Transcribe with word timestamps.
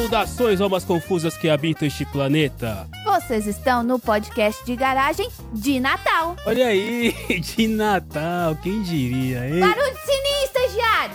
Saudações, 0.00 0.62
almas 0.62 0.82
confusas 0.82 1.36
que 1.36 1.50
habitam 1.50 1.86
este 1.86 2.06
planeta. 2.06 2.88
Vocês 3.04 3.46
estão 3.46 3.82
no 3.82 3.98
podcast 3.98 4.64
de 4.64 4.74
garagem 4.74 5.28
de 5.52 5.78
Natal. 5.78 6.36
Olha 6.46 6.68
aí, 6.68 7.12
de 7.38 7.68
Natal, 7.68 8.56
quem 8.62 8.80
diria, 8.82 9.46
hein? 9.46 9.60
Barulho 9.60 9.92
de 9.92 10.00
sininho, 10.00 10.44
estagiário! 10.44 11.14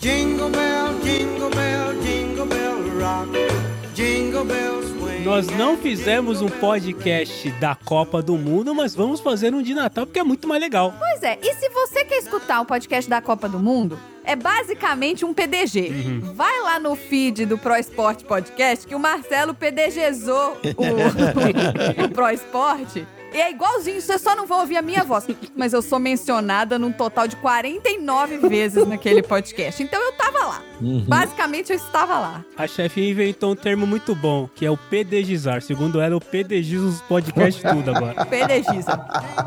Jingle 0.00 0.50
bell, 0.50 1.00
jingle 1.02 1.50
bell, 1.50 2.00
jingle 2.00 2.46
bell 2.46 3.00
rock. 3.00 3.32
Jingle 3.94 4.44
swing. 4.44 4.69
Nós 5.24 5.48
não 5.48 5.76
fizemos 5.76 6.40
um 6.40 6.48
podcast 6.48 7.50
da 7.52 7.74
Copa 7.74 8.22
do 8.22 8.38
Mundo, 8.38 8.74
mas 8.74 8.94
vamos 8.94 9.20
fazer 9.20 9.52
um 9.54 9.62
de 9.62 9.74
Natal 9.74 10.06
porque 10.06 10.18
é 10.18 10.24
muito 10.24 10.48
mais 10.48 10.60
legal. 10.60 10.94
Pois 10.98 11.22
é, 11.22 11.38
e 11.42 11.54
se 11.54 11.68
você 11.68 12.04
quer 12.06 12.18
escutar 12.18 12.60
o 12.62 12.64
podcast 12.64 13.08
da 13.08 13.20
Copa 13.20 13.46
do 13.46 13.58
Mundo, 13.58 13.98
é 14.24 14.34
basicamente 14.34 15.24
um 15.24 15.34
PDG. 15.34 15.92
Vai 16.34 16.60
lá 16.62 16.80
no 16.80 16.96
feed 16.96 17.44
do 17.44 17.58
Pro 17.58 17.76
Esporte 17.76 18.24
Podcast 18.24 18.86
que 18.86 18.94
o 18.94 18.98
Marcelo 18.98 19.52
PDGzou 19.54 20.56
o, 20.76 22.04
o 22.04 22.08
Pro 22.08 22.30
Esporte. 22.30 23.06
E 23.32 23.40
é 23.40 23.50
igualzinho, 23.50 24.00
você 24.00 24.18
só 24.18 24.34
não 24.34 24.46
vai 24.46 24.60
ouvir 24.60 24.76
a 24.76 24.82
minha 24.82 25.04
voz. 25.04 25.26
Mas 25.56 25.72
eu 25.72 25.82
sou 25.82 25.98
mencionada 25.98 26.78
num 26.78 26.92
total 26.92 27.28
de 27.28 27.36
49 27.36 28.38
vezes 28.48 28.86
naquele 28.86 29.22
podcast. 29.22 29.82
Então 29.82 30.00
eu 30.02 30.12
tava 30.12 30.38
lá. 30.38 30.62
Basicamente 31.06 31.70
eu 31.70 31.76
estava 31.76 32.18
lá. 32.18 32.44
A 32.56 32.66
chefe 32.66 33.08
inventou 33.08 33.52
um 33.52 33.56
termo 33.56 33.86
muito 33.86 34.14
bom, 34.14 34.48
que 34.54 34.66
é 34.66 34.70
o 34.70 34.76
PDGizar. 34.76 35.62
Segundo 35.62 36.00
ela, 36.00 36.16
o 36.16 36.20
PDGiza 36.20 36.86
os 36.86 37.00
podcasts 37.02 37.62
tudo 37.62 37.90
agora. 37.90 38.24
PDGiza. 38.26 38.98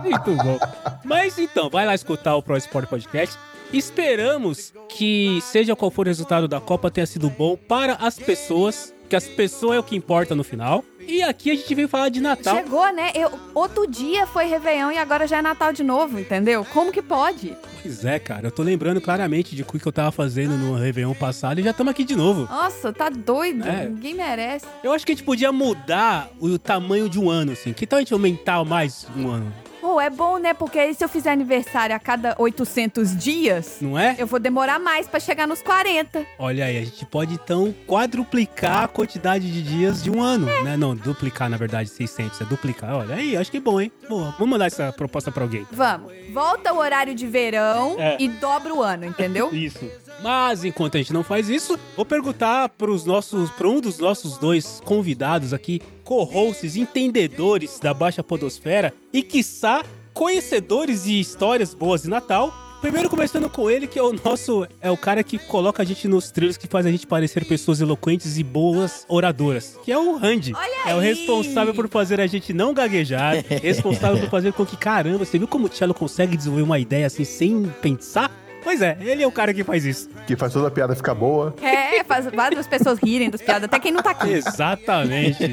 Muito 0.02 0.36
bom. 0.44 0.60
Mas 1.04 1.38
então, 1.38 1.70
vai 1.70 1.86
lá 1.86 1.94
escutar 1.94 2.36
o 2.36 2.42
Pro 2.42 2.56
Sport 2.58 2.88
Podcast. 2.88 3.38
Esperamos 3.74 4.72
que, 4.88 5.40
seja 5.42 5.76
qual 5.76 5.90
for 5.90 6.06
o 6.06 6.10
resultado 6.10 6.48
da 6.48 6.62
Copa, 6.62 6.92
tenha 6.92 7.08
sido 7.08 7.28
bom 7.28 7.58
para 7.58 7.94
as 7.96 8.20
pessoas, 8.20 8.93
que 9.10 9.16
as 9.16 9.28
pessoas 9.28 9.78
é 9.78 9.80
o 9.80 9.84
que 9.84 9.96
importa 9.96 10.36
no 10.36 10.44
final. 10.44 10.84
E 11.08 11.22
aqui 11.22 11.52
a 11.52 11.56
gente 11.56 11.76
veio 11.76 11.88
falar 11.90 12.10
de 12.10 12.22
Natal. 12.22 12.56
Chegou, 12.56 12.92
né? 12.94 13.12
Eu, 13.14 13.32
outro 13.54 13.86
dia 13.86 14.26
foi 14.26 14.46
Réveillon 14.46 14.92
e 14.92 14.98
agora 14.98 15.28
já 15.28 15.40
é 15.40 15.42
Natal 15.42 15.74
de 15.74 15.84
novo, 15.84 16.20
entendeu? 16.20 16.66
Como 16.66 16.92
que 16.92 17.02
pode? 17.02 17.56
Pois 17.82 18.06
é, 18.06 18.18
cara, 18.18 18.48
eu 18.48 18.52
tô 18.52 18.64
lembrando 18.64 19.02
claramente 19.02 19.56
de 19.56 19.62
o 19.62 19.66
que 19.66 19.86
eu 19.86 19.92
tava 19.92 20.12
fazendo 20.12 20.58
no 20.58 20.76
Réveillon 20.76 21.14
passado 21.14 21.60
e 21.60 21.64
já 21.64 21.72
estamos 21.72 21.92
aqui 21.92 22.06
de 22.06 22.16
novo. 22.16 22.48
Nossa, 22.50 22.94
tá 22.94 23.10
doido. 23.10 23.68
É. 23.68 23.88
Ninguém 23.88 24.14
merece. 24.14 24.66
Eu 24.82 24.94
acho 24.94 25.06
que 25.06 25.12
a 25.12 25.16
gente 25.16 25.26
podia 25.26 25.52
mudar 25.52 26.30
o 26.40 26.58
tamanho 26.58 27.10
de 27.10 27.20
um 27.20 27.30
ano, 27.30 27.52
assim. 27.52 27.74
Que 27.74 27.86
tal 27.86 27.98
a 27.98 28.02
gente 28.02 28.14
aumentar 28.14 28.64
mais 28.64 29.06
um 29.18 29.30
ano? 29.30 29.54
Pô, 29.94 30.02
é 30.02 30.10
bom, 30.10 30.40
né? 30.40 30.56
Porque 30.56 30.80
aí 30.80 30.96
se 30.96 31.06
eu 31.06 31.08
fizer 31.08 31.30
aniversário 31.32 31.96
a 31.96 32.00
cada 32.00 32.34
800 32.40 33.16
dias, 33.16 33.78
Não 33.80 33.96
é? 34.00 34.16
eu 34.18 34.26
vou 34.26 34.40
demorar 34.40 34.80
mais 34.80 35.08
pra 35.08 35.20
chegar 35.20 35.48
nos 35.48 35.62
40. 35.62 36.26
Olha 36.40 36.66
aí, 36.66 36.80
a 36.80 36.84
gente 36.84 37.06
pode 37.06 37.36
então 37.36 37.72
quadruplicar 37.86 38.86
a 38.86 38.88
quantidade 38.88 39.52
de 39.52 39.62
dias 39.62 40.02
de 40.02 40.10
um 40.10 40.20
ano, 40.20 40.48
né? 40.64 40.76
Não, 40.76 40.96
duplicar 40.96 41.48
na 41.48 41.58
verdade 41.58 41.90
600, 41.90 42.42
é 42.42 42.46
duplicar. 42.46 42.96
Olha 42.96 43.14
aí, 43.14 43.38
acho 43.38 43.52
que 43.52 43.58
é 43.58 43.60
bom, 43.60 43.80
hein? 43.80 43.92
Boa, 44.10 44.32
vamos 44.32 44.50
mandar 44.50 44.66
essa 44.66 44.92
proposta 44.92 45.32
pra 45.32 45.44
alguém. 45.44 45.68
Vamos. 45.72 46.12
Volta 46.34 46.74
o 46.74 46.80
horário 46.80 47.14
de 47.14 47.28
verão 47.28 47.96
É. 48.00 48.18
e 48.20 48.28
dobra 48.28 48.74
o 48.74 48.82
ano, 48.82 49.06
entendeu? 49.06 49.50
Isso. 49.54 49.88
Mas 50.24 50.64
enquanto 50.64 50.96
a 50.96 51.00
gente 51.00 51.12
não 51.12 51.24
faz 51.24 51.50
isso, 51.50 51.78
vou 51.98 52.06
perguntar 52.06 52.70
pros 52.70 53.04
nossos, 53.04 53.50
para 53.52 53.68
um 53.68 53.82
dos 53.82 54.00
nossos 54.00 54.38
dois 54.38 54.82
convidados 54.86 55.54
aqui, 55.54 55.82
co-hosts, 56.04 56.76
entendedores 56.76 57.80
da 57.80 57.94
Baixa 57.94 58.24
Podosfera 58.24 58.94
e 59.12 59.22
quiçá 59.24 59.84
conhecedores 60.14 61.04
de 61.06 61.20
histórias 61.20 61.74
boas 61.74 62.04
de 62.04 62.10
Natal. 62.10 62.54
Primeiro 62.82 63.10
começando 63.10 63.50
com 63.50 63.70
ele, 63.72 63.88
que 63.88 63.98
é 63.98 64.04
o 64.04 64.12
nosso, 64.12 64.68
é 64.82 64.92
o 64.92 64.98
cara 64.98 65.24
que 65.24 65.40
coloca 65.40 65.82
a 65.82 65.86
gente 65.86 66.06
nos 66.06 66.30
trilhos 66.32 66.58
que 66.58 66.68
faz 66.68 66.86
a 66.86 66.92
gente 66.92 67.08
parecer 67.08 67.46
pessoas 67.46 67.80
eloquentes 67.80 68.38
e 68.38 68.44
boas 68.44 69.06
oradoras, 69.08 69.80
que 69.86 69.92
é 69.92 69.98
o 69.98 70.18
Randy. 70.18 70.54
Olha 70.54 70.92
É 70.92 70.94
o 70.94 71.00
aí! 71.00 71.06
responsável 71.06 71.74
por 71.74 71.88
fazer 71.88 72.20
a 72.20 72.28
gente 72.28 72.52
não 72.52 72.74
gaguejar, 72.74 73.36
responsável 73.62 74.20
por 74.20 74.30
fazer 74.30 74.52
com 74.52 74.66
que, 74.66 74.76
caramba, 74.76 75.20
você 75.20 75.38
viu 75.38 75.48
como 75.48 75.68
o 75.68 75.70
Tchelo 75.70 75.94
consegue 75.94 76.36
desenvolver 76.36 76.64
uma 76.64 76.78
ideia 76.78 77.08
assim 77.08 77.24
sem 77.24 77.64
pensar? 77.82 78.30
Pois 78.64 78.82
é, 78.82 78.98
ele 79.02 79.22
é 79.24 79.28
o 79.28 79.32
cara 79.32 79.54
que 79.54 79.64
faz 79.64 79.86
isso. 79.86 80.10
Que 80.26 80.36
faz 80.36 80.54
toda 80.54 80.68
a 80.68 80.72
piada 80.72 80.96
ficar 80.96 81.14
boa. 81.14 81.54
É, 81.62 82.04
faz 82.04 82.26
várias 82.28 82.68
pessoas 82.68 83.00
rirem 83.00 83.30
das 83.30 83.42
piadas, 83.42 83.66
até 83.66 83.80
quem 83.80 83.92
não 83.92 84.02
tá 84.02 84.12
aqui. 84.12 84.32
Exatamente. 84.32 85.44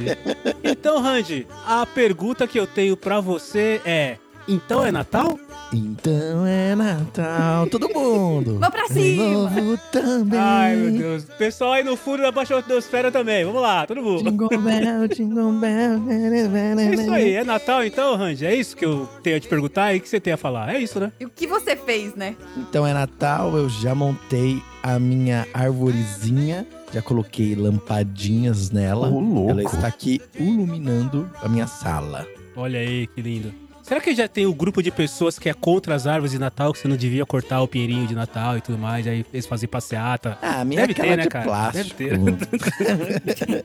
Então, 0.62 1.00
Randy, 1.00 1.46
a 1.66 1.86
pergunta 1.86 2.46
que 2.46 2.58
eu 2.58 2.66
tenho 2.66 2.96
pra 2.96 3.20
você 3.20 3.80
é: 3.84 4.16
então 4.46 4.84
é 4.84 4.92
Natal? 4.92 5.38
Então 5.72 6.44
é 6.44 6.74
Natal, 6.74 7.66
todo 7.68 7.88
mundo. 7.88 8.58
Vamos 8.58 8.70
pra 8.70 8.88
cima. 8.88 9.24
Novo 9.24 9.78
também. 9.92 10.38
Ai, 10.38 10.74
meu 10.74 10.98
Deus. 10.98 11.24
Pessoal 11.38 11.74
aí 11.74 11.84
no 11.84 11.96
fundo 11.96 12.22
da 12.22 12.32
Baixa 12.32 12.58
Atmosfera 12.58 13.12
também. 13.12 13.44
Vamos 13.44 13.62
lá, 13.62 13.86
todo 13.86 14.02
mundo. 14.02 14.28
Jingle 14.28 14.48
bell, 14.48 15.08
jingle 15.08 15.52
bell. 15.52 16.10
É 16.10 16.94
isso 16.94 17.12
aí, 17.12 17.34
é 17.34 17.44
Natal 17.44 17.84
então, 17.84 18.16
Randy? 18.16 18.44
É 18.44 18.54
isso 18.54 18.76
que 18.76 18.84
eu 18.84 19.08
tenho 19.22 19.36
a 19.36 19.40
te 19.40 19.46
perguntar 19.46 19.94
e 19.94 19.98
o 19.98 20.00
que 20.00 20.08
você 20.08 20.18
tem 20.18 20.32
a 20.32 20.36
falar? 20.36 20.74
É 20.74 20.78
isso, 20.80 20.98
né? 20.98 21.12
E 21.20 21.24
o 21.24 21.30
que 21.30 21.46
você 21.46 21.76
fez, 21.76 22.16
né? 22.16 22.34
Então 22.56 22.84
é 22.84 22.92
Natal, 22.92 23.56
eu 23.56 23.68
já 23.68 23.94
montei 23.94 24.60
a 24.82 24.98
minha 24.98 25.46
arvorezinha. 25.54 26.66
Já 26.92 27.00
coloquei 27.00 27.54
lampadinhas 27.54 28.72
nela. 28.72 29.08
Ô, 29.08 29.20
louco. 29.20 29.50
Ela 29.50 29.62
está 29.62 29.86
aqui 29.86 30.20
iluminando 30.36 31.30
a 31.40 31.48
minha 31.48 31.68
sala. 31.68 32.26
Olha 32.56 32.80
aí, 32.80 33.06
que 33.06 33.22
lindo. 33.22 33.54
Será 33.90 34.00
que 34.00 34.14
já 34.14 34.28
tem 34.28 34.46
o 34.46 34.54
grupo 34.54 34.80
de 34.84 34.92
pessoas 34.92 35.36
que 35.36 35.48
é 35.48 35.52
contra 35.52 35.96
as 35.96 36.06
árvores 36.06 36.30
de 36.30 36.38
Natal, 36.38 36.72
que 36.72 36.78
você 36.78 36.86
não 36.86 36.96
devia 36.96 37.26
cortar 37.26 37.60
o 37.60 37.66
pinheirinho 37.66 38.06
de 38.06 38.14
Natal 38.14 38.56
e 38.56 38.60
tudo 38.60 38.78
mais, 38.78 39.04
aí 39.04 39.26
eles 39.32 39.46
fazem 39.46 39.68
passeata? 39.68 40.38
Ah, 40.40 40.60
a 40.60 40.64
minha 40.64 40.86
Deve 40.86 40.92
é 40.92 40.94
aquela 40.94 41.08
ter, 41.08 41.16
né, 41.16 41.22
de 41.24 41.28
cara? 41.28 41.44
plástico. 41.44 41.98
Deve 41.98 43.64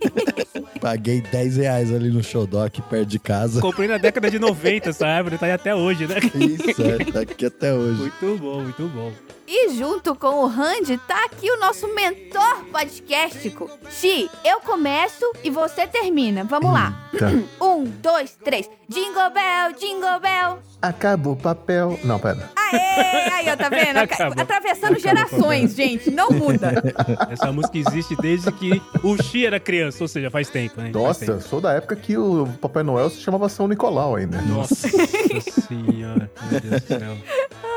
Paguei 0.81 1.22
10 1.22 1.58
reais 1.58 1.94
ali 1.94 2.09
no 2.09 2.24
Showdoc 2.24 2.66
aqui 2.66 2.81
perto 2.81 3.06
de 3.08 3.19
casa. 3.19 3.62
Comprei 3.62 3.88
na 3.88 4.00
década 4.00 4.31
de 4.31 4.40
90 4.40 4.90
essa 4.90 5.06
árvore, 5.06 5.38
tá 5.38 5.46
aí 5.46 5.52
até 5.52 5.75
hoje, 5.75 6.08
né? 6.08 6.16
Isso, 6.34 6.81
é, 6.81 7.06
tá 7.06 7.19
aqui 7.19 7.46
até 7.46 7.72
hoje. 7.72 8.00
Muito 8.00 8.38
bom, 8.41 8.64
muito 8.64 8.88
bom. 8.88 9.12
E 9.48 9.70
junto 9.76 10.16
com 10.16 10.44
o 10.44 10.48
Randy 10.48 10.98
tá 11.08 11.26
aqui 11.26 11.52
o 11.52 11.60
nosso 11.60 11.88
mentor 11.94 12.66
podcastico. 12.72 13.70
Xi, 13.92 14.30
eu 14.44 14.60
começo 14.62 15.24
e 15.44 15.52
você 15.52 15.86
termina. 15.86 16.44
Vamos 16.44 16.74
lá. 16.74 17.10
Tá. 17.18 17.28
Um, 17.62 17.84
dois, 17.84 18.38
três. 18.44 18.70
Jingle 18.88 19.30
bell, 19.32 19.74
jingle 19.78 20.20
bell. 20.20 20.60
Acabou 20.82 21.34
o 21.34 21.36
papel. 21.36 22.00
Não, 22.04 22.20
pera. 22.20 22.50
Aê! 22.56 23.30
Aí, 23.34 23.50
ó, 23.50 23.56
tá 23.58 23.70
vendo? 23.70 23.98
Acabou. 23.98 24.42
Atravessando 24.42 25.00
gerações, 25.00 25.76
gente. 25.76 26.12
Não 26.12 26.30
muda. 26.30 26.74
Essa 27.30 27.52
música 27.52 27.78
existe 27.78 28.16
desde 28.16 28.52
que 28.52 28.82
o 29.04 29.22
Xi 29.22 29.46
era 29.46 29.60
criança, 29.60 30.04
ou 30.04 30.08
seja, 30.08 30.30
faz 30.30 30.50
tempo, 30.50 30.80
né? 30.80 30.92
Nossa, 30.94 31.26
tempo. 31.26 31.42
sou 31.42 31.60
da 31.60 31.74
época 31.74 31.96
que 31.96 32.18
o 32.18 32.48
Papai 32.62 32.84
Noel 32.84 33.10
se 33.10 33.20
chamava 33.22 33.50
São 33.50 33.68
Nicolau 33.68 34.16
ainda. 34.16 34.42
Nossa 34.44 34.88
senhora, 35.68 36.32
meu 36.50 36.62
Deus 36.62 36.82
do 36.82 36.88
céu. 36.88 37.18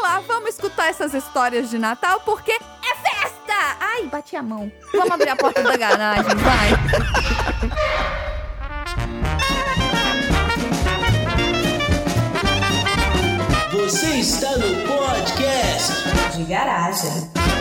Vamos 0.00 0.14
lá, 0.14 0.20
vamos 0.26 0.48
escutar 0.50 0.88
essas 0.88 1.12
histórias 1.12 1.68
de 1.68 1.78
Natal, 1.78 2.20
porque 2.20 2.52
é 2.52 2.58
festa! 2.94 3.76
Ai, 3.78 4.06
bati 4.06 4.34
a 4.34 4.42
mão. 4.42 4.72
Vamos 4.94 5.10
abrir 5.10 5.28
a 5.28 5.36
porta 5.36 5.62
da 5.62 5.76
garagem, 5.76 6.24
vai. 6.36 6.70
Você 13.72 14.06
está 14.16 14.56
no 14.56 14.74
podcast 14.88 15.92
de 16.34 16.44
garagem. 16.44 17.59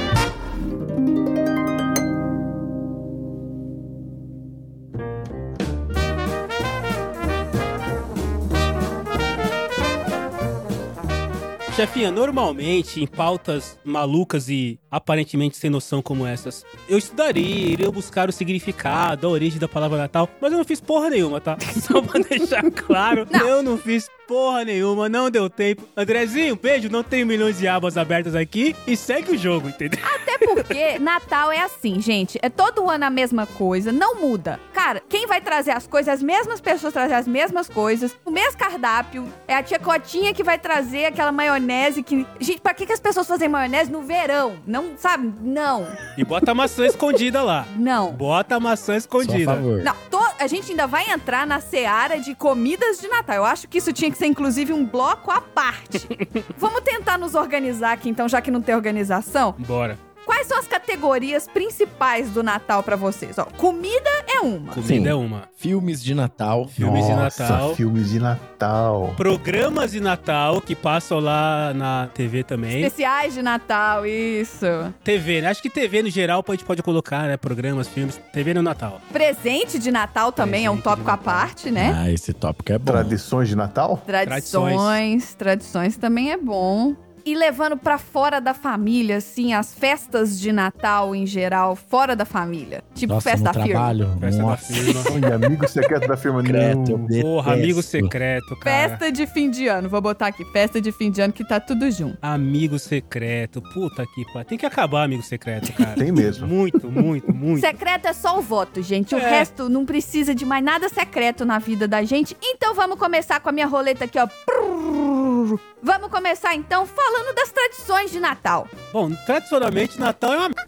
Chefinha, 11.80 12.12
normalmente 12.12 13.02
em 13.02 13.08
pautas 13.08 13.80
malucas 13.86 14.50
e 14.50 14.78
aparentemente 14.90 15.58
sem 15.58 15.70
noção 15.70 16.02
como 16.02 16.26
essas, 16.26 16.66
eu 16.88 16.98
estudaria, 16.98 17.68
iria 17.68 17.92
buscar 17.92 18.30
o 18.30 18.32
significado, 18.32 19.28
a 19.28 19.30
origem 19.30 19.60
da 19.60 19.68
palavra 19.68 19.98
Natal, 19.98 20.30
mas 20.42 20.52
eu 20.52 20.58
não 20.58 20.66
fiz 20.66 20.82
porra 20.82 21.10
nenhuma, 21.10 21.40
tá? 21.40 21.58
Só 21.82 22.02
pra 22.02 22.20
deixar 22.22 22.70
claro, 22.72 23.28
eu 23.46 23.62
não 23.62 23.78
fiz 23.78 24.10
porra 24.30 24.64
nenhuma, 24.64 25.10
não 25.10 25.32
deu 25.32 25.50
tempo. 25.50 25.88
Andrezinho, 25.98 26.56
beijo, 26.56 26.88
não 26.88 27.02
tenho 27.02 27.26
milhões 27.26 27.58
de 27.58 27.68
abas 27.68 27.98
abertas 27.98 28.36
aqui 28.36 28.76
e 28.86 28.96
segue 28.96 29.32
o 29.32 29.38
jogo, 29.38 29.70
entendeu? 29.70 30.00
Até 30.04 30.38
porque 30.38 31.00
Natal 31.02 31.52
é 31.52 31.62
assim, 31.62 32.00
gente. 32.00 32.38
É 32.44 32.48
todo 32.48 32.88
ano 32.88 33.06
a 33.06 33.10
mesma 33.10 33.48
coisa, 33.48 33.92
não 33.92 34.22
muda. 34.22 34.60
Cara, 34.72 35.02
quem 35.10 35.26
vai 35.26 35.42
trazer 35.42 35.72
as 35.72 35.88
coisas, 35.88 36.14
as 36.14 36.22
mesmas 36.22 36.62
pessoas 36.62 36.94
trazem 36.94 37.18
as 37.18 37.28
mesmas 37.28 37.68
coisas, 37.68 38.16
o 38.24 38.30
mesmo 38.30 38.56
cardápio. 38.56 39.28
É 39.48 39.56
a 39.56 39.64
tia 39.64 39.80
Cotinha 39.80 40.32
que 40.32 40.44
vai 40.44 40.60
trazer 40.60 41.06
aquela 41.06 41.32
maionese 41.32 42.04
que. 42.04 42.24
Gente, 42.40 42.62
pra 42.62 42.76
que, 42.76 42.86
que 42.86 42.94
as 42.94 43.00
pessoas 43.00 43.26
fazem 43.26 43.50
maionese 43.50 43.92
no 43.92 44.04
verão? 44.04 44.58
Não, 44.68 44.79
sabe? 44.98 45.34
Não. 45.42 45.88
E 46.18 46.24
bota 46.24 46.52
a 46.52 46.56
maçã 46.56 46.86
escondida 46.86 47.42
lá. 47.42 47.66
Não. 47.76 48.12
Bota 48.12 48.56
a 48.56 48.60
maçã 48.60 48.86
Só 48.86 48.92
a 48.94 48.98
escondida. 48.98 49.54
favor. 49.56 49.84
Não, 49.84 49.94
to- 50.10 50.20
a 50.40 50.48
gente 50.48 50.72
ainda 50.72 50.88
vai 50.88 51.10
entrar 51.12 51.46
na 51.46 51.60
seara 51.60 52.20
de 52.20 52.34
comidas 52.36 53.00
de 53.00 53.08
Natal. 53.08 53.36
Eu 53.36 53.46
acho 53.46 53.68
que 53.68 53.78
isso 53.78 53.92
tinha 53.94 54.10
que 54.12 54.18
ser, 54.18 54.26
inclusive, 54.28 54.72
um 54.74 54.86
bloco 54.86 55.32
à 55.32 55.42
parte. 55.42 56.08
Vamos 56.58 56.82
tentar 56.82 57.18
nos 57.18 57.36
organizar 57.36 57.92
aqui, 57.94 58.10
então, 58.10 58.28
já 58.28 58.42
que 58.42 58.52
não 58.52 58.62
tem 58.62 58.76
organização. 58.76 59.56
Bora. 59.58 59.98
Quais 60.30 60.46
são 60.46 60.60
as 60.60 60.68
categorias 60.68 61.48
principais 61.48 62.30
do 62.30 62.44
Natal 62.44 62.84
pra 62.84 62.96
vocês? 62.96 63.40
Ó, 63.40 63.46
comida 63.46 64.08
é 64.28 64.40
uma. 64.42 64.72
Comida 64.74 64.88
Sim. 64.88 65.08
é 65.08 65.16
uma. 65.16 65.50
Filmes 65.58 66.04
de 66.04 66.14
Natal. 66.14 66.68
Filmes 66.68 67.04
de 67.08 67.14
Nossa, 67.14 67.44
Natal. 67.50 67.76
filmes 67.76 68.12
de 68.12 68.20
Natal. 68.20 69.16
Programas 69.18 69.92
de 69.92 70.00
Natal 70.00 70.62
que 70.62 70.76
passam 70.76 71.20
lá 71.20 71.74
na 71.74 72.10
TV 72.14 72.44
também. 72.44 72.84
Especiais 72.84 73.34
de 73.34 73.42
Natal, 73.42 74.06
isso. 74.06 74.68
TV, 75.04 75.42
né? 75.42 75.48
Acho 75.48 75.64
que 75.64 75.70
TV 75.70 76.04
no 76.04 76.12
geral 76.12 76.46
a 76.48 76.52
gente 76.52 76.64
pode 76.64 76.84
colocar, 76.84 77.24
né? 77.24 77.36
Programas, 77.36 77.88
filmes. 77.88 78.22
TV 78.32 78.54
no 78.54 78.62
Natal. 78.62 79.02
Presente 79.12 79.80
de 79.80 79.90
Natal 79.90 80.32
também 80.32 80.64
é 80.64 80.70
um 80.70 80.76
Presente 80.76 80.84
tópico 80.84 81.10
de 81.10 81.14
à 81.16 81.18
parte, 81.18 81.72
né? 81.72 81.92
Ah, 81.98 82.12
esse 82.12 82.34
tópico 82.34 82.72
é 82.72 82.78
bom. 82.78 82.92
Tradições 82.92 83.50
de 83.50 83.56
Natal? 83.56 84.00
Tradições, 84.06 85.34
tradições 85.34 85.98
também 85.98 86.32
é 86.32 86.38
bom. 86.38 86.96
E 87.26 87.36
levando 87.36 87.78
pra 87.78 87.98
fora 87.98 88.40
da 88.40 88.54
família, 88.54 89.18
assim, 89.18 89.54
as 89.54 89.74
festas 89.74 90.40
de 90.40 90.52
Natal 90.52 91.16
em 91.16 91.26
geral, 91.26 91.76
fora 91.76 92.16
da 92.16 92.26
família. 92.26 92.84
Tipo 92.96 93.14
Nossa, 93.14 93.30
festa 93.32 93.48
no 93.50 93.54
firme. 93.54 93.70
trabalho. 93.70 94.18
Festa 94.20 94.42
Nossa. 94.42 94.74
da 94.74 94.80
firma. 94.80 95.04
Olha, 95.14 95.36
amigo 95.36 95.68
secreto 95.68 96.08
da 96.08 96.18
firma. 96.18 96.42
Secreto, 96.42 96.98
Não. 96.98 97.22
Porra, 97.22 97.54
amigo 97.54 97.82
secreto, 97.82 98.56
cara. 98.60 98.90
Festa 98.90 99.12
de 99.12 99.28
fim 99.28 99.50
de 99.50 99.68
ano, 99.68 99.90
vou 99.90 100.02
botar 100.02 100.28
aqui, 100.28 100.44
festa 100.46 100.80
de 100.82 100.92
fim 100.92 101.12
de 101.12 101.22
ano 101.22 101.34
que 101.34 101.44
tá 101.48 101.60
tudo 101.60 101.90
junto. 101.92 102.18
Amigo 102.22 102.78
secreto. 102.80 103.62
Puta 103.74 104.06
que 104.06 104.26
pariu. 104.34 104.46
Tem 104.46 104.58
que 104.58 104.66
acabar, 104.66 105.04
amigo 105.04 105.24
secreto, 105.24 105.72
cara. 105.74 105.96
Tem 105.96 106.12
mesmo. 106.12 106.48
Muito, 106.48 106.90
muito, 106.90 107.34
muito. 107.34 107.60
Secreto 107.62 108.08
é 108.08 108.14
só 108.14 108.38
o 108.38 108.42
voto, 108.42 108.82
gente. 108.82 109.14
O 109.14 109.18
É. 109.20 109.30
resto 109.30 109.70
não 109.70 109.86
precisa 109.86 110.34
de 110.34 110.46
mais 110.46 110.64
nada 110.64 110.90
secreto 110.90 111.46
na 111.46 111.60
vida 111.60 111.88
da 111.88 112.04
gente. 112.04 112.36
Então 112.42 112.74
vamos 112.74 112.98
começar 112.98 113.40
com 113.40 113.50
a 113.50 113.52
minha 113.52 113.68
roleta 113.68 114.06
aqui, 114.06 114.18
ó. 114.20 114.28
Prrr. 114.28 115.60
Vamos 115.82 116.10
começar 116.10 116.54
então 116.56 116.86
falando 116.86 117.34
das 117.34 117.52
tradições 117.52 118.12
de 118.12 118.20
Natal. 118.20 118.68
Bom, 118.92 119.12
tradicionalmente, 119.26 120.00
Natal 120.00 120.34
é 120.34 120.38
uma. 120.38 120.50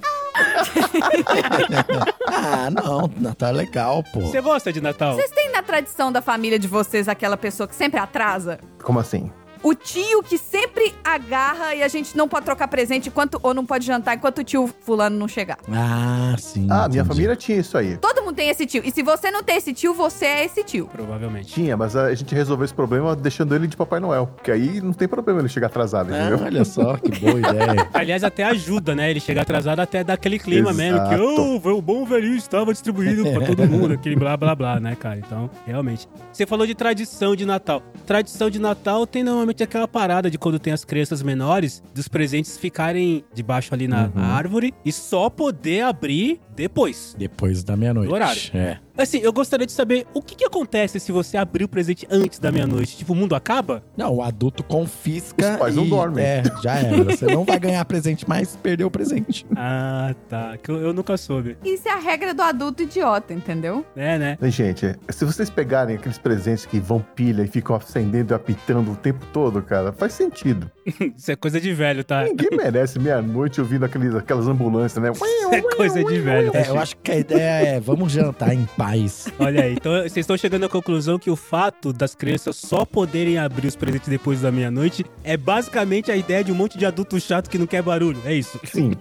Ah, 2.27 2.69
não. 2.69 3.11
Natal 3.17 3.49
é 3.49 3.51
legal, 3.51 4.03
pô. 4.13 4.21
Você 4.21 4.39
gosta 4.41 4.71
de 4.71 4.79
Natal? 4.79 5.13
Vocês 5.15 5.29
têm 5.31 5.51
na 5.51 5.61
tradição 5.61 6.11
da 6.11 6.21
família 6.21 6.57
de 6.57 6.67
vocês 6.67 7.07
aquela 7.09 7.35
pessoa 7.35 7.67
que 7.67 7.75
sempre 7.75 7.99
atrasa? 7.99 8.59
Como 8.81 8.99
assim? 8.99 9.31
O 9.63 9.73
tio 9.75 10.23
que 10.23 10.37
sempre 10.37 10.93
agarra 11.03 11.75
e 11.75 11.83
a 11.83 11.87
gente 11.87 12.17
não 12.17 12.27
pode 12.27 12.45
trocar 12.45 12.67
presente 12.67 13.09
enquanto 13.09 13.39
ou 13.43 13.53
não 13.53 13.65
pode 13.65 13.85
jantar 13.85 14.15
enquanto 14.15 14.39
o 14.39 14.43
tio 14.43 14.69
fulano 14.81 15.17
não 15.17 15.27
chegar. 15.27 15.57
Ah, 15.71 16.35
sim. 16.39 16.67
Ah, 16.69 16.87
minha 16.89 17.01
entendi. 17.01 17.07
família 17.07 17.35
tinha 17.35 17.59
isso 17.59 17.77
aí. 17.77 17.97
Todo 17.97 18.21
mundo 18.23 18.35
tem 18.35 18.49
esse 18.49 18.65
tio. 18.65 18.81
E 18.83 18.91
se 18.91 19.03
você 19.03 19.29
não 19.29 19.43
tem 19.43 19.57
esse 19.57 19.71
tio, 19.73 19.93
você 19.93 20.25
é 20.25 20.45
esse 20.45 20.63
tio. 20.63 20.87
Provavelmente. 20.91 21.53
Tinha, 21.53 21.77
mas 21.77 21.95
a 21.95 22.13
gente 22.15 22.33
resolveu 22.33 22.65
esse 22.65 22.73
problema 22.73 23.15
deixando 23.15 23.53
ele 23.55 23.67
de 23.67 23.77
Papai 23.77 23.99
Noel. 23.99 24.27
Porque 24.35 24.51
aí 24.51 24.81
não 24.81 24.93
tem 24.93 25.07
problema 25.07 25.39
ele 25.41 25.49
chegar 25.49 25.67
atrasado, 25.67 26.11
Ah, 26.13 26.17
entendeu? 26.27 26.45
olha 26.45 26.65
só, 26.65 26.97
que 26.97 27.11
boa 27.19 27.37
ideia. 27.39 27.87
Aliás, 27.93 28.23
até 28.23 28.43
ajuda, 28.45 28.95
né? 28.95 29.11
Ele 29.11 29.19
chegar 29.19 29.43
atrasado 29.43 29.79
até 29.79 30.03
dá 30.03 30.13
aquele 30.13 30.39
clima 30.39 30.73
mesmo. 30.73 30.99
Que 31.07 31.13
Exato. 31.13 31.61
oh, 31.65 31.77
o 31.77 31.81
bom 31.81 32.03
velhinho 32.05 32.35
estava 32.35 32.71
distribuído 32.71 33.23
pra 33.31 33.45
todo 33.45 33.67
mundo. 33.67 33.93
Aquele 34.01 34.15
blá 34.15 34.35
blá 34.35 34.55
blá, 34.55 34.79
né, 34.79 34.95
cara? 34.95 35.17
Então, 35.19 35.49
realmente. 35.67 36.07
Você 36.33 36.45
falou 36.45 36.65
de 36.65 36.73
tradição 36.73 37.35
de 37.35 37.45
Natal. 37.45 37.83
Tradição 38.07 38.49
de 38.49 38.57
Natal 38.59 39.05
tem 39.05 39.21
normalmente 39.23 39.50
aquela 39.63 39.87
parada 39.87 40.29
de 40.29 40.37
quando 40.37 40.59
tem 40.59 40.71
as 40.71 40.85
crianças 40.85 41.21
menores, 41.21 41.81
dos 41.93 42.07
presentes 42.07 42.57
ficarem 42.57 43.23
debaixo 43.33 43.73
ali 43.73 43.87
na, 43.87 44.07
na 44.07 44.27
árvore 44.27 44.73
e 44.85 44.91
só 44.91 45.29
poder 45.29 45.81
abrir 45.81 46.39
depois. 46.55 47.15
Depois 47.17 47.63
da 47.63 47.75
meia-noite. 47.75 48.11
Horário. 48.11 48.41
É. 48.53 48.79
Assim, 48.97 49.19
eu 49.19 49.31
gostaria 49.33 49.65
de 49.65 49.71
saber 49.71 50.05
o 50.13 50.21
que, 50.21 50.35
que 50.35 50.45
acontece 50.45 50.99
se 50.99 51.11
você 51.11 51.37
abrir 51.37 51.63
o 51.63 51.67
presente 51.67 52.07
antes 52.09 52.39
da 52.39 52.51
meia-noite. 52.51 52.97
Tipo, 52.97 53.13
o 53.13 53.15
mundo 53.15 53.35
acaba? 53.35 53.83
Não, 53.95 54.15
o 54.15 54.21
adulto 54.21 54.63
confisca 54.63 55.51
Os 55.53 55.57
pais 55.57 55.75
não 55.75 55.85
e- 55.85 55.89
dormem. 55.89 56.23
É, 56.23 56.43
já 56.61 56.75
era. 56.75 57.03
Você 57.11 57.25
não 57.25 57.43
vai 57.45 57.59
ganhar 57.59 57.83
presente, 57.85 58.25
mas 58.27 58.55
perdeu 58.55 58.87
o 58.87 58.91
presente. 58.91 59.45
Ah, 59.55 60.13
tá. 60.29 60.57
Que 60.61 60.69
eu, 60.71 60.77
eu 60.81 60.93
nunca 60.93 61.17
soube. 61.17 61.57
Isso 61.63 61.87
é 61.87 61.91
a 61.91 61.97
regra 61.99 62.33
do 62.33 62.41
adulto 62.41 62.83
idiota, 62.83 63.33
entendeu? 63.33 63.85
É, 63.95 64.17
né? 64.17 64.37
Gente, 64.43 64.95
se 65.09 65.25
vocês 65.25 65.49
pegarem 65.49 65.95
aqueles 65.95 66.17
presentes 66.17 66.65
que 66.65 66.79
vão 66.79 67.03
pilha 67.15 67.43
e 67.43 67.47
ficam 67.47 67.75
acendendo 67.75 68.33
e 68.33 68.35
apitando 68.35 68.91
o 68.91 68.95
tempo 68.95 69.25
todo, 69.33 69.61
cara, 69.61 69.91
faz 69.91 70.13
sentido. 70.13 70.69
Isso 71.15 71.31
é 71.31 71.35
coisa 71.35 71.59
de 71.59 71.73
velho, 71.73 72.03
tá? 72.03 72.23
Ninguém 72.23 72.49
merece 72.55 72.99
meia-noite 72.99 73.59
ouvindo 73.61 73.85
aqueles, 73.85 74.13
aquelas 74.15 74.47
ambulâncias, 74.47 75.01
né? 75.03 75.11
Isso 75.11 75.23
é 75.53 75.61
coisa 75.61 76.03
de 76.03 76.19
velho. 76.19 76.51
É, 76.55 76.69
eu 76.69 76.79
acho 76.79 76.95
que 76.97 77.11
a 77.11 77.17
ideia 77.17 77.67
é 77.75 77.79
vamos 77.79 78.11
jantar 78.11 78.53
em 78.53 78.67
paz. 78.81 79.27
Olha 79.37 79.63
aí, 79.63 79.73
então 79.73 79.91
vocês 79.93 80.17
estão 80.17 80.35
chegando 80.35 80.65
à 80.65 80.69
conclusão 80.69 81.19
que 81.19 81.29
o 81.29 81.35
fato 81.35 81.93
das 81.93 82.15
crianças 82.15 82.55
só 82.55 82.83
poderem 82.83 83.37
abrir 83.37 83.67
os 83.67 83.75
presentes 83.75 84.09
depois 84.09 84.41
da 84.41 84.51
meia-noite 84.51 85.05
é 85.23 85.37
basicamente 85.37 86.11
a 86.11 86.15
ideia 86.15 86.43
de 86.43 86.51
um 86.51 86.55
monte 86.55 86.79
de 86.79 86.85
adulto 86.87 87.19
chato 87.19 87.47
que 87.47 87.59
não 87.59 87.67
quer 87.67 87.83
barulho. 87.83 88.19
É 88.25 88.33
isso. 88.33 88.59
Sim. 88.63 88.93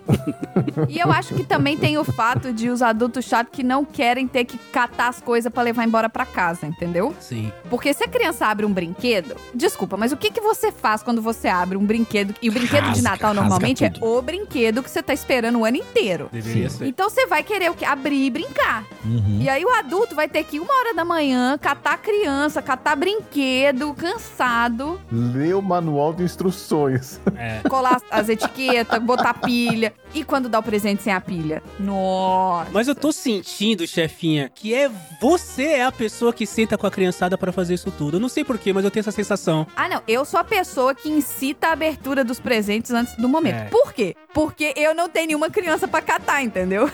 E 0.89 0.99
eu 0.99 1.11
acho 1.11 1.35
que 1.35 1.45
também 1.45 1.79
tem 1.79 1.97
o 1.97 2.05
fato 2.05 2.53
de 2.53 2.69
os 2.69 2.83
adultos 2.83 3.25
chatos 3.25 3.53
que 3.55 3.63
não 3.63 3.83
querem 3.85 4.29
ter 4.29 4.45
que 4.45 4.59
catar 4.71 5.09
as 5.09 5.21
coisas 5.21 5.51
pra 5.51 5.63
levar 5.63 5.87
embora 5.87 6.11
pra 6.11 6.27
casa, 6.27 6.67
entendeu? 6.67 7.15
Sim. 7.19 7.51
Porque 7.71 7.95
se 7.95 8.05
a 8.05 8.09
criança 8.09 8.47
abre 8.47 8.67
um 8.67 8.73
brinquedo, 8.73 9.35
desculpa, 9.55 9.97
mas 9.97 10.13
o 10.13 10.17
que, 10.17 10.31
que 10.31 10.41
você 10.41 10.71
faz 10.71 11.03
quando 11.03 11.23
você 11.23 11.49
abre 11.49 11.79
um 11.79 11.87
brinquedo? 11.87 12.35
E 12.43 12.51
o 12.51 12.53
brinquedo 12.53 12.85
de 12.85 13.01
Rasga, 13.01 13.03
Natal 13.03 13.31
rasga 13.31 13.41
normalmente 13.41 13.85
é 13.85 13.93
o 14.01 14.21
brinquedo 14.21 14.83
que 14.83 14.91
você 14.91 15.03
tá 15.03 15.15
esperando 15.15 15.59
o 15.59 15.65
ano 15.65 15.79
inteiro. 15.79 16.29
Deveria 16.31 16.69
Sim. 16.69 16.79
ser. 16.79 16.87
Então 16.87 17.09
você 17.09 17.27
vai 17.27 17.43
querer 17.43 17.71
o 17.71 17.75
quê? 17.75 17.87
Abrir 17.87 18.27
e 18.27 18.31
brincar. 18.31 18.85
Uhum. 19.05 19.39
E 19.41 19.49
aí 19.49 19.65
o 19.71 19.75
adulto 19.79 20.15
vai 20.15 20.29
ter 20.29 20.45
que 20.45 20.57
ir 20.57 20.61
uma 20.61 20.75
hora 20.75 20.95
da 20.95 21.05
manhã, 21.05 21.57
catar 21.57 21.95
a 21.95 21.99
criança, 21.99 22.61
catar 22.61 22.97
brinquedo, 22.97 23.95
cansado, 23.95 25.01
Lê 25.11 25.55
o 25.55 25.63
manual 25.63 26.13
de 26.13 26.23
instruções. 26.23 27.21
É. 27.37 27.61
colar 27.69 28.01
as 28.11 28.29
etiquetas, 28.29 29.01
botar 29.03 29.35
pilha. 29.35 29.93
E 30.15 30.25
quando 30.25 30.49
dá 30.49 30.59
o 30.59 30.63
presente 30.63 31.03
sem 31.03 31.13
a 31.13 31.21
pilha? 31.21 31.63
Nossa. 31.79 32.71
Mas 32.73 32.89
eu 32.89 32.95
tô 32.95 33.13
sentindo, 33.13 33.87
chefinha, 33.87 34.51
que 34.55 34.75
é 34.75 34.91
você 35.21 35.65
é 35.65 35.85
a 35.85 35.93
pessoa 35.93 36.33
que 36.33 36.47
senta 36.47 36.77
com 36.77 36.87
a 36.87 36.91
criançada 36.91 37.37
pra 37.39 37.53
fazer 37.53 37.75
isso 37.75 37.91
tudo. 37.91 38.17
Eu 38.17 38.21
não 38.21 38.29
sei 38.29 38.45
porquê, 38.45 38.73
mas 38.73 38.85
eu 38.85 38.91
tenho 38.91 39.03
essa 39.03 39.13
sensação. 39.13 39.67
Ah, 39.77 39.89
não. 39.89 40.03
Eu 40.09 40.25
sou 40.25 40.41
a 40.41 40.45
pessoa 40.45 40.95
que 40.95 41.09
incita 41.09 41.69
a 41.69 41.73
abertura 41.73 42.25
dos 42.25 42.41
presentes 42.41 42.91
antes 42.91 43.15
do 43.17 43.29
momento. 43.29 43.55
É. 43.57 43.65
Por 43.67 43.93
quê? 43.93 44.17
Porque 44.35 44.73
eu 44.77 44.95
não 44.95 45.09
tenho 45.09 45.29
nenhuma 45.29 45.51
criança 45.51 45.87
pra 45.89 46.01
catar, 46.01 46.43
entendeu? 46.43 46.91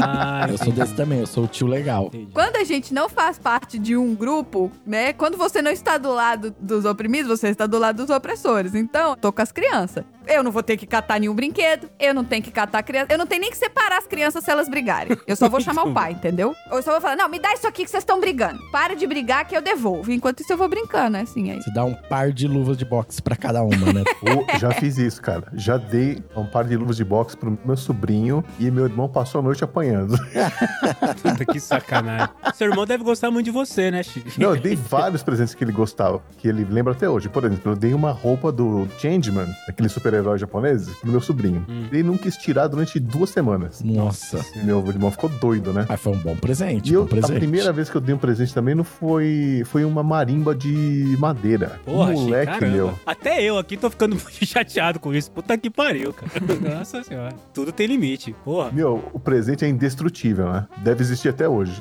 Ah, 0.00 0.46
Eu 0.48 0.58
sou 0.58 0.72
desse 0.72 0.94
também, 0.94 1.20
eu 1.20 1.26
sou 1.26 1.44
o 1.44 1.48
tio 1.48 1.66
legal. 1.66 2.06
entendi. 2.06 2.30
Quando 2.32 2.56
a 2.56 2.64
gente 2.64 2.92
não 2.94 3.08
faz 3.08 3.38
parte 3.38 3.78
de 3.78 3.96
um 3.96 4.14
grupo, 4.14 4.70
né? 4.86 5.12
Quando 5.12 5.36
você 5.36 5.60
não 5.62 5.70
está 5.70 5.98
do 5.98 6.12
lado 6.12 6.54
dos 6.60 6.84
oprimidos, 6.84 7.28
você 7.28 7.48
está 7.48 7.66
do 7.66 7.78
lado 7.78 8.04
dos 8.04 8.14
opressores. 8.14 8.74
Então, 8.74 9.16
tô 9.16 9.32
com 9.32 9.42
as 9.42 9.52
crianças. 9.52 10.04
Eu 10.26 10.42
não 10.42 10.50
vou 10.50 10.62
ter 10.62 10.76
que 10.76 10.86
catar 10.86 11.18
nenhum 11.18 11.34
brinquedo, 11.34 11.88
eu 11.98 12.12
não 12.12 12.24
tenho 12.28 12.42
que 12.42 12.50
catar 12.50 12.78
a 12.78 12.82
criança, 12.82 13.06
eu 13.10 13.18
não 13.18 13.26
tenho 13.26 13.40
nem 13.40 13.50
que 13.50 13.56
separar 13.56 13.98
as 13.98 14.06
crianças 14.06 14.44
se 14.44 14.50
elas 14.50 14.68
brigarem. 14.68 15.16
Eu 15.26 15.36
só 15.36 15.48
vou 15.48 15.60
chamar 15.60 15.84
o 15.84 15.92
pai, 15.92 16.12
entendeu? 16.12 16.54
Ou 16.70 16.78
eu 16.78 16.82
só 16.82 16.92
vou 16.92 17.00
falar, 17.00 17.16
não, 17.16 17.28
me 17.28 17.38
dá 17.38 17.52
isso 17.52 17.66
aqui 17.66 17.84
que 17.84 17.90
vocês 17.90 18.02
estão 18.02 18.20
brigando. 18.20 18.58
Para 18.70 18.94
de 18.94 19.06
brigar 19.06 19.46
que 19.46 19.56
eu 19.56 19.62
devolvo. 19.62 20.12
Enquanto 20.12 20.40
isso 20.40 20.52
eu 20.52 20.56
vou 20.56 20.68
brincando, 20.68 21.10
né? 21.10 21.22
Assim, 21.22 21.50
aí. 21.50 21.62
Você 21.62 21.72
dá 21.72 21.84
um 21.84 21.94
par 21.94 22.32
de 22.32 22.46
luvas 22.46 22.76
de 22.76 22.84
boxe 22.84 23.20
pra 23.22 23.34
cada 23.36 23.62
uma, 23.62 23.92
né? 23.92 24.04
Ô, 24.22 24.58
já 24.58 24.70
fiz 24.72 24.98
isso, 24.98 25.20
cara. 25.20 25.44
Já 25.54 25.76
dei 25.76 26.22
um 26.36 26.46
par 26.46 26.64
de 26.64 26.76
luvas 26.76 26.96
de 26.96 27.04
boxe 27.04 27.36
pro 27.36 27.58
meu 27.64 27.76
sobrinho 27.76 28.44
e 28.58 28.70
meu 28.70 28.84
irmão 28.84 29.08
passou 29.08 29.40
a 29.40 29.42
noite 29.42 29.64
apanhando. 29.64 30.16
Puta, 31.22 31.44
que 31.46 31.58
sacanagem. 31.58 32.28
Seu 32.54 32.68
irmão 32.68 32.86
deve 32.86 33.02
gostar 33.02 33.30
muito 33.30 33.46
de 33.46 33.50
você, 33.50 33.90
né, 33.90 34.02
Chico? 34.02 34.28
Não, 34.38 34.54
eu 34.54 34.60
dei 34.60 34.76
vários 34.76 35.22
presentes 35.22 35.54
que 35.54 35.64
ele 35.64 35.72
gostava, 35.72 36.22
que 36.38 36.48
ele 36.48 36.64
lembra 36.64 36.92
até 36.92 37.08
hoje. 37.08 37.28
Por 37.28 37.44
exemplo, 37.44 37.72
eu 37.72 37.76
dei 37.76 37.94
uma 37.94 38.10
roupa 38.10 38.52
do 38.52 38.86
Changeman, 38.98 39.48
aquele 39.68 39.88
super-herói 39.88 40.38
japonês, 40.38 40.88
pro 41.00 41.10
meu 41.10 41.20
sobrinho. 41.20 41.64
Hum. 41.68 41.88
Ele 41.90 42.02
não 42.02 42.17
quis 42.18 42.36
tirar 42.36 42.66
durante 42.68 42.98
duas 43.00 43.30
semanas. 43.30 43.82
Nossa. 43.82 44.44
Meu 44.62 44.84
irmão 44.88 45.10
ficou 45.10 45.28
doido, 45.30 45.72
né? 45.72 45.86
Mas 45.88 46.00
foi 46.00 46.12
um 46.12 46.18
bom 46.18 46.36
presente, 46.36 46.90
E 46.90 46.94
eu, 46.94 47.02
bom 47.02 47.08
presente. 47.08 47.32
a 47.32 47.38
primeira 47.38 47.72
vez 47.72 47.88
que 47.88 47.96
eu 47.96 48.00
dei 48.00 48.14
um 48.14 48.18
presente 48.18 48.52
também 48.52 48.74
não 48.74 48.84
foi, 48.84 49.62
foi 49.66 49.84
uma 49.84 50.02
marimba 50.02 50.54
de 50.54 51.16
madeira. 51.18 51.80
Porra, 51.84 52.12
moleque 52.12 52.52
caramba. 52.58 52.72
meu. 52.76 52.98
Até 53.06 53.42
eu 53.42 53.56
aqui 53.58 53.76
tô 53.76 53.88
ficando 53.90 54.14
muito 54.20 54.44
chateado 54.46 54.98
com 55.00 55.14
isso. 55.14 55.30
Puta 55.30 55.56
que 55.56 55.70
pariu, 55.70 56.12
cara. 56.12 56.30
Nossa 56.78 57.02
senhora. 57.02 57.34
Tudo 57.54 57.72
tem 57.72 57.86
limite. 57.86 58.34
Porra. 58.44 58.70
Meu, 58.72 59.08
o 59.12 59.18
presente 59.20 59.64
é 59.64 59.68
indestrutível, 59.68 60.52
né? 60.52 60.66
Deve 60.78 61.02
existir 61.02 61.28
até 61.28 61.48
hoje. 61.48 61.80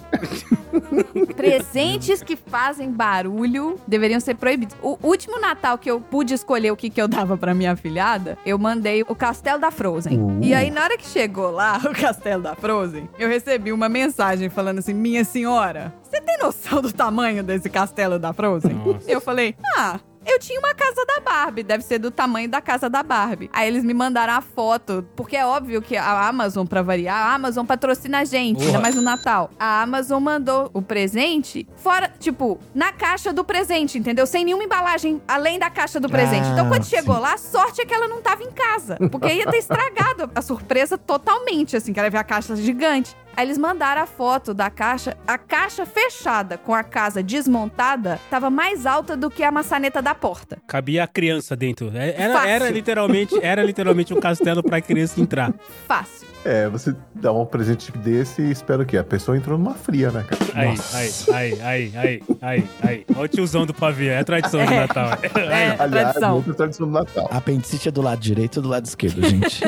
Presentes 1.35 2.21
que 2.21 2.35
fazem 2.35 2.91
barulho 2.91 3.75
deveriam 3.87 4.19
ser 4.19 4.35
proibidos. 4.35 4.75
O 4.81 4.97
último 5.03 5.39
Natal 5.39 5.77
que 5.77 5.89
eu 5.89 5.99
pude 5.99 6.33
escolher 6.33 6.71
o 6.71 6.75
que, 6.75 6.89
que 6.89 7.01
eu 7.01 7.07
dava 7.07 7.37
pra 7.37 7.53
minha 7.53 7.75
filhada, 7.75 8.37
eu 8.45 8.57
mandei 8.57 9.01
o 9.07 9.15
Castelo 9.15 9.59
da 9.59 9.71
Frozen. 9.71 10.17
Uh. 10.27 10.43
E 10.43 10.53
aí, 10.53 10.69
na 10.69 10.83
hora 10.83 10.97
que 10.97 11.05
chegou 11.05 11.49
lá, 11.51 11.77
o 11.89 11.93
Castelo 11.93 12.43
da 12.43 12.53
Frozen, 12.53 13.09
eu 13.17 13.29
recebi 13.29 13.71
uma 13.71 13.87
mensagem 13.87 14.49
falando 14.49 14.79
assim: 14.79 14.93
Minha 14.93 15.23
senhora, 15.23 15.93
você 16.03 16.19
tem 16.19 16.37
noção 16.37 16.81
do 16.81 16.91
tamanho 16.91 17.43
desse 17.43 17.69
Castelo 17.69 18.19
da 18.19 18.33
Frozen? 18.33 18.73
Nossa. 18.73 19.09
Eu 19.09 19.21
falei: 19.21 19.55
Ah. 19.75 19.99
Eu 20.27 20.37
tinha 20.39 20.59
uma 20.59 20.75
casa 20.75 21.05
da 21.05 21.21
Barbie, 21.21 21.63
deve 21.63 21.83
ser 21.83 21.99
do 21.99 22.11
tamanho 22.11 22.49
da 22.49 22.59
casa 22.59 22.89
da 22.89 23.01
Barbie. 23.01 23.49
Aí 23.53 23.67
eles 23.67 23.83
me 23.83 23.93
mandaram 23.93 24.33
a 24.33 24.41
foto, 24.41 25.07
porque 25.15 25.37
é 25.37 25.45
óbvio 25.45 25.81
que 25.81 25.95
a 25.95 26.27
Amazon, 26.27 26.67
pra 26.67 26.81
variar, 26.81 27.15
a 27.15 27.33
Amazon 27.33 27.65
patrocina 27.65 28.19
a 28.19 28.25
gente, 28.25 28.59
ainda 28.59 28.73
Porra. 28.73 28.81
mais 28.81 28.95
no 28.95 29.01
Natal. 29.01 29.49
A 29.57 29.81
Amazon 29.81 30.21
mandou 30.21 30.69
o 30.73 30.81
presente 30.81 31.65
fora, 31.77 32.11
tipo, 32.19 32.59
na 32.75 32.91
caixa 32.91 33.31
do 33.31 33.43
presente, 33.43 33.97
entendeu? 33.97 34.27
Sem 34.27 34.43
nenhuma 34.43 34.65
embalagem 34.65 35.21
além 35.25 35.57
da 35.57 35.69
caixa 35.69 35.97
do 35.97 36.09
presente. 36.09 36.47
Ah, 36.49 36.51
então 36.51 36.67
quando 36.67 36.83
chegou 36.83 37.15
sim. 37.15 37.21
lá, 37.21 37.33
a 37.33 37.37
sorte 37.37 37.81
é 37.81 37.85
que 37.85 37.93
ela 37.93 38.09
não 38.09 38.21
tava 38.21 38.43
em 38.43 38.51
casa, 38.51 38.97
porque 39.09 39.27
ia 39.27 39.45
ter 39.49 39.57
estragado 39.59 40.29
a 40.35 40.41
surpresa 40.41 40.97
totalmente, 40.97 41.77
assim, 41.77 41.93
que 41.93 41.99
ela 41.99 42.07
ia 42.07 42.11
ver 42.11 42.17
a 42.17 42.23
caixa 42.23 42.53
gigante. 42.55 43.15
Aí 43.37 43.45
eles 43.45 43.57
mandaram 43.59 44.01
a 44.01 44.05
foto 44.07 44.51
da 44.51 44.67
caixa. 44.71 45.15
A 45.27 45.37
caixa 45.37 45.85
fechada 45.85 46.57
com 46.57 46.73
a 46.73 46.83
casa 46.83 47.21
desmontada 47.21 48.19
tava 48.31 48.49
mais 48.49 48.87
alta 48.87 49.15
do 49.15 49.29
que 49.29 49.43
a 49.43 49.51
maçaneta 49.51 50.01
da 50.01 50.15
porta. 50.15 50.57
Cabia 50.67 51.03
a 51.03 51.07
criança 51.07 51.55
dentro. 51.55 51.91
É- 51.95 52.15
Era, 52.19 52.33
Fácil. 52.33 52.49
era 52.49 52.69
literalmente, 52.71 53.39
era 53.39 53.63
literalmente 53.63 54.11
um 54.11 54.19
castelo 54.19 54.63
pra 54.63 54.81
criança 54.81 55.21
entrar. 55.21 55.53
Fácil. 55.87 56.25
É, 56.45 56.69
você 56.69 56.95
dá 57.13 57.33
um 57.33 57.45
presente 57.45 57.91
desse 57.91 58.41
e 58.41 58.51
espera 58.51 58.81
o 58.81 58.85
quê? 58.85 58.97
A 58.97 59.03
pessoa 59.03 59.35
entrou 59.35 59.57
numa 59.57 59.73
fria, 59.73 60.11
né, 60.11 60.23
cara? 60.23 60.41
Aí, 60.55 60.67
Nossa. 60.69 60.97
aí, 60.97 61.13
aí, 61.35 61.61
aí, 61.61 61.91
aí, 61.95 62.23
aí, 62.41 62.69
aí. 62.83 63.05
Olha 63.15 63.25
o 63.25 63.27
tiozão 63.27 63.65
do 63.65 63.73
pavê, 63.73 64.07
é 64.09 64.19
a 64.19 64.23
tradição 64.23 64.65
de 64.65 64.73
Natal. 64.73 65.09
É, 65.35 65.75
Aliás, 65.77 65.91
tradição. 66.13 66.35
outra 66.35 66.53
tradição 66.53 66.87
do 66.87 66.93
Natal. 66.93 67.27
A 67.31 67.37
apendicite 67.37 67.89
é 67.89 67.91
do 67.91 68.01
lado 68.01 68.19
direito 68.21 68.57
ou 68.57 68.63
do 68.63 68.69
lado 68.69 68.85
esquerdo, 68.85 69.27
gente? 69.27 69.61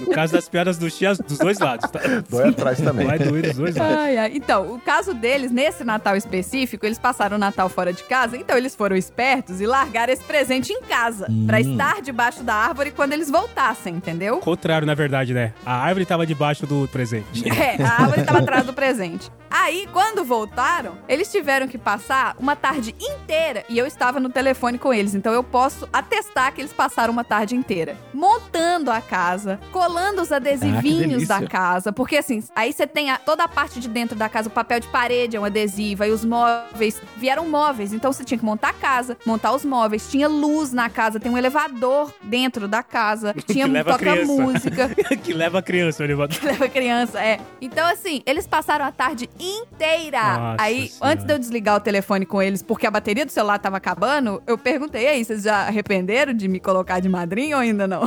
No 0.00 0.08
caso 0.12 0.34
das 0.34 0.48
piadas 0.48 0.76
do 0.76 0.90
Chia, 0.90 1.14
dos 1.14 1.38
dois 1.38 1.58
lados, 1.58 1.90
tá? 1.90 2.00
Dói 2.28 2.48
atrás 2.50 2.78
também. 2.78 2.91
Vai 2.92 3.18
doer 3.18 3.42
dos 3.42 3.56
dois 3.56 3.76
lados. 3.76 3.96
Ai, 3.96 4.16
ai. 4.18 4.32
Então, 4.34 4.74
o 4.74 4.78
caso 4.80 5.14
deles, 5.14 5.50
nesse 5.50 5.84
Natal 5.84 6.16
específico, 6.16 6.84
eles 6.86 6.98
passaram 6.98 7.36
o 7.36 7.40
Natal 7.40 7.68
fora 7.68 7.92
de 7.92 8.02
casa, 8.04 8.36
então 8.36 8.56
eles 8.56 8.74
foram 8.74 8.96
espertos 8.96 9.60
e 9.60 9.66
largaram 9.66 10.12
esse 10.12 10.22
presente 10.24 10.72
em 10.72 10.82
casa, 10.82 11.26
Hum. 11.30 11.44
pra 11.46 11.60
estar 11.60 12.00
debaixo 12.02 12.42
da 12.42 12.54
árvore 12.54 12.90
quando 12.90 13.12
eles 13.12 13.30
voltassem, 13.30 13.94
entendeu? 13.94 14.38
Contrário, 14.38 14.86
na 14.86 14.94
verdade, 14.94 15.32
né? 15.34 15.52
A 15.64 15.74
árvore 15.76 16.04
tava 16.06 16.26
debaixo 16.26 16.66
do 16.66 16.88
presente. 16.88 17.48
É, 17.48 17.82
a 17.82 18.02
árvore 18.02 18.20
estava 18.20 18.38
atrás 18.38 18.64
do 18.66 18.72
presente. 18.72 19.30
Aí, 19.54 19.86
quando 19.92 20.24
voltaram, 20.24 20.96
eles 21.06 21.30
tiveram 21.30 21.68
que 21.68 21.76
passar 21.76 22.34
uma 22.38 22.56
tarde 22.56 22.94
inteira 22.98 23.64
e 23.68 23.76
eu 23.78 23.86
estava 23.86 24.18
no 24.18 24.30
telefone 24.30 24.78
com 24.78 24.94
eles, 24.94 25.14
então 25.14 25.32
eu 25.32 25.44
posso 25.44 25.86
atestar 25.92 26.52
que 26.54 26.60
eles 26.62 26.72
passaram 26.72 27.12
uma 27.12 27.22
tarde 27.22 27.54
inteira 27.54 27.96
montando 28.14 28.90
a 28.90 29.00
casa, 29.00 29.60
colando 29.70 30.22
os 30.22 30.32
adesivinhos 30.32 31.08
delícia. 31.10 31.40
da 31.40 31.46
casa, 31.46 31.92
porque 31.92 32.16
assim, 32.16 32.42
aí 32.56 32.72
você 32.72 32.86
tem 32.86 33.10
a- 33.10 33.18
toda 33.18 33.44
a 33.44 33.48
parte 33.48 33.78
de 33.78 33.88
dentro 33.88 34.16
da 34.16 34.28
casa, 34.28 34.48
o 34.48 34.52
papel 34.52 34.80
de 34.80 34.88
parede 34.88 35.36
é 35.36 35.40
um 35.40 35.44
adesivo, 35.44 36.02
aí 36.02 36.10
os 36.10 36.24
móveis 36.24 37.00
vieram 37.16 37.46
móveis, 37.48 37.92
então 37.92 38.12
você 38.12 38.24
tinha 38.24 38.38
que 38.38 38.44
montar 38.44 38.70
a 38.70 38.72
casa, 38.72 39.16
montar 39.26 39.52
os 39.52 39.64
móveis, 39.64 40.08
tinha 40.10 40.28
luz 40.28 40.72
na 40.72 40.88
casa, 40.88 41.20
tem 41.20 41.30
um 41.30 41.36
elevador 41.36 42.12
dentro 42.22 42.66
da 42.66 42.82
casa, 42.82 43.34
tinha 43.46 43.68
Que 43.68 43.84
toca 43.84 43.98
criança. 43.98 44.24
música. 44.32 44.88
que 45.22 45.32
leva 45.34 45.58
a 45.58 45.62
criança, 45.62 46.02
o 46.02 46.06
elevador. 46.06 46.38
leva 46.42 46.68
criança, 46.68 47.20
é. 47.22 47.38
Então, 47.60 47.86
assim, 47.86 48.22
eles 48.24 48.46
passaram 48.46 48.84
a 48.84 48.92
tarde 48.92 49.28
inteira. 49.42 50.38
Nossa 50.38 50.62
aí, 50.62 50.88
Senhora. 50.88 51.12
antes 51.12 51.26
de 51.26 51.32
eu 51.32 51.38
desligar 51.38 51.76
o 51.76 51.80
telefone 51.80 52.24
com 52.24 52.40
eles, 52.40 52.62
porque 52.62 52.86
a 52.86 52.90
bateria 52.90 53.26
do 53.26 53.32
celular 53.32 53.58
tava 53.58 53.76
acabando, 53.76 54.42
eu 54.46 54.56
perguntei, 54.56 55.06
aí, 55.08 55.24
vocês 55.24 55.42
já 55.42 55.66
arrependeram 55.66 56.32
de 56.32 56.48
me 56.48 56.60
colocar 56.60 57.00
de 57.00 57.08
madrinha 57.08 57.56
ou 57.56 57.62
ainda 57.62 57.86
não? 57.88 58.02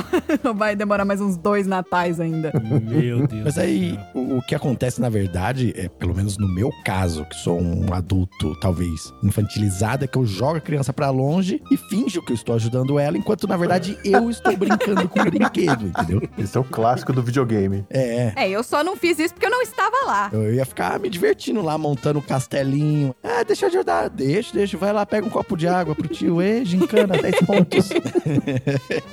Vai 0.55 0.75
demorar 0.75 1.05
mais 1.05 1.21
uns 1.21 1.37
dois 1.37 1.67
natais 1.67 2.19
ainda. 2.19 2.51
Meu 2.81 3.27
Deus. 3.27 3.43
Mas 3.43 3.55
do 3.55 3.61
aí, 3.61 3.99
o, 4.13 4.37
o 4.37 4.41
que 4.41 4.55
acontece, 4.55 5.01
na 5.01 5.09
verdade, 5.09 5.73
é, 5.75 5.89
pelo 5.89 6.15
menos 6.15 6.37
no 6.37 6.47
meu 6.47 6.71
caso, 6.83 7.25
que 7.25 7.35
sou 7.35 7.59
um 7.59 7.93
adulto, 7.93 8.55
talvez, 8.59 9.13
infantilizado, 9.23 10.05
é 10.05 10.07
que 10.07 10.17
eu 10.17 10.25
jogo 10.25 10.57
a 10.57 10.61
criança 10.61 10.93
pra 10.93 11.09
longe 11.09 11.61
e 11.69 11.77
finjo 11.77 12.21
que 12.21 12.31
eu 12.31 12.35
estou 12.35 12.55
ajudando 12.55 12.97
ela, 12.97 13.17
enquanto, 13.17 13.47
na 13.47 13.57
verdade, 13.57 13.97
eu 14.05 14.29
estou 14.29 14.55
brincando 14.55 15.07
com 15.09 15.19
o 15.19 15.25
brinquedo, 15.25 15.87
entendeu? 15.87 16.21
Esse 16.37 16.57
é 16.57 16.59
o 16.59 16.63
clássico 16.63 17.11
do 17.11 17.21
videogame. 17.21 17.85
É, 17.89 18.33
É, 18.35 18.49
eu 18.49 18.63
só 18.63 18.83
não 18.83 18.95
fiz 18.95 19.19
isso 19.19 19.33
porque 19.33 19.45
eu 19.45 19.51
não 19.51 19.61
estava 19.61 20.05
lá. 20.05 20.29
eu 20.31 20.53
ia 20.53 20.65
ficar 20.65 20.99
me 20.99 21.09
divertindo 21.09 21.24
lá, 21.61 21.77
montando 21.77 22.19
o 22.19 22.21
castelinho. 22.21 23.15
Ah, 23.23 23.43
deixa 23.43 23.65
eu 23.65 23.69
ajudar. 23.69 24.09
Deixa, 24.09 24.53
deixa. 24.53 24.77
Vai 24.77 24.91
lá, 24.93 25.05
pega 25.05 25.25
um 25.25 25.29
copo 25.29 25.55
de 25.55 25.67
água 25.67 25.95
pro 25.95 26.07
tio. 26.07 26.41
Ê, 26.41 26.63
gincana, 26.65 27.17
10 27.21 27.39
pontos. 27.45 27.89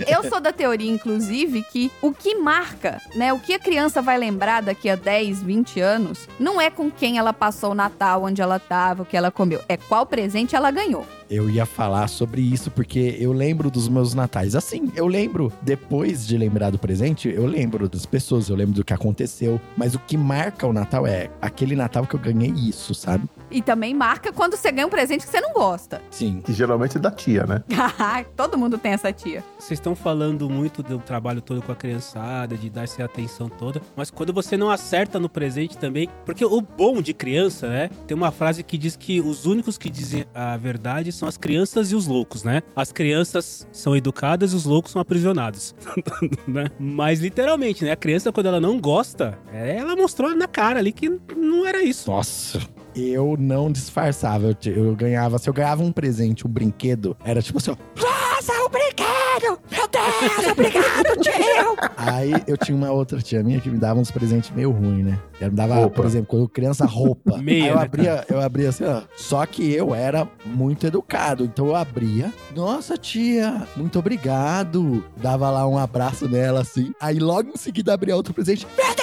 Eu 0.07 0.29
sou 0.29 0.41
da 0.41 0.53
teoria, 0.53 0.91
inclusive, 0.91 1.63
que 1.63 1.91
o 2.01 2.13
que 2.13 2.35
marca, 2.35 3.01
né, 3.15 3.33
o 3.33 3.39
que 3.39 3.55
a 3.55 3.59
criança 3.59 4.03
vai 4.03 4.19
lembrar 4.19 4.63
daqui 4.63 4.89
a 4.89 4.97
10, 4.97 5.43
20 5.43 5.81
anos, 5.81 6.29
não 6.39 6.61
é 6.61 6.71
com 6.71 6.91
quem 6.91 7.19
ela 7.19 7.33
passou 7.33 7.73
o 7.73 7.75
Natal, 7.75 8.25
onde 8.25 8.43
ela 8.43 8.59
tava, 8.59 9.03
o 9.03 9.07
que 9.07 9.17
ela 9.17 9.31
comeu, 9.31 9.61
é 9.69 9.77
qual 9.77 10.07
presente 10.07 10.55
ela 10.57 10.71
ganhou. 10.71 11.07
Eu 11.29 11.49
ia 11.49 11.67
falar 11.67 12.09
sobre 12.09 12.41
isso 12.41 12.71
porque 12.71 13.17
eu 13.19 13.33
lembro 13.33 13.71
dos 13.71 13.89
meus 13.89 14.15
natais. 14.15 14.55
Assim, 14.55 14.91
eu 14.95 15.07
lembro, 15.07 15.53
depois 15.63 16.27
de 16.27 16.37
lembrar 16.37 16.71
do 16.71 16.79
presente, 16.79 17.29
eu 17.29 17.47
lembro 17.47 17.89
das 17.89 18.07
pessoas, 18.07 18.49
eu 18.49 18.57
lembro 18.57 18.75
do 18.75 18.85
que 18.85 18.93
aconteceu. 18.93 19.61
Mas 19.77 19.95
o 19.95 19.99
que 19.99 20.17
marca 20.17 20.67
o 20.67 20.73
Natal 20.73 21.07
é 21.07 21.31
aquele 21.41 21.77
Natal 21.77 22.07
que 22.07 22.15
eu 22.15 22.21
ganhei 22.21 22.51
isso, 22.51 22.95
sabe? 22.95 23.29
E 23.51 23.63
também 23.63 23.95
marca 23.95 24.33
quando 24.33 24.57
você 24.57 24.73
ganha 24.73 24.87
um 24.87 24.91
presente 24.91 25.25
que 25.25 25.31
você 25.31 25.41
não 25.41 25.53
gosta. 25.53 26.01
Sim. 26.11 26.41
Que 26.41 26.53
geralmente 26.53 26.97
é 26.97 27.01
da 27.01 27.11
tia, 27.11 27.45
né? 27.47 27.63
Todo 28.37 28.59
mundo 28.59 28.79
tem 28.79 28.93
essa 28.93 29.13
tia. 29.13 29.45
Vocês 29.59 29.79
estão 29.79 29.95
falando 29.95 30.49
muito 30.49 30.83
do 30.83 30.99
trabalho 30.99 31.41
todo 31.41 31.63
com 31.63 31.73
a 31.73 31.77
criançada, 31.77 32.57
de 32.57 32.71
dar 32.71 32.85
essa 32.85 33.05
atenção 33.05 33.49
toda, 33.49 33.81
mas 33.95 34.11
quando 34.11 34.33
você 34.33 34.57
não 34.57 34.71
acerta 34.71 35.21
no 35.21 35.29
presente 35.29 35.77
também, 35.77 36.09
porque 36.25 36.45
o 36.45 36.61
bom 36.61 37.01
de 37.03 37.13
criança, 37.13 37.69
né? 37.69 37.91
Tem 38.07 38.17
uma 38.17 38.31
frase 38.31 38.63
que 38.63 38.79
diz 38.79 38.97
que 38.97 39.21
os 39.21 39.47
únicos 39.47 39.77
que 39.77 39.91
dizem 39.91 40.25
a 40.35 40.57
verdade 40.57 41.12
são 41.15 41.29
as 41.29 41.37
crianças 41.37 41.93
e 41.93 41.95
os 41.95 42.07
loucos, 42.07 42.43
né? 42.45 42.63
As 42.75 42.93
crianças 42.93 43.67
são 43.73 43.97
educadas 43.97 44.53
e 44.53 44.57
os 44.57 44.65
loucos 44.65 44.93
são 44.93 45.01
aprisionados, 45.01 45.75
né? 46.47 46.67
Mas 46.79 47.21
literalmente, 47.21 47.85
né? 47.85 47.93
A 47.93 47.97
criança 47.97 48.33
quando 48.33 48.47
ela 48.47 48.61
não 48.61 48.81
gosta, 48.81 49.39
é, 49.53 49.77
ela 49.77 49.97
mostrou 49.97 50.35
na 50.35 50.47
cara 50.47 50.79
ali 50.79 50.93
que 50.93 51.09
não 51.37 51.67
era 51.67 51.83
isso. 51.83 52.11
Nossa. 52.11 52.61
Eu 52.95 53.37
não 53.39 53.73
disfarçava. 53.73 54.57
Eu, 54.65 54.73
eu 54.73 54.95
ganhava. 54.95 55.39
Se 55.39 55.49
eu 55.49 55.55
ganhava 55.55 55.83
um 55.83 55.91
presente, 55.91 56.47
um 56.47 56.51
brinquedo, 56.51 57.17
era 57.25 57.41
tipo 57.41 57.59
assim, 57.59 57.71
ó. 57.71 57.77
Nossa, 57.99 58.53
o 58.65 58.69
brinquedo! 58.69 59.22
Meu 59.41 59.89
Deus, 59.89 60.51
obrigado, 60.53 61.17
tio! 61.21 61.77
Aí 61.97 62.33
eu 62.47 62.57
tinha 62.57 62.77
uma 62.77 62.91
outra 62.91 63.21
tia 63.21 63.43
minha 63.43 63.61
que 63.61 63.71
me 63.71 63.79
dava 63.79 63.99
uns 63.99 64.11
presentes 64.11 64.51
meio 64.51 64.71
ruins, 64.71 65.05
né? 65.05 65.19
Ela 65.41 65.51
me 65.51 65.57
dava, 65.57 65.75
Roupa. 65.77 65.97
por 65.97 66.05
exemplo, 66.05 66.27
quando 66.27 66.43
eu 66.43 66.49
criança, 66.49 66.85
roupa. 66.85 67.39
Meia, 67.43 67.63
Aí 67.65 67.69
eu 67.71 67.77
né, 67.77 67.83
abria, 67.83 68.25
eu 68.29 68.41
abria 68.41 68.69
assim, 68.69 68.85
ó. 68.85 69.03
Só 69.17 69.45
que 69.47 69.73
eu 69.73 69.95
era 69.95 70.29
muito 70.45 70.87
educado. 70.87 71.45
Então 71.45 71.67
eu 71.69 71.77
abria. 71.77 72.33
Nossa, 72.55 72.97
tia, 72.99 73.67
muito 73.77 73.99
obrigado. 73.99 75.05
Dava 75.17 75.51
lá 75.51 75.67
um 75.67 75.79
abraço 75.79 76.29
nela, 76.29 76.61
assim. 76.61 76.93
Aí 77.01 77.19
logo 77.19 77.51
em 77.51 77.57
seguida 77.57 77.95
abria 77.95 78.15
outro 78.15 78.35
presente. 78.35 78.67
Meu 78.77 78.87
Deus! 78.95 79.03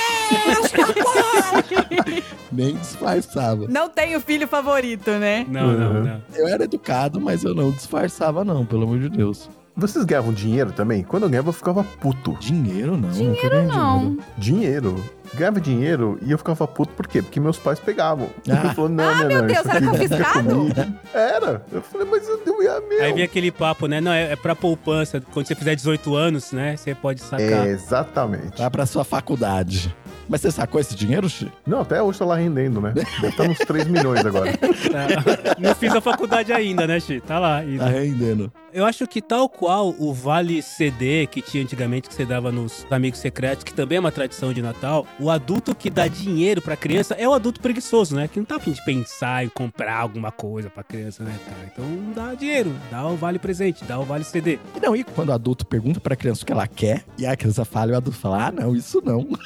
Nem 2.51 2.75
disfarçava. 2.75 3.67
Não 3.67 3.89
tenho 3.89 4.19
filho 4.19 4.48
favorito, 4.48 5.09
né? 5.12 5.45
Não, 5.50 5.71
não, 5.74 5.91
Uhum. 5.93 6.03
não. 6.03 6.21
Eu 6.36 6.48
era 6.48 6.63
educado, 6.63 7.19
mas 7.21 7.43
eu 7.43 7.53
não 7.53 7.71
disfarçava, 7.71 8.43
não, 8.43 8.65
pelo 8.65 8.83
amor 8.83 9.00
de 9.00 9.09
Deus. 9.09 9.50
Vocês 9.79 10.03
ganhavam 10.05 10.33
dinheiro 10.33 10.71
também? 10.71 11.03
Quando 11.03 11.24
eu 11.24 11.29
ganhava, 11.29 11.50
eu 11.50 11.53
ficava 11.53 11.83
puto. 11.83 12.38
Dinheiro 12.39 12.98
não. 12.98 13.09
Dinheiro 13.09 13.63
não. 13.63 14.00
dinheiro. 14.00 14.24
Dinheiro. 14.38 15.03
Ganhava 15.36 15.62
dinheiro 15.62 16.17
e 16.24 16.31
eu 16.31 16.39
ficava 16.39 16.67
puto 16.67 16.91
por 16.93 17.07
quê? 17.07 17.21
Porque 17.21 17.39
meus 17.39 17.57
pais 17.57 17.79
pegavam. 17.79 18.29
Ah. 18.50 18.65
Eu 18.65 18.69
falou, 18.74 18.89
não, 18.89 19.03
Ah, 19.07 19.15
não, 19.21 19.27
meu 19.27 19.41
não, 19.41 19.48
Deus, 19.48 19.59
isso 19.59 19.69
era 19.69 19.77
aqui 19.77 19.98
fica 20.00 20.15
confiscado? 20.17 20.50
comigo. 20.50 20.75
Era. 21.13 21.65
Eu 21.71 21.81
falei, 21.83 22.07
mas 22.09 22.27
eu 22.27 22.43
dei 22.43 22.67
a 22.67 22.81
meu. 22.81 23.03
Aí 23.03 23.13
vem 23.13 23.24
aquele 23.24 23.51
papo, 23.51 23.86
né? 23.88 24.01
Não, 24.01 24.12
é, 24.12 24.31
é 24.31 24.36
pra 24.36 24.55
poupança. 24.55 25.21
Quando 25.31 25.45
você 25.45 25.53
fizer 25.53 25.75
18 25.75 26.15
anos, 26.15 26.51
né? 26.51 26.75
Você 26.75 26.95
pode 26.95 27.21
sacar. 27.21 27.67
É, 27.67 27.69
exatamente. 27.69 28.57
Vai 28.57 28.69
pra 28.71 28.86
sua 28.88 29.03
faculdade. 29.03 29.95
Mas 30.27 30.41
você 30.41 30.51
sacou 30.51 30.79
esse 30.79 30.95
dinheiro, 30.95 31.27
Chi? 31.29 31.51
Não, 31.65 31.81
até 31.81 32.01
hoje 32.03 32.19
tá 32.19 32.25
lá 32.25 32.36
rendendo, 32.36 32.79
né? 32.81 32.91
Deve 32.93 33.27
estar 33.29 33.43
uns 33.50 33.57
3 33.59 33.88
milhões 33.88 34.24
agora. 34.25 34.51
Tá. 34.57 35.55
Não 35.59 35.74
fiz 35.75 35.93
a 35.93 36.01
faculdade 36.01 36.51
ainda, 36.53 36.86
né, 36.86 37.00
Chi? 37.00 37.19
Tá 37.21 37.39
lá. 37.39 37.57
ainda. 37.57 37.83
Tá 37.86 37.89
rendendo. 37.89 38.51
Eu 38.71 38.85
acho 38.85 39.07
que 39.07 39.21
tal 39.21 39.49
qual 39.49 39.95
o 39.97 40.13
Vale 40.13 40.61
CD 40.61 41.25
que 41.27 41.41
tinha 41.41 41.63
antigamente, 41.63 42.07
que 42.07 42.13
você 42.13 42.25
dava 42.25 42.51
nos 42.51 42.85
Amigos 42.91 43.19
Secretos, 43.19 43.63
que 43.63 43.73
também 43.73 43.97
é 43.97 43.99
uma 43.99 44.11
tradição 44.11 44.53
de 44.53 44.61
Natal, 44.61 45.07
o 45.19 45.29
adulto 45.29 45.73
que 45.73 45.89
dá 45.89 46.07
dinheiro 46.07 46.61
pra 46.61 46.75
criança 46.75 47.15
é 47.15 47.27
o 47.27 47.33
adulto 47.33 47.59
preguiçoso, 47.59 48.15
né? 48.15 48.27
Que 48.27 48.38
não 48.39 48.45
tá 48.45 48.57
a 48.57 48.59
fim 48.59 48.71
de 48.71 48.83
pensar 48.85 49.43
em 49.43 49.49
comprar 49.49 49.97
alguma 49.97 50.31
coisa 50.31 50.69
pra 50.69 50.83
criança, 50.83 51.23
né, 51.23 51.35
cara? 51.45 51.71
Então 51.71 51.85
dá 52.13 52.35
dinheiro, 52.35 52.71
dá 52.91 53.07
o 53.07 53.15
Vale 53.15 53.39
Presente, 53.39 53.83
dá 53.85 53.97
o 53.99 54.03
Vale 54.03 54.23
CD. 54.23 54.59
E 54.75 54.79
não, 54.79 54.95
e 54.95 55.03
quando 55.03 55.29
o 55.29 55.33
adulto 55.33 55.65
pergunta 55.65 55.99
pra 55.99 56.15
criança 56.15 56.43
o 56.43 56.45
que 56.45 56.51
ela 56.51 56.67
quer, 56.67 57.05
e 57.17 57.25
a 57.25 57.35
criança 57.35 57.65
fala, 57.65 57.91
e 57.91 57.93
o 57.95 57.97
adulto 57.97 58.19
fala, 58.19 58.47
ah, 58.47 58.51
não, 58.51 58.75
isso 58.75 59.01
não. 59.03 59.27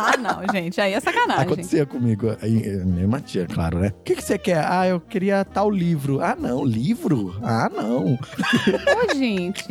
Ah, 0.00 0.16
não, 0.16 0.42
gente. 0.52 0.80
Aí 0.80 0.92
é 0.92 1.00
sacanagem. 1.00 1.44
Acontecia 1.44 1.84
comigo. 1.84 2.36
Aí, 2.40 2.62
eh, 2.62 2.84
mesma 2.84 3.20
tia, 3.20 3.46
claro, 3.46 3.78
né? 3.80 3.92
O 3.98 4.02
que, 4.04 4.14
que 4.14 4.22
você 4.22 4.38
quer? 4.38 4.64
Ah, 4.64 4.86
eu 4.86 5.00
queria 5.00 5.44
tal 5.44 5.68
livro. 5.68 6.20
Ah, 6.20 6.36
não, 6.38 6.64
livro? 6.64 7.36
Ah, 7.42 7.68
não. 7.74 8.16
Ô, 8.66 9.14
gente. 9.14 9.66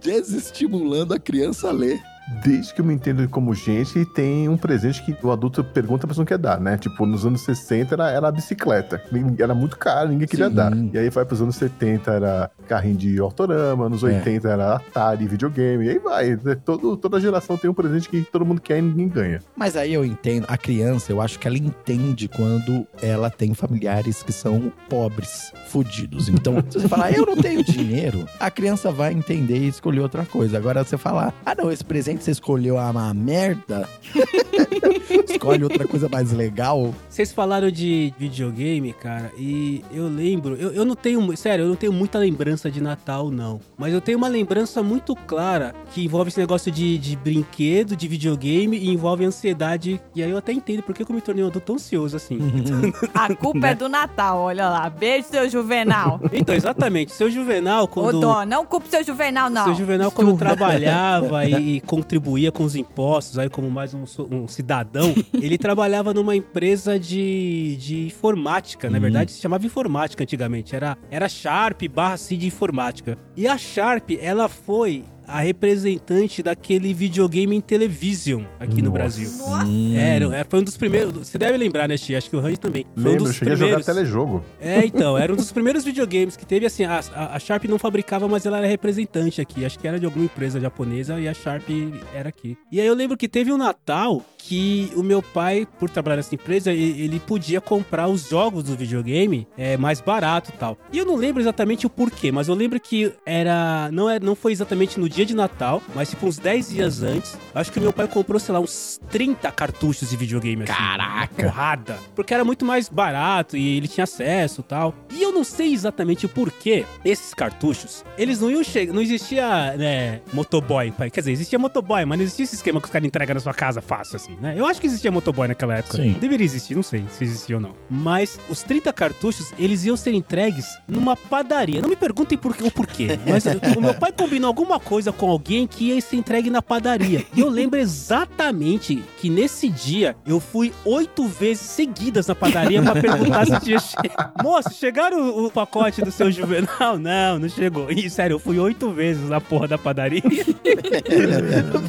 Desestimulando 0.00 1.14
a 1.14 1.18
criança 1.18 1.68
a 1.68 1.72
ler. 1.72 2.00
Desde 2.42 2.74
que 2.74 2.80
eu 2.80 2.84
me 2.84 2.94
entendo 2.94 3.28
como 3.28 3.54
gente, 3.54 4.04
tem 4.06 4.48
um 4.48 4.56
presente 4.56 5.02
que 5.02 5.16
o 5.22 5.30
adulto 5.30 5.62
pergunta, 5.62 6.06
mas 6.06 6.18
não 6.18 6.24
quer 6.24 6.38
dar, 6.38 6.60
né? 6.60 6.76
Tipo, 6.76 7.06
nos 7.06 7.24
anos 7.24 7.42
60 7.42 7.94
era, 7.94 8.10
era 8.10 8.28
a 8.28 8.32
bicicleta. 8.32 9.02
Era 9.38 9.54
muito 9.54 9.76
caro, 9.78 10.08
ninguém 10.08 10.26
queria 10.26 10.48
Sim. 10.48 10.54
dar. 10.54 10.76
E 10.76 10.98
aí 10.98 11.08
vai 11.10 11.24
pros 11.24 11.40
anos 11.40 11.56
70 11.56 12.10
era 12.10 12.50
carrinho 12.68 12.96
de 12.96 13.18
autorama, 13.18 13.88
nos 13.88 14.02
É. 14.02 14.06
80 14.18 14.48
era 14.48 14.76
Atari, 14.76 15.26
videogame, 15.26 15.86
e 15.86 15.90
aí 15.90 15.98
vai. 15.98 16.30
né? 16.42 16.56
Todo, 16.64 16.96
toda 16.96 17.20
geração 17.20 17.56
tem 17.56 17.70
um 17.70 17.74
presente 17.74 18.08
que 18.08 18.22
todo 18.22 18.44
mundo 18.44 18.60
quer 18.60 18.78
e 18.78 18.82
ninguém 18.82 19.08
ganha. 19.08 19.40
Mas 19.56 19.76
aí 19.76 19.92
eu 19.94 20.04
entendo, 20.04 20.46
a 20.48 20.56
criança, 20.58 21.12
eu 21.12 21.20
acho 21.20 21.38
que 21.38 21.46
ela 21.46 21.56
entende 21.56 22.28
quando 22.28 22.86
ela 23.00 23.30
tem 23.30 23.54
familiares 23.54 24.22
que 24.22 24.32
são 24.32 24.72
pobres, 24.88 25.52
fudidos. 25.68 26.28
Então, 26.28 26.56
se 26.70 26.80
você 26.80 26.88
falar, 26.88 27.12
eu 27.12 27.24
não 27.24 27.36
tenho 27.36 27.62
dinheiro, 27.62 28.26
a 28.40 28.50
criança 28.50 28.90
vai 28.90 29.12
entender 29.12 29.58
e 29.58 29.68
escolher 29.68 30.00
outra 30.00 30.24
coisa. 30.24 30.56
Agora, 30.56 30.82
você 30.84 30.96
falar, 30.96 31.32
ah, 31.44 31.54
não, 31.54 31.70
esse 31.70 31.84
presente 31.84 32.15
você 32.24 32.30
escolheu 32.30 32.76
uma 32.76 33.14
merda, 33.14 33.88
escolhe 35.28 35.64
outra 35.64 35.86
coisa 35.86 36.08
mais 36.08 36.32
legal. 36.32 36.94
Vocês 37.08 37.32
falaram 37.32 37.70
de 37.70 38.12
videogame, 38.18 38.92
cara, 38.92 39.32
e 39.38 39.84
eu 39.92 40.08
lembro, 40.08 40.54
eu, 40.56 40.72
eu 40.72 40.84
não 40.84 40.94
tenho, 40.94 41.36
sério, 41.36 41.64
eu 41.64 41.68
não 41.68 41.76
tenho 41.76 41.92
muita 41.92 42.18
lembrança 42.18 42.70
de 42.70 42.80
Natal, 42.80 43.30
não. 43.30 43.60
Mas 43.76 43.92
eu 43.92 44.00
tenho 44.00 44.18
uma 44.18 44.28
lembrança 44.28 44.82
muito 44.82 45.14
clara 45.14 45.74
que 45.92 46.04
envolve 46.04 46.28
esse 46.28 46.40
negócio 46.40 46.70
de, 46.70 46.98
de 46.98 47.16
brinquedo, 47.16 47.96
de 47.96 48.08
videogame 48.08 48.76
e 48.76 48.90
envolve 48.90 49.24
ansiedade. 49.24 50.00
E 50.14 50.22
aí 50.22 50.30
eu 50.30 50.36
até 50.36 50.52
entendo 50.52 50.82
por 50.82 50.94
que 50.94 51.04
que 51.04 51.10
eu 51.10 51.14
me 51.14 51.22
tornei 51.22 51.44
um 51.44 51.48
adulto 51.48 51.66
tão 51.66 51.76
ansioso 51.76 52.16
assim. 52.16 52.38
A 53.14 53.34
culpa 53.34 53.68
é 53.68 53.74
do 53.74 53.88
Natal, 53.88 54.38
olha 54.38 54.68
lá. 54.68 54.90
Beijo, 54.90 55.28
seu 55.28 55.48
Juvenal. 55.48 56.20
Então, 56.36 56.54
exatamente, 56.54 57.12
seu 57.12 57.30
Juvenal, 57.30 57.84
Ô, 57.84 57.88
quando. 57.88 58.20
Dó, 58.20 58.44
não 58.44 58.64
culpe 58.66 58.88
seu 58.88 59.02
Juvenal, 59.02 59.48
não. 59.48 59.64
Seu 59.64 59.74
Juvenal, 59.74 60.10
quando 60.10 60.36
trabalhava 60.36 61.46
e 61.46 61.80
contribuía 62.06 62.52
com 62.52 62.62
os 62.62 62.76
impostos, 62.76 63.36
aí 63.36 63.50
como 63.50 63.68
mais 63.68 63.92
um, 63.92 64.04
um 64.30 64.46
cidadão, 64.46 65.12
ele 65.34 65.58
trabalhava 65.58 66.14
numa 66.14 66.36
empresa 66.36 67.00
de, 67.00 67.76
de 67.80 68.06
informática. 68.06 68.88
Na 68.88 68.98
Hum. 68.98 69.00
verdade, 69.00 69.32
se 69.32 69.40
chamava 69.40 69.66
informática 69.66 70.22
antigamente. 70.22 70.74
Era, 70.76 70.96
era 71.10 71.28
Sharp 71.28 71.82
barra 71.92 72.16
C 72.16 72.36
de 72.36 72.46
informática. 72.46 73.18
E 73.36 73.46
a 73.48 73.58
Sharp, 73.58 74.10
ela 74.20 74.48
foi 74.48 75.04
a 75.26 75.40
representante 75.40 76.42
daquele 76.42 76.92
videogame 76.94 77.56
em 77.56 77.60
television 77.60 78.42
aqui 78.60 78.76
no 78.82 78.84
Nossa. 78.90 78.92
Brasil. 78.92 79.30
Nossa. 79.38 79.66
Era, 79.98 80.24
era- 80.36 80.46
foi 80.48 80.60
um 80.60 80.62
dos 80.62 80.76
primeiros. 80.76 81.12
Você 81.28 81.38
deve 81.38 81.56
lembrar, 81.58 81.88
né, 81.88 81.96
Xi? 81.96 82.14
Acho 82.14 82.30
que 82.30 82.36
o 82.36 82.40
Randy 82.40 82.58
também. 82.60 82.84
Foi 82.94 83.02
um 83.02 83.06
Lembro, 83.06 83.22
eu 83.24 83.26
dos 83.28 83.36
cheguei 83.36 83.52
a 83.54 83.56
jogar 83.56 83.74
primeiros. 83.76 83.86
telejogo. 83.86 84.44
É, 84.60 84.84
então, 84.86 85.16
era 85.18 85.32
um 85.32 85.36
dos 85.36 85.50
primeiros 85.52 85.84
videogames 85.84 86.36
que 86.36 86.46
teve, 86.46 86.66
assim, 86.66 86.84
a, 86.84 87.00
a- 87.14 87.36
a 87.36 87.38
Sharp 87.38 87.64
não 87.64 87.78
fabricava, 87.78 88.26
mas 88.28 88.46
ela 88.46 88.58
era 88.58 88.66
representante 88.66 89.40
aqui. 89.40 89.64
Acho 89.64 89.78
que 89.78 89.86
era 89.88 89.98
de 89.98 90.06
alguma 90.06 90.24
empresa 90.24 90.60
japonesa 90.60 91.18
e 91.20 91.28
a 91.28 91.34
Sharp 91.34 91.68
era 92.14 92.28
aqui. 92.28 92.56
E 92.70 92.80
aí 92.80 92.86
eu 92.86 92.94
lembro 92.94 93.16
que 93.16 93.28
teve 93.28 93.52
um 93.52 93.56
Natal 93.56 94.22
que 94.46 94.92
o 94.94 95.02
meu 95.02 95.20
pai, 95.20 95.66
por 95.78 95.90
trabalhar 95.90 96.16
nessa 96.16 96.34
empresa, 96.34 96.72
ele 96.72 97.18
podia 97.18 97.60
comprar 97.60 98.06
os 98.06 98.28
jogos 98.28 98.62
do 98.62 98.76
videogame 98.76 99.46
é, 99.58 99.76
mais 99.76 100.00
barato 100.00 100.50
e 100.50 100.52
tal. 100.56 100.78
E 100.92 100.98
eu 100.98 101.04
não 101.04 101.16
lembro 101.16 101.42
exatamente 101.42 101.84
o 101.84 101.90
porquê, 101.90 102.30
mas 102.30 102.46
eu 102.46 102.54
lembro 102.54 102.78
que 102.78 103.12
era 103.24 103.90
não, 103.90 104.08
era, 104.08 104.24
não 104.24 104.36
foi 104.36 104.52
exatamente 104.52 105.00
no 105.00 105.08
dia 105.08 105.26
de 105.26 105.34
Natal, 105.34 105.82
mas 105.94 106.10
tipo 106.10 106.26
uns 106.26 106.38
10 106.38 106.68
dias 106.68 107.02
antes. 107.02 107.36
Acho 107.52 107.72
que 107.72 107.80
meu 107.80 107.92
pai 107.92 108.06
comprou, 108.06 108.38
sei 108.38 108.52
lá, 108.52 108.60
uns 108.60 109.00
30 109.10 109.50
cartuchos 109.50 110.10
de 110.10 110.16
videogame. 110.16 110.62
Assim, 110.62 110.72
Caraca! 110.72 111.42
porrada. 111.42 111.98
Porque 112.14 112.32
era 112.32 112.44
muito 112.44 112.64
mais 112.64 112.88
barato 112.88 113.56
e 113.56 113.76
ele 113.76 113.88
tinha 113.88 114.04
acesso 114.04 114.60
e 114.60 114.64
tal. 114.64 114.94
E 115.10 115.22
eu 115.22 115.32
não 115.32 115.42
sei 115.42 115.72
exatamente 115.72 116.24
o 116.24 116.28
porquê 116.28 116.84
esses 117.04 117.34
cartuchos, 117.34 118.04
eles 118.16 118.40
não 118.40 118.50
iam 118.50 118.62
chegar. 118.62 118.94
Não 118.94 119.02
existia, 119.02 119.76
né, 119.76 120.20
motoboy. 120.32 120.92
pai. 120.92 121.10
Quer 121.10 121.20
dizer, 121.20 121.32
existia 121.32 121.58
motoboy, 121.58 122.04
mas 122.04 122.18
não 122.18 122.24
existia 122.24 122.44
esse 122.44 122.54
esquema 122.54 122.80
que 122.80 122.86
os 122.86 122.92
caras 122.92 123.06
entregam 123.06 123.34
na 123.34 123.40
sua 123.40 123.54
casa 123.54 123.80
fácil, 123.80 124.16
assim, 124.16 124.35
né? 124.40 124.54
Eu 124.56 124.66
acho 124.66 124.80
que 124.80 124.86
existia 124.86 125.10
motoboy 125.10 125.48
naquela 125.48 125.76
época. 125.76 125.96
Sim. 125.96 126.12
Deveria 126.20 126.44
existir, 126.44 126.74
não 126.74 126.82
sei 126.82 127.04
se 127.10 127.24
existia 127.24 127.56
ou 127.56 127.62
não. 127.62 127.74
Mas 127.88 128.38
os 128.48 128.62
30 128.62 128.92
cartuchos, 128.92 129.52
eles 129.58 129.84
iam 129.84 129.96
ser 129.96 130.12
entregues 130.12 130.66
numa 130.86 131.16
padaria. 131.16 131.80
Não 131.80 131.88
me 131.88 131.96
perguntem 131.96 132.36
por, 132.36 132.52
o 132.52 132.70
porquê, 132.70 133.18
mas 133.26 133.44
o 133.76 133.80
meu 133.80 133.94
pai 133.94 134.12
combinou 134.12 134.48
alguma 134.48 134.78
coisa 134.78 135.12
com 135.12 135.30
alguém 135.30 135.66
que 135.66 135.86
ia 135.88 136.00
ser 136.00 136.16
entregue 136.16 136.50
na 136.50 136.62
padaria. 136.62 137.24
E 137.34 137.40
eu 137.40 137.48
lembro 137.48 137.78
exatamente 137.78 139.02
que 139.18 139.30
nesse 139.30 139.68
dia 139.68 140.16
eu 140.26 140.40
fui 140.40 140.72
oito 140.84 141.26
vezes 141.26 141.62
seguidas 141.62 142.26
na 142.26 142.34
padaria 142.34 142.82
pra 142.82 142.94
perguntar 142.94 143.46
se 143.46 143.60
tinha 143.60 143.78
chegado. 143.78 144.32
Moço, 144.42 144.72
chegaram 144.74 145.18
o, 145.18 145.46
o 145.46 145.50
pacote 145.50 146.02
do 146.02 146.10
seu 146.10 146.30
juvenal? 146.30 146.98
Não, 147.06 147.38
não 147.38 147.48
chegou. 147.48 147.90
E 147.90 148.08
sério, 148.10 148.34
eu 148.34 148.38
fui 148.38 148.58
oito 148.58 148.90
vezes 148.90 149.28
na 149.28 149.40
porra 149.40 149.68
da 149.68 149.78
padaria 149.78 150.22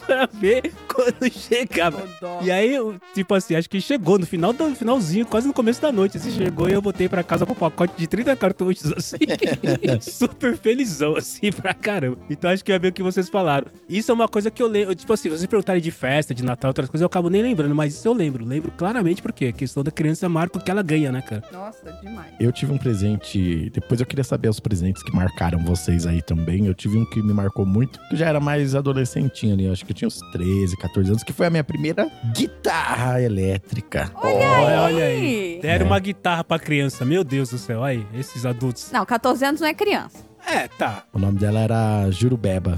pra 0.05 0.27
ver 0.33 0.73
quando 0.87 1.31
chegava. 1.31 2.03
E 2.41 2.51
aí, 2.51 2.77
tipo 3.13 3.33
assim, 3.33 3.55
acho 3.55 3.69
que 3.69 3.79
chegou 3.81 4.17
no 4.17 4.25
final 4.25 4.53
do 4.53 4.75
finalzinho, 4.75 5.25
quase 5.25 5.47
no 5.47 5.53
começo 5.53 5.81
da 5.81 5.91
noite, 5.91 6.17
assim, 6.17 6.31
chegou 6.31 6.69
e 6.69 6.73
eu 6.73 6.81
voltei 6.81 7.07
pra 7.09 7.23
casa 7.23 7.45
com 7.45 7.53
um 7.53 7.55
pacote 7.55 7.93
de 7.97 8.07
30 8.07 8.35
cartuchos, 8.35 8.91
assim, 8.93 9.17
super 10.01 10.57
felizão, 10.57 11.15
assim, 11.15 11.51
pra 11.51 11.73
caramba. 11.73 12.17
Então 12.29 12.49
acho 12.49 12.63
que 12.63 12.71
é 12.71 12.79
bem 12.79 12.91
o 12.91 12.93
que 12.93 13.03
vocês 13.03 13.29
falaram. 13.29 13.67
Isso 13.89 14.11
é 14.11 14.13
uma 14.13 14.27
coisa 14.27 14.49
que 14.51 14.61
eu 14.61 14.67
lembro, 14.67 14.95
tipo 14.95 15.11
assim, 15.11 15.29
vocês 15.29 15.45
perguntarem 15.45 15.81
de 15.81 15.91
festa, 15.91 16.33
de 16.33 16.43
Natal, 16.43 16.69
outras 16.69 16.89
coisas, 16.89 17.01
eu 17.01 17.07
acabo 17.07 17.29
nem 17.29 17.41
lembrando, 17.41 17.73
mas 17.75 17.93
isso 17.93 18.07
eu 18.07 18.13
lembro. 18.13 18.45
Lembro 18.45 18.71
claramente 18.71 19.21
porque 19.21 19.45
a 19.45 19.51
questão 19.51 19.83
da 19.83 19.91
criança 19.91 20.27
marca 20.29 20.57
o 20.57 20.61
que 20.61 20.71
ela 20.71 20.81
ganha, 20.81 21.11
né, 21.11 21.21
cara? 21.21 21.43
Nossa, 21.51 21.91
demais. 22.01 22.31
Eu 22.39 22.51
tive 22.51 22.71
um 22.71 22.77
presente. 22.77 23.69
Depois 23.71 23.99
eu 23.99 24.05
queria 24.05 24.23
saber 24.23 24.49
os 24.49 24.59
presentes 24.59 25.03
que 25.03 25.15
marcaram 25.15 25.63
vocês 25.63 26.05
aí 26.05 26.21
também. 26.21 26.65
Eu 26.67 26.73
tive 26.73 26.97
um 26.97 27.05
que 27.05 27.21
me 27.21 27.33
marcou 27.33 27.65
muito, 27.65 27.99
que 28.07 28.13
eu 28.13 28.17
já 28.17 28.27
era 28.27 28.39
mais 28.39 28.75
adolescentinho 28.75 29.53
ali. 29.53 29.65
eu 29.65 29.71
Acho 29.71 29.85
que 29.85 29.91
eu 29.91 29.95
tinha 29.95 30.07
uns 30.07 30.19
13, 30.31 30.77
14 30.77 31.09
anos, 31.09 31.23
que 31.23 31.33
foi 31.33 31.47
a 31.47 31.49
minha 31.49 31.63
primeira 31.63 32.09
guitarra 32.33 33.21
elétrica. 33.21 34.11
Olha, 34.15 34.81
olha 34.83 35.03
aí. 35.05 35.59
Deram 35.61 35.85
É. 35.85 35.89
uma 35.89 35.99
guitarra 35.99 36.43
pra 36.43 36.59
criança, 36.59 37.03
meu 37.05 37.23
Deus 37.23 37.49
do 37.49 37.57
céu, 37.57 37.83
aí, 37.83 38.05
esses 38.13 38.45
adultos. 38.45 38.91
Não, 38.91 39.05
14 39.05 39.45
anos 39.45 39.61
não 39.61 39.67
é 39.67 39.73
criança. 39.73 40.25
É, 40.45 40.67
tá. 40.67 41.03
O 41.11 41.19
nome 41.19 41.37
dela 41.39 41.59
era 41.59 42.09
Jurubeba. 42.09 42.77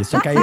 E 0.00 0.04
só 0.04 0.18
que 0.18 0.28
aí. 0.30 0.36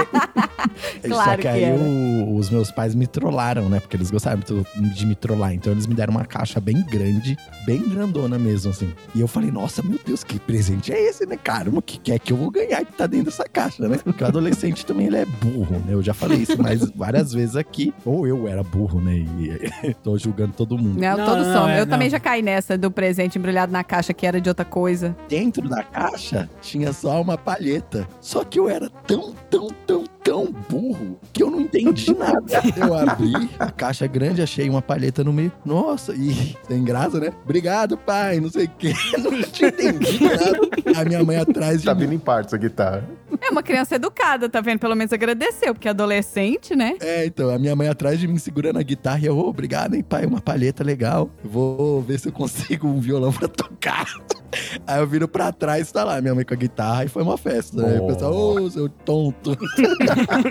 só 1.01 1.07
Claro 1.07 1.35
que 1.38 1.41
que 1.43 1.47
aí 1.47 1.71
o- 1.71 2.35
os 2.35 2.49
meus 2.49 2.71
pais 2.71 2.93
me 2.95 3.07
trollaram, 3.07 3.69
né? 3.69 3.79
Porque 3.79 3.95
eles 3.95 4.11
gostavam 4.11 4.39
muito 4.75 4.93
de 4.95 5.05
me 5.05 5.15
trollar. 5.15 5.53
Então 5.53 5.71
eles 5.71 5.88
me 5.88 5.93
deram 5.95 6.11
uma 6.11 6.25
caixa 6.25 6.59
bem 6.59 6.81
grande, 6.83 7.38
bem 7.65 7.81
grandona 7.88 8.38
mesmo, 8.38 8.71
assim. 8.71 8.93
E 9.13 9.21
eu 9.21 9.27
falei, 9.27 9.51
nossa, 9.51 9.81
meu 9.83 9.99
Deus, 10.05 10.23
que 10.23 10.39
presente 10.39 10.91
é 10.93 11.01
esse, 11.09 11.25
né? 11.25 11.38
Caramba, 11.38 11.79
o 11.79 11.81
que 11.81 11.97
que 11.97 12.11
é 12.11 12.19
que 12.19 12.33
eu 12.33 12.38
vou 12.38 12.51
ganhar 12.51 12.83
que 12.85 12.93
tá 12.93 13.07
dentro 13.07 13.25
dessa 13.25 13.45
caixa, 13.47 13.88
né? 13.88 13.97
Porque 14.03 14.23
o 14.23 14.27
adolescente 14.27 14.85
também 14.85 15.07
ele 15.07 15.17
é 15.17 15.25
burro, 15.25 15.75
né? 15.85 15.93
Eu 15.93 16.01
já 16.03 16.13
falei 16.13 16.39
isso 16.39 16.61
mais 16.61 16.81
várias 16.95 17.31
vezes 17.33 17.55
aqui. 17.55 17.93
Ou 18.03 18.27
eu 18.27 18.47
era 18.47 18.63
burro, 18.63 18.99
né? 18.99 19.15
E 19.17 19.93
tô 20.03 20.17
julgando 20.17 20.53
todo 20.53 20.77
mundo. 20.77 20.99
Não, 20.99 21.17
Não, 21.17 21.25
todo 21.25 21.43
não, 21.43 21.53
som. 21.53 21.67
é, 21.69 21.79
eu 21.79 21.85
não. 21.85 21.91
também 21.91 22.09
já 22.09 22.19
caí 22.19 22.41
nessa 22.41 22.77
do 22.77 22.89
presente 22.91 23.38
embrulhado 23.38 23.71
na 23.71 23.83
caixa 23.83 24.13
que 24.13 24.25
era 24.25 24.39
de 24.41 24.49
outra 24.49 24.65
coisa. 24.65 25.15
dentro 25.29 25.67
da 25.69 25.83
caixa 25.83 26.49
tinha 26.61 26.91
só 26.93 27.21
uma 27.21 27.38
palheta. 27.38 28.07
Só 28.21 28.43
que 28.43 28.59
eu 28.59 28.69
era 28.69 28.89
tão, 29.07 29.33
tão, 29.49 29.67
tão, 29.85 30.03
tão 30.23 30.47
burro 30.69 31.17
que 31.34 31.43
eu 31.43 31.49
não 31.51 31.62
entendi 31.62 32.13
nada. 32.13 32.62
Eu 32.75 32.93
abri 32.93 33.49
a 33.60 33.71
caixa 33.71 34.08
grande, 34.08 34.41
achei 34.41 34.69
uma 34.69 34.82
palheta 34.82 35.23
no 35.23 35.32
meio. 35.34 35.51
Nossa, 35.65 36.13
e 36.13 36.56
sem 36.67 36.84
graça, 36.84 37.19
né? 37.19 37.32
Obrigado, 37.43 37.97
pai, 37.97 38.39
não 38.39 38.49
sei 38.49 38.65
o 38.65 38.69
quê. 38.69 38.93
Não 39.17 39.41
tinha 39.43 39.69
entendido 39.69 40.25
nada. 40.25 40.99
A 41.01 41.06
minha 41.06 41.23
mãe 41.23 41.38
atrás 41.38 41.80
de 41.80 41.86
Tá 41.86 41.93
vindo 41.93 42.13
em 42.13 42.19
partes 42.19 42.54
a 42.54 42.58
guitarra. 42.58 43.04
É 43.41 43.49
uma 43.49 43.63
criança 43.63 43.95
educada, 43.95 44.47
tá 44.49 44.62
vendo? 44.62 44.80
Pelo 44.80 44.95
menos 44.95 45.12
agradeceu, 45.13 45.73
porque 45.73 45.89
adolescente, 45.89 46.75
né? 46.75 46.95
É, 46.99 47.25
então, 47.25 47.49
a 47.49 47.58
minha 47.60 47.75
mãe 47.75 47.88
atrás 47.88 48.19
de 48.19 48.28
mim 48.28 48.38
segurando 48.38 48.80
a 48.80 48.84
guitarra 48.84 49.19
e 49.19 49.25
eu, 49.25 49.38
"Ô, 49.38 49.47
obrigado, 49.49 49.95
hein, 49.95 50.04
pai, 50.04 50.25
uma 50.25 50.41
palheta 50.41 50.84
legal. 50.84 51.30
Eu 51.43 51.49
Vou 51.49 52.01
ver 52.01 52.19
se 52.19 52.28
eu 52.30 52.32
consigo 52.32 52.88
um 52.88 52.99
violão 52.99 53.32
pra 53.32 53.47
tocar. 53.47 54.06
Aí 54.88 54.99
eu 54.99 55.08
viro 55.08 55.28
pra 55.28 55.51
trás, 55.51 55.91
tá 55.91 56.04
lá, 56.04 56.21
minha 56.21 56.34
mãe 56.34 56.45
com 56.45 56.54
a 56.54 56.58
guitarra 56.58 57.06
e 57.06 57.08
foi 57.10 57.23
uma 57.23 57.38
festa, 57.38 57.82
né? 57.82 57.99
O 57.99 58.08
pessoal, 58.08 58.34
ô, 58.34 58.69
seu 58.69 58.88
tonto. 58.88 59.58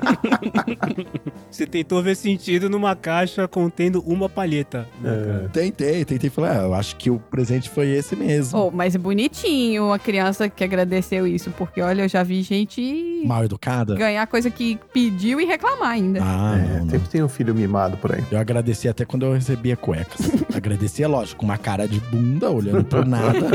Você 1.50 1.66
tentou 1.66 2.02
ver 2.02 2.16
sentido 2.16 2.68
numa 2.68 2.96
caixa 2.96 3.46
contendo 3.46 4.00
uma 4.00 4.28
palheta. 4.28 4.88
né, 5.00 5.10
cara? 5.26 5.50
Tentei, 5.52 6.04
tentei 6.04 6.28
falar, 6.30 6.60
ah, 6.60 6.62
eu 6.64 6.74
acho 6.74 6.96
que 6.96 7.10
o 7.10 7.18
presente 7.18 7.68
foi 7.70 7.88
esse 7.90 8.16
mesmo. 8.16 8.58
Oh, 8.58 8.70
mas 8.70 8.94
é 8.94 8.98
bonitinho 8.98 9.86
uma 9.86 9.98
criança 9.98 10.48
que 10.48 10.64
agradeceu 10.64 11.26
isso, 11.26 11.50
porque 11.52 11.80
olha, 11.80 12.02
eu 12.02 12.08
já 12.08 12.22
vi 12.22 12.42
gente 12.42 13.22
Mal 13.24 13.44
educada? 13.44 13.94
ganhar 13.94 14.26
coisa 14.26 14.50
que 14.50 14.78
pediu 14.92 15.40
e 15.40 15.44
reclamar 15.44 15.90
ainda. 15.90 16.20
Ah, 16.22 16.56
É, 16.58 16.62
não, 16.78 16.84
não. 16.84 16.90
sempre 16.90 17.08
tem 17.08 17.22
um 17.22 17.28
filho 17.28 17.54
mimado 17.54 17.96
por 17.98 18.12
aí. 18.14 18.24
Eu 18.30 18.38
agradeci 18.38 18.88
até 18.88 19.04
quando 19.04 19.24
eu 19.26 19.32
recebia 19.32 19.76
cuecas. 19.76 20.20
Agradecia, 20.54 21.06
lógico, 21.08 21.40
com 21.40 21.46
uma 21.46 21.58
cara 21.58 21.86
de 21.86 22.00
bunda, 22.00 22.50
olhando 22.50 22.84
por 22.84 23.06
nada. 23.06 23.34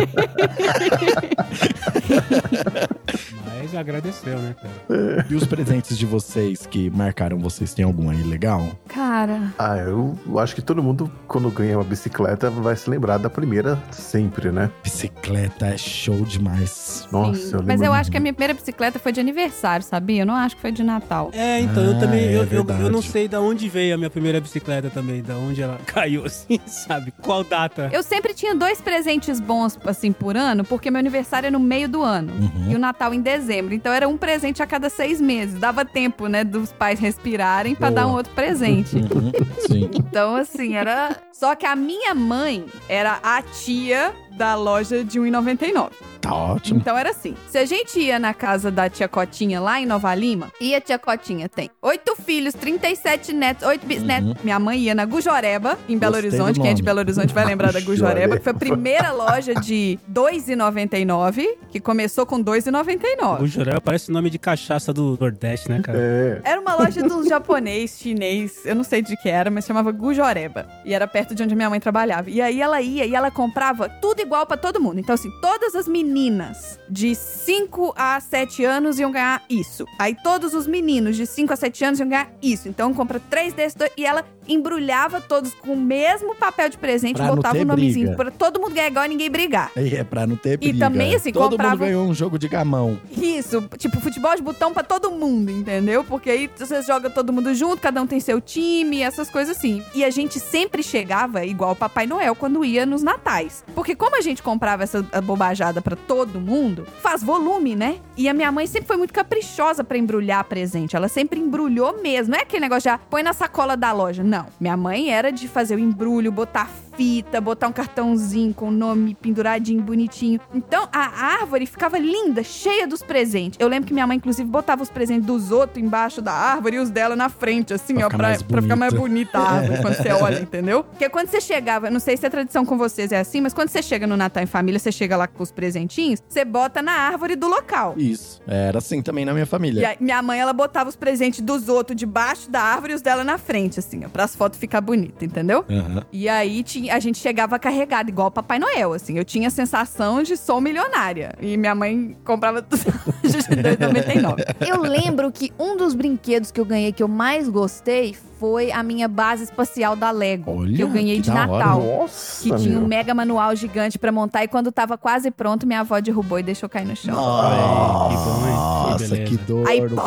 Mas 3.45 3.75
agradeceu, 3.75 4.37
né, 4.39 4.55
cara? 4.61 5.25
E 5.29 5.35
os 5.35 5.45
presentes 5.45 5.97
de 5.97 6.05
vocês 6.39 6.65
que 6.65 6.89
marcaram 6.89 7.37
vocês, 7.37 7.73
tem 7.73 7.83
algum 7.83 8.09
aí 8.09 8.23
legal? 8.23 8.65
Cara, 8.87 9.53
Ah, 9.57 9.77
eu 9.77 10.17
acho 10.37 10.55
que 10.55 10.61
todo 10.61 10.81
mundo, 10.81 11.11
quando 11.27 11.49
ganha 11.51 11.77
uma 11.77 11.83
bicicleta, 11.83 12.49
vai 12.49 12.75
se 12.75 12.89
lembrar 12.89 13.17
da 13.17 13.29
primeira 13.29 13.77
sempre, 13.91 14.51
né? 14.51 14.69
Bicicleta 14.83 15.65
é 15.67 15.77
show 15.77 16.21
demais. 16.21 17.07
Nossa, 17.11 17.35
sim. 17.39 17.45
eu 17.47 17.51
lembro. 17.59 17.65
Mas 17.67 17.81
eu 17.81 17.91
acho 17.93 18.09
que 18.09 18.17
a 18.17 18.19
minha 18.19 18.33
primeira 18.33 18.53
bicicleta 18.53 18.97
foi 18.99 19.11
de 19.11 19.19
aniversário, 19.19 19.85
sabia? 19.85 20.21
Eu 20.21 20.25
não 20.25 20.33
acho 20.35 20.55
que 20.55 20.61
foi 20.61 20.71
de 20.71 20.83
Natal. 20.83 21.29
É, 21.33 21.59
então, 21.59 21.83
eu 21.83 21.97
Ah, 21.97 21.99
também. 21.99 22.19
é 22.21 22.35
eu, 22.37 22.43
eu, 22.45 22.65
eu 22.67 22.89
não 22.91 23.01
sei 23.01 23.27
da 23.27 23.41
onde 23.41 23.67
veio 23.67 23.95
a 23.95 23.97
minha 23.97 24.09
primeira 24.09 24.39
bicicleta 24.39 24.89
também, 24.89 25.21
da 25.21 25.35
onde 25.35 25.61
ela 25.61 25.77
caiu, 25.85 26.25
assim, 26.25 26.59
sabe? 26.65 27.13
Qual 27.21 27.43
data? 27.43 27.89
Eu 27.91 28.01
sempre 28.01 28.33
tinha 28.33 28.55
dois 28.55 28.79
presentes 28.79 29.39
bons, 29.41 29.77
assim, 29.85 30.11
por 30.13 30.37
ano, 30.37 30.63
porque 30.63 30.89
meu 30.89 30.99
aniversário 30.99 31.47
é 31.47 31.51
no 31.51 31.59
meio 31.59 31.89
do 31.89 32.01
ano. 32.01 32.31
Uhum. 32.33 32.71
E 32.71 32.75
o 32.75 32.79
Natal 32.79 33.13
em 33.13 33.21
dezembro. 33.21 33.73
Então 33.73 33.91
era 33.91 34.07
um 34.07 34.17
presente 34.17 34.63
a 34.63 34.67
cada 34.67 34.89
seis 34.89 35.19
meses. 35.19 35.59
Dava 35.59 35.83
tempo, 35.83 36.27
né, 36.29 36.43
dos 36.43 36.71
pais 36.71 36.99
respirarem 36.99 37.75
pra 37.75 37.89
Boa. 37.89 38.01
dar 38.01 38.07
um 38.07 38.13
outro 38.13 38.31
presente. 38.33 38.95
Uhum, 38.97 39.31
Sim. 39.67 39.89
Então, 39.93 40.35
assim, 40.35 40.75
era. 40.75 41.17
Só 41.33 41.55
que 41.55 41.65
a 41.65 41.75
minha 41.75 42.13
mãe 42.13 42.65
era 42.87 43.19
a 43.23 43.41
tia 43.41 44.13
da 44.39 44.55
loja 44.55 45.03
de 45.03 45.19
1,99. 45.19 45.89
Tá 46.21 46.33
ótimo. 46.33 46.79
Então 46.79 46.97
era 46.97 47.09
assim: 47.11 47.35
se 47.49 47.57
a 47.57 47.65
gente 47.65 47.99
ia 47.99 48.17
na 48.17 48.33
casa 48.33 48.71
da 48.71 48.89
tia 48.89 49.07
Cotinha 49.07 49.59
lá 49.59 49.79
em 49.81 49.85
Nova 49.85 50.13
Lima, 50.15 50.51
e 50.59 50.73
a 50.73 50.79
tia 50.81 50.97
Cotinha 50.97 51.47
tem 51.49 51.69
oito 51.81 52.15
filhos, 52.15 52.53
37 52.53 53.33
netos, 53.33 53.65
oito 53.67 53.85
bisnetos. 53.85 54.33
Minha 54.43 54.59
mãe 54.59 54.79
ia 54.79 54.95
na 54.95 55.05
Gujoreba, 55.05 55.77
em 55.87 55.97
Belo 55.97 56.15
Uhum. 56.15 56.21
Gostei 56.21 56.39
Horizonte. 56.39 56.59
Quem 56.61 56.71
é 56.71 56.73
de. 56.73 56.81
Belo 56.83 56.99
Horizonte 56.99 57.33
vai 57.33 57.45
lembrar 57.45 57.71
da 57.73 57.79
Gujoreba, 57.81 58.11
Gujoreba. 58.13 58.37
que 58.37 58.43
foi 58.43 58.51
a 58.51 58.55
primeira 58.55 59.11
loja 59.11 59.53
de 59.55 59.99
2,99, 60.11 61.45
que 61.69 61.79
começou 61.79 62.25
com 62.25 62.43
2,99. 62.43 63.41
O 63.41 63.47
Jurel 63.47 63.81
parece 63.81 64.09
o 64.09 64.13
nome 64.13 64.29
de 64.29 64.39
cachaça 64.39 64.91
do 64.93 65.17
Nordeste, 65.19 65.69
né, 65.69 65.81
cara? 65.81 65.97
É, 65.99 66.41
Era 66.43 66.59
uma 66.61 66.75
loja 66.75 67.01
de 67.01 67.11
um 67.13 67.27
japonês, 67.27 67.97
chinês, 67.99 68.65
eu 68.65 68.75
não 68.75 68.83
sei 68.83 69.01
de 69.01 69.15
que 69.17 69.29
era, 69.29 69.49
mas 69.51 69.65
chamava 69.65 69.91
Gujoreba. 69.91 70.67
E 70.85 70.93
era 70.93 71.07
perto 71.07 71.33
de 71.35 71.43
onde 71.43 71.55
minha 71.55 71.69
mãe 71.69 71.79
trabalhava. 71.79 72.29
E 72.29 72.41
aí 72.41 72.61
ela 72.61 72.81
ia 72.81 73.05
e 73.05 73.15
ela 73.15 73.29
comprava 73.31 73.87
tudo 73.89 74.21
igual 74.21 74.28
pra 74.45 74.57
todo 74.57 74.79
mundo. 74.79 74.99
Então, 74.99 75.13
assim, 75.15 75.31
todas 75.41 75.75
as 75.75 75.87
meninas 75.87 76.79
de 76.89 77.13
5 77.15 77.93
a 77.97 78.19
7 78.19 78.63
anos 78.65 78.99
iam 78.99 79.11
ganhar 79.11 79.43
isso. 79.49 79.85
Aí 79.97 80.15
todos 80.23 80.53
os 80.53 80.67
meninos 80.67 81.15
de 81.15 81.25
5 81.25 81.51
a 81.53 81.55
7 81.55 81.83
anos 81.85 81.99
iam 81.99 82.09
ganhar 82.09 82.29
isso. 82.41 82.67
Então, 82.69 82.93
compra 82.93 83.19
três 83.29 83.53
desses 83.53 83.75
dois. 83.75 83.91
E 83.97 84.05
ela 84.05 84.23
embrulhava 84.47 85.21
todos 85.21 85.53
com 85.53 85.73
o 85.73 85.77
mesmo 85.77 86.35
papel 86.35 86.69
de 86.69 86.77
presente, 86.77 87.17
Pra 87.17 87.27
botava 87.35 87.57
o 87.59 87.65
nomezinho. 87.65 88.07
briga. 88.07 88.15
Pra 88.23 88.31
todo 88.31 88.59
mundo 88.59 88.73
ganhar 88.73 88.87
igual 88.87 89.05
e 89.05 89.09
ninguém 89.09 89.29
brigar. 89.29 89.71
Aí 89.75 89.93
é 89.95 90.03
pra 90.03 90.25
não 90.25 90.35
ter 90.35 90.57
briga. 90.57 90.79
também, 90.79 91.15
assim, 91.15 91.31
Todo 91.31 91.51
comprava- 91.51 91.71
mundo 91.75 91.79
ganhou 91.85 92.07
um 92.07 92.13
jogo 92.13 92.37
de 92.39 92.47
gamão. 92.47 92.99
Isso, 93.11 93.61
tipo, 93.77 93.99
futebol 94.01 94.35
de 94.35 94.41
botão 94.41 94.73
pra 94.73 94.83
todo 94.83 95.11
mundo, 95.11 95.51
entendeu? 95.51 96.03
Porque 96.03 96.29
aí 96.29 96.49
você 96.55 96.81
joga 96.81 97.09
todo 97.09 97.31
mundo 97.31 97.53
junto, 97.53 97.79
cada 97.81 98.01
um 98.01 98.07
tem 98.07 98.19
seu 98.19 98.41
time, 98.41 99.01
essas 99.01 99.29
coisas 99.29 99.55
assim. 99.57 99.83
E 99.93 100.03
a 100.03 100.09
gente 100.09 100.39
sempre 100.39 100.81
chegava 100.83 101.45
igual 101.45 101.71
o 101.71 101.75
Papai 101.75 102.07
Noel 102.07 102.35
quando 102.35 102.65
ia 102.65 102.85
nos 102.85 103.03
natais. 103.03 103.63
Porque 103.75 103.95
como 103.95 104.15
a 104.17 104.18
gente 104.21 104.43
comprava 104.43 104.83
essa 104.83 105.01
bobajada 105.23 105.81
pra 105.81 105.95
todo 105.95 106.39
mundo, 106.39 106.85
faz 107.01 107.23
volume, 107.23 107.75
né? 107.75 107.99
E 108.17 108.27
a 108.27 108.33
minha 108.33 108.51
mãe 108.51 108.67
sempre 108.67 108.87
foi 108.87 108.97
muito 108.97 109.13
caprichosa 109.13 109.83
pra 109.83 109.97
embrulhar 109.97 110.43
presente. 110.43 110.95
Ela 110.95 111.07
sempre 111.07 111.39
embrulhou 111.39 112.01
mesmo. 112.01 112.31
Não 112.33 112.39
é 112.39 112.43
aquele 112.43 112.61
negócio 112.61 112.89
já 112.89 112.97
põe 112.97 113.23
na 113.23 113.33
sacola 113.33 113.75
da 113.77 113.91
loja. 113.91 114.23
Não. 114.23 114.47
Minha 114.59 114.77
mãe 114.77 115.11
era 115.11 115.31
de 115.31 115.47
fazer 115.47 115.75
o 115.75 115.79
embrulho, 115.79 116.31
botar 116.31 116.69
fita, 117.03 117.39
botar 117.39 117.69
um 117.69 117.71
cartãozinho 117.71 118.53
com 118.53 118.67
o 118.67 118.71
nome 118.71 119.15
penduradinho, 119.15 119.81
bonitinho. 119.81 120.37
Então 120.53 120.89
a 120.91 121.37
árvore 121.39 121.65
ficava 121.65 121.97
linda, 121.97 122.43
cheia 122.43 122.85
dos 122.85 123.01
presentes. 123.01 123.57
Eu 123.57 123.69
lembro 123.69 123.87
que 123.87 123.93
minha 123.93 124.05
mãe, 124.05 124.17
inclusive, 124.17 124.49
botava 124.49 124.83
os 124.83 124.89
presentes 124.89 125.25
dos 125.25 125.49
outros 125.49 125.81
embaixo 125.81 126.21
da 126.21 126.33
árvore 126.33 126.75
e 126.75 126.79
os 126.79 126.89
dela 126.89 127.15
na 127.15 127.29
frente, 127.29 127.73
assim, 127.73 127.95
Pra 127.95 128.07
ó, 128.07 128.09
pra, 128.09 128.37
pra 128.45 128.61
ficar 128.61 128.75
mais 128.75 128.93
bonita. 128.93 129.37
a 129.39 129.49
árvore 129.49 129.81
quando 129.81 129.95
você 129.95 130.09
olha, 130.11 130.39
entendeu? 130.41 130.83
Porque 130.83 131.07
quando 131.07 131.29
você 131.29 131.39
chegava, 131.39 131.89
não 131.89 132.01
sei 132.01 132.17
se 132.17 132.25
a 132.25 132.29
tradição 132.29 132.65
com 132.65 132.77
vocês 132.77 133.13
é 133.13 133.19
assim, 133.19 133.39
mas 133.39 133.53
quando 133.53 133.69
você 133.69 133.81
chega 133.81 134.05
no 134.05 134.17
Natal 134.17 134.43
em 134.43 134.45
família, 134.45 134.77
você 134.77 134.91
chega 134.91 135.15
lá 135.15 135.25
com 135.25 135.41
os 135.41 135.53
presentinhos, 135.53 136.21
você 136.27 136.43
bota 136.43 136.81
na 136.81 136.91
árvore 136.91 137.37
do 137.37 137.47
local. 137.47 137.93
Isso. 137.95 138.41
Era 138.45 138.79
assim 138.79 139.01
também 139.01 139.23
na 139.23 139.31
minha 139.31 139.43
E 139.43 139.47
família. 139.47 139.87
aí, 139.87 139.97
minha 140.01 140.21
mãe, 140.21 140.37
ela 140.41 140.51
botava 140.51 140.89
os 140.89 140.97
presentes 140.97 141.39
dos 141.39 141.69
outros 141.69 141.95
debaixo 141.97 142.51
da 142.51 142.61
árvore 142.61 142.91
e 142.91 142.95
os 142.97 143.01
dela 143.01 143.23
na 143.23 143.37
frente, 143.37 143.79
assim, 143.79 144.03
ó, 144.05 144.09
pras 144.09 144.35
fotos 144.35 144.59
ficar 144.59 144.81
bonita, 144.81 145.23
entendeu? 145.23 145.63
Aham. 145.69 146.03
E 146.11 146.27
aí 146.27 146.61
tinha, 146.61 146.88
a 146.89 146.99
gente 146.99 147.17
chegava 147.17 147.57
carregado, 147.59 148.09
igual 148.09 148.31
Papai 148.31 148.59
Noel, 148.59 148.93
assim. 148.93 149.17
Eu 149.17 149.25
tinha 149.25 149.47
a 149.47 149.51
sensação 149.51 150.23
de 150.23 150.35
sou 150.35 150.59
milionária. 150.59 151.33
E 151.41 151.57
minha 151.57 151.75
mãe 151.75 152.15
comprava 152.23 152.61
tudo 152.61 152.83
de 153.21 153.37
2,99. 153.37 154.67
Eu 154.67 154.81
lembro 154.81 155.31
que 155.31 155.51
um 155.59 155.77
dos 155.77 155.93
brinquedos 155.93 156.51
que 156.51 156.59
eu 156.59 156.65
ganhei 156.65 156.91
que 156.91 157.03
eu 157.03 157.07
mais 157.07 157.47
gostei 157.49 158.15
foi 158.39 158.71
a 158.71 158.81
minha 158.81 159.07
base 159.07 159.43
espacial 159.43 159.95
da 159.95 160.09
Lego. 160.11 160.57
Olha, 160.61 160.75
que 160.75 160.81
eu 160.81 160.87
ganhei 160.87 161.17
que 161.17 161.23
de. 161.23 161.29
Natal. 161.31 161.79
nossa, 161.81 162.43
Que 162.43 162.55
tinha 162.55 162.77
um 162.77 162.79
meu. 162.81 162.87
mega 162.87 163.13
manual 163.13 163.53
gigante 163.55 163.99
pra 163.99 164.11
montar. 164.11 164.43
E 164.43 164.47
quando 164.47 164.71
tava 164.71 164.97
quase 164.97 165.29
pronto, 165.29 165.67
minha 165.67 165.81
avó 165.81 165.99
derrubou 165.99 166.39
e 166.39 166.43
deixou 166.43 166.69
cair 166.69 166.85
no 166.87 166.95
chão. 166.95 167.13
Ai, 167.17 168.09
que 168.09 168.15
bom, 168.15 168.47
hein? 168.47 168.97
Que 168.97 169.33
Nossa, 169.35 169.45
dor 169.45 169.67
Aí, 169.67 169.81
pô. 169.89 170.01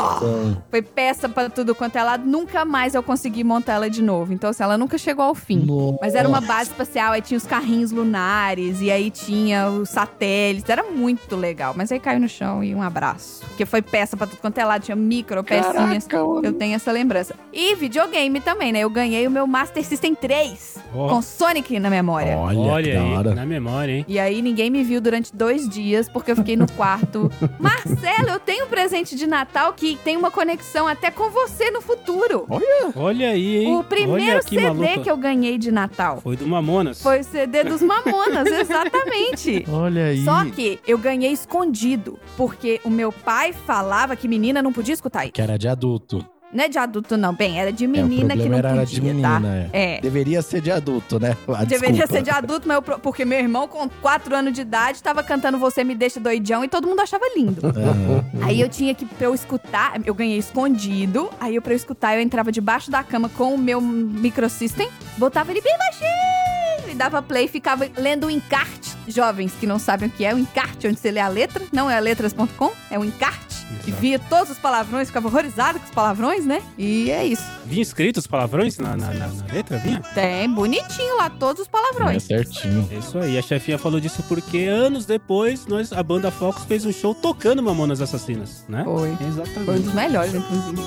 Foi 0.70 0.80
peça 0.82 1.28
pra 1.28 1.50
tudo 1.50 1.74
quanto 1.74 1.96
é 1.96 2.02
lado. 2.02 2.24
Nunca 2.26 2.64
mais 2.64 2.94
eu 2.94 3.02
consegui 3.02 3.44
montar 3.44 3.74
ela 3.74 3.90
de 3.90 4.02
novo. 4.02 4.32
Então, 4.32 4.50
assim, 4.50 4.62
ela 4.62 4.78
nunca 4.78 4.96
chegou 4.96 5.24
ao 5.24 5.34
fim. 5.34 5.58
Nossa. 5.58 5.98
Mas 6.00 6.14
era 6.14 6.26
uma 6.26 6.40
base 6.40 6.70
espacial, 6.70 7.12
aí 7.12 7.20
tinha 7.20 7.36
os 7.36 7.46
carrinhos 7.46 7.92
lunares, 7.92 8.80
e 8.80 8.90
aí 8.90 9.10
tinha 9.10 9.68
os 9.68 9.90
satélites, 9.90 10.68
era 10.70 10.84
muito 10.84 11.36
legal. 11.36 11.74
Mas 11.76 11.92
aí 11.92 12.00
caiu 12.00 12.20
no 12.20 12.28
chão 12.28 12.64
e 12.64 12.74
um 12.74 12.82
abraço. 12.82 13.44
Porque 13.48 13.66
foi 13.66 13.82
peça 13.82 14.16
pra 14.16 14.26
tudo 14.26 14.38
quanto 14.38 14.58
é 14.58 14.64
lado, 14.64 14.82
tinha 14.82 14.96
micro 14.96 15.44
pecinhas. 15.44 16.06
Caraca. 16.06 16.46
Eu 16.46 16.52
tenho 16.52 16.74
essa 16.74 16.90
lembrança. 16.90 17.34
E 17.52 17.74
videogame 17.74 18.21
também, 18.40 18.72
né? 18.72 18.80
Eu 18.80 18.90
ganhei 18.90 19.26
o 19.26 19.30
meu 19.30 19.46
Master 19.46 19.84
System 19.84 20.14
3, 20.14 20.78
Ó. 20.94 21.08
com 21.08 21.22
Sonic 21.22 21.78
na 21.78 21.88
memória. 21.90 22.36
Olha, 22.36 22.58
Olha 22.58 23.00
aí, 23.02 23.12
hora. 23.14 23.34
na 23.34 23.46
memória, 23.46 23.92
hein? 23.92 24.04
E 24.08 24.18
aí 24.18 24.42
ninguém 24.42 24.70
me 24.70 24.82
viu 24.84 25.00
durante 25.00 25.34
dois 25.34 25.68
dias, 25.68 26.08
porque 26.08 26.30
eu 26.32 26.36
fiquei 26.36 26.56
no 26.56 26.70
quarto. 26.72 27.30
Marcelo, 27.58 28.28
eu 28.30 28.40
tenho 28.40 28.66
um 28.66 28.68
presente 28.68 29.16
de 29.16 29.26
Natal 29.26 29.72
que 29.72 29.96
tem 29.96 30.16
uma 30.16 30.30
conexão 30.30 30.86
até 30.86 31.10
com 31.10 31.30
você 31.30 31.70
no 31.70 31.80
futuro. 31.80 32.46
Olha 32.94 33.30
aí, 33.30 33.64
hein? 33.64 33.76
O 33.76 33.84
primeiro 33.84 34.12
Olha 34.32 34.42
que 34.42 34.56
CD 34.56 34.62
maluca. 34.68 35.00
que 35.00 35.10
eu 35.10 35.16
ganhei 35.16 35.58
de 35.58 35.70
Natal. 35.72 36.20
Foi 36.20 36.36
do 36.36 36.46
Mamonas. 36.46 37.02
Foi 37.02 37.20
o 37.20 37.24
CD 37.24 37.64
dos 37.64 37.82
Mamonas, 37.82 38.46
exatamente. 38.52 39.64
Olha 39.70 40.06
aí. 40.06 40.24
Só 40.24 40.44
que 40.44 40.78
eu 40.86 40.98
ganhei 40.98 41.32
escondido, 41.32 42.18
porque 42.36 42.80
o 42.84 42.90
meu 42.90 43.12
pai 43.12 43.52
falava 43.52 44.16
que 44.16 44.28
menina 44.28 44.62
não 44.62 44.72
podia 44.72 44.94
escutar 44.94 45.24
isso. 45.24 45.32
Que 45.32 45.42
era 45.42 45.58
de 45.58 45.68
adulto. 45.68 46.24
Não 46.52 46.64
é 46.64 46.68
de 46.68 46.78
adulto, 46.78 47.16
não. 47.16 47.32
Bem, 47.34 47.58
era 47.58 47.72
de 47.72 47.84
É, 47.84 47.88
o 47.88 47.90
menina 47.90 48.34
que 48.34 48.40
problema 48.40 48.62
não 48.62 48.68
era 48.70 48.80
podia, 48.80 48.94
de 48.94 49.00
menina, 49.00 49.40
tá? 49.40 49.48
é. 49.72 49.96
É. 49.96 50.00
Deveria 50.00 50.42
ser 50.42 50.60
de 50.60 50.70
adulto, 50.70 51.18
né? 51.18 51.36
Ah, 51.48 51.64
Deveria 51.64 51.92
desculpa. 51.94 52.12
ser 52.14 52.22
de 52.22 52.30
adulto, 52.30 52.68
mas 52.68 52.76
eu, 52.76 52.82
porque 52.82 53.24
meu 53.24 53.38
irmão, 53.38 53.66
com 53.66 53.88
4 53.88 54.34
anos 54.36 54.52
de 54.52 54.60
idade, 54.60 55.02
tava 55.02 55.22
cantando 55.22 55.58
Você 55.58 55.82
Me 55.82 55.94
Deixa 55.94 56.20
Doidão 56.20 56.62
e 56.62 56.68
todo 56.68 56.86
mundo 56.86 57.00
achava 57.00 57.24
lindo. 57.34 57.66
Aham. 57.66 58.24
Aí 58.44 58.60
eu 58.60 58.68
tinha 58.68 58.94
que, 58.94 59.06
pra 59.06 59.26
eu 59.28 59.34
escutar, 59.34 59.94
eu 60.04 60.14
ganhei 60.14 60.36
escondido. 60.38 61.30
Aí 61.40 61.54
eu, 61.54 61.62
pra 61.62 61.72
eu 61.72 61.76
escutar, 61.76 62.14
eu 62.16 62.20
entrava 62.20 62.52
debaixo 62.52 62.90
da 62.90 63.02
cama 63.02 63.28
com 63.30 63.54
o 63.54 63.58
meu 63.58 63.80
microsystem, 63.80 64.88
botava 65.16 65.50
ele 65.52 65.60
bem 65.60 65.76
baixinho 65.78 66.90
e 66.90 66.94
dava 66.94 67.22
play 67.22 67.46
e 67.46 67.48
ficava 67.48 67.88
lendo 67.96 68.26
o 68.26 68.30
encarte. 68.30 68.92
Jovens 69.08 69.52
que 69.58 69.66
não 69.66 69.78
sabem 69.78 70.08
o 70.08 70.12
que 70.12 70.24
é 70.24 70.34
o 70.34 70.38
encarte, 70.38 70.86
onde 70.86 70.98
você 71.00 71.10
lê 71.10 71.18
a 71.20 71.28
letra, 71.28 71.64
não 71.72 71.90
é 71.90 71.96
a 71.96 72.00
letras.com, 72.00 72.70
é 72.90 72.98
o 72.98 73.04
encarte. 73.04 73.51
E 73.84 73.88
Exato. 73.88 74.00
via 74.00 74.18
todos 74.18 74.50
os 74.52 74.58
palavrões, 74.58 75.08
ficava 75.08 75.28
horrorizado 75.28 75.78
com 75.80 75.84
os 75.86 75.90
palavrões, 75.90 76.44
né? 76.46 76.62
E 76.78 77.10
é 77.10 77.24
isso. 77.26 77.42
Vinha 77.66 77.82
escrito 77.82 78.18
os 78.18 78.26
palavrões 78.26 78.78
na, 78.78 78.96
na, 78.96 79.12
na- 79.14 79.26
na 79.28 79.44
letra? 79.52 79.78
Vinha? 79.78 80.00
Tem 80.14 80.48
bonitinho 80.48 81.16
lá 81.16 81.28
todos 81.30 81.62
os 81.62 81.68
É 81.68 81.70
palavrões. 81.70 82.22
certinho. 82.22 82.88
É 82.90 82.96
isso 82.96 83.18
aí. 83.18 83.36
A 83.38 83.42
chefinha 83.42 83.78
falou 83.78 83.98
disso 84.00 84.22
porque 84.28 84.64
anos 84.66 85.04
depois, 85.06 85.66
nós, 85.66 85.92
a 85.92 86.02
banda 86.02 86.30
Fox 86.30 86.64
fez 86.64 86.84
um 86.86 86.92
show 86.92 87.14
tocando 87.14 87.62
Mamonas 87.62 88.00
Assassinas, 88.00 88.64
né? 88.68 88.82
Foi. 88.84 89.16
Foi 89.16 89.26
um 89.26 89.28
Exatamente. 89.28 89.82
dos 89.82 89.94
melhores, 89.94 90.34
inclusive. 90.34 90.82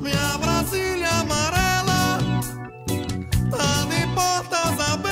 Minha 0.00 0.38
Brasília 0.38 1.08
amarela 1.20 2.18
tá 3.50 3.84
de 3.88 4.06
portas 4.14 4.80
abertas 4.90 5.11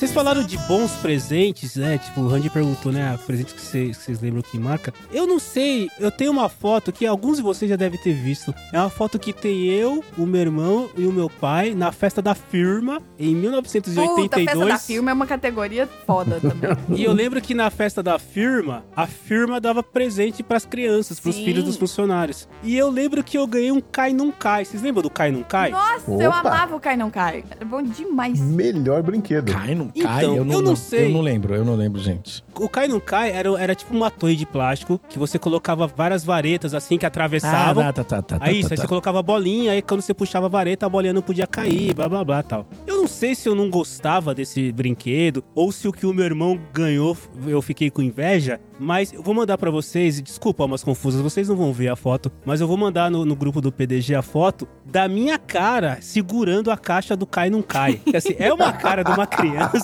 Vocês 0.00 0.12
falaram 0.12 0.42
de 0.42 0.56
bons 0.60 0.92
presentes, 0.92 1.76
né? 1.76 1.98
Tipo, 1.98 2.22
o 2.22 2.28
Randy 2.28 2.48
perguntou, 2.48 2.90
né? 2.90 3.18
Presentes 3.26 3.52
que 3.52 3.60
vocês, 3.60 3.98
que 3.98 4.04
vocês 4.04 4.18
lembram 4.22 4.40
que 4.40 4.58
marca. 4.58 4.94
Eu 5.12 5.26
não 5.26 5.38
sei, 5.38 5.90
eu 5.98 6.10
tenho 6.10 6.32
uma 6.32 6.48
foto 6.48 6.90
que 6.90 7.04
alguns 7.04 7.36
de 7.36 7.42
vocês 7.42 7.68
já 7.68 7.76
devem 7.76 8.00
ter 8.00 8.14
visto. 8.14 8.54
É 8.72 8.78
uma 8.78 8.88
foto 8.88 9.18
que 9.18 9.30
tem 9.30 9.66
eu, 9.66 10.02
o 10.16 10.24
meu 10.24 10.40
irmão 10.40 10.88
e 10.96 11.04
o 11.06 11.12
meu 11.12 11.28
pai 11.28 11.74
na 11.74 11.92
festa 11.92 12.22
da 12.22 12.34
firma 12.34 13.02
em 13.18 13.34
Puta, 13.34 13.58
a 13.58 13.62
festa 13.62 13.90
da 13.90 14.00
1982. 14.00 14.86
firma 14.86 15.10
é 15.10 15.12
uma 15.12 15.26
categoria 15.26 15.86
foda 16.06 16.40
também. 16.40 16.70
E 16.98 17.04
eu 17.04 17.12
lembro 17.12 17.38
que 17.42 17.52
na 17.52 17.70
festa 17.70 18.02
da 18.02 18.18
firma, 18.18 18.82
a 18.96 19.06
firma 19.06 19.60
dava 19.60 19.82
presente 19.82 20.42
pras 20.42 20.64
crianças, 20.64 21.20
pros 21.20 21.34
Sim. 21.34 21.44
filhos 21.44 21.64
dos 21.64 21.76
funcionários. 21.76 22.48
E 22.62 22.74
eu 22.74 22.88
lembro 22.88 23.22
que 23.22 23.36
eu 23.36 23.46
ganhei 23.46 23.70
um 23.70 23.82
Cai 23.82 24.14
Não 24.14 24.32
Cai. 24.32 24.64
Vocês 24.64 24.82
lembram 24.82 25.02
do 25.02 25.10
Cai 25.10 25.30
Não 25.30 25.42
Cai? 25.42 25.70
Nossa, 25.70 26.10
eu 26.10 26.30
Opa. 26.30 26.40
amava 26.40 26.74
o 26.74 26.80
Cai 26.80 26.96
Não 26.96 27.10
Cai. 27.10 27.44
Era 27.50 27.66
bom 27.66 27.82
demais. 27.82 28.40
Melhor 28.40 29.02
brinquedo. 29.02 29.52
Cai, 29.52 29.74
não 29.74 29.89
Cai? 29.90 30.24
Então, 30.24 30.36
eu, 30.36 30.44
não, 30.44 30.54
eu 30.54 30.62
não 30.62 30.76
sei. 30.76 31.06
Eu 31.06 31.10
não 31.10 31.20
lembro, 31.20 31.54
eu 31.54 31.64
não 31.64 31.74
lembro, 31.74 32.00
gente. 32.00 32.42
O 32.58 32.68
Cai 32.68 32.88
Não 32.88 33.00
Cai 33.00 33.30
era, 33.30 33.48
era 33.60 33.74
tipo 33.74 33.94
uma 33.94 34.10
torre 34.10 34.36
de 34.36 34.44
plástico 34.44 35.00
que 35.08 35.18
você 35.18 35.38
colocava 35.38 35.86
várias 35.86 36.24
varetas 36.24 36.74
assim 36.74 36.98
que 36.98 37.06
atravessavam. 37.06 37.82
Ah, 37.82 37.92
tá, 37.92 38.04
tá, 38.04 38.22
tá. 38.22 38.38
tá, 38.38 38.44
Aí 38.44 38.60
isso, 38.60 38.68
tá, 38.68 38.74
aí 38.74 38.76
tá. 38.76 38.82
você 38.82 38.88
colocava 38.88 39.20
a 39.20 39.22
bolinha, 39.22 39.72
aí 39.72 39.82
quando 39.82 40.02
você 40.02 40.12
puxava 40.12 40.46
a 40.46 40.48
vareta, 40.48 40.86
a 40.86 40.88
bolinha 40.88 41.12
não 41.12 41.22
podia 41.22 41.46
cair, 41.46 41.94
blá 41.94 42.08
blá 42.08 42.24
blá 42.24 42.42
tal. 42.42 42.66
Eu 42.86 42.96
não 42.96 43.08
sei 43.08 43.34
se 43.34 43.48
eu 43.48 43.54
não 43.54 43.70
gostava 43.70 44.34
desse 44.34 44.72
brinquedo, 44.72 45.42
ou 45.54 45.72
se 45.72 45.88
o 45.88 45.92
que 45.92 46.06
o 46.06 46.12
meu 46.12 46.24
irmão 46.24 46.60
ganhou 46.72 47.16
eu 47.46 47.62
fiquei 47.62 47.90
com 47.90 48.02
inveja, 48.02 48.60
mas 48.78 49.12
eu 49.12 49.22
vou 49.22 49.34
mandar 49.34 49.56
pra 49.58 49.70
vocês, 49.70 50.18
e 50.18 50.22
desculpa 50.22 50.62
almas 50.62 50.82
confusas, 50.82 51.20
vocês 51.20 51.48
não 51.48 51.56
vão 51.56 51.72
ver 51.72 51.88
a 51.88 51.96
foto, 51.96 52.30
mas 52.44 52.60
eu 52.60 52.66
vou 52.66 52.76
mandar 52.76 53.10
no, 53.10 53.24
no 53.24 53.34
grupo 53.36 53.60
do 53.60 53.72
PDG 53.72 54.14
a 54.14 54.22
foto 54.22 54.68
da 54.84 55.08
minha 55.08 55.38
cara 55.38 55.98
segurando 56.00 56.70
a 56.70 56.76
caixa 56.76 57.16
do 57.16 57.26
Cai 57.26 57.48
Não 57.50 57.62
Cai. 57.62 58.00
Assim, 58.14 58.34
é 58.38 58.52
uma 58.52 58.72
cara 58.72 59.02
de 59.02 59.10
uma 59.10 59.26
criança. 59.26 59.79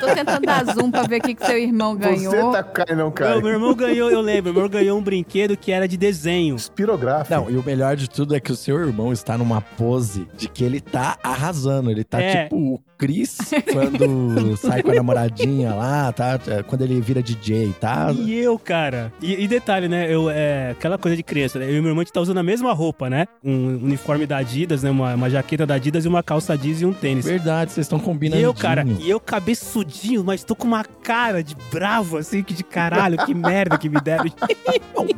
Tô 0.00 0.06
tentando 0.14 0.46
dar 0.46 0.64
zoom 0.74 0.90
pra 0.90 1.02
ver 1.02 1.18
o 1.18 1.22
que, 1.22 1.34
que 1.34 1.44
seu 1.46 1.58
irmão 1.58 1.96
ganhou. 1.96 2.30
Você 2.32 2.52
tá 2.52 2.62
cai, 2.62 2.94
não 2.96 3.10
cai. 3.10 3.34
Não, 3.34 3.40
meu 3.42 3.50
irmão 3.52 3.74
ganhou, 3.74 4.10
eu 4.10 4.20
lembro, 4.20 4.52
meu 4.52 4.62
irmão 4.64 4.70
ganhou 4.80 4.98
um 4.98 5.02
brinquedo 5.02 5.56
que 5.56 5.72
era 5.72 5.86
de 5.88 5.96
desenho. 5.96 6.56
Espirográfico. 6.56 7.34
Não, 7.34 7.50
e 7.50 7.56
o 7.56 7.62
melhor 7.64 7.96
de 7.96 8.08
tudo 8.08 8.34
é 8.34 8.40
que 8.40 8.52
o 8.52 8.56
seu 8.56 8.78
irmão 8.78 9.12
está 9.12 9.36
numa 9.38 9.60
pose 9.60 10.26
de 10.36 10.48
que 10.48 10.64
ele 10.64 10.80
tá 10.80 11.18
arrasando. 11.22 11.90
Ele 11.90 12.04
tá 12.04 12.20
É. 12.20 12.44
tipo 12.44 12.56
o 12.56 12.80
Chris 12.98 13.38
quando 13.72 14.56
sai 14.58 14.82
com 14.82 14.90
a 14.90 14.94
namoradinha 14.94 15.72
lá, 15.74 16.12
tá? 16.12 16.38
Quando 16.66 16.82
ele 16.82 17.00
vira 17.00 17.22
DJ, 17.22 17.72
tá? 17.80 18.12
E 18.12 18.34
eu, 18.38 18.58
cara. 18.58 19.12
E, 19.22 19.44
e 19.44 19.48
detalhe, 19.48 19.88
né? 19.88 20.12
Eu, 20.12 20.28
é, 20.30 20.70
aquela 20.72 20.98
coisa 20.98 21.16
de 21.16 21.22
criança, 21.22 21.58
né? 21.58 21.66
Eu 21.66 21.76
e 21.76 21.80
meu 21.80 21.90
irmão 21.90 22.00
a 22.00 22.04
gente 22.04 22.12
tá 22.12 22.20
usando 22.20 22.38
a 22.38 22.42
mesma 22.42 22.72
roupa, 22.72 23.08
né? 23.08 23.26
Um 23.44 23.76
uniforme 23.84 24.26
da 24.26 24.38
Adidas, 24.38 24.82
né? 24.82 24.90
Uma, 24.90 25.14
uma 25.14 25.30
jaqueta 25.30 25.64
da 25.66 25.74
Adidas 25.74 26.04
e 26.04 26.08
uma 26.08 26.22
calça 26.22 26.56
jeans 26.58 26.80
e 26.82 26.86
um 26.86 26.92
tênis. 26.92 27.24
Verdade, 27.24 27.72
vocês 27.72 27.84
estão 27.84 27.98
E 28.28 28.30
combinando. 28.30 28.46
eu, 28.46 28.54
cara, 28.54 28.86
e 29.00 29.10
eu 29.10 29.20
cabeçudinho, 29.20 30.22
mas 30.24 30.44
tô 30.44 30.54
com 30.54 30.66
uma 30.66 30.84
cara 30.84 31.42
de 31.42 31.56
bravo, 31.72 32.16
assim, 32.16 32.42
que 32.42 32.54
de 32.54 32.62
caralho, 32.62 33.18
que 33.24 33.34
merda 33.34 33.78
que 33.78 33.88
me 33.88 34.00
deram. 34.00 34.24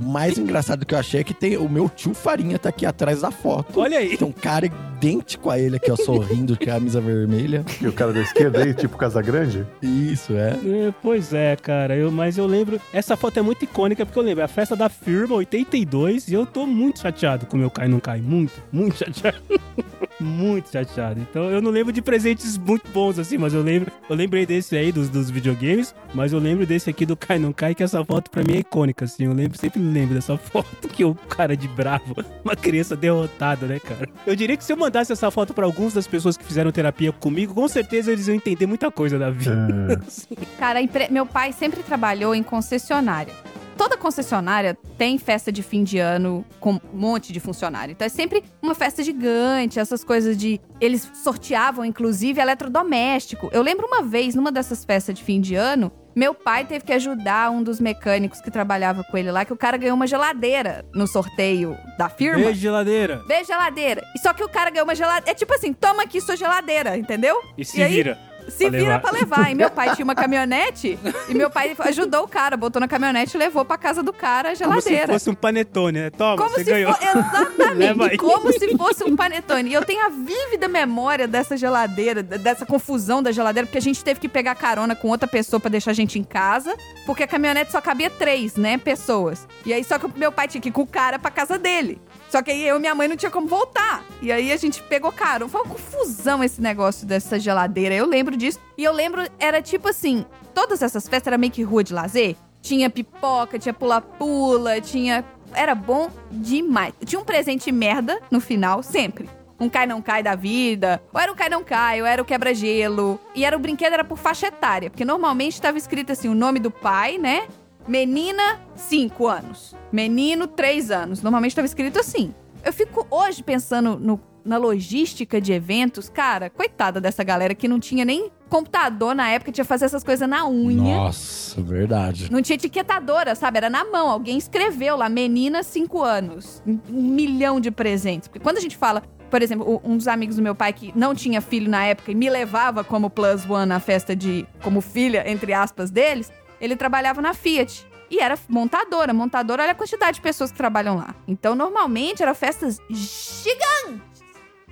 O 0.00 0.12
mais 0.12 0.36
engraçado 0.36 0.84
que 0.84 0.94
eu 0.94 0.98
achei 0.98 1.20
é 1.20 1.24
que 1.24 1.32
tem 1.32 1.56
o 1.56 1.68
meu 1.68 1.88
tio 1.88 2.12
Farinha 2.14 2.58
tá 2.58 2.68
aqui 2.68 2.84
atrás 2.84 3.22
da 3.22 3.30
foto. 3.30 3.80
Olha 3.80 3.98
aí. 3.98 4.16
Tem 4.16 4.26
um 4.26 4.32
cara 4.32 4.66
idêntico 4.66 5.48
a 5.48 5.58
ele 5.58 5.76
aqui, 5.76 5.90
ó, 5.90 5.96
sorrindo, 5.96 6.56
com 6.56 6.64
a 6.64 6.66
camisa 6.66 7.00
vermelha. 7.00 7.64
E 7.80 7.86
o 7.86 7.92
cara 7.92 8.12
da 8.12 8.20
esquerda 8.20 8.62
aí, 8.62 8.74
tipo 8.74 8.96
Casa 8.98 9.22
Grande? 9.22 9.66
Isso, 9.80 10.34
é. 10.34 10.50
É, 10.50 10.94
pois 11.02 11.32
é, 11.32 11.56
cara, 11.56 11.96
eu, 11.96 12.10
mas 12.10 12.36
eu 12.36 12.46
lembro. 12.46 12.80
Essa 12.92 13.16
foto 13.16 13.38
é 13.38 13.42
muito 13.42 13.64
icônica 13.64 14.04
porque 14.04 14.18
eu 14.18 14.22
lembro. 14.22 14.42
É 14.42 14.44
a 14.44 14.48
festa 14.48 14.76
da 14.76 14.88
firma 14.88 15.34
82 15.36 16.28
e 16.28 16.34
eu 16.34 16.44
tô 16.44 16.66
muito 16.66 17.00
chateado 17.00 17.46
com 17.46 17.56
o 17.56 17.60
meu 17.60 17.70
cai 17.70 17.88
não 17.88 18.00
cai. 18.00 18.20
Muito, 18.20 18.52
muito 18.70 18.98
chateado. 18.98 19.38
muito 20.20 20.70
chateado. 20.70 21.20
Então 21.20 21.50
eu 21.50 21.62
não 21.62 21.70
lembro 21.70 21.92
de 21.92 22.02
presentes 22.02 22.58
muito 22.58 22.88
bons 22.90 22.99
assim, 23.08 23.38
mas 23.38 23.54
eu 23.54 23.62
lembro. 23.62 23.90
Eu 24.08 24.14
lembrei 24.16 24.44
desse 24.44 24.76
aí 24.76 24.92
dos, 24.92 25.08
dos 25.08 25.30
videogames, 25.30 25.94
mas 26.12 26.32
eu 26.32 26.38
lembro 26.38 26.66
desse 26.66 26.90
aqui 26.90 27.06
do 27.06 27.16
cai 27.16 27.38
não 27.38 27.52
cai, 27.52 27.74
que 27.74 27.82
essa 27.82 28.04
foto 28.04 28.30
pra 28.30 28.42
mim 28.42 28.54
é 28.56 28.58
icônica, 28.58 29.04
assim. 29.04 29.24
Eu 29.24 29.32
lembro, 29.32 29.56
sempre 29.58 29.80
lembro 29.80 30.14
dessa 30.14 30.36
foto 30.36 30.88
que 30.88 31.04
o 31.04 31.14
cara 31.14 31.56
de 31.56 31.66
bravo, 31.68 32.14
uma 32.44 32.54
criança 32.56 32.94
derrotada, 32.96 33.66
né, 33.66 33.78
cara? 33.78 34.08
Eu 34.26 34.36
diria 34.36 34.56
que 34.56 34.64
se 34.64 34.72
eu 34.72 34.76
mandasse 34.76 35.12
essa 35.12 35.30
foto 35.30 35.54
pra 35.54 35.64
alguns 35.64 35.94
das 35.94 36.06
pessoas 36.06 36.36
que 36.36 36.44
fizeram 36.44 36.70
terapia 36.72 37.12
comigo, 37.12 37.54
com 37.54 37.66
certeza 37.68 38.12
eles 38.12 38.26
iam 38.28 38.34
entender 38.34 38.66
muita 38.66 38.90
coisa 38.90 39.18
da 39.18 39.30
vida. 39.30 40.00
É. 40.28 40.44
Cara, 40.58 40.78
a 40.78 40.82
empre- 40.82 41.08
meu 41.10 41.24
pai 41.24 41.52
sempre 41.52 41.82
trabalhou 41.82 42.34
em 42.34 42.42
concessionária. 42.42 43.32
Toda 43.80 43.96
concessionária 43.96 44.76
tem 44.98 45.16
festa 45.16 45.50
de 45.50 45.62
fim 45.62 45.82
de 45.82 45.98
ano 45.98 46.44
com 46.60 46.74
um 46.74 46.80
monte 46.92 47.32
de 47.32 47.40
funcionário. 47.40 47.92
Então 47.92 48.04
é 48.04 48.10
sempre 48.10 48.44
uma 48.60 48.74
festa 48.74 49.02
gigante, 49.02 49.80
essas 49.80 50.04
coisas 50.04 50.36
de. 50.36 50.60
Eles 50.78 51.10
sorteavam, 51.14 51.82
inclusive, 51.82 52.42
eletrodoméstico. 52.42 53.48
Eu 53.50 53.62
lembro 53.62 53.86
uma 53.86 54.02
vez, 54.02 54.34
numa 54.34 54.52
dessas 54.52 54.84
festas 54.84 55.14
de 55.14 55.24
fim 55.24 55.40
de 55.40 55.54
ano, 55.54 55.90
meu 56.14 56.34
pai 56.34 56.66
teve 56.66 56.84
que 56.84 56.92
ajudar 56.92 57.50
um 57.50 57.62
dos 57.62 57.80
mecânicos 57.80 58.42
que 58.42 58.50
trabalhava 58.50 59.02
com 59.02 59.16
ele 59.16 59.30
lá, 59.30 59.46
que 59.46 59.52
o 59.54 59.56
cara 59.56 59.78
ganhou 59.78 59.96
uma 59.96 60.06
geladeira 60.06 60.84
no 60.94 61.06
sorteio 61.06 61.74
da 61.96 62.10
firma. 62.10 62.44
Beijo, 62.44 62.60
geladeira. 62.60 63.24
Beijo, 63.26 63.46
geladeira. 63.46 64.02
E 64.14 64.18
só 64.18 64.34
que 64.34 64.44
o 64.44 64.48
cara 64.50 64.68
ganhou 64.68 64.84
uma 64.84 64.94
geladeira. 64.94 65.30
É 65.30 65.34
tipo 65.34 65.54
assim, 65.54 65.72
toma 65.72 66.02
aqui 66.02 66.20
sua 66.20 66.36
geladeira, 66.36 66.98
entendeu? 66.98 67.40
E 67.56 67.64
se 67.64 67.82
aí, 67.82 67.94
vira. 67.94 68.18
Se 68.48 68.68
pra 68.68 68.70
vira 68.70 68.82
levar. 68.94 69.00
pra 69.00 69.10
levar. 69.12 69.50
E 69.50 69.54
meu 69.54 69.70
pai 69.70 69.94
tinha 69.94 70.04
uma 70.04 70.14
caminhonete 70.14 70.98
e 71.28 71.34
meu 71.34 71.50
pai 71.50 71.76
ajudou 71.78 72.24
o 72.24 72.28
cara, 72.28 72.56
botou 72.56 72.80
na 72.80 72.88
caminhonete 72.88 73.36
e 73.36 73.38
levou 73.38 73.64
pra 73.64 73.76
casa 73.78 74.02
do 74.02 74.12
cara 74.12 74.52
a 74.52 74.56
Como 74.56 74.80
se 74.80 74.88
geladeira. 74.88 75.12
fosse 75.12 75.30
um 75.30 75.34
panetone, 75.34 75.98
né? 76.00 76.10
Toma, 76.10 76.36
Como 76.36 76.50
você 76.50 76.64
se 76.64 76.70
ganhou. 76.70 76.90
aí. 76.92 77.08
Exatamente. 77.08 78.16
Como 78.18 78.52
se 78.52 78.76
fosse 78.76 79.04
um 79.04 79.16
panetone. 79.16 79.70
E 79.70 79.74
eu 79.74 79.84
tenho 79.84 80.04
a 80.04 80.08
vívida 80.08 80.68
memória 80.68 81.26
dessa 81.28 81.56
geladeira, 81.56 82.22
dessa 82.22 82.66
confusão 82.66 83.22
da 83.22 83.32
geladeira, 83.32 83.66
porque 83.66 83.78
a 83.78 83.82
gente 83.82 84.02
teve 84.02 84.20
que 84.20 84.28
pegar 84.28 84.54
carona 84.54 84.94
com 84.96 85.08
outra 85.08 85.28
pessoa 85.28 85.60
pra 85.60 85.70
deixar 85.70 85.90
a 85.90 85.94
gente 85.94 86.18
em 86.18 86.24
casa, 86.24 86.74
porque 87.06 87.22
a 87.22 87.26
caminhonete 87.26 87.72
só 87.72 87.80
cabia 87.80 88.10
três, 88.10 88.56
né, 88.56 88.78
pessoas. 88.78 89.46
E 89.64 89.72
aí 89.72 89.84
só 89.84 89.98
que 89.98 90.06
meu 90.18 90.32
pai 90.32 90.48
tinha 90.48 90.60
que 90.60 90.68
ir 90.68 90.72
com 90.72 90.82
o 90.82 90.86
cara 90.86 91.18
pra 91.18 91.30
casa 91.30 91.58
dele. 91.58 92.00
Só 92.30 92.40
que 92.42 92.50
aí 92.52 92.66
eu 92.66 92.76
e 92.76 92.78
minha 92.78 92.94
mãe 92.94 93.08
não 93.08 93.16
tinha 93.16 93.30
como 93.30 93.48
voltar. 93.48 94.04
E 94.22 94.30
aí 94.30 94.52
a 94.52 94.56
gente 94.56 94.80
pegou 94.84 95.10
carona. 95.10 95.50
Foi 95.50 95.62
uma 95.62 95.70
confusão 95.70 96.44
esse 96.44 96.60
negócio 96.60 97.04
dessa 97.06 97.40
geladeira. 97.40 97.94
Eu 97.94 98.06
lembro 98.06 98.36
disso. 98.36 98.60
E 98.78 98.84
eu 98.84 98.92
lembro, 98.92 99.26
era 99.38 99.60
tipo 99.60 99.88
assim: 99.88 100.24
todas 100.54 100.80
essas 100.80 101.08
festas 101.08 101.26
eram 101.26 101.38
meio 101.38 101.52
que 101.52 101.62
rua 101.62 101.82
de 101.82 101.92
lazer. 101.92 102.36
Tinha 102.62 102.88
pipoca, 102.88 103.58
tinha 103.58 103.74
pula-pula, 103.74 104.80
tinha. 104.80 105.24
Era 105.52 105.74
bom 105.74 106.08
demais. 106.30 106.94
Tinha 107.04 107.20
um 107.20 107.24
presente 107.24 107.72
merda 107.72 108.20
no 108.30 108.40
final, 108.40 108.82
sempre. 108.82 109.28
Um 109.58 109.68
cai 109.68 109.86
não 109.86 110.00
cai 110.00 110.22
da 110.22 110.36
vida. 110.36 111.02
Ou 111.12 111.20
era 111.20 111.32
o 111.32 111.34
cai 111.34 111.48
não 111.48 111.64
cai, 111.64 112.00
ou 112.00 112.06
era 112.06 112.22
o 112.22 112.24
quebra-gelo. 112.24 113.20
E 113.34 113.44
era 113.44 113.56
o 113.56 113.60
brinquedo 113.60 113.92
era 113.92 114.04
por 114.04 114.16
faixa 114.16 114.46
etária. 114.46 114.88
Porque 114.88 115.04
normalmente 115.04 115.54
estava 115.54 115.76
escrito 115.76 116.12
assim: 116.12 116.28
o 116.28 116.34
nome 116.34 116.60
do 116.60 116.70
pai, 116.70 117.18
né? 117.18 117.48
Menina, 117.90 118.60
5 118.76 119.26
anos. 119.26 119.74
Menino, 119.90 120.46
3 120.46 120.92
anos. 120.92 121.22
Normalmente 121.22 121.50
estava 121.50 121.66
escrito 121.66 121.98
assim. 121.98 122.32
Eu 122.64 122.72
fico 122.72 123.04
hoje 123.10 123.42
pensando 123.42 123.98
no- 123.98 124.20
na 124.44 124.56
logística 124.58 125.40
de 125.40 125.52
eventos. 125.52 126.08
Cara, 126.08 126.48
coitada 126.48 127.00
dessa 127.00 127.24
galera 127.24 127.52
que 127.52 127.66
não 127.66 127.80
tinha 127.80 128.04
nem 128.04 128.30
computador 128.48 129.12
na 129.12 129.28
época, 129.30 129.50
tinha 129.50 129.64
que 129.64 129.68
fazer 129.68 129.86
essas 129.86 130.04
coisas 130.04 130.28
na 130.28 130.46
unha. 130.48 130.98
Nossa, 130.98 131.60
verdade. 131.62 132.30
Não 132.30 132.40
tinha 132.40 132.54
etiquetadora, 132.54 133.34
sabe? 133.34 133.56
Era 133.58 133.68
na 133.68 133.84
mão. 133.84 134.08
Alguém 134.08 134.38
escreveu 134.38 134.94
lá, 134.96 135.08
menina, 135.08 135.64
5 135.64 136.00
anos. 136.00 136.62
Um 136.64 136.78
milhão 137.02 137.58
de 137.58 137.72
presentes. 137.72 138.28
Porque 138.28 138.38
quando 138.38 138.58
a 138.58 138.60
gente 138.60 138.76
fala, 138.76 139.02
por 139.28 139.42
exemplo, 139.42 139.80
um 139.84 139.96
dos 139.96 140.06
amigos 140.06 140.36
do 140.36 140.42
meu 140.42 140.54
pai 140.54 140.72
que 140.72 140.92
não 140.96 141.12
tinha 141.12 141.40
filho 141.40 141.68
na 141.68 141.84
época 141.86 142.12
e 142.12 142.14
me 142.14 142.30
levava 142.30 142.84
como 142.84 143.10
plus 143.10 143.48
one 143.50 143.66
na 143.66 143.80
festa 143.80 144.14
de. 144.14 144.46
como 144.62 144.80
filha, 144.80 145.28
entre 145.30 145.52
aspas, 145.52 145.90
deles, 145.90 146.30
ele 146.60 146.76
trabalhava 146.76 147.20
na 147.22 147.34
Fiat. 147.34 147.86
E 148.10 148.18
era 148.18 148.36
montadora. 148.48 149.12
Montadora, 149.14 149.62
olha 149.62 149.72
a 149.72 149.74
quantidade 149.74 150.16
de 150.16 150.20
pessoas 150.20 150.50
que 150.50 150.56
trabalham 150.58 150.96
lá. 150.96 151.14
Então, 151.28 151.54
normalmente, 151.54 152.22
eram 152.22 152.34
festas 152.34 152.78
gigantes. 152.90 154.10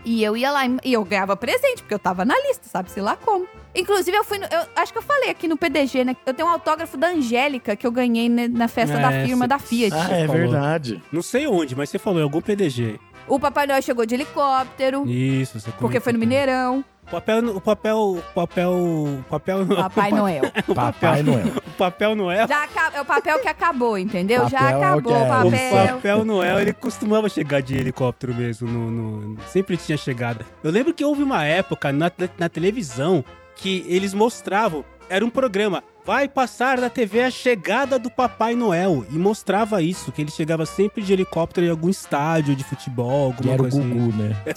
E 0.04 0.22
eu 0.22 0.36
ia 0.36 0.50
lá 0.50 0.64
e- 0.66 0.92
eu 0.92 1.04
ganhava 1.04 1.36
presente, 1.36 1.82
porque 1.82 1.92
eu 1.94 1.98
tava 1.98 2.24
na 2.24 2.34
lista, 2.46 2.68
sabe-se 2.68 3.00
lá 3.00 3.16
como. 3.16 3.46
Inclusive, 3.74 4.16
eu 4.16 4.24
fui. 4.24 4.38
no- 4.38 4.46
eu 4.46 4.62
acho 4.76 4.92
que 4.92 4.98
eu 4.98 5.02
falei 5.02 5.28
aqui 5.30 5.46
no 5.48 5.56
PDG, 5.56 6.04
né? 6.04 6.16
Eu 6.24 6.32
tenho 6.32 6.48
um 6.48 6.52
autógrafo 6.52 6.96
da 6.96 7.08
Angélica 7.08 7.76
que 7.76 7.86
eu 7.86 7.90
ganhei 7.92 8.28
né, 8.28 8.48
na 8.48 8.68
festa 8.68 8.96
É, 8.96 9.00
da 9.02 9.10
firma 9.26 9.44
cê- 9.44 9.48
da 9.48 9.58
Fiat. 9.58 9.94
Ah, 9.94 10.16
é 10.16 10.26
falou. 10.26 10.40
verdade. 10.42 11.02
Não 11.12 11.20
sei 11.22 11.46
onde, 11.46 11.76
mas 11.76 11.90
você 11.90 11.98
falou, 11.98 12.20
em 12.20 12.22
algum 12.22 12.40
PDG. 12.40 12.98
O 13.26 13.38
Papai 13.38 13.66
Noel 13.66 13.82
chegou 13.82 14.06
de 14.06 14.14
helicóptero, 14.14 15.06
Isso, 15.06 15.60
você 15.60 15.70
porque 15.72 16.00
foi 16.00 16.12
no. 16.12 16.18
Mineirão. 16.18 16.82
O 17.08 17.10
papel, 17.10 17.56
o 17.56 17.60
papel, 17.60 17.96
o 17.98 18.22
papel, 18.34 18.70
o 18.70 19.24
papel, 19.30 19.66
Papai 19.66 20.12
Noel. 20.12 20.42
Papai 20.74 21.22
Noel. 21.22 21.46
o 21.66 21.70
papel 21.78 22.14
Noel. 22.14 22.46
Já 22.46 22.68
é 22.94 23.00
o 23.00 23.04
papel 23.04 23.38
que 23.40 23.48
acabou, 23.48 23.96
entendeu? 23.96 24.46
Já 24.48 24.58
Papel 24.58 24.68
é 24.68 24.76
o 24.76 24.82
acabou 24.82 25.12
que 25.12 25.18
o 25.18 25.22
é. 25.22 25.22
O 25.24 25.28
papel. 25.50 25.94
papel 25.96 26.24
Noel, 26.26 26.60
ele 26.60 26.72
costumava 26.74 27.28
chegar 27.30 27.62
de 27.62 27.74
helicóptero 27.76 28.34
mesmo, 28.34 28.68
no, 28.68 28.90
no- 28.90 29.40
sempre 29.46 29.76
tinha 29.78 29.96
chegada. 29.96 30.44
Eu 30.62 30.70
lembro 30.70 30.92
que 30.92 31.02
houve 31.02 31.22
uma 31.22 31.44
época 31.44 31.90
na, 31.92 32.12
na 32.38 32.48
televisão 32.48 33.24
que 33.56 33.86
eles 33.88 34.12
mostravam, 34.12 34.84
era 35.08 35.24
um 35.24 35.30
programa, 35.30 35.82
vai 36.08 36.26
passar 36.26 36.80
na 36.80 36.88
TV 36.88 37.20
a 37.20 37.30
chegada 37.30 37.98
do 37.98 38.10
Papai 38.10 38.54
Noel, 38.54 39.04
e 39.10 39.18
mostrava 39.18 39.82
isso, 39.82 40.10
que 40.10 40.22
ele 40.22 40.30
chegava 40.30 40.64
sempre 40.64 41.02
de 41.02 41.12
helicóptero 41.12 41.66
em 41.66 41.68
algum 41.68 41.90
estádio 41.90 42.56
de 42.56 42.64
futebol, 42.64 43.26
alguma 43.26 43.52
era 43.52 43.60
o 43.60 43.64
coisa 43.64 43.78
assim. 43.78 43.90
Gugu, 43.90 44.16
né? 44.16 44.34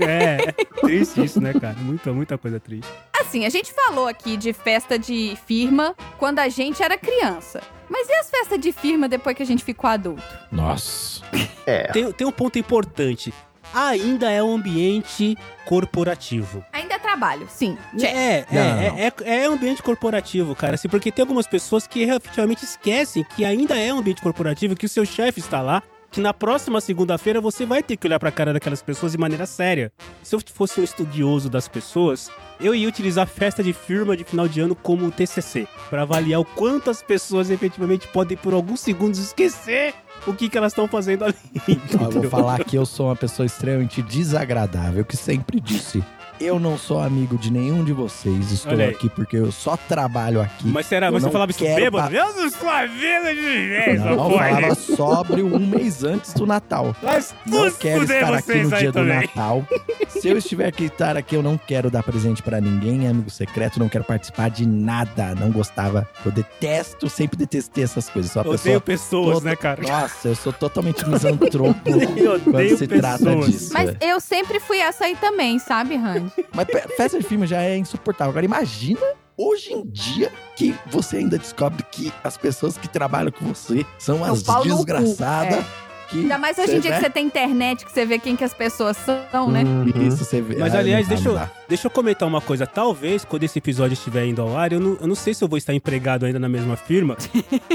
É, 0.00 0.52
triste 0.80 1.22
isso, 1.22 1.40
né, 1.40 1.52
cara? 1.52 1.76
Muita, 1.78 2.12
muita 2.12 2.36
coisa 2.36 2.58
triste. 2.58 2.90
Assim, 3.20 3.46
a 3.46 3.48
gente 3.48 3.72
falou 3.72 4.08
aqui 4.08 4.36
de 4.36 4.52
festa 4.52 4.98
de 4.98 5.38
firma 5.46 5.94
quando 6.18 6.40
a 6.40 6.48
gente 6.48 6.82
era 6.82 6.98
criança. 6.98 7.62
Mas 7.88 8.08
e 8.08 8.14
as 8.14 8.28
festas 8.28 8.58
de 8.58 8.72
firma 8.72 9.08
depois 9.08 9.36
que 9.36 9.42
a 9.44 9.46
gente 9.46 9.62
ficou 9.62 9.88
adulto? 9.88 10.22
Nossa. 10.50 11.22
É. 11.64 11.92
Tem, 11.92 12.10
tem 12.12 12.26
um 12.26 12.32
ponto 12.32 12.58
importante. 12.58 13.32
Ainda 13.74 14.30
é 14.30 14.42
um 14.42 14.54
ambiente 14.54 15.36
corporativo. 15.64 16.64
Ainda 16.72 16.94
é 16.94 16.98
trabalho, 16.98 17.46
sim. 17.50 17.76
Check. 17.98 18.14
É, 18.14 18.46
Não, 18.50 18.60
é, 18.60 18.64
não, 18.64 18.74
não. 18.74 18.98
é, 18.98 19.12
é, 19.24 19.42
é 19.42 19.46
ambiente 19.46 19.82
corporativo, 19.82 20.54
cara. 20.54 20.74
Assim, 20.74 20.88
porque 20.88 21.12
tem 21.12 21.22
algumas 21.22 21.46
pessoas 21.46 21.86
que 21.86 22.02
efetivamente 22.02 22.64
esquecem 22.64 23.24
que 23.36 23.44
ainda 23.44 23.78
é 23.78 23.92
um 23.92 23.98
ambiente 23.98 24.22
corporativo, 24.22 24.74
que 24.74 24.86
o 24.86 24.88
seu 24.88 25.04
chefe 25.04 25.40
está 25.40 25.60
lá, 25.60 25.82
que 26.10 26.20
na 26.20 26.32
próxima 26.32 26.80
segunda-feira 26.80 27.40
você 27.40 27.66
vai 27.66 27.82
ter 27.82 27.96
que 27.96 28.06
olhar 28.06 28.18
pra 28.18 28.32
cara 28.32 28.52
daquelas 28.52 28.82
pessoas 28.82 29.12
de 29.12 29.18
maneira 29.18 29.46
séria. 29.46 29.92
Se 30.22 30.34
eu 30.34 30.40
fosse 30.52 30.80
um 30.80 30.84
estudioso 30.84 31.50
das 31.50 31.68
pessoas, 31.68 32.30
eu 32.60 32.74
ia 32.74 32.88
utilizar 32.88 33.24
a 33.24 33.26
festa 33.26 33.62
de 33.62 33.72
firma 33.72 34.16
de 34.16 34.24
final 34.24 34.48
de 34.48 34.60
ano 34.60 34.74
como 34.74 35.10
TCC, 35.10 35.66
pra 35.90 36.02
avaliar 36.02 36.40
o 36.40 36.44
quanto 36.44 36.90
as 36.90 37.02
pessoas 37.02 37.50
efetivamente 37.50 38.08
podem 38.08 38.36
por 38.36 38.54
alguns 38.54 38.80
segundos 38.80 39.18
esquecer 39.18 39.94
o 40.26 40.34
que, 40.34 40.48
que 40.48 40.58
elas 40.58 40.72
estão 40.72 40.88
fazendo 40.88 41.24
ali. 41.24 41.36
Eu 42.00 42.10
vou 42.10 42.30
falar 42.30 42.64
que 42.64 42.76
eu 42.76 42.84
sou 42.84 43.06
uma 43.06 43.16
pessoa 43.16 43.46
extremamente 43.46 44.02
desagradável, 44.02 45.04
que 45.04 45.16
sempre 45.16 45.60
disse. 45.60 46.02
Eu 46.40 46.60
não 46.60 46.78
sou 46.78 47.00
amigo 47.00 47.36
de 47.36 47.50
nenhum 47.52 47.82
de 47.84 47.92
vocês. 47.92 48.52
Estou 48.52 48.80
aqui 48.80 49.08
porque 49.08 49.36
eu 49.36 49.50
só 49.50 49.76
trabalho 49.76 50.40
aqui. 50.40 50.68
Mas 50.68 50.86
será, 50.86 51.08
Eu 51.08 51.12
mas 51.12 51.22
você 51.22 51.26
não 51.26 51.32
falava 51.32 51.50
isso 51.50 51.64
bêbado? 51.64 52.04
pa- 52.04 52.08
Deus 52.08 52.34
dos 52.34 52.54
sua 52.54 52.86
vida 52.86 53.34
de 53.34 53.40
vez, 53.40 54.00
Não, 54.00 54.12
eu 54.12 54.38
falava 54.38 54.74
sóbrio 54.74 55.46
um 55.54 55.58
mês 55.66 56.04
antes 56.04 56.32
do 56.34 56.46
Natal. 56.46 56.94
Mas 57.02 57.34
Não 57.44 57.70
quero 57.72 58.04
estar 58.04 58.34
aqui 58.34 58.54
no 58.62 58.70
dia 58.70 58.92
do 58.92 59.00
também. 59.00 59.20
Natal. 59.22 59.66
Se 60.08 60.28
eu 60.28 60.38
estiver 60.38 60.66
aqui 60.66 60.84
estar 60.84 61.16
aqui, 61.16 61.34
eu 61.34 61.42
não 61.42 61.58
quero 61.58 61.90
dar 61.90 62.02
presente 62.02 62.42
pra 62.42 62.60
ninguém, 62.60 63.06
é 63.06 63.10
amigo 63.10 63.30
secreto, 63.30 63.78
não 63.80 63.88
quero 63.88 64.04
participar 64.04 64.48
de 64.50 64.66
nada. 64.66 65.34
Não 65.34 65.50
gostava. 65.50 66.08
Eu 66.24 66.30
detesto, 66.30 67.08
sempre 67.10 67.36
detestei 67.36 67.82
essas 67.84 68.08
coisas. 68.08 68.30
Sou 68.32 68.42
uma 68.42 68.50
Odeio 68.54 68.80
pessoa. 68.80 68.80
pessoas, 68.80 69.34
toda- 69.38 69.50
né, 69.50 69.56
cara? 69.56 69.82
Nossa, 69.82 70.28
eu 70.28 70.36
sou 70.36 70.52
totalmente 70.52 71.04
misantropo 71.08 71.80
Eu 72.16 72.40
quando 72.40 72.76
se 72.76 72.86
trata 72.86 73.24
pessoas. 73.24 73.46
disso. 73.46 73.72
Mas 73.72 73.96
eu 74.00 74.20
sempre 74.20 74.60
fui 74.60 74.78
essa 74.78 75.04
aí 75.04 75.16
também, 75.16 75.58
sabe, 75.58 75.96
Randy? 76.36 76.48
Mas 76.54 76.66
festa 76.96 77.18
de 77.18 77.24
filme 77.24 77.46
já 77.46 77.62
é 77.62 77.76
insuportável. 77.76 78.30
Agora 78.30 78.44
imagina 78.44 79.00
hoje 79.36 79.72
em 79.72 79.84
dia 79.86 80.32
que 80.56 80.74
você 80.86 81.18
ainda 81.18 81.38
descobre 81.38 81.84
que 81.90 82.12
as 82.24 82.36
pessoas 82.36 82.76
que 82.76 82.88
trabalham 82.88 83.30
com 83.30 83.46
você 83.46 83.86
são 83.98 84.26
É 84.26 84.30
as 84.30 84.42
desgraçadas. 84.42 85.64
Que 86.08 86.20
Ainda 86.20 86.38
mais 86.38 86.56
hoje 86.58 86.76
em 86.76 86.80
dia 86.80 86.90
né? 86.92 86.96
que 86.96 87.02
você 87.04 87.10
tem 87.10 87.26
internet, 87.26 87.84
que 87.84 87.92
você 87.92 88.06
vê 88.06 88.18
quem 88.18 88.34
que 88.34 88.42
as 88.42 88.54
pessoas 88.54 88.96
são, 88.96 89.50
né? 89.50 89.62
Uhum. 89.62 90.08
Isso 90.08 90.24
você 90.24 90.40
vê. 90.40 90.56
Mas 90.56 90.74
Ah, 90.74 90.78
aliás, 90.78 91.06
dá, 91.06 91.14
deixa 91.14 91.28
eu, 91.28 91.40
deixa 91.68 91.86
eu 91.86 91.90
comentar 91.90 92.26
uma 92.26 92.40
coisa. 92.40 92.66
Talvez, 92.66 93.26
quando 93.26 93.44
esse 93.44 93.58
episódio 93.58 93.92
estiver 93.92 94.24
indo 94.24 94.40
ao 94.40 94.56
ar, 94.56 94.72
eu 94.72 94.80
não, 94.80 94.96
eu 95.02 95.06
não 95.06 95.14
sei 95.14 95.34
se 95.34 95.44
eu 95.44 95.48
vou 95.48 95.58
estar 95.58 95.74
empregado 95.74 96.24
ainda 96.24 96.38
na 96.38 96.48
mesma 96.48 96.76
firma, 96.76 97.14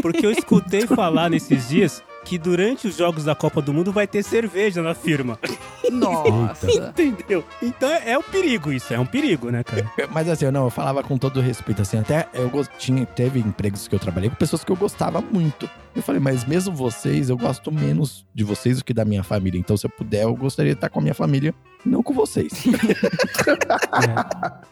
porque 0.01 0.25
eu 0.25 0.31
escutei 0.31 0.81
falar 0.87 1.29
nesses 1.29 1.69
dias 1.69 2.01
que 2.23 2.37
durante 2.37 2.87
os 2.87 2.97
jogos 2.97 3.25
da 3.25 3.35
Copa 3.35 3.61
do 3.61 3.73
Mundo 3.73 3.91
vai 3.91 4.07
ter 4.07 4.23
cerveja 4.23 4.81
na 4.81 4.93
firma. 4.93 5.37
Nossa. 5.91 6.67
Entendeu? 6.89 7.43
Então 7.61 7.89
é 7.89 8.17
um 8.17 8.23
perigo 8.23 8.71
isso, 8.71 8.93
é 8.93 8.99
um 8.99 9.05
perigo, 9.05 9.49
né, 9.49 9.63
cara? 9.63 9.89
Mas 10.11 10.29
assim, 10.29 10.45
eu 10.45 10.51
não, 10.51 10.65
eu 10.65 10.69
falava 10.69 11.03
com 11.03 11.17
todo 11.17 11.41
respeito, 11.41 11.81
assim, 11.81 11.97
até 11.99 12.27
eu 12.33 12.49
tinha, 12.77 13.05
teve 13.05 13.39
empregos 13.39 13.87
que 13.87 13.95
eu 13.95 13.99
trabalhei 13.99 14.29
com 14.29 14.35
pessoas 14.35 14.63
que 14.63 14.71
eu 14.71 14.75
gostava 14.75 15.21
muito. 15.21 15.69
Eu 15.95 16.01
falei, 16.01 16.19
mas 16.19 16.43
mesmo 16.43 16.73
vocês, 16.73 17.29
eu 17.29 17.37
gosto 17.37 17.71
menos 17.71 18.25
de 18.33 18.43
vocês 18.43 18.79
do 18.79 18.83
que 18.83 18.95
da 18.95 19.05
minha 19.05 19.21
família. 19.21 19.59
Então, 19.59 19.77
se 19.77 19.85
eu 19.85 19.91
puder, 19.91 20.23
eu 20.23 20.35
gostaria 20.35 20.71
de 20.71 20.77
estar 20.77 20.89
com 20.89 20.97
a 20.97 21.01
minha 21.03 21.13
família, 21.13 21.53
não 21.85 22.01
com 22.01 22.13
vocês. 22.13 22.51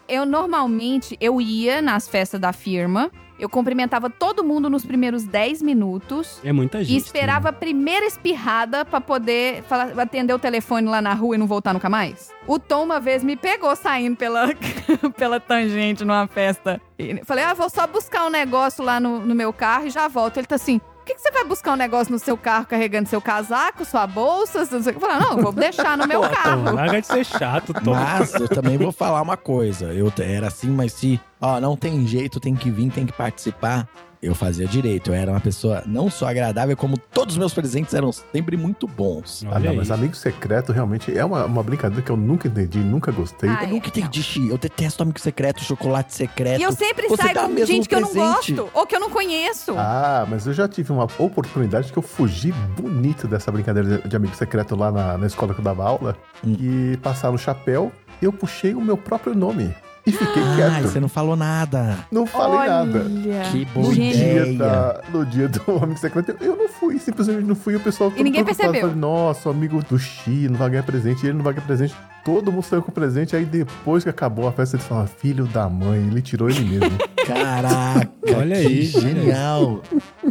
Eu 0.08 0.26
normalmente, 0.26 1.16
eu 1.20 1.40
ia 1.40 1.80
nas 1.80 2.08
festas 2.08 2.40
da 2.40 2.52
firma, 2.52 3.08
eu 3.42 3.48
cumprimentava 3.48 4.08
todo 4.08 4.44
mundo 4.44 4.70
nos 4.70 4.84
primeiros 4.84 5.24
10 5.24 5.62
minutos. 5.62 6.40
É 6.44 6.52
muita 6.52 6.84
gente. 6.84 6.94
E 6.94 6.96
esperava 6.96 7.48
a 7.48 7.52
primeira 7.52 8.06
espirrada 8.06 8.84
pra 8.84 9.00
poder 9.00 9.62
falar- 9.64 9.98
atender 9.98 10.32
o 10.32 10.38
telefone 10.38 10.88
lá 10.88 11.02
na 11.02 11.12
rua 11.12 11.34
e 11.34 11.38
não 11.38 11.46
voltar 11.46 11.72
nunca 11.72 11.88
mais. 11.90 12.30
O 12.46 12.58
Tom 12.58 12.84
uma 12.84 13.00
vez 13.00 13.24
me 13.24 13.36
pegou 13.36 13.74
saindo 13.74 14.16
pela, 14.16 14.48
pela 15.18 15.40
tangente 15.40 16.04
numa 16.04 16.26
festa. 16.28 16.80
E 16.98 17.20
falei, 17.24 17.42
ah, 17.44 17.52
vou 17.54 17.68
só 17.68 17.86
buscar 17.86 18.26
um 18.26 18.30
negócio 18.30 18.84
lá 18.84 19.00
no, 19.00 19.18
no 19.18 19.34
meu 19.34 19.52
carro 19.52 19.86
e 19.86 19.90
já 19.90 20.06
volto. 20.06 20.36
Ele 20.36 20.46
tá 20.46 20.54
assim, 20.54 20.80
por 21.02 21.06
que, 21.06 21.14
que 21.14 21.20
você 21.20 21.32
vai 21.32 21.44
buscar 21.44 21.72
um 21.72 21.76
negócio 21.76 22.12
no 22.12 22.18
seu 22.18 22.36
carro 22.36 22.64
carregando 22.64 23.08
seu 23.08 23.20
casaco, 23.20 23.84
sua 23.84 24.06
bolsa? 24.06 24.60
Não 24.60 24.66
sei 24.66 24.78
o 24.78 24.82
que. 24.82 25.04
Eu 25.04 25.08
falei, 25.08 25.18
não, 25.18 25.42
vou 25.42 25.52
deixar 25.52 25.98
no 25.98 26.06
meu 26.06 26.20
Pô, 26.20 26.28
Tom, 26.28 26.34
carro. 26.34 26.74
larga 26.76 27.00
de 27.00 27.06
ser 27.08 27.24
chato, 27.24 27.74
Tom. 27.82 27.92
Mas 27.92 28.32
eu 28.34 28.48
também 28.48 28.78
vou 28.78 28.92
falar 28.92 29.20
uma 29.20 29.36
coisa. 29.36 29.86
Eu 29.86 30.12
era 30.20 30.46
assim, 30.46 30.70
mas 30.70 30.92
se, 30.92 31.20
ó, 31.40 31.60
não 31.60 31.76
tem 31.76 32.06
jeito, 32.06 32.38
tem 32.38 32.54
que 32.54 32.70
vir, 32.70 32.88
tem 32.92 33.04
que 33.04 33.12
participar. 33.12 33.88
Eu 34.22 34.36
fazia 34.36 34.68
direito. 34.68 35.10
Eu 35.10 35.14
era 35.14 35.32
uma 35.32 35.40
pessoa 35.40 35.82
não 35.84 36.08
só 36.08 36.28
agradável, 36.28 36.76
como 36.76 36.96
todos 36.96 37.34
os 37.34 37.38
meus 37.38 37.52
presentes 37.52 37.92
eram 37.92 38.12
sempre 38.12 38.56
muito 38.56 38.86
bons. 38.86 39.44
Ah, 39.50 39.58
não, 39.58 39.74
mas 39.74 39.90
amigo 39.90 40.14
secreto 40.14 40.70
realmente 40.70 41.16
é 41.18 41.24
uma, 41.24 41.44
uma 41.44 41.60
brincadeira 41.60 42.00
que 42.04 42.10
eu 42.10 42.16
nunca 42.16 42.46
entendi, 42.46 42.78
nunca 42.78 43.10
gostei. 43.10 43.50
Ah, 43.50 43.64
Eu 43.64 43.70
nunca 43.70 43.88
entendi, 43.88 44.22
Xi. 44.22 44.48
Eu 44.48 44.56
detesto 44.56 45.02
amigo 45.02 45.18
secreto, 45.18 45.64
chocolate 45.64 46.14
secreto. 46.14 46.60
E 46.60 46.62
eu 46.62 46.70
sempre 46.70 47.08
Você 47.08 47.20
saio 47.22 47.34
dá 47.34 47.42
com 47.42 47.48
mesmo 47.48 47.66
gente 47.66 47.88
que 47.88 47.94
eu 47.96 48.00
não 48.00 48.08
presente. 48.10 48.52
gosto 48.54 48.70
ou 48.72 48.86
que 48.86 48.94
eu 48.94 49.00
não 49.00 49.10
conheço. 49.10 49.74
Ah, 49.76 50.24
mas 50.30 50.46
eu 50.46 50.52
já 50.52 50.68
tive 50.68 50.92
uma 50.92 51.08
oportunidade 51.18 51.90
que 51.92 51.98
eu 51.98 52.02
fugi 52.02 52.52
bonito 52.76 53.26
dessa 53.26 53.50
brincadeira 53.50 53.98
de- 54.06 54.16
amigo 54.16 54.36
secreto 54.36 54.76
lá 54.76 54.92
na, 54.92 55.18
na 55.18 55.26
escola 55.26 55.52
que 55.52 55.58
eu 55.58 55.64
dava 55.64 55.82
aula. 55.84 56.16
Hum. 56.46 56.56
E 56.60 56.96
passaram 56.98 57.34
o 57.34 57.38
chapéu 57.38 57.90
e 58.20 58.24
eu 58.24 58.32
puxei 58.32 58.72
o 58.72 58.80
meu 58.80 58.96
próprio 58.96 59.34
nome. 59.34 59.74
E 60.04 60.10
fiquei 60.10 60.42
Ah, 60.42 60.56
quieto. 60.56 60.82
você 60.88 60.98
não 60.98 61.08
falou 61.08 61.36
nada. 61.36 61.96
Não 62.10 62.26
falei 62.26 62.58
Olha, 62.58 62.84
nada. 62.84 63.04
Que 63.52 63.64
boa 63.66 63.86
No 63.86 63.92
ideia. 63.92 64.44
dia, 64.46 64.58
da, 64.58 65.00
no 65.12 65.24
dia 65.26 65.48
do 65.48 65.62
amigo 65.82 65.98
secreto, 65.98 66.36
eu 66.40 66.56
não 66.56 66.68
fui, 66.68 66.98
simplesmente 66.98 67.44
não 67.44 67.54
fui. 67.54 67.76
O 67.76 67.80
pessoal 67.80 68.10
todo 68.10 68.22
ninguém 68.22 68.42
preocupado, 68.42 68.72
percebeu. 68.72 68.90
falei, 68.90 69.00
Nossa, 69.00 69.48
o 69.48 69.52
amigo 69.52 69.80
do 69.88 69.98
Xi 69.98 70.48
não 70.48 70.56
vai 70.56 70.70
ganhar 70.70 70.82
presente, 70.82 71.24
ele 71.24 71.34
não 71.34 71.44
vai 71.44 71.52
ganhar 71.54 71.66
presente. 71.66 71.94
Todo 72.24 72.52
mundo 72.52 72.62
saiu 72.62 72.82
com 72.82 72.92
presente, 72.92 73.34
aí 73.34 73.44
depois 73.44 74.04
que 74.04 74.10
acabou 74.10 74.46
a 74.46 74.52
festa, 74.52 74.76
ele 74.76 74.84
falou, 74.84 75.06
filho 75.06 75.44
da 75.46 75.68
mãe, 75.68 75.98
ele 75.98 76.22
tirou 76.22 76.48
ele 76.48 76.60
mesmo. 76.60 76.96
Caraca, 77.26 78.10
Olha 78.36 78.60
que 78.60 78.66
aí, 78.66 78.82
genial. 78.82 79.82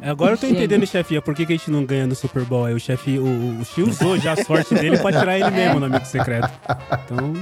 Agora 0.01 0.33
eu 0.33 0.37
tô 0.37 0.47
entendendo, 0.47 0.85
chefia, 0.85 1.21
por 1.21 1.35
que, 1.35 1.45
que 1.45 1.53
a 1.53 1.55
gente 1.55 1.69
não 1.69 1.85
ganha 1.85 2.07
no 2.07 2.15
Super 2.15 2.43
Bowl. 2.43 2.65
Aí 2.65 2.73
o 2.73 2.79
chefe, 2.79 3.17
o, 3.17 3.59
o 3.59 3.65
Xi 3.65 3.81
usou 3.81 4.17
já 4.17 4.33
a 4.33 4.43
sorte 4.43 4.73
dele 4.73 4.97
pra 4.97 5.11
tirar 5.11 5.37
ele 5.37 5.51
mesmo 5.51 5.79
no 5.79 5.85
amigo 5.85 6.05
secreto. 6.05 6.49
Então, 7.05 7.33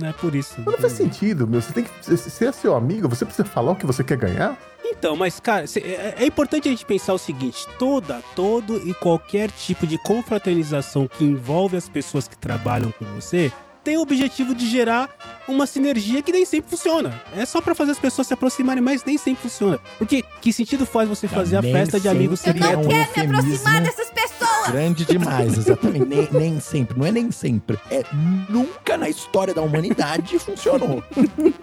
não 0.00 0.08
é 0.08 0.12
por 0.12 0.34
isso. 0.34 0.54
Mas 0.58 0.66
não 0.66 0.78
faz 0.78 0.92
sentido, 0.92 1.46
meu. 1.46 1.60
Você 1.60 1.72
tem 1.72 1.84
que. 1.84 1.90
Se 2.00 2.30
se 2.30 2.46
é 2.46 2.52
seu 2.52 2.74
amigo, 2.74 3.08
você 3.08 3.24
precisa 3.24 3.46
falar 3.46 3.72
o 3.72 3.76
que 3.76 3.86
você 3.86 4.02
quer 4.02 4.16
ganhar. 4.16 4.58
Então, 4.84 5.16
mas, 5.16 5.40
cara, 5.40 5.64
é, 5.76 6.14
é 6.18 6.26
importante 6.26 6.68
a 6.68 6.70
gente 6.70 6.84
pensar 6.84 7.14
o 7.14 7.18
seguinte: 7.18 7.66
toda, 7.78 8.22
todo 8.34 8.76
e 8.88 8.94
qualquer 8.94 9.50
tipo 9.50 9.86
de 9.86 9.98
confraternização 9.98 11.08
que 11.08 11.24
envolve 11.24 11.76
as 11.76 11.88
pessoas 11.88 12.28
que 12.28 12.36
trabalham 12.36 12.92
com 12.92 13.04
você 13.06 13.52
tem 13.82 13.96
o 13.96 14.02
objetivo 14.02 14.54
de 14.54 14.66
gerar 14.66 15.08
uma 15.48 15.66
sinergia 15.66 16.22
que 16.22 16.32
nem 16.32 16.44
sempre 16.44 16.70
funciona. 16.70 17.20
É 17.36 17.44
só 17.44 17.60
pra 17.60 17.74
fazer 17.74 17.92
as 17.92 17.98
pessoas 17.98 18.26
se 18.26 18.34
aproximarem, 18.34 18.82
mas 18.82 19.04
nem 19.04 19.18
sempre 19.18 19.42
funciona. 19.42 19.78
Porque 19.98 20.24
que 20.40 20.52
sentido 20.52 20.86
faz 20.86 21.08
você 21.08 21.28
fazer 21.28 21.56
a 21.56 21.62
festa 21.62 21.98
de 21.98 22.08
amigos 22.08 22.44
Eu 22.46 22.52
é 22.52 22.54
não 22.54 22.82
um 22.82 22.88
quero 22.88 23.30
me 23.30 23.38
aproximar 23.38 23.50
eufemismo 23.50 23.80
dessas 23.80 24.10
pessoas. 24.10 24.68
Grande 24.70 25.04
demais, 25.04 25.58
exatamente. 25.58 26.06
nem, 26.06 26.28
nem 26.32 26.60
sempre. 26.60 26.98
Não 26.98 27.06
é 27.06 27.12
nem 27.12 27.30
sempre. 27.30 27.78
É 27.90 28.04
nunca 28.48 28.96
na 28.96 29.08
história 29.08 29.52
da 29.52 29.62
humanidade 29.62 30.38
funcionou. 30.38 31.02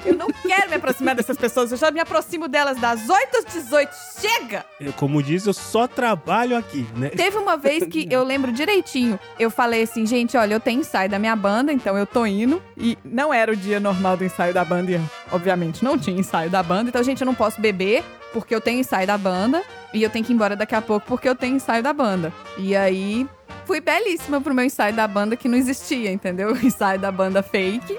Eu 0.06 0.16
não 0.16 0.28
quero 0.28 0.70
me 0.70 0.76
aproximar 0.76 1.16
dessas 1.16 1.38
pessoas. 1.38 1.72
Eu 1.72 1.78
já 1.78 1.92
me 1.92 2.00
aproximo 2.00 2.48
delas 2.48 2.80
das 2.80 3.10
8 3.10 3.38
às 3.38 3.46
18. 3.54 3.90
Chega! 4.20 4.66
Eu, 4.80 4.94
como 4.94 5.22
diz, 5.24 5.46
eu 5.46 5.54
só 5.54 5.88
trabalho 5.88 6.58
aqui, 6.58 6.86
né? 6.96 7.10
Teve 7.10 7.38
uma 7.38 7.58
vez 7.58 7.86
que 7.86 8.08
eu 8.10 8.24
lembro 8.24 8.52
direitinho. 8.52 9.20
Eu 9.40 9.50
falei 9.50 9.84
assim, 9.84 10.06
gente, 10.06 10.36
olha, 10.36 10.54
eu 10.54 10.60
tenho 10.60 10.82
ensaio 10.82 11.10
da 11.10 11.20
minha 11.20 11.36
banda, 11.36 11.72
então 11.72 11.98
eu 11.98 12.06
tô 12.06 12.26
indo. 12.26 12.62
E 12.78 12.98
não 13.04 13.34
era 13.34 13.52
o 13.52 13.56
dia 13.56 13.79
normal 13.80 14.18
do 14.18 14.24
ensaio 14.24 14.54
da 14.54 14.64
banda. 14.64 14.92
E, 14.92 15.02
obviamente, 15.32 15.84
não 15.84 15.98
tinha 15.98 16.20
ensaio 16.20 16.50
da 16.50 16.62
banda. 16.62 16.90
Então, 16.90 17.04
gente, 17.04 17.22
eu 17.22 17.26
não 17.26 17.36
posso 17.36 17.60
beber 17.60 18.04
porque 18.34 18.54
eu 18.54 18.62
tenho 18.62 18.80
ensaio 18.80 19.08
da 19.08 19.18
banda. 19.18 19.62
E 19.94 20.04
eu 20.04 20.10
tenho 20.10 20.24
que 20.24 20.32
ir 20.32 20.36
embora 20.36 20.56
daqui 20.56 20.76
a 20.76 20.82
pouco 20.82 21.06
porque 21.08 21.28
eu 21.28 21.36
tenho 21.36 21.56
ensaio 21.56 21.82
da 21.82 21.94
banda. 21.94 22.32
E 22.58 22.76
aí, 22.76 23.28
fui 23.70 23.80
belíssima 23.80 24.42
pro 24.42 24.52
meu 24.52 24.66
ensaio 24.66 24.96
da 24.96 25.08
banda 25.08 25.36
que 25.36 25.48
não 25.48 25.56
existia, 25.56 26.12
entendeu? 26.12 26.54
O 26.54 26.58
ensaio 26.66 27.00
da 27.00 27.12
banda 27.12 27.44
fake. 27.44 27.96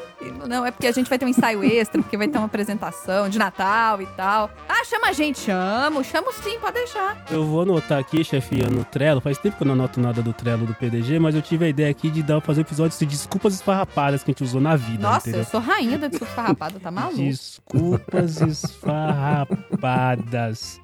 Não, 0.48 0.66
é 0.66 0.72
porque 0.72 0.88
a 0.88 0.92
gente 0.92 1.08
vai 1.08 1.16
ter 1.16 1.24
um 1.24 1.28
ensaio 1.28 1.62
extra, 1.62 2.02
porque 2.02 2.16
vai 2.16 2.26
ter 2.26 2.38
uma 2.38 2.46
apresentação 2.46 3.28
de 3.28 3.38
Natal 3.38 4.02
e 4.02 4.06
tal. 4.16 4.50
Ah, 4.68 4.84
chama 4.84 5.10
a 5.10 5.12
gente, 5.12 5.38
chamo, 5.38 6.02
chamo 6.02 6.32
sim, 6.32 6.58
pode 6.58 6.74
deixar. 6.74 7.24
Eu 7.30 7.44
vou 7.44 7.62
anotar 7.62 8.00
aqui, 8.00 8.24
chefia, 8.24 8.68
no 8.68 8.82
Trello. 8.84 9.20
Faz 9.20 9.38
tempo 9.38 9.56
que 9.56 9.62
eu 9.62 9.66
não 9.66 9.74
anoto 9.74 10.00
nada 10.00 10.20
do 10.20 10.32
Trello 10.32 10.66
do 10.66 10.74
PDG, 10.74 11.20
mas 11.20 11.36
eu 11.36 11.42
tive 11.42 11.66
a 11.66 11.68
ideia 11.68 11.88
aqui 11.88 12.10
de 12.10 12.20
dar, 12.20 12.40
fazer 12.40 12.62
um 12.62 12.62
episódio 12.62 12.98
de 12.98 13.06
desculpas 13.06 13.54
esfarrapadas 13.54 14.24
que 14.24 14.30
a 14.30 14.32
gente 14.32 14.42
usou 14.42 14.60
na 14.60 14.74
vida, 14.74 15.04
Nossa, 15.04 15.28
entendeu? 15.28 15.42
eu 15.42 15.44
sou 15.44 15.60
rainha 15.60 15.96
da 15.96 16.08
desculpa 16.08 16.34
farrapada, 16.34 16.80
tá 16.80 16.90
maluco? 16.90 17.16
Desculpas 17.16 18.40
esfarrapadas. 18.42 19.59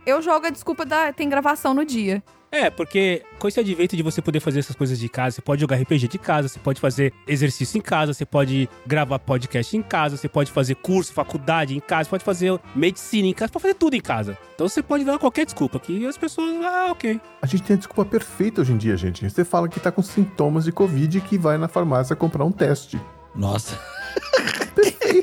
Eu 0.07 0.23
jogo 0.23 0.47
a 0.47 0.51
desculpa 0.51 0.85
da 0.85 1.13
tem 1.13 1.29
gravação 1.29 1.75
no 1.75 1.85
dia. 1.85 2.23
É, 2.51 2.71
porque 2.71 3.23
com 3.39 3.49
esse 3.49 3.59
advento 3.59 3.97
de 3.97 4.03
você 4.03 4.23
poder 4.23 4.41
fazer 4.41 4.61
essas 4.61 4.77
coisas 4.77 4.99
de 4.99 5.09
casa, 5.09 5.37
você 5.37 5.43
pode 5.43 5.61
jogar 5.61 5.77
RPG 5.77 6.09
de 6.09 6.19
casa, 6.19 6.49
você 6.49 6.59
pode 6.59 6.81
fazer 6.81 7.13
exercício 7.27 7.77
em 7.77 7.81
casa, 7.81 8.15
você 8.15 8.25
pode 8.25 8.69
gravar 8.87 9.19
podcast 9.19 9.77
em 9.77 9.83
casa, 9.83 10.17
você 10.17 10.29
pode 10.29 10.51
fazer 10.51 10.77
curso, 10.77 11.13
faculdade 11.13 11.77
em 11.77 11.81
casa, 11.81 12.05
você 12.05 12.11
pode 12.11 12.25
fazer 12.25 12.59
medicina 12.75 13.29
em 13.29 13.35
casa, 13.35 13.49
você 13.49 13.53
pode 13.53 13.63
fazer 13.63 13.75
tudo 13.75 13.95
em 13.95 14.01
casa. 14.01 14.39
Então 14.55 14.69
você 14.69 14.83
pode 14.83 15.05
dar 15.05 15.19
qualquer 15.19 15.45
desculpa 15.45 15.79
que 15.79 16.07
as 16.07 16.17
pessoas, 16.17 16.65
ah, 16.65 16.89
ok. 16.93 17.21
A 17.43 17.47
gente 17.47 17.63
tem 17.63 17.75
a 17.75 17.79
desculpa 17.79 18.05
perfeita 18.05 18.63
hoje 18.63 18.73
em 18.73 18.79
dia, 18.79 18.97
gente. 18.97 19.29
Você 19.29 19.45
fala 19.45 19.69
que 19.69 19.81
tá 19.81 19.93
com 19.93 20.03
sintomas 20.03 20.65
de 20.65 20.73
Covid 20.73 21.19
e 21.19 21.21
que 21.21 21.37
vai 21.37 21.59
na 21.59 21.69
farmácia 21.69 22.17
comprar 22.17 22.45
um 22.45 22.53
teste. 22.53 22.99
Nossa. 23.37 23.79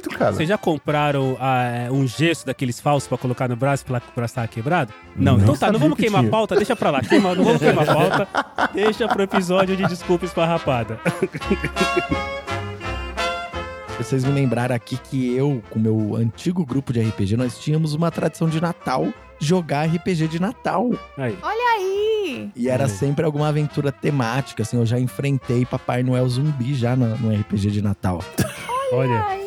muito, 0.04 0.10
cara. 0.10 0.34
Vocês 0.34 0.50
já 0.50 0.58
compraram 0.58 1.38
ah, 1.40 1.88
um 1.92 2.08
gesso 2.08 2.46
daqueles 2.46 2.80
falsos 2.80 3.08
pra 3.08 3.18
colocar 3.18 3.48
no 3.48 3.56
braço 3.56 3.86
pra 3.86 3.98
o 3.98 4.16
braço 4.16 4.32
estar 4.32 4.48
quebrado? 4.48 4.94
Não, 5.16 5.34
Nem 5.36 5.44
então 5.44 5.56
tá, 5.56 5.72
não 5.72 5.80
vamos 5.80 5.96
que 5.96 6.04
queimar 6.04 6.26
a 6.26 6.30
pauta, 6.30 6.56
deixa 6.56 6.76
pra 6.76 6.90
lá. 6.92 7.02
Queima, 7.02 7.36
não 7.36 7.44
vamos 7.44 7.62
queimar 7.62 7.90
a 7.90 7.94
pauta. 7.94 8.28
Deixa 8.74 9.08
pro 9.08 9.24
episódio 9.24 9.76
de 9.76 9.86
Desculpa 9.86 10.26
Esfarrapada. 10.26 11.00
Vocês 13.98 14.24
me 14.24 14.32
lembraram 14.32 14.76
aqui 14.76 14.98
que 14.98 15.36
eu, 15.36 15.62
com 15.70 15.80
meu 15.80 16.16
antigo 16.16 16.66
grupo 16.66 16.92
de 16.92 17.02
RPG, 17.02 17.38
nós 17.38 17.60
tínhamos 17.60 17.94
uma 17.94 18.10
tradição 18.10 18.50
de 18.50 18.60
Natal 18.60 19.08
jogar 19.40 19.88
RPG 19.88 20.28
de 20.28 20.42
Natal. 20.42 20.90
Aí. 21.18 21.38
Olha 21.42 21.72
aí! 21.76 22.52
E 22.56 22.70
era 22.70 22.88
sempre 22.88 23.24
alguma 23.26 23.50
aventura 23.50 23.92
temática, 23.92 24.64
assim. 24.64 24.78
Eu 24.78 24.86
já 24.86 25.00
enfrentei 25.00 25.66
Papai 25.66 26.02
Noel 26.02 26.28
zumbi 26.28 26.74
já 26.74 26.96
no, 26.96 27.18
no 27.18 27.40
RPG 27.40 27.70
de 27.70 27.82
Natal. 27.82 28.24
Olha. 28.92 29.26
Aí. 29.28 29.44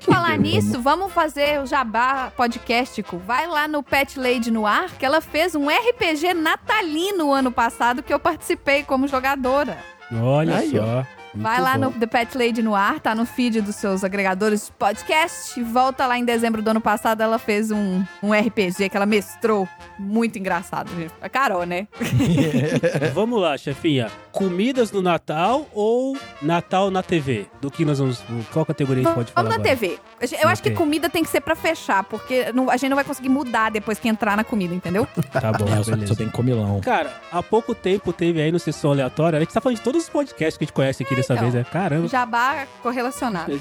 Falar 0.00 0.38
nisso, 0.38 0.80
vamos 0.80 1.12
fazer 1.12 1.60
o 1.60 1.66
Jabá 1.66 2.32
podcastico. 2.34 3.18
Vai 3.18 3.46
lá 3.46 3.68
no 3.68 3.82
Pet 3.82 4.18
Lady 4.18 4.50
no 4.50 4.66
ar, 4.66 4.90
que 4.92 5.04
ela 5.04 5.20
fez 5.20 5.54
um 5.54 5.68
RPG 5.68 6.32
natalino 6.32 7.32
ano 7.32 7.52
passado 7.52 8.02
que 8.02 8.12
eu 8.12 8.18
participei 8.18 8.82
como 8.82 9.06
jogadora. 9.06 9.76
Olha 10.10 10.56
Aí, 10.56 10.70
só. 10.70 11.02
Vai 11.02 11.19
Muito 11.34 11.62
lá 11.62 11.74
bom. 11.78 11.84
no 11.86 11.92
The 11.92 12.06
Pet 12.06 12.36
Lady 12.36 12.62
no 12.62 12.74
ar, 12.74 12.98
tá 13.00 13.14
no 13.14 13.24
feed 13.24 13.60
dos 13.60 13.76
seus 13.76 14.02
agregadores 14.02 14.66
de 14.66 14.72
podcast. 14.72 15.62
Volta 15.62 16.06
lá 16.06 16.18
em 16.18 16.24
dezembro 16.24 16.60
do 16.62 16.68
ano 16.70 16.80
passado, 16.80 17.20
ela 17.22 17.38
fez 17.38 17.70
um, 17.70 18.02
um 18.22 18.32
RPG 18.32 18.88
que 18.88 18.96
ela 18.96 19.06
mestrou. 19.06 19.68
Muito 19.98 20.38
engraçado, 20.38 20.90
gente. 20.96 21.12
A 21.20 21.28
Carol, 21.28 21.64
né? 21.64 21.86
Vamos 23.14 23.40
lá, 23.40 23.56
chefinha. 23.56 24.10
Comidas 24.32 24.90
no 24.92 25.02
Natal 25.02 25.66
ou 25.72 26.16
Natal 26.40 26.90
na 26.90 27.02
TV? 27.02 27.46
Do 27.60 27.70
que 27.70 27.84
nós 27.84 27.98
vamos. 27.98 28.22
Qual 28.52 28.64
categoria 28.64 29.02
a 29.02 29.06
gente 29.06 29.14
pode 29.14 29.32
falar? 29.32 29.48
Vamos 29.48 29.58
na 29.64 29.70
agora? 29.70 29.76
TV. 29.76 29.98
Eu 30.42 30.48
acho 30.48 30.62
que 30.62 30.68
Ok. 30.70 30.76
comida 30.78 31.08
tem 31.08 31.22
que 31.22 31.28
ser 31.30 31.40
pra 31.40 31.54
fechar, 31.56 32.04
porque 32.04 32.52
não- 32.52 32.70
a 32.70 32.76
gente 32.76 32.88
não 32.90 32.94
vai 32.96 33.04
conseguir 33.04 33.28
mudar 33.28 33.70
depois 33.70 33.98
que 33.98 34.08
entrar 34.08 34.36
na 34.36 34.44
comida, 34.44 34.74
entendeu? 34.74 35.06
Tá 35.32 35.52
bom, 35.52 35.66
É, 35.66 35.82
beleza. 35.82 36.06
só 36.06 36.14
tenho 36.14 36.30
comilão. 36.30 36.80
Cara, 36.80 37.12
há 37.32 37.42
pouco 37.42 37.74
tempo 37.74 38.12
teve 38.12 38.40
aí 38.40 38.52
no 38.52 38.58
Sessão 38.58 38.92
Aleatória. 38.92 39.36
A 39.36 39.40
gente 39.40 39.52
tá 39.52 39.60
falando 39.60 39.76
de 39.78 39.82
todos 39.82 40.02
os 40.04 40.08
podcasts 40.08 40.56
que 40.56 40.64
a 40.64 40.66
gente 40.66 40.72
conhece 40.74 41.02
aqui 41.02 41.14
dessa 41.20 41.34
então. 41.34 41.50
vez, 41.50 41.54
né? 41.54 41.66
Caramba. 41.70 42.08
Jabá 42.08 42.66
correlacionado. 42.82 43.52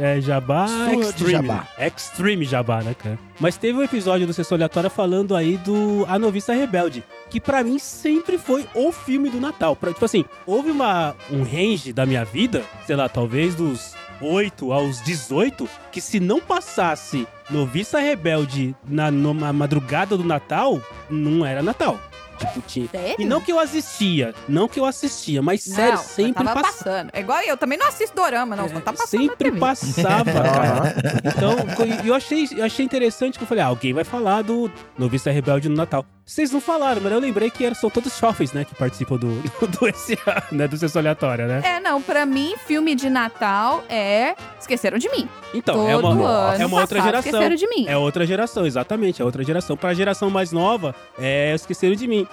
É, 0.00 0.16
é 0.16 0.20
Jabá 0.20 0.66
Sua 0.66 0.96
de 0.96 1.00
Extreme. 1.00 1.32
Jabá. 1.32 1.68
Extreme 1.78 2.44
Jabá, 2.44 2.82
né, 2.82 2.94
cara? 2.94 3.18
Mas 3.38 3.56
teve 3.56 3.78
um 3.78 3.82
episódio 3.82 4.26
do 4.26 4.32
Sessão 4.32 4.56
Aleatória 4.56 4.88
falando 4.88 5.34
aí 5.34 5.56
do 5.58 6.04
A 6.08 6.18
Noviça 6.18 6.54
Rebelde, 6.54 7.04
que 7.28 7.40
pra 7.40 7.62
mim 7.62 7.78
sempre 7.78 8.38
foi 8.38 8.66
o 8.74 8.90
filme 8.92 9.28
do 9.28 9.40
Natal. 9.40 9.76
Pra, 9.76 9.92
tipo 9.92 10.04
assim, 10.04 10.24
houve 10.46 10.70
uma, 10.70 11.14
um 11.30 11.42
range 11.42 11.92
da 11.92 12.06
minha 12.06 12.24
vida, 12.24 12.62
sei 12.86 12.96
lá, 12.96 13.08
talvez 13.08 13.54
dos 13.54 13.94
8 14.20 14.72
aos 14.72 15.02
18, 15.02 15.68
que 15.92 16.00
se 16.00 16.18
não 16.20 16.40
passasse 16.40 17.26
Noviça 17.50 18.00
Rebelde 18.00 18.74
na, 18.86 19.10
numa 19.10 19.52
madrugada 19.52 20.16
do 20.16 20.24
Natal, 20.24 20.80
não 21.10 21.44
era 21.44 21.62
Natal. 21.62 22.00
Tipo, 22.38 22.60
tinha. 22.62 22.88
Sério? 22.88 23.16
E 23.18 23.24
não 23.24 23.40
que 23.40 23.52
eu 23.52 23.58
assistia, 23.58 24.34
não 24.48 24.68
que 24.68 24.78
eu 24.78 24.84
assistia, 24.84 25.42
mas 25.42 25.62
sério, 25.62 25.96
não, 25.96 26.02
sempre 26.02 26.44
tava 26.44 26.54
passava. 26.60 26.72
passando. 26.72 27.10
É 27.12 27.20
igual 27.20 27.40
eu, 27.42 27.56
também 27.56 27.78
não 27.78 27.86
assisto 27.86 28.14
dorama, 28.14 28.54
não. 28.56 28.68
Só 28.68 28.80
tá 28.80 28.92
passando 28.92 29.20
Sempre 29.20 29.52
passava, 29.52 30.24
cara. 30.32 30.94
Então, 31.24 31.56
eu 32.04 32.14
achei, 32.14 32.48
eu 32.56 32.64
achei 32.64 32.84
interessante 32.84 33.38
que 33.38 33.44
eu 33.44 33.48
falei, 33.48 33.62
ah, 33.64 33.68
alguém 33.68 33.92
vai 33.92 34.04
falar 34.04 34.42
do 34.42 34.70
Novista 34.98 35.30
Rebelde 35.30 35.68
no 35.68 35.76
Natal. 35.76 36.04
Vocês 36.24 36.50
não 36.50 36.60
falaram, 36.60 37.00
mas 37.00 37.12
eu 37.12 37.20
lembrei 37.20 37.48
que 37.50 37.64
eram, 37.64 37.76
são 37.76 37.88
todos 37.88 38.18
jovens, 38.18 38.52
né, 38.52 38.64
que 38.64 38.74
participam 38.74 39.16
do, 39.16 39.28
do 39.78 39.96
SA, 39.96 40.42
né, 40.50 40.66
do 40.66 40.76
Sessão 40.76 41.00
Aleatória, 41.00 41.46
né? 41.46 41.62
É, 41.64 41.78
não, 41.78 42.02
pra 42.02 42.26
mim, 42.26 42.56
filme 42.66 42.96
de 42.96 43.08
Natal 43.08 43.84
é 43.88 44.34
Esqueceram 44.58 44.98
de 44.98 45.08
Mim. 45.08 45.28
Então, 45.54 45.88
é 45.88 45.92
Todo 45.92 46.10
uma, 46.10 46.28
ano 46.28 46.62
é 46.62 46.66
uma 46.66 46.80
outra 46.80 47.00
geração. 47.00 47.30
Esqueceram 47.30 47.54
de 47.54 47.68
Mim. 47.68 47.86
É 47.86 47.96
outra 47.96 48.26
geração, 48.26 48.66
exatamente, 48.66 49.22
é 49.22 49.24
outra 49.24 49.44
geração. 49.44 49.76
Pra 49.76 49.94
geração 49.94 50.28
mais 50.28 50.50
nova, 50.50 50.96
é 51.16 51.54
Esqueceram 51.54 51.94
de 51.94 52.08
Mim. 52.08 52.25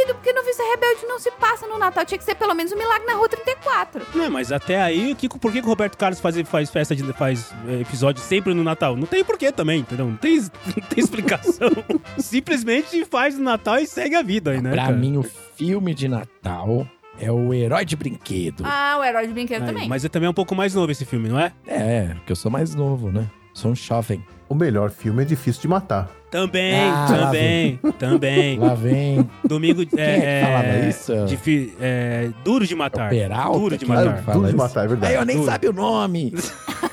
Sentido, 0.00 0.14
porque 0.14 0.32
Noviça 0.32 0.62
Rebelde 0.62 1.06
não 1.06 1.18
se 1.18 1.30
passa 1.32 1.66
no 1.66 1.78
Natal. 1.78 2.04
Tinha 2.04 2.18
que 2.18 2.24
ser 2.24 2.34
pelo 2.34 2.54
menos 2.54 2.72
um 2.72 2.76
milagre 2.76 3.06
na 3.06 3.14
Rua 3.14 3.28
34. 3.28 4.06
Não, 4.14 4.30
mas 4.30 4.52
até 4.52 4.80
aí, 4.80 5.14
que, 5.14 5.28
por 5.28 5.52
que, 5.52 5.60
que 5.60 5.66
o 5.66 5.70
Roberto 5.70 5.96
Carlos 5.96 6.20
faz, 6.20 6.36
faz 6.48 6.70
festa 6.70 6.96
de 6.96 7.02
faz 7.12 7.52
é, 7.68 7.80
episódio 7.80 8.22
sempre 8.22 8.54
no 8.54 8.62
Natal? 8.62 8.96
Não 8.96 9.06
tem 9.06 9.24
porquê 9.24 9.52
também, 9.52 9.80
entendeu? 9.80 10.06
Não 10.06 10.16
tem, 10.16 10.36
não 10.40 10.88
tem 10.88 11.04
explicação. 11.04 11.70
Simplesmente 12.18 13.04
faz 13.04 13.36
no 13.36 13.44
Natal 13.44 13.78
e 13.78 13.86
segue 13.86 14.16
a 14.16 14.22
vida 14.22 14.52
aí, 14.52 14.60
né? 14.60 14.70
pra 14.70 14.86
cara? 14.86 14.96
mim, 14.96 15.16
o 15.16 15.22
filme 15.22 15.94
de 15.94 16.08
Natal 16.08 16.86
é 17.18 17.30
o 17.30 17.52
Herói 17.52 17.84
de 17.84 17.96
Brinquedo. 17.96 18.62
Ah, 18.64 18.96
o 18.98 19.04
Herói 19.04 19.26
de 19.26 19.32
Brinquedo 19.32 19.62
Aí, 19.62 19.68
também. 19.68 19.88
Mas 19.88 20.04
é 20.04 20.08
também 20.08 20.28
um 20.28 20.34
pouco 20.34 20.54
mais 20.54 20.74
novo 20.74 20.90
esse 20.90 21.04
filme, 21.04 21.28
não 21.28 21.38
é? 21.38 21.52
É, 21.66 22.14
porque 22.14 22.32
eu 22.32 22.36
sou 22.36 22.50
mais 22.50 22.74
novo, 22.74 23.10
né? 23.10 23.26
Sou 23.52 23.72
um 23.72 23.74
jovem. 23.74 24.24
O 24.50 24.54
melhor 24.54 24.90
filme 24.90 25.22
é 25.22 25.24
difícil 25.24 25.62
de 25.62 25.68
matar. 25.68 26.10
Também, 26.28 26.74
Ah, 26.74 27.06
lá 27.08 27.26
também, 27.26 27.80
também. 27.98 28.58
Lá 28.58 28.74
vem. 28.74 29.28
Domingo 29.44 29.86
Quem 29.86 29.98
é 30.00 30.40
que 30.40 30.46
falava 30.46 30.88
isso? 30.88 31.24
difi- 31.26 31.72
é, 31.80 32.30
duro 32.44 32.66
de 32.66 32.74
matar. 32.74 33.10
Peralta? 33.10 33.58
Duro 33.58 33.78
de 33.78 33.84
que 33.84 33.88
matar. 33.90 34.22
Duro 34.32 34.48
de 34.48 34.56
matar, 34.56 34.84
é 34.84 34.88
verdade. 34.88 35.12
Aí 35.12 35.18
eu 35.20 35.24
nem 35.24 35.36
Duro. 35.36 35.48
sabe 35.50 35.68
o 35.68 35.72
nome. 35.72 36.34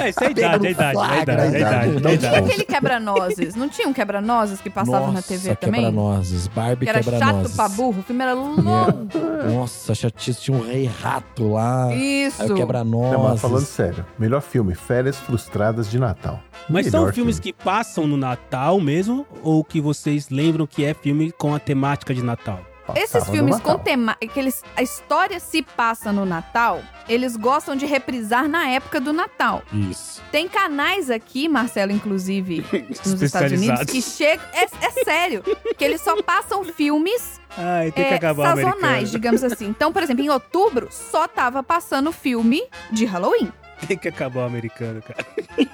É, 0.00 0.08
isso 0.10 0.22
é 0.22 0.26
a 0.26 0.30
idade, 0.30 0.66
é 0.66 0.68
a 0.68 0.70
idade, 0.70 0.98
é 0.98 1.02
a 1.02 1.22
idade, 1.22 1.40
é 1.40 1.44
a 1.44 1.48
idade, 1.48 1.64
é 1.64 1.64
a 1.64 2.00
Tinha 2.00 2.12
idade. 2.14 2.36
aquele 2.36 2.64
quebra-nozes. 2.64 3.54
Não 3.54 3.68
tinha 3.68 3.88
um 3.88 3.92
quebra-nozes 3.92 4.60
que 4.60 4.70
passava 4.70 5.06
na 5.06 5.12
Nossa, 5.14 5.28
TV 5.28 5.56
também? 5.56 5.80
quebra-nozes. 5.82 6.46
Barbie 6.48 6.86
Que 6.86 6.90
era 6.90 7.02
chato 7.02 7.14
quebra-nozes. 7.14 7.56
pra 7.56 7.68
burro. 7.68 8.00
O 8.00 8.02
filme 8.02 8.22
era 8.22 8.34
longo. 8.34 8.62
Nossa, 8.62 9.94
chatice. 9.94 10.40
Tinha 10.40 10.56
um 10.56 10.62
rei 10.66 10.86
rato 10.86 11.52
lá. 11.52 11.94
Isso. 11.94 12.42
Aí 12.42 12.46
o 12.46 12.50
Não, 12.50 12.56
mas 12.56 12.60
quebra-nozes. 12.60 13.40
falando 13.40 13.64
sério, 13.64 14.06
melhor 14.18 14.40
filme, 14.40 14.74
Férias 14.74 15.16
Frustradas 15.18 15.90
de 15.90 15.98
Natal. 15.98 16.40
Mas 16.68 16.86
são 16.86 17.00
Melhor 17.00 17.14
filmes 17.14 17.36
filme. 17.36 17.52
que 17.52 17.64
passam 17.64 18.06
no 18.06 18.16
Natal 18.16 18.80
mesmo? 18.80 19.26
Ou 19.42 19.64
que 19.64 19.80
vocês 19.80 20.28
lembram 20.30 20.66
que 20.66 20.84
é 20.84 20.92
filme 20.94 21.32
com 21.32 21.54
a 21.54 21.58
temática 21.58 22.14
de 22.14 22.22
Natal? 22.22 22.60
Esses 22.96 23.28
filmes 23.28 23.58
com 23.60 23.78
tema... 23.78 24.16
Que 24.16 24.38
eles, 24.38 24.62
a 24.76 24.82
história 24.82 25.40
se 25.40 25.62
passa 25.62 26.12
no 26.12 26.24
Natal, 26.24 26.82
eles 27.08 27.36
gostam 27.36 27.74
de 27.74 27.86
reprisar 27.86 28.48
na 28.48 28.68
época 28.68 29.00
do 29.00 29.12
Natal. 29.12 29.62
Isso. 29.72 30.22
Tem 30.30 30.48
canais 30.48 31.10
aqui, 31.10 31.48
Marcelo, 31.48 31.92
inclusive, 31.92 32.64
nos 33.06 33.22
Estados 33.22 33.52
Unidos, 33.52 33.84
que 33.84 34.02
chegam... 34.02 34.44
É, 34.52 34.64
é 34.64 35.04
sério. 35.04 35.42
Que 35.76 35.84
eles 35.84 36.00
só 36.00 36.22
passam 36.22 36.64
filmes 36.64 37.40
Ai, 37.56 37.90
tem 37.90 38.18
que 38.18 38.24
é, 38.24 38.34
sazonais, 38.34 39.10
digamos 39.10 39.42
assim. 39.42 39.66
Então, 39.66 39.92
por 39.92 40.02
exemplo, 40.02 40.22
em 40.22 40.30
outubro, 40.30 40.88
só 40.90 41.26
tava 41.26 41.62
passando 41.62 42.12
filme 42.12 42.62
de 42.90 43.04
Halloween. 43.04 43.50
Tem 43.86 43.96
que 43.96 44.08
acabar 44.08 44.40
o 44.40 44.46
americano, 44.46 45.00
cara. 45.02 45.24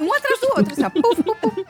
Um 0.01 0.13
atrás 0.13 0.41
do 0.41 0.47
outro, 0.49 0.73
assim, 0.73 0.85
ó. 0.85 0.91
Puf, 0.91 1.23
puf, 1.23 1.41
puf. 1.41 1.65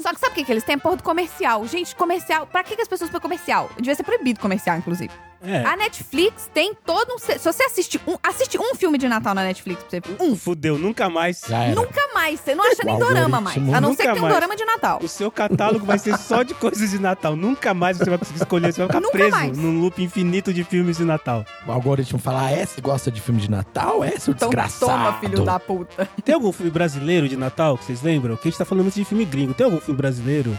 Só 0.00 0.12
que 0.12 0.20
sabe 0.20 0.32
o 0.32 0.34
que, 0.34 0.44
que 0.44 0.52
eles 0.52 0.64
têm? 0.64 0.78
Porra 0.78 0.96
do 0.96 1.02
comercial. 1.02 1.66
Gente, 1.66 1.94
comercial. 1.94 2.46
Pra 2.46 2.62
que, 2.64 2.74
que 2.76 2.82
as 2.82 2.88
pessoas 2.88 3.10
põem 3.10 3.20
comercial? 3.20 3.70
Devia 3.76 3.94
ser 3.94 4.02
proibido 4.02 4.40
comercial, 4.40 4.76
inclusive. 4.78 5.12
É. 5.40 5.64
A 5.64 5.76
Netflix 5.76 6.50
tem 6.52 6.74
todo 6.74 7.14
um. 7.14 7.18
Se 7.18 7.38
você 7.38 7.62
assiste 7.62 8.00
um, 8.08 8.16
assiste 8.20 8.58
um 8.58 8.74
filme 8.74 8.98
de 8.98 9.08
Natal 9.08 9.34
na 9.34 9.44
Netflix, 9.44 9.84
pra 9.84 10.00
você. 10.00 10.02
Um. 10.24 10.34
Fudeu, 10.36 10.76
nunca 10.76 11.08
mais. 11.08 11.42
Nunca 11.76 12.08
mais. 12.12 12.40
Você 12.40 12.56
não 12.56 12.64
acha 12.64 12.82
nem 12.84 12.96
O 12.96 12.98
dorama 12.98 13.40
mais. 13.40 13.56
A 13.56 13.80
não 13.80 13.90
nunca 13.90 14.02
ser 14.02 14.08
que 14.08 14.12
tenha 14.14 14.14
um 14.16 14.20
mais. 14.22 14.34
dorama 14.34 14.56
de 14.56 14.64
Natal. 14.64 14.98
O 15.00 15.06
seu 15.08 15.30
catálogo 15.30 15.86
vai 15.86 15.96
ser 15.98 16.16
só 16.18 16.42
de 16.42 16.54
coisas 16.54 16.90
de 16.90 16.98
Natal. 16.98 17.36
Nunca 17.36 17.72
mais 17.72 17.98
você 17.98 18.10
vai 18.10 18.18
conseguir 18.18 18.38
escolher. 18.42 18.72
Você 18.72 18.78
vai 18.80 18.88
ficar 18.88 19.00
Nunca 19.00 19.12
preso 19.12 19.30
mais. 19.30 19.56
num 19.56 19.80
loop 19.80 20.02
infinito 20.02 20.52
de 20.52 20.64
filmes 20.64 20.96
de 20.96 21.04
Natal. 21.04 21.44
O 21.66 21.70
algoritmo 21.70 22.18
fala, 22.18 22.46
ah, 22.46 22.50
é? 22.50 22.66
Você 22.66 22.80
gosta 22.80 23.08
de 23.08 23.20
filme 23.20 23.40
de 23.40 23.48
Natal? 23.48 24.02
É, 24.02 24.18
seu 24.18 24.32
Então 24.34 24.48
desgraçado. 24.48 24.90
toma, 24.90 25.20
filho 25.20 25.44
da 25.44 25.60
puta. 25.68 26.08
Tem 26.24 26.34
algum 26.34 26.50
filme 26.50 26.70
brasileiro 26.70 27.28
de 27.28 27.36
Natal 27.36 27.76
que 27.76 27.84
vocês 27.84 28.02
lembram? 28.02 28.36
Que 28.36 28.48
a 28.48 28.50
gente 28.50 28.58
tá 28.58 28.64
falando 28.64 28.90
de 28.90 29.04
filme 29.04 29.26
gringo. 29.26 29.52
Tem 29.52 29.66
algum 29.66 29.78
filme 29.78 29.98
brasileiro? 29.98 30.58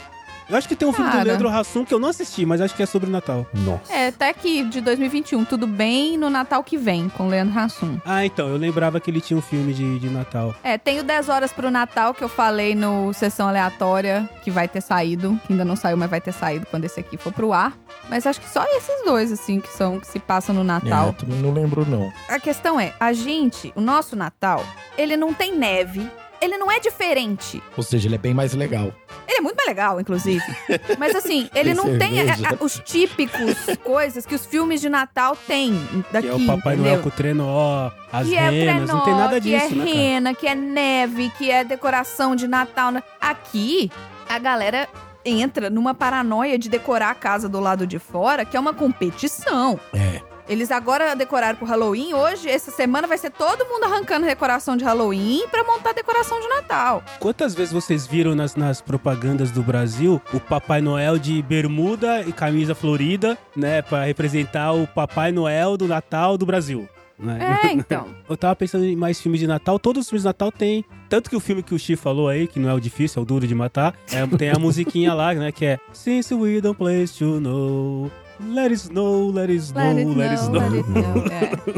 Eu 0.49 0.57
acho 0.57 0.67
que 0.67 0.75
tem 0.75 0.87
um 0.87 0.91
filme 0.93 1.09
do 1.09 1.13
Cara. 1.13 1.25
Leandro 1.25 1.47
Hassum 1.49 1.85
que 1.85 1.93
eu 1.93 1.99
não 1.99 2.09
assisti, 2.09 2.45
mas 2.45 2.59
acho 2.59 2.75
que 2.75 2.81
é 2.81 2.85
sobre 2.85 3.09
Natal. 3.09 3.45
Nossa. 3.53 3.93
É, 3.93 4.07
até 4.07 4.33
que 4.33 4.63
de 4.63 4.81
2021, 4.81 5.45
tudo 5.45 5.67
bem 5.67 6.17
no 6.17 6.29
Natal 6.29 6.63
que 6.63 6.75
vem, 6.77 7.07
com 7.09 7.27
Leandro 7.27 7.59
Hassum. 7.59 7.99
Ah, 8.03 8.25
então, 8.25 8.47
eu 8.47 8.57
lembrava 8.57 8.99
que 8.99 9.11
ele 9.11 9.21
tinha 9.21 9.37
um 9.37 9.41
filme 9.41 9.73
de, 9.73 9.99
de 9.99 10.09
Natal. 10.09 10.55
É, 10.63 10.77
tem 10.77 10.99
o 10.99 11.03
10 11.03 11.29
horas 11.29 11.53
pro 11.53 11.69
Natal 11.69 12.13
que 12.15 12.23
eu 12.23 12.29
falei 12.29 12.73
no 12.73 13.13
Sessão 13.13 13.47
Aleatória, 13.47 14.27
que 14.43 14.49
vai 14.49 14.67
ter 14.67 14.81
saído, 14.81 15.39
que 15.45 15.53
ainda 15.53 15.63
não 15.63 15.75
saiu, 15.75 15.97
mas 15.97 16.09
vai 16.09 16.19
ter 16.19 16.31
saído 16.33 16.65
quando 16.65 16.85
esse 16.85 16.99
aqui 16.99 17.15
for 17.15 17.31
pro 17.31 17.53
ar. 17.53 17.77
Mas 18.09 18.25
acho 18.25 18.41
que 18.41 18.49
só 18.49 18.63
esses 18.75 19.05
dois, 19.05 19.31
assim, 19.31 19.59
que 19.59 19.69
são 19.69 19.99
que 19.99 20.07
se 20.07 20.17
passam 20.19 20.55
no 20.55 20.61
É, 20.61 20.63
Natal. 20.63 21.13
também 21.13 21.39
não 21.39 21.53
lembro, 21.53 21.85
não. 21.87 22.11
A 22.27 22.39
questão 22.39 22.79
é, 22.79 22.91
a 22.99 23.13
gente, 23.13 23.71
o 23.75 23.81
nosso 23.81 24.15
Natal, 24.15 24.63
ele 24.97 25.15
não 25.15 25.31
tem 25.31 25.55
neve, 25.55 26.09
ele 26.41 26.57
não 26.57 26.71
é 26.71 26.79
diferente. 26.79 27.61
Ou 27.75 27.83
seja, 27.83 28.07
ele 28.07 28.15
é 28.15 28.17
bem 28.17 28.33
mais 28.33 28.53
legal. 28.53 28.93
Ele 29.27 29.37
é 29.37 29.41
muito 29.41 29.55
mais 29.55 29.67
legal, 29.67 29.99
inclusive. 30.01 30.43
Mas 30.97 31.15
assim, 31.15 31.49
ele 31.53 31.73
Tem 31.73 31.73
não 31.75 31.97
tem 31.97 32.21
a- 32.21 32.25
cerveja. 32.35 32.57
a- 32.59 32.63
os 32.63 32.81
típicos 32.85 33.55
coisas 33.83 34.25
que 34.25 34.33
os 34.35 34.45
filmes 34.45 34.81
de 34.81 34.89
Natal 34.89 35.35
têm 35.35 35.73
daqui, 36.11 36.27
que 36.27 36.33
é 36.33 36.35
o 36.35 36.45
Papai 36.45 36.73
entendeu? 36.73 36.91
Noel 36.93 37.01
com 37.03 37.09
o 37.09 37.11
trenó, 37.11 37.91
as 38.11 38.27
que 38.27 38.35
é 38.35 38.49
renas, 38.49 38.85
trenó, 38.89 38.93
não 38.97 39.05
tem 39.05 39.13
nada 39.15 39.39
que 39.41 39.53
é 39.53 39.59
disso, 39.59 39.75
né, 39.75 39.83
rena, 39.85 40.33
que 40.33 40.47
é 40.47 40.55
neve, 40.55 41.31
que 41.37 41.51
é 41.51 41.63
decoração 41.63 42.35
de 42.35 42.47
Natal. 42.47 42.91
né? 42.91 43.03
Aqui, 43.21 43.91
a 44.27 44.39
galera 44.39 44.87
entra 45.25 45.69
numa 45.69 45.93
paranoia 45.93 46.57
de 46.57 46.69
decorar 46.69 47.09
a 47.11 47.15
casa 47.15 47.47
do 47.49 47.59
lado 47.59 47.85
de 47.85 47.99
fora, 47.99 48.45
que 48.45 48.55
é 48.57 48.59
uma 48.59 48.73
competição. 48.73 49.79
É. 49.93 50.21
Eles 50.49 50.71
agora 50.71 51.15
decoraram 51.15 51.59
pro 51.59 51.67
Halloween. 51.67 52.15
Hoje, 52.15 52.49
essa 52.49 52.71
semana, 52.71 53.07
vai 53.07 53.19
ser 53.19 53.29
todo 53.29 53.65
mundo 53.65 53.83
arrancando 53.83 54.25
decoração 54.25 54.75
de 54.75 54.83
Halloween 54.83 55.47
pra 55.51 55.63
montar 55.63 55.93
decoração 55.93 56.39
de 56.39 56.47
Natal. 56.47 57.03
Quantas 57.19 57.53
vezes 57.53 57.71
vocês 57.71 58.07
viram 58.07 58.33
nas, 58.33 58.55
nas 58.55 58.81
propagandas 58.81 59.51
do 59.51 59.61
Brasil 59.61 60.19
o 60.33 60.39
Papai 60.39 60.81
Noel 60.81 61.19
de 61.19 61.39
bermuda 61.43 62.23
e 62.23 62.33
camisa 62.33 62.73
florida, 62.73 63.37
né? 63.55 63.83
Pra 63.83 64.05
representar 64.05 64.71
o 64.73 64.87
Papai 64.87 65.31
Noel 65.31 65.77
do 65.77 65.87
Natal 65.87 66.35
do 66.35 66.47
Brasil. 66.47 66.89
Né? 67.19 67.59
É, 67.63 67.67
então. 67.77 68.07
Eu 68.27 68.35
tava 68.35 68.55
pensando 68.55 68.85
em 68.85 68.95
mais 68.95 69.21
filmes 69.21 69.39
de 69.39 69.45
Natal. 69.45 69.77
Todos 69.77 70.05
os 70.05 70.09
filmes 70.09 70.23
de 70.23 70.29
Natal 70.29 70.51
tem. 70.51 70.83
Tanto 71.07 71.29
que 71.29 71.35
o 71.35 71.39
filme 71.39 71.61
que 71.61 71.75
o 71.75 71.79
Chi 71.79 71.95
falou 71.95 72.27
aí, 72.27 72.47
que 72.47 72.59
não 72.59 72.69
é 72.69 72.73
o 72.73 72.79
difícil, 72.79 73.19
é 73.19 73.23
o 73.23 73.25
duro 73.25 73.45
de 73.45 73.53
matar, 73.53 73.93
é, 74.11 74.25
tem 74.35 74.49
a 74.49 74.57
musiquinha 74.59 75.13
lá, 75.13 75.31
né? 75.35 75.51
Que 75.51 75.65
é 75.65 75.79
Since 75.93 76.33
we 76.33 76.59
don't 76.59 76.75
place 76.75 77.15
to 77.19 77.39
know. 77.39 78.09
Let 78.41 78.71
it 78.71 78.75
snow, 78.75 79.31
let 79.31 79.49
it 79.49 79.57
snow, 79.61 79.83
Let 79.93 79.97
it 79.99 80.15
let 80.17 80.31
it 80.31 80.41
know, 80.49 80.61
snow. 80.61 80.69
let 80.69 80.79
it 80.79 80.89
know. 80.89 81.25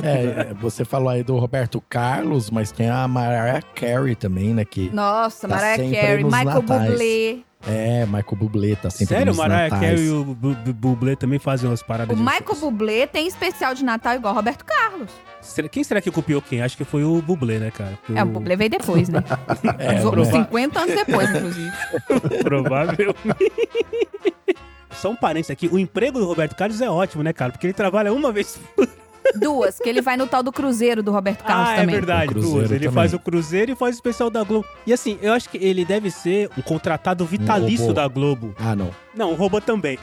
É. 0.04 0.50
É, 0.50 0.54
você 0.54 0.86
falou 0.86 1.10
aí 1.10 1.24
do 1.24 1.36
Roberto 1.38 1.82
Carlos, 1.90 2.50
mas 2.50 2.72
tem 2.72 2.88
a 2.90 3.08
Mariah 3.08 3.62
Carey 3.76 4.16
também, 4.16 4.54
né? 4.54 4.64
Que 4.64 4.90
Nossa, 4.94 5.48
Tá 5.48 5.56
Mariah 5.56 5.76
sempre 5.78 6.00
Carey, 6.02 6.24
nos 6.24 6.32
Michael 6.34 6.62
natais. 6.62 6.92
Bublé. 6.92 7.40
é 7.68 8.06
Michael 8.06 8.36
Bublé, 8.38 8.76
tá 8.76 8.90
sempre 8.92 9.16
Sério, 9.16 9.36
Mariah. 9.36 9.70
Carey 9.70 10.06
e 10.06 10.10
o 10.12 10.24
Bu- 10.24 10.56
Bu- 10.56 10.74
Bublé 10.74 11.16
também 11.16 11.40
fazem 11.40 11.70
umas 11.70 11.82
paradas 11.84 12.14
O 12.14 12.18
de 12.18 12.22
Michael 12.24 12.60
Bublé 12.60 13.08
tem 13.08 13.28
especial 13.28 13.74
de 13.74 13.84
Natal 13.84 14.16
igual 14.16 14.34
Roberto 14.36 14.64
Carlos. 14.64 15.10
Será- 15.42 15.68
Quem 15.68 15.84
será 15.84 16.00
que 16.00 16.12
copiou 16.12 16.42
quem? 16.42 16.62
Acho 16.62 16.78
que 16.78 16.84
foi 16.86 17.04
o 17.04 17.22
Bublé, 17.22 17.58
né, 17.60 17.72
cara? 17.72 17.98
Porque 18.06 18.20
É, 18.20 18.24
o 18.24 18.28
Bublé 18.28 18.56
veio 18.56 18.70
depois, 18.70 19.10
né? 19.10 19.24
É, 19.80 20.00
prova- 20.00 20.26
50 20.26 20.80
anos 20.80 20.96
depois, 20.96 21.30
inclusive. 21.36 21.72
Provavelmente. 22.44 23.52
Só 24.94 25.10
um 25.10 25.16
parênteses 25.16 25.52
aqui, 25.52 25.68
o 25.68 25.80
emprego 25.80 26.20
do 26.20 26.26
Roberto 26.26 26.56
Carlos 26.56 26.82
é 26.82 26.90
ótimo, 26.90 27.24
né, 27.24 27.34
cara? 27.34 27.52
Porque 27.52 27.68
ele 27.68 27.74
trabalha 27.74 28.14
uma 28.14 28.32
vez 28.32 28.60
por 28.76 28.88
Duas, 29.40 29.78
que 29.78 29.88
ele 29.88 30.02
vai 30.02 30.18
no 30.18 30.28
tal 30.28 30.44
do 30.44 30.52
Cruzeiro 30.52 31.02
do 31.02 31.12
Roberto 31.12 31.44
Carlos 31.44 31.70
ah, 31.70 31.76
também. 31.76 31.96
é 31.96 31.98
verdade, 32.00 32.32
O 32.32 32.42
duas. 32.42 32.72
Ele 32.72 32.80
também. 32.80 32.92
faz 32.92 33.14
o 33.14 33.20
Cruzeiro 33.20 33.72
e 33.72 33.76
faz 33.76 33.96
o 33.96 33.98
especial 33.98 34.30
da 34.30 34.44
Globo. 34.44 34.68
E 34.86 34.92
assim, 34.92 35.18
eu 35.22 35.32
acho 35.34 35.50
que 35.50 35.58
ele 35.58 35.86
deve 35.86 36.12
ser 36.12 36.50
um 36.58 36.62
contratado 36.62 37.26
vitalício 37.26 37.88
robô. 37.88 37.94
da 37.94 38.08
Globo. 38.08 38.56
Ah, 38.60 38.76
não. 38.76 38.92
Não, 39.16 39.32
um 39.32 39.36
robô 39.36 39.62
também. 39.62 39.98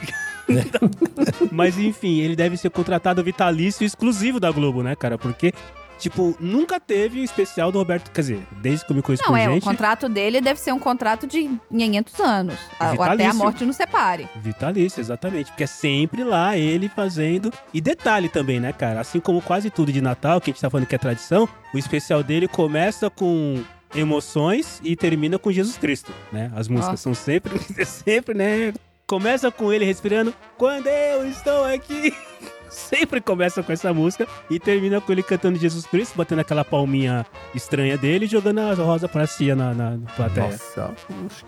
Mas 1.51 1.77
enfim, 1.77 2.19
ele 2.19 2.35
deve 2.35 2.57
ser 2.57 2.69
contratado 2.69 3.23
vitalício 3.23 3.85
exclusivo 3.85 4.39
da 4.39 4.51
Globo, 4.51 4.81
né, 4.81 4.95
cara? 4.95 5.17
Porque, 5.17 5.53
tipo, 5.99 6.35
nunca 6.39 6.79
teve 6.79 7.21
especial 7.21 7.71
do 7.71 7.77
Roberto. 7.77 8.09
Quer 8.11 8.21
dizer, 8.21 8.47
desde 8.61 8.85
que 8.85 8.91
eu 8.91 8.95
me 8.95 9.01
conheço 9.01 9.23
Não, 9.23 9.31
por 9.31 9.37
é, 9.37 9.49
o 9.49 9.53
gente. 9.53 9.63
contrato 9.63 10.09
dele 10.09 10.41
deve 10.41 10.59
ser 10.59 10.71
um 10.71 10.79
contrato 10.79 11.27
de 11.27 11.49
500 11.69 12.19
anos. 12.19 12.55
até 12.79 13.27
a 13.27 13.33
morte 13.33 13.65
nos 13.65 13.75
separe. 13.75 14.27
Vitalício, 14.37 14.99
exatamente. 14.99 15.51
Porque 15.51 15.63
é 15.63 15.67
sempre 15.67 16.23
lá 16.23 16.57
ele 16.57 16.89
fazendo. 16.89 17.53
E 17.73 17.81
detalhe 17.81 18.29
também, 18.29 18.59
né, 18.59 18.73
cara? 18.73 19.01
Assim 19.01 19.19
como 19.19 19.41
quase 19.41 19.69
tudo 19.69 19.91
de 19.91 20.01
Natal, 20.01 20.39
que 20.41 20.49
a 20.49 20.53
gente 20.53 20.61
tá 20.61 20.69
falando 20.69 20.87
que 20.87 20.95
é 20.95 20.97
tradição, 20.97 21.47
o 21.73 21.77
especial 21.77 22.23
dele 22.23 22.47
começa 22.47 23.09
com 23.09 23.61
emoções 23.93 24.79
e 24.83 24.95
termina 24.95 25.37
com 25.39 25.51
Jesus 25.51 25.77
Cristo, 25.77 26.13
né? 26.31 26.51
As 26.55 26.67
músicas 26.67 26.91
Nossa. 26.91 27.03
são 27.03 27.13
sempre, 27.13 27.59
sempre, 27.85 28.33
né? 28.35 28.73
Começa 29.07 29.49
com 29.51 29.73
ele 29.73 29.85
respirando, 29.85 30.33
quando 30.57 30.87
eu 30.87 31.27
estou 31.27 31.65
aqui. 31.65 32.13
Sempre 32.69 33.19
começa 33.21 33.61
com 33.63 33.71
essa 33.71 33.93
música 33.93 34.27
e 34.49 34.59
termina 34.59 35.01
com 35.01 35.11
ele 35.11 35.23
cantando 35.23 35.57
Jesus 35.57 35.85
Cristo, 35.85 36.13
batendo 36.15 36.39
aquela 36.39 36.63
palminha 36.63 37.25
estranha 37.53 37.97
dele 37.97 38.25
e 38.25 38.27
jogando 38.27 38.59
a 38.59 38.73
rosa 38.73 39.07
pra 39.07 39.25
cia 39.27 39.55
na, 39.55 39.73
na, 39.73 39.97
plateia. 40.15 40.47
Nossa, 40.51 40.93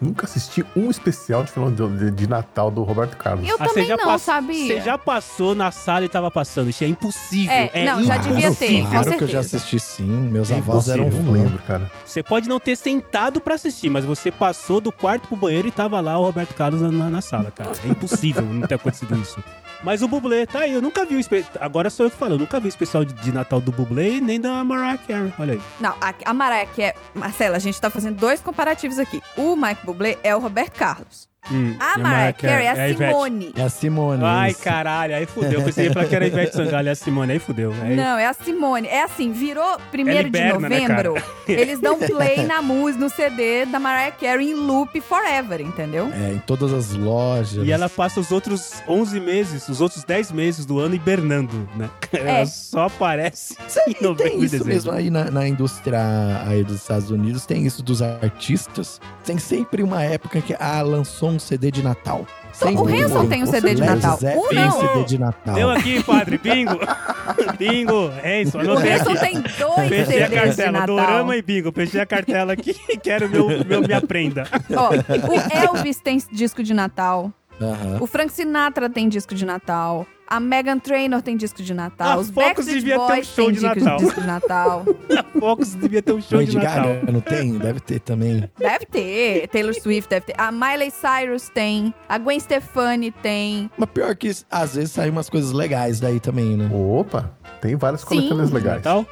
nunca 0.01 0.25
assisti 0.25 0.65
um 0.75 0.89
especial 0.89 1.43
de, 1.43 1.87
de, 1.97 2.11
de 2.11 2.27
Natal 2.29 2.71
do 2.71 2.83
Roberto 2.83 3.15
Carlos. 3.17 3.47
Eu 3.47 3.55
Ah, 3.59 3.63
você 3.65 3.69
também 3.69 3.85
já 3.87 3.97
não, 3.97 4.05
pass- 4.05 4.21
sabia? 4.23 4.67
Você 4.67 4.81
já 4.81 4.97
passou 4.97 5.55
na 5.55 5.71
sala 5.71 6.05
e 6.05 6.09
tava 6.09 6.29
passando. 6.31 6.69
Isso 6.69 6.83
é 6.83 6.87
impossível. 6.87 7.51
É, 7.53 7.69
É, 7.73 7.85
não, 7.85 8.03
já 8.03 8.15
impossível. 8.15 8.35
devia 8.41 8.55
ter, 8.55 8.89
Claro 8.89 9.17
que 9.17 9.23
eu 9.23 9.27
já 9.27 9.39
assisti 9.39 9.79
sim. 9.79 10.05
Meus 10.05 10.49
É 10.51 10.57
avós 10.57 10.87
eram 10.89 11.09
não 11.09 11.31
lembro, 11.31 11.59
cara. 11.67 11.89
Você 12.05 12.23
pode 12.23 12.47
não 12.49 12.59
ter 12.59 12.75
sentado 12.75 13.39
pra 13.41 13.55
assistir, 13.55 13.89
mas 13.89 14.03
você 14.05 14.31
passou 14.31 14.81
do 14.81 14.91
quarto 14.91 15.27
pro 15.27 15.37
banheiro 15.37 15.67
e 15.67 15.71
tava 15.71 15.99
lá 15.99 16.17
o 16.17 16.23
Roberto 16.23 16.53
Carlos 16.55 16.81
na- 16.81 17.09
na 17.09 17.21
sala, 17.21 17.51
cara. 17.51 17.71
É 17.83 17.87
impossível 17.89 18.43
não 18.43 18.67
ter 18.67 18.75
acontecido 18.75 19.15
isso. 19.19 19.43
Mas 19.83 20.01
o 20.01 20.07
Bublé, 20.07 20.45
tá 20.45 20.59
aí, 20.59 20.73
eu 20.73 20.81
nunca 20.81 21.05
vi 21.05 21.15
o 21.15 21.19
espe... 21.19 21.45
Agora 21.59 21.89
sou 21.89 22.05
eu 22.05 22.11
que 22.11 22.17
falo, 22.17 22.35
eu 22.35 22.39
nunca 22.39 22.59
vi 22.59 22.67
o 22.67 22.69
especial 22.69 23.03
de, 23.03 23.13
de 23.13 23.31
Natal 23.31 23.59
do 23.59 23.71
Bublé 23.71 24.19
nem 24.21 24.39
da 24.39 24.63
Mariah 24.63 24.97
Carey. 24.97 25.33
Olha 25.39 25.53
aí. 25.53 25.61
Não, 25.79 25.95
a, 25.99 26.13
a 26.25 26.33
Mariah 26.33 26.67
Carey... 26.67 26.93
Marcela, 27.15 27.57
a 27.57 27.59
gente 27.59 27.81
tá 27.81 27.89
fazendo 27.89 28.17
dois 28.17 28.41
comparativos 28.41 28.99
aqui. 28.99 29.21
O 29.35 29.55
Michael 29.55 29.77
Bublé 29.83 30.17
é 30.23 30.35
o 30.35 30.39
Roberto 30.39 30.77
Carlos. 30.77 31.30
Hum, 31.49 31.75
A 31.79 31.97
e 31.97 32.01
Mariah 32.01 32.33
Carey 32.33 32.65
é 32.65 32.69
a 32.69 32.89
Ivete. 32.89 33.11
Simone. 33.11 33.53
É 33.55 33.61
a 33.63 33.69
Simone. 33.69 34.23
Ai, 34.23 34.51
isso. 34.51 34.63
caralho, 34.63 35.15
aí 35.15 35.25
fudeu. 35.25 35.53
Eu 35.53 35.63
pensei 35.63 35.89
falar 35.89 36.05
que 36.05 36.15
era 36.15 36.25
a 36.25 36.27
Ivete 36.27 36.55
Sangalo 36.55 36.87
e 36.87 36.89
a 36.91 36.95
Simone, 36.95 37.31
aí 37.33 37.39
fudeu. 37.39 37.73
Aí... 37.81 37.95
Não, 37.95 38.17
é 38.17 38.27
a 38.27 38.33
Simone. 38.33 38.87
É 38.87 39.03
assim, 39.03 39.31
virou 39.31 39.77
primeiro 39.89 40.25
de 40.25 40.29
Berna, 40.29 40.69
né, 40.69 40.87
novembro. 40.87 41.15
eles 41.47 41.79
dão 41.79 41.97
play 41.97 42.45
na 42.45 42.61
música, 42.61 43.03
no 43.03 43.09
CD 43.09 43.65
da 43.65 43.79
Mariah 43.79 44.11
Carey 44.11 44.51
em 44.51 44.53
loop 44.53 45.01
forever, 45.01 45.61
entendeu? 45.61 46.11
É, 46.13 46.33
em 46.33 46.39
todas 46.39 46.71
as 46.73 46.93
lojas. 46.93 47.65
E 47.65 47.71
ela 47.71 47.89
passa 47.89 48.19
os 48.19 48.31
outros 48.31 48.81
11 48.87 49.19
meses, 49.19 49.67
os 49.67 49.81
outros 49.81 50.03
10 50.03 50.31
meses 50.31 50.65
do 50.65 50.79
ano 50.79 50.95
hibernando, 50.95 51.67
né? 51.75 51.89
Ela 52.13 52.45
só 52.45 52.85
aparece 52.85 53.55
em 53.87 53.95
E 53.99 54.03
novembro 54.03 54.23
tem 54.31 54.41
e 54.41 54.45
isso 54.45 54.51
dezembro. 54.63 54.67
mesmo 54.73 54.91
aí 54.91 55.09
na, 55.09 55.31
na 55.31 55.47
indústria 55.47 55.99
aí 56.45 56.63
dos 56.63 56.81
Estados 56.81 57.09
Unidos, 57.09 57.45
tem 57.45 57.65
isso 57.65 57.81
dos 57.81 58.01
artistas. 58.01 58.99
Tem 59.25 59.37
sempre 59.37 59.81
uma 59.81 60.03
época 60.03 60.41
que, 60.41 60.55
ah, 60.59 60.81
lançou 60.81 61.30
um 61.31 61.39
CD 61.39 61.71
de 61.71 61.83
Natal. 61.83 62.25
Sempre 62.53 62.75
o 62.75 62.87
Hanson 62.87 63.27
tem 63.27 63.43
um 63.43 63.45
CD 63.45 63.75
de 63.75 63.81
Led 63.81 63.95
Natal. 63.95 64.19
Um 64.37 64.47
tem 64.49 64.59
não. 64.59 64.71
CD 64.71 65.03
de 65.05 65.17
Natal. 65.17 65.55
Deu 65.55 65.69
aqui, 65.69 66.03
padre, 66.03 66.37
bingo. 66.37 66.79
bingo, 67.57 68.11
Hanson, 68.23 68.57
O 68.57 68.61
anotei 68.61 68.93
Hanson 68.93 69.15
tem 69.15 69.41
dois 69.41 69.89
Fechei 69.89 70.01
a 70.01 70.05
CDs 70.05 70.29
de 70.29 70.35
cartela, 70.35 70.71
Natal. 70.71 70.87
Dorama 70.87 71.35
e 71.37 71.41
bingo. 71.41 71.71
Fechei 71.71 72.01
a 72.01 72.05
cartela 72.05 72.53
aqui, 72.53 72.73
quero 73.01 73.29
meu, 73.29 73.47
meu 73.65 73.81
minha 73.81 74.01
prenda. 74.01 74.45
Ó, 74.75 74.89
o 74.91 75.75
Elvis 75.75 75.99
tem 76.01 76.21
disco 76.31 76.61
de 76.61 76.73
Natal. 76.73 77.31
Aham. 77.61 77.97
O 78.01 78.07
Frank 78.07 78.31
Sinatra 78.31 78.89
tem 78.89 79.07
disco 79.07 79.35
de 79.35 79.45
Natal. 79.45 80.05
A 80.27 80.39
Megan 80.39 80.79
Trainor 80.79 81.21
tem 81.21 81.35
disco 81.35 81.61
de 81.61 81.73
Natal. 81.73 82.07
A 82.07 82.17
Os 82.17 82.29
Focus 82.29 82.65
Backstreet 82.65 82.79
devia 82.79 82.95
ter 82.95 83.01
um 83.03 83.07
Boys 83.07 83.27
show 83.27 83.45
tem 83.47 83.53
de 83.55 83.61
Natal. 83.61 83.97
disco 83.97 84.21
de 84.21 84.27
Natal. 84.27 84.85
A 85.19 85.39
Fox 85.39 85.75
devia 85.75 86.01
ter 86.01 86.13
um 86.13 86.21
show 86.21 86.39
Lady 86.39 86.51
de 86.51 86.57
Natal. 86.57 86.83
Gaga 86.83 87.11
não 87.11 87.19
tem? 87.19 87.57
Deve 87.57 87.79
ter 87.81 87.99
também. 87.99 88.49
Deve 88.57 88.85
ter. 88.85 89.47
Taylor 89.49 89.73
Swift 89.73 90.09
deve 90.09 90.27
ter. 90.27 90.35
A 90.37 90.49
Miley 90.49 90.89
Cyrus 90.89 91.49
tem. 91.49 91.93
A 92.07 92.17
Gwen 92.17 92.39
Stefani 92.39 93.11
tem. 93.11 93.69
Mas 93.77 93.89
pior 93.89 94.15
que 94.15 94.31
às 94.49 94.75
vezes 94.75 94.91
saem 94.91 95.11
umas 95.11 95.29
coisas 95.29 95.51
legais 95.51 95.99
daí 95.99 96.19
também, 96.21 96.55
né? 96.55 96.69
Opa, 96.73 97.37
tem 97.59 97.75
várias 97.75 98.05
coletâneas 98.05 98.51
legais. 98.51 98.77
Natal? 98.77 99.05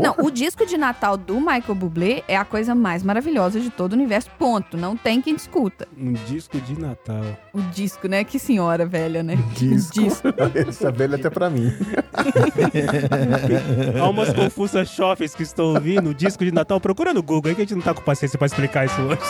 Não, 0.00 0.14
o 0.18 0.30
disco 0.30 0.64
de 0.64 0.76
Natal 0.76 1.16
do 1.16 1.40
Michael 1.40 1.74
Bublé 1.74 2.22
é 2.28 2.36
a 2.36 2.44
coisa 2.44 2.74
mais 2.74 3.02
maravilhosa 3.02 3.60
de 3.60 3.70
todo 3.70 3.92
o 3.92 3.96
universo. 3.96 4.30
Ponto. 4.38 4.76
Não 4.76 4.96
tem 4.96 5.20
quem 5.20 5.34
discuta. 5.34 5.88
Um 5.98 6.12
disco 6.12 6.60
de 6.60 6.78
Natal. 6.78 7.24
O 7.52 7.60
disco, 7.60 8.08
né? 8.08 8.24
Que 8.24 8.38
senhora 8.38 8.86
velha, 8.86 9.22
né? 9.22 9.36
Disco. 9.54 10.00
O 10.00 10.04
disco. 10.04 10.28
Esse 10.68 10.86
é 10.86 10.90
velho 10.90 11.14
até 11.14 11.30
pra 11.30 11.50
mim. 11.50 11.72
Há 14.00 14.08
umas 14.08 14.32
confusas 14.32 14.88
chofes 14.88 15.34
que 15.34 15.42
estou 15.42 15.74
ouvindo. 15.74 16.14
Disco 16.14 16.44
de 16.44 16.52
Natal. 16.52 16.80
Procura 16.80 17.12
no 17.12 17.22
Google 17.22 17.50
aí 17.50 17.54
que 17.54 17.62
a 17.62 17.64
gente 17.64 17.74
não 17.74 17.82
tá 17.82 17.94
com 17.94 18.02
paciência 18.02 18.38
pra 18.38 18.46
explicar 18.46 18.86
isso 18.86 19.00
hoje. 19.02 19.20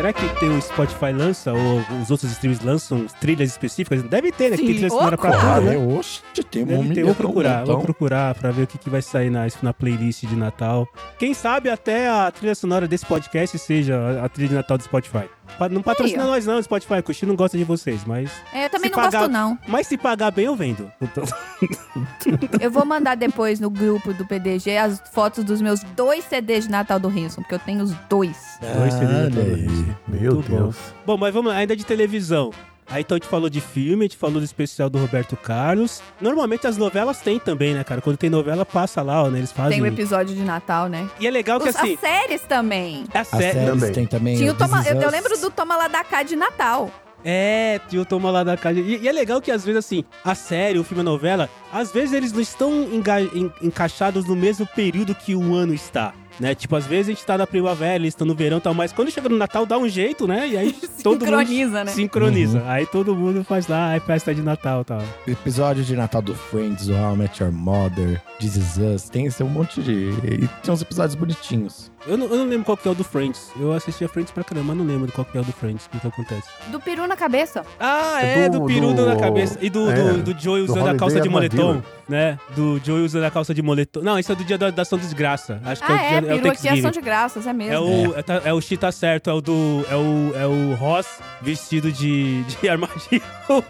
Será 0.00 0.14
que 0.14 0.40
tem 0.40 0.48
o 0.48 0.62
Spotify 0.62 1.12
lança 1.12 1.52
ou 1.52 1.78
os 2.00 2.10
outros 2.10 2.32
streams 2.32 2.64
lançam 2.64 3.04
trilhas 3.20 3.50
específicas? 3.50 4.02
Deve 4.02 4.32
ter, 4.32 4.48
né? 4.48 4.56
Que 4.56 4.62
tem 4.62 4.66
Sim. 4.68 4.72
trilha 4.78 4.88
sonora 4.88 5.14
Oh, 5.14 5.18
pra 5.18 5.30
claro. 5.30 5.60
tudo, 5.66 5.70
né? 5.70 5.76
Oxe, 5.98 6.22
tem 6.50 6.62
um 6.62 6.66
Deve 6.66 6.94
ter, 6.94 7.04
vou 7.04 7.14
procurar, 7.14 7.62
então. 7.64 7.74
vou 7.74 7.84
procurar 7.84 8.34
pra 8.34 8.50
ver 8.50 8.62
o 8.62 8.66
que, 8.66 8.78
que 8.78 8.88
vai 8.88 9.02
sair 9.02 9.28
na, 9.28 9.46
na 9.62 9.74
playlist 9.74 10.24
de 10.24 10.34
Natal. 10.34 10.88
Quem 11.18 11.34
sabe 11.34 11.68
até 11.68 12.08
a 12.08 12.30
trilha 12.30 12.54
sonora 12.54 12.88
desse 12.88 13.04
podcast 13.04 13.58
seja 13.58 13.94
a, 14.22 14.24
a 14.24 14.28
trilha 14.30 14.48
de 14.48 14.54
Natal 14.54 14.78
do 14.78 14.84
Spotify. 14.84 15.28
Não 15.70 15.82
patrocina 15.82 16.24
ó. 16.24 16.26
nós 16.28 16.46
não, 16.46 16.62
Spotify, 16.62 16.94
o 16.94 17.02
Cuxi 17.02 17.26
não 17.26 17.36
gosta 17.36 17.56
de 17.58 17.64
vocês, 17.64 18.02
mas... 18.04 18.30
É, 18.52 18.66
eu 18.66 18.70
também 18.70 18.90
Se 18.90 18.96
não 18.96 19.02
pagar- 19.04 19.18
gosto, 19.20 19.32
não. 19.32 19.58
Mas 19.68 19.86
se 19.86 19.96
pagar 19.98 20.30
bem, 20.30 20.46
eu 20.46 20.56
vendo. 20.56 20.90
Então, 21.00 21.24
Eu 22.60 22.70
vou 22.70 22.84
mandar 22.84 23.14
depois 23.16 23.60
no 23.60 23.70
grupo 23.70 24.12
do 24.14 24.24
PDG 24.26 24.76
as 24.76 25.02
fotos 25.12 25.44
dos 25.44 25.60
meus 25.60 25.82
dois 25.96 26.24
CDs 26.24 26.64
de 26.64 26.70
Natal 26.70 26.98
do 26.98 27.08
Hanson, 27.08 27.42
porque 27.42 27.54
eu 27.54 27.58
tenho 27.58 27.82
os 27.82 27.92
dois. 28.08 28.36
Dois 28.60 28.92
CDs 28.94 29.10
Olha 29.16 29.30
pra 29.30 29.42
aí. 29.42 29.62
nós. 29.62 29.96
Meu 30.08 30.34
Muito 30.34 30.50
bom. 30.50 30.56
Deus. 30.56 30.76
Bom, 31.06 31.16
mas 31.16 31.34
vamos 31.34 31.52
lá, 31.52 31.58
ainda 31.58 31.76
de 31.76 31.84
televisão. 31.84 32.50
Aí 32.90 33.02
então 33.02 33.14
a 33.16 33.18
gente 33.18 33.28
falou 33.28 33.48
de 33.48 33.60
filme, 33.60 34.04
a 34.04 34.08
gente 34.08 34.16
falou 34.16 34.38
do 34.40 34.44
especial 34.44 34.90
do 34.90 34.98
Roberto 34.98 35.36
Carlos. 35.36 36.02
Normalmente 36.20 36.66
as 36.66 36.76
novelas 36.76 37.20
têm 37.20 37.38
também, 37.38 37.72
né, 37.74 37.84
cara? 37.84 38.00
Quando 38.00 38.16
tem 38.16 38.28
novela, 38.28 38.66
passa 38.66 39.00
lá, 39.00 39.22
ó, 39.22 39.28
né? 39.30 39.38
Eles 39.38 39.52
fazem. 39.52 39.80
Tem 39.80 39.82
o 39.82 39.86
episódio 39.86 40.34
de 40.34 40.42
Natal, 40.42 40.88
né? 40.88 41.08
E 41.20 41.26
é 41.26 41.30
legal 41.30 41.60
que 41.60 41.68
Os- 41.68 41.76
assim. 41.76 41.94
As 41.94 42.00
séries 42.00 42.42
também. 42.42 43.04
As 43.14 43.28
série. 43.28 43.42
séries 43.52 43.70
Também. 43.70 43.92
tem 43.92 44.06
também. 44.06 44.36
Tinha 44.36 44.50
o 44.52 44.54
This 44.54 44.66
Toma, 44.68 44.80
Is 44.82 44.86
eu, 44.88 45.00
eu 45.00 45.10
lembro 45.10 45.38
do 45.38 45.50
Toma 45.50 45.76
lá 45.76 45.86
da 45.88 46.02
cá 46.02 46.22
de 46.24 46.34
Natal. 46.34 46.90
É, 47.24 47.78
tio 47.88 48.02
toma 48.06 48.30
lá 48.30 48.42
da 48.42 48.56
casa. 48.56 48.80
E, 48.80 48.96
e 49.02 49.06
é 49.06 49.12
legal 49.12 49.42
que 49.42 49.50
às 49.52 49.62
vezes, 49.62 49.78
assim, 49.78 50.02
a 50.24 50.34
série, 50.34 50.78
o 50.78 50.84
filme, 50.84 51.02
a 51.02 51.04
novela, 51.04 51.50
às 51.70 51.92
vezes 51.92 52.14
eles 52.14 52.32
não 52.32 52.40
estão 52.40 52.72
enga- 52.90 53.20
en- 53.20 53.52
encaixados 53.60 54.24
no 54.24 54.34
mesmo 54.34 54.66
período 54.66 55.14
que 55.14 55.34
o 55.34 55.54
ano 55.54 55.74
está. 55.74 56.14
Né? 56.40 56.54
Tipo, 56.54 56.76
às 56.76 56.86
vezes 56.86 57.08
a 57.08 57.10
gente 57.12 57.24
tá 57.24 57.36
na 57.36 57.46
primavera, 57.46 57.96
eles 57.96 58.08
estão 58.08 58.26
no 58.26 58.34
verão 58.34 58.58
e 58.58 58.60
tal, 58.60 58.74
mas 58.74 58.92
quando 58.92 59.10
chega 59.10 59.28
no 59.28 59.36
Natal 59.36 59.66
dá 59.66 59.78
um 59.78 59.88
jeito, 59.88 60.26
né? 60.26 60.48
E 60.48 60.56
aí 60.56 60.72
todo 61.02 61.24
mundo 61.24 61.38
Sincroniza, 61.38 61.84
né? 61.84 61.92
sincroniza. 61.92 62.62
Aí 62.66 62.86
todo 62.86 63.14
mundo 63.14 63.44
faz 63.44 63.68
lá, 63.68 63.94
é 63.94 64.00
festa 64.00 64.34
de 64.34 64.42
Natal 64.42 64.80
e 64.80 64.84
tal. 64.84 65.02
Episódio 65.26 65.84
de 65.84 65.94
Natal 65.94 66.22
do 66.22 66.34
Friends, 66.34 66.88
o 66.88 66.94
How 66.94 67.14
I 67.14 67.18
Met 67.18 67.42
Your 67.42 67.52
Mother, 67.52 68.22
This 68.40 68.56
Is 68.56 68.78
Us, 68.78 69.08
tem 69.08 69.26
esse 69.26 69.42
um 69.42 69.48
monte 69.48 69.82
de. 69.82 69.92
E 69.92 70.48
tem 70.62 70.72
uns 70.72 70.80
episódios 70.80 71.14
bonitinhos. 71.14 71.89
Eu 72.06 72.16
não, 72.16 72.26
eu 72.28 72.36
não 72.38 72.44
lembro 72.46 72.64
qual 72.64 72.76
que 72.76 72.88
é 72.88 72.90
o 72.90 72.94
do 72.94 73.04
Friends. 73.04 73.50
Eu 73.60 73.72
assistia 73.72 74.08
Friends 74.08 74.32
pra 74.32 74.42
caramba, 74.42 74.68
mas 74.68 74.76
não 74.78 74.84
lembro 74.86 75.12
qual 75.12 75.24
que 75.24 75.36
é 75.36 75.40
o 75.40 75.44
do 75.44 75.52
Friends. 75.52 75.84
O 75.86 75.90
que, 75.90 76.00
que 76.00 76.06
acontece? 76.06 76.48
Do 76.68 76.80
peru 76.80 77.06
na 77.06 77.14
cabeça. 77.16 77.62
Ah, 77.78 78.18
É 78.22 78.46
é, 78.46 78.48
do- 78.48 78.60
do, 78.60 78.66
peru 78.66 78.94
do- 78.94 79.04
na 79.06 79.16
cabeça. 79.16 79.58
E 79.60 79.68
do, 79.68 79.90
é, 79.90 79.94
do, 79.94 80.32
do 80.32 80.40
Joey 80.40 80.64
do 80.66 80.72
usando 80.72 80.88
a 80.88 80.94
calça 80.94 81.20
de 81.20 81.28
moletom, 81.28 81.82
né? 82.08 82.38
Do 82.56 82.80
Joey 82.82 83.02
usando 83.04 83.24
a 83.24 83.30
calça 83.30 83.52
de 83.52 83.60
moletom. 83.60 84.00
Não, 84.00 84.18
isso 84.18 84.32
é 84.32 84.34
do 84.34 84.42
dia 84.44 84.56
da, 84.56 84.70
da 84.70 84.82
ação 84.82 84.98
desgraça. 84.98 85.60
Acho 85.64 85.84
que 85.84 85.92
Ah, 85.92 85.96
é, 85.96 85.98
o 85.98 86.02
é, 86.02 86.20
dia, 86.22 86.30
é 86.30 86.34
o 86.34 86.38
peru 86.40 86.50
aqui 86.52 86.68
é 86.68 86.72
ação 86.72 86.90
de 86.90 87.00
graças, 87.02 87.46
é 87.46 87.52
mesmo. 87.52 87.74
É 87.74 87.78
o, 87.80 88.18
é. 88.18 88.22
tá- 88.22 88.42
é 88.46 88.52
o 88.54 88.60
X 88.62 88.78
tá 88.78 88.90
certo, 88.90 89.28
é 89.28 89.32
o 89.34 89.40
do. 89.42 89.84
É 89.90 89.94
o, 89.96 90.32
é 90.36 90.46
o 90.46 90.74
Ross 90.76 91.06
vestido 91.42 91.92
de, 91.92 92.42
de 92.44 92.68
armadilho, 92.68 93.22
Pô, 93.46 93.62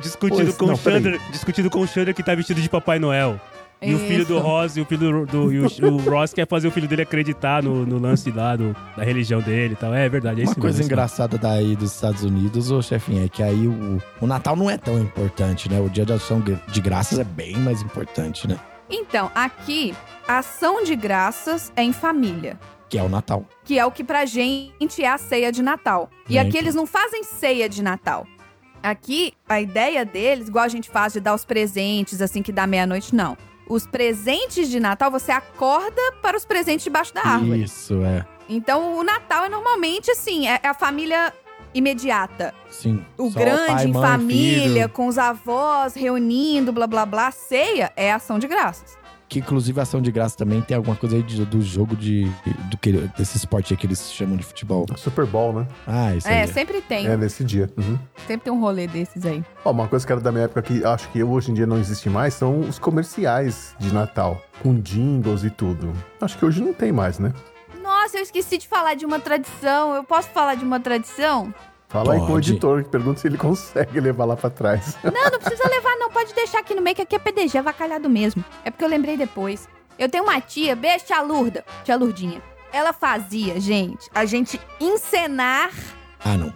esse- 0.00 0.18
com 0.18 0.66
não, 0.66 0.74
o. 0.74 0.76
Chandler. 0.76 1.20
Discutindo 1.30 1.70
com 1.70 1.80
o 1.80 1.86
Chandler 1.86 2.14
que 2.14 2.22
tá 2.22 2.34
vestido 2.34 2.60
de 2.60 2.68
Papai 2.68 2.98
Noel. 2.98 3.40
E 3.82 3.94
o 3.94 3.98
filho 3.98 4.24
do 4.24 4.36
Isso. 4.36 4.42
Ross 4.42 4.76
e 4.76 4.80
o 4.80 4.86
filho 4.86 5.26
do. 5.26 5.26
do- 5.26 5.52
e 5.52 5.60
o, 5.60 5.66
o 5.92 5.96
Ross 6.10 6.32
quer 6.32 6.46
fazer 6.48 6.66
o 6.66 6.70
filho 6.70 6.88
dele 6.88 7.02
acreditar 7.02 7.62
no, 7.62 7.84
no 7.84 7.98
lance 7.98 8.30
lá 8.30 8.56
do, 8.56 8.74
da 8.96 9.04
religião 9.04 9.40
dele 9.42 9.74
e 9.74 9.76
tal. 9.76 9.92
É 9.92 10.08
verdade, 10.08 10.40
é 10.40 10.44
Uma 10.44 10.50
isso 10.52 10.60
coisa 10.60 10.78
mesmo. 10.78 10.90
engraçada 10.92 11.36
daí 11.36 11.76
dos 11.76 11.94
Estados 11.94 12.24
Unidos, 12.24 12.70
ô 12.70 12.80
chefinho, 12.80 13.24
é 13.24 13.28
que 13.28 13.42
aí 13.42 13.66
o, 13.68 14.00
o 14.20 14.26
Natal 14.26 14.56
não 14.56 14.70
é 14.70 14.78
tão 14.78 14.98
importante, 14.98 15.68
né? 15.70 15.78
O 15.78 15.90
dia 15.90 16.06
de 16.06 16.12
ação 16.14 16.42
de 16.68 16.80
graças 16.80 17.18
é 17.18 17.24
bem 17.24 17.56
mais 17.58 17.82
importante, 17.82 18.48
né? 18.48 18.58
Então, 18.88 19.30
aqui, 19.34 19.94
a 20.26 20.38
ação 20.38 20.82
de 20.82 20.96
graças 20.96 21.70
é 21.76 21.82
em 21.82 21.92
família. 21.92 22.58
Que 22.88 22.96
é 22.96 23.02
o 23.02 23.08
Natal. 23.08 23.44
Que 23.64 23.78
é 23.78 23.84
o 23.84 23.90
que 23.90 24.02
pra 24.04 24.24
gente 24.24 25.02
é 25.02 25.08
a 25.08 25.18
ceia 25.18 25.52
de 25.52 25.60
Natal. 25.60 26.08
E 26.30 26.38
É, 26.38 26.40
aqui 26.40 26.50
então. 26.50 26.60
eles 26.60 26.74
não 26.74 26.86
fazem 26.86 27.24
ceia 27.24 27.68
de 27.68 27.82
Natal. 27.82 28.26
Aqui, 28.82 29.32
a 29.48 29.60
ideia 29.60 30.04
deles, 30.04 30.48
igual 30.48 30.64
a 30.64 30.68
gente 30.68 30.88
faz 30.88 31.12
de 31.12 31.20
dar 31.20 31.34
os 31.34 31.44
presentes 31.44 32.22
assim 32.22 32.42
que 32.42 32.52
dá 32.52 32.66
meia-noite, 32.66 33.14
não. 33.14 33.36
Os 33.68 33.86
presentes 33.86 34.68
de 34.68 34.78
Natal, 34.78 35.10
você 35.10 35.32
acorda 35.32 36.00
para 36.22 36.36
os 36.36 36.44
presentes 36.44 36.84
debaixo 36.84 37.12
da 37.14 37.22
árvore. 37.22 37.64
Isso, 37.64 38.02
é. 38.04 38.24
Então, 38.48 38.96
o 38.96 39.02
Natal 39.02 39.44
é 39.44 39.48
normalmente 39.48 40.10
assim, 40.10 40.46
é 40.46 40.60
é 40.62 40.68
a 40.68 40.74
família 40.74 41.32
imediata. 41.74 42.54
Sim. 42.70 43.04
O 43.18 43.30
grande 43.30 43.66
pai, 43.66 43.84
em 43.86 43.92
mãe, 43.92 44.02
família, 44.02 44.82
filho. 44.84 44.88
com 44.90 45.06
os 45.06 45.18
avós 45.18 45.94
reunindo, 45.94 46.72
blá 46.72 46.86
blá 46.86 47.04
blá. 47.04 47.30
Ceia 47.30 47.92
é 47.96 48.12
ação 48.12 48.38
de 48.38 48.46
graças. 48.46 48.96
Que 49.28 49.40
inclusive 49.40 49.80
a 49.80 49.82
ação 49.82 50.00
de 50.00 50.12
graça 50.12 50.36
também 50.36 50.60
tem 50.62 50.76
alguma 50.76 50.94
coisa 50.94 51.16
aí 51.16 51.22
de- 51.22 51.44
do 51.44 51.60
jogo 51.60 51.96
de. 51.96 52.30
Do 52.70 52.76
que, 52.78 52.92
desse 53.18 53.36
esporte 53.36 53.72
aí 53.72 53.76
que 53.76 53.84
eles 53.84 54.12
chamam 54.12 54.36
de 54.36 54.44
futebol. 54.44 54.86
Super 54.96 55.26
Bowl, 55.26 55.52
né? 55.52 55.66
Ah, 55.86 56.14
isso 56.14 56.28
É, 56.28 56.42
aí. 56.42 56.48
sempre 56.48 56.80
tem. 56.80 57.06
É, 57.08 57.16
nesse 57.16 57.42
dia. 57.42 57.68
Uhum. 57.76 57.98
Sempre 58.26 58.44
tem 58.44 58.52
um 58.52 58.60
rolê 58.60 58.86
desses 58.86 59.26
aí. 59.26 59.44
Ó, 59.64 59.72
uma 59.72 59.88
coisa 59.88 60.06
que 60.06 60.12
era 60.12 60.20
da 60.20 60.30
minha 60.30 60.44
época 60.44 60.62
que 60.62 60.84
acho 60.84 61.08
que 61.10 61.22
hoje 61.24 61.50
em 61.50 61.54
dia 61.54 61.66
não 61.66 61.76
existe 61.78 62.08
mais 62.08 62.34
são 62.34 62.60
os 62.60 62.78
comerciais 62.78 63.74
de 63.80 63.92
Natal, 63.92 64.40
com 64.62 64.80
jingles 64.80 65.42
e 65.42 65.50
tudo. 65.50 65.92
Acho 66.20 66.38
que 66.38 66.44
hoje 66.44 66.62
não 66.62 66.72
tem 66.72 66.92
mais, 66.92 67.18
né? 67.18 67.32
Nossa, 67.82 68.18
eu 68.18 68.22
esqueci 68.22 68.58
de 68.58 68.68
falar 68.68 68.94
de 68.94 69.04
uma 69.04 69.18
tradição. 69.18 69.94
Eu 69.94 70.04
posso 70.04 70.28
falar 70.30 70.54
de 70.54 70.64
uma 70.64 70.78
tradição? 70.80 71.52
Fala 71.88 72.14
aí 72.14 72.18
com 72.18 72.24
o 72.26 72.28
Pode. 72.28 72.50
editor, 72.50 72.82
que 72.84 72.90
pergunta 72.90 73.20
se 73.20 73.28
ele 73.28 73.38
consegue 73.38 74.00
levar 74.00 74.24
lá 74.24 74.36
pra 74.36 74.50
trás. 74.50 74.96
Não, 75.04 75.30
não 75.30 75.38
precisa 75.38 75.68
levar, 75.68 75.96
não. 75.96 76.10
Pode 76.10 76.34
deixar 76.34 76.60
aqui 76.60 76.74
no 76.74 76.82
meio, 76.82 76.96
que 76.96 77.02
aqui 77.02 77.14
é 77.16 77.18
PDG, 77.18 77.58
é 77.58 77.62
vacalhado 77.62 78.08
mesmo. 78.08 78.44
É 78.64 78.70
porque 78.70 78.84
eu 78.84 78.88
lembrei 78.88 79.16
depois. 79.16 79.68
Eu 79.98 80.08
tenho 80.08 80.24
uma 80.24 80.40
tia, 80.40 80.74
beijo, 80.76 81.04
tia 81.06 81.20
Lurda. 81.22 81.64
Tia 81.84 81.96
Lurdinha. 81.96 82.42
Ela 82.72 82.92
fazia, 82.92 83.58
gente, 83.60 84.10
a 84.14 84.24
gente 84.26 84.60
encenar 84.80 85.70
Ah, 86.24 86.36
não. 86.36 86.52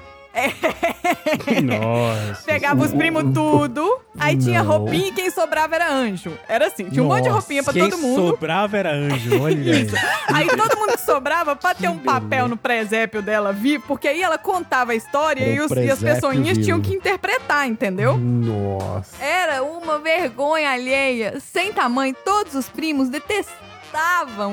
Nossa. 1.63 2.43
Pegava 2.45 2.83
os 2.85 2.93
primos 2.93 3.35
tudo, 3.35 4.01
aí 4.19 4.37
tinha 4.37 4.63
Não. 4.63 4.71
roupinha 4.79 5.09
e 5.09 5.13
quem 5.13 5.31
sobrava 5.31 5.75
era 5.75 5.93
anjo. 5.93 6.33
Era 6.49 6.67
assim, 6.69 6.89
tinha 6.89 7.03
um 7.03 7.07
monte 7.09 7.25
de 7.25 7.29
roupinha 7.29 7.63
pra 7.63 7.73
Quem 7.73 7.89
todo 7.89 7.99
mundo. 8.01 8.29
sobrava 8.31 8.77
era 8.77 8.93
anjo, 8.93 9.43
olha 9.43 9.73
aí. 9.75 9.87
Aí 10.33 10.47
todo 10.57 10.79
mundo 10.79 10.93
que 10.93 11.01
sobrava 11.01 11.57
pra 11.57 11.75
ter 11.75 11.89
um 11.89 11.99
papel 11.99 12.49
no 12.49 12.57
presépio 12.57 13.23
dela 13.23 13.53
vivo, 13.53 13.85
porque 13.87 14.09
aí 14.09 14.23
ela 14.23 14.39
contava 14.39 14.93
a 14.93 14.95
história 14.95 15.45
e, 15.47 15.61
os- 15.61 15.71
e 15.73 15.91
as 15.91 15.99
pessoinhas 16.01 16.57
vivo. 16.57 16.65
tinham 16.65 16.81
que 16.81 16.95
interpretar, 16.95 17.67
entendeu? 17.69 18.17
Nossa. 18.17 19.23
Era 19.23 19.63
uma 19.63 19.99
vergonha 19.99 20.71
alheia, 20.71 21.39
sem 21.41 21.73
tamanho. 21.73 22.15
Todos 22.25 22.55
os 22.55 22.69
primos 22.69 23.09
detestavam 23.09 23.70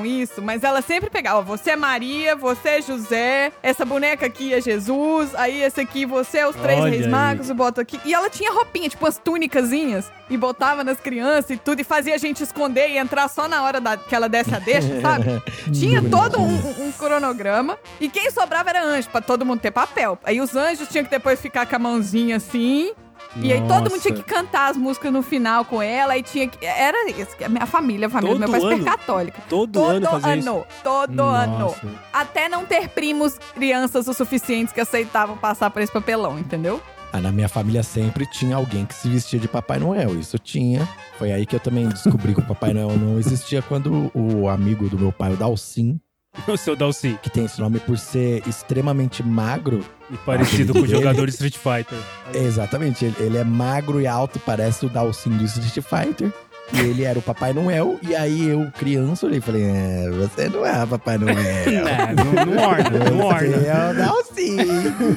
isso, 0.04 0.42
mas 0.42 0.62
ela 0.64 0.82
sempre 0.82 1.08
pegava: 1.10 1.40
você 1.42 1.70
é 1.70 1.76
Maria, 1.76 2.34
você 2.36 2.68
é 2.68 2.82
José, 2.82 3.52
essa 3.62 3.84
boneca 3.84 4.26
aqui 4.26 4.52
é 4.52 4.60
Jesus, 4.60 5.34
aí 5.34 5.62
esse 5.62 5.80
aqui 5.80 6.04
você 6.04 6.38
é 6.38 6.48
os 6.48 6.56
três 6.56 6.80
Olha 6.80 6.90
reis 6.90 7.04
aí. 7.04 7.10
magos, 7.10 7.48
eu 7.48 7.54
boto 7.54 7.80
aqui. 7.80 8.00
E 8.04 8.12
ela 8.14 8.28
tinha 8.30 8.52
roupinha, 8.52 8.88
tipo 8.88 9.04
umas 9.04 9.18
túnicazinhas, 9.18 10.10
e 10.28 10.36
botava 10.36 10.82
nas 10.84 10.98
crianças 11.00 11.50
e 11.50 11.56
tudo, 11.56 11.80
e 11.80 11.84
fazia 11.84 12.14
a 12.14 12.18
gente 12.18 12.42
esconder 12.42 12.88
e 12.90 12.98
entrar 12.98 13.28
só 13.28 13.48
na 13.48 13.62
hora 13.62 13.80
da, 13.80 13.96
que 13.96 14.14
ela 14.14 14.28
desse 14.28 14.54
a 14.54 14.58
deixa, 14.58 15.00
sabe? 15.00 15.42
Tinha 15.72 16.02
todo 16.02 16.38
um, 16.40 16.44
um- 16.48 16.88
um 16.88 16.92
cronograma. 16.92 17.78
E 18.00 18.08
quem 18.08 18.30
sobrava 18.30 18.70
era 18.70 18.82
anjo, 18.84 19.08
pra 19.10 19.20
todo 19.20 19.44
mundo 19.44 19.60
ter 19.60 19.70
papel. 19.70 20.18
Aí 20.24 20.40
os 20.40 20.54
anjos 20.56 20.88
tinham 20.88 21.04
que 21.04 21.10
depois 21.10 21.40
ficar 21.40 21.66
com 21.66 21.76
a 21.76 21.78
mãozinha 21.78 22.36
assim. 22.36 22.92
E 23.36 23.52
aí 23.52 23.60
todo 23.68 23.90
mundo 23.90 24.00
tinha 24.00 24.14
que 24.14 24.22
cantar 24.22 24.70
as 24.70 24.76
músicas 24.76 25.12
no 25.12 25.22
final 25.22 25.64
com 25.64 25.82
ela. 25.82 26.16
E 26.16 26.22
tinha 26.22 26.48
que. 26.48 26.64
Era 26.64 27.08
isso. 27.10 27.36
que 27.36 27.44
A 27.44 27.48
minha 27.48 27.66
família, 27.66 28.06
a 28.06 28.10
família 28.10 28.34
do 28.34 28.40
meu 28.40 28.48
Todo 28.48 28.60
pai 28.60 28.70
é 28.70 28.74
ano? 28.74 28.78
super 28.78 28.98
católica. 28.98 29.42
Todo, 29.48 29.72
Todo 29.72 29.90
ano 29.90 30.06
fazia 30.06 30.32
ano. 30.32 30.66
Todo 30.82 31.22
ano. 31.22 31.58
Nossa. 31.58 31.86
Até 32.12 32.48
não 32.48 32.64
ter 32.64 32.88
primos, 32.88 33.38
crianças 33.54 34.08
o 34.08 34.14
suficientes 34.14 34.72
que 34.72 34.80
aceitavam 34.80 35.36
passar 35.36 35.70
por 35.70 35.82
esse 35.82 35.92
papelão, 35.92 36.38
entendeu? 36.38 36.80
Ah, 37.12 37.20
na 37.20 37.32
minha 37.32 37.48
família 37.48 37.82
sempre 37.82 38.26
tinha 38.26 38.56
alguém 38.56 38.84
que 38.84 38.94
se 38.94 39.08
vestia 39.08 39.38
de 39.38 39.48
Papai 39.48 39.78
Noel. 39.78 40.18
Isso 40.18 40.38
tinha. 40.38 40.86
Foi 41.16 41.32
aí 41.32 41.46
que 41.46 41.56
eu 41.56 41.60
também 41.60 41.88
descobri 41.88 42.34
que 42.34 42.40
o 42.40 42.46
Papai 42.46 42.74
Noel 42.74 42.96
não 42.98 43.18
existia 43.18 43.62
quando 43.62 44.10
o 44.14 44.48
amigo 44.48 44.88
do 44.90 44.98
meu 44.98 45.10
pai, 45.10 45.32
o 45.32 45.36
Dalcin, 45.36 45.98
O 46.46 46.56
seu 46.56 46.74
Dalcy. 46.76 47.18
que 47.22 47.28
tem 47.30 47.44
esse 47.44 47.60
nome 47.60 47.78
por 47.80 47.98
ser 47.98 48.42
extremamente 48.46 49.22
magro. 49.22 49.84
E 50.10 50.16
parecido 50.18 50.72
com 50.72 50.80
o 50.80 50.86
jogador 50.86 51.26
de 51.26 51.32
Street 51.32 51.56
Fighter. 51.56 51.98
Exatamente, 52.32 53.04
ele, 53.04 53.14
ele 53.20 53.36
é 53.38 53.44
magro 53.44 54.00
e 54.00 54.06
alto, 54.06 54.38
parece 54.40 54.86
o 54.86 54.88
Dalcin 54.88 55.30
do 55.36 55.44
Street 55.44 55.84
Fighter. 55.84 56.32
E 56.72 56.80
ele 56.80 57.02
era 57.04 57.18
o 57.18 57.22
Papai 57.22 57.52
Noel. 57.54 57.98
E 58.02 58.14
aí 58.14 58.48
eu, 58.48 58.70
criança, 58.78 59.24
olhei 59.26 59.38
e 59.38 59.40
falei: 59.42 59.62
É, 59.64 60.10
você 60.10 60.48
não 60.50 60.64
é 60.66 60.84
o 60.84 60.86
Papai 60.86 61.16
Noel. 61.18 61.34
É, 61.38 62.14
não, 62.14 62.24
não 62.46 62.62
orna, 62.62 62.90
não 63.10 63.16
Você 63.16 63.46
orna. 63.46 63.66
é 63.66 63.90
o 63.90 63.94
Dalcin, 63.94 64.56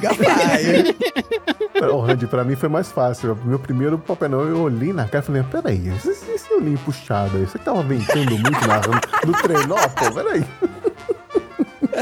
papai. 0.01 1.89
Ô, 1.89 1.99
Randy, 2.01 2.27
pra 2.27 2.43
mim 2.43 2.55
foi 2.55 2.69
mais 2.69 2.91
fácil. 2.91 3.37
Meu 3.43 3.59
primeiro 3.59 3.97
Papai 3.97 4.29
Noel, 4.29 4.47
eu 4.49 4.61
olhei 4.61 4.93
na 4.93 5.05
cara 5.07 5.23
e 5.23 5.27
falei, 5.27 5.43
peraí, 5.43 5.89
esse, 5.89 6.09
esse 6.31 6.53
olhinho 6.53 6.77
puxado 6.79 7.35
aí, 7.37 7.45
você 7.45 7.57
tava 7.57 7.81
ventando 7.83 8.31
muito 8.31 8.67
na, 8.67 8.81
no 9.25 9.33
trenó, 9.41 9.75
pô, 9.89 10.11
peraí. 10.13 10.43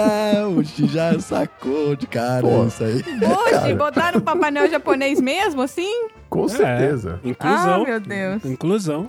Ah, 0.02 0.47
o 0.47 0.64
Xi 0.64 0.88
já 0.88 1.20
sacou 1.20 1.95
de 1.95 2.06
cara 2.08 2.41
Pô. 2.41 2.66
isso 2.66 2.84
aí. 2.84 2.95
Hoje, 2.95 3.52
Cara. 3.52 3.76
botaram 3.76 4.20
o 4.20 4.22
Papai 4.22 4.52
Noel 4.52 4.70
japonês 4.70 5.20
mesmo, 5.22 5.62
assim? 5.62 6.08
Com 6.30 6.47
certeza. 6.47 7.20
É, 7.24 7.30
inclusão. 7.30 7.82
Ah, 7.82 7.86
meu 7.88 8.00
Deus. 8.00 8.45
Inclusão. 8.45 9.08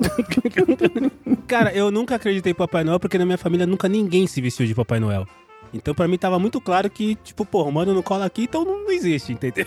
Cara, 1.47 1.73
eu 1.73 1.91
nunca 1.91 2.15
acreditei 2.15 2.53
em 2.53 2.55
Papai 2.55 2.85
Noel 2.85 2.99
porque 3.01 3.19
na 3.19 3.27
minha 3.27 3.39
família 3.39 3.67
nunca 3.67 3.89
ninguém 3.89 4.27
se 4.27 4.41
vestiu 4.41 4.67
de 4.67 4.75
Papai 4.75 5.01
Noel. 5.01 5.27
Então 5.73 5.95
pra 5.95 6.09
mim 6.09 6.19
tava 6.19 6.39
muito 6.39 6.61
claro 6.61 6.91
que, 6.91 7.15
tipo, 7.17 7.45
porra, 7.45 7.69
o 7.69 7.73
mano 7.73 7.95
não 7.95 8.03
cola 8.03 8.25
aqui, 8.27 8.43
então 8.45 8.65
não, 8.65 8.85
não 8.85 8.91
existe, 8.91 9.33
entendeu? 9.33 9.67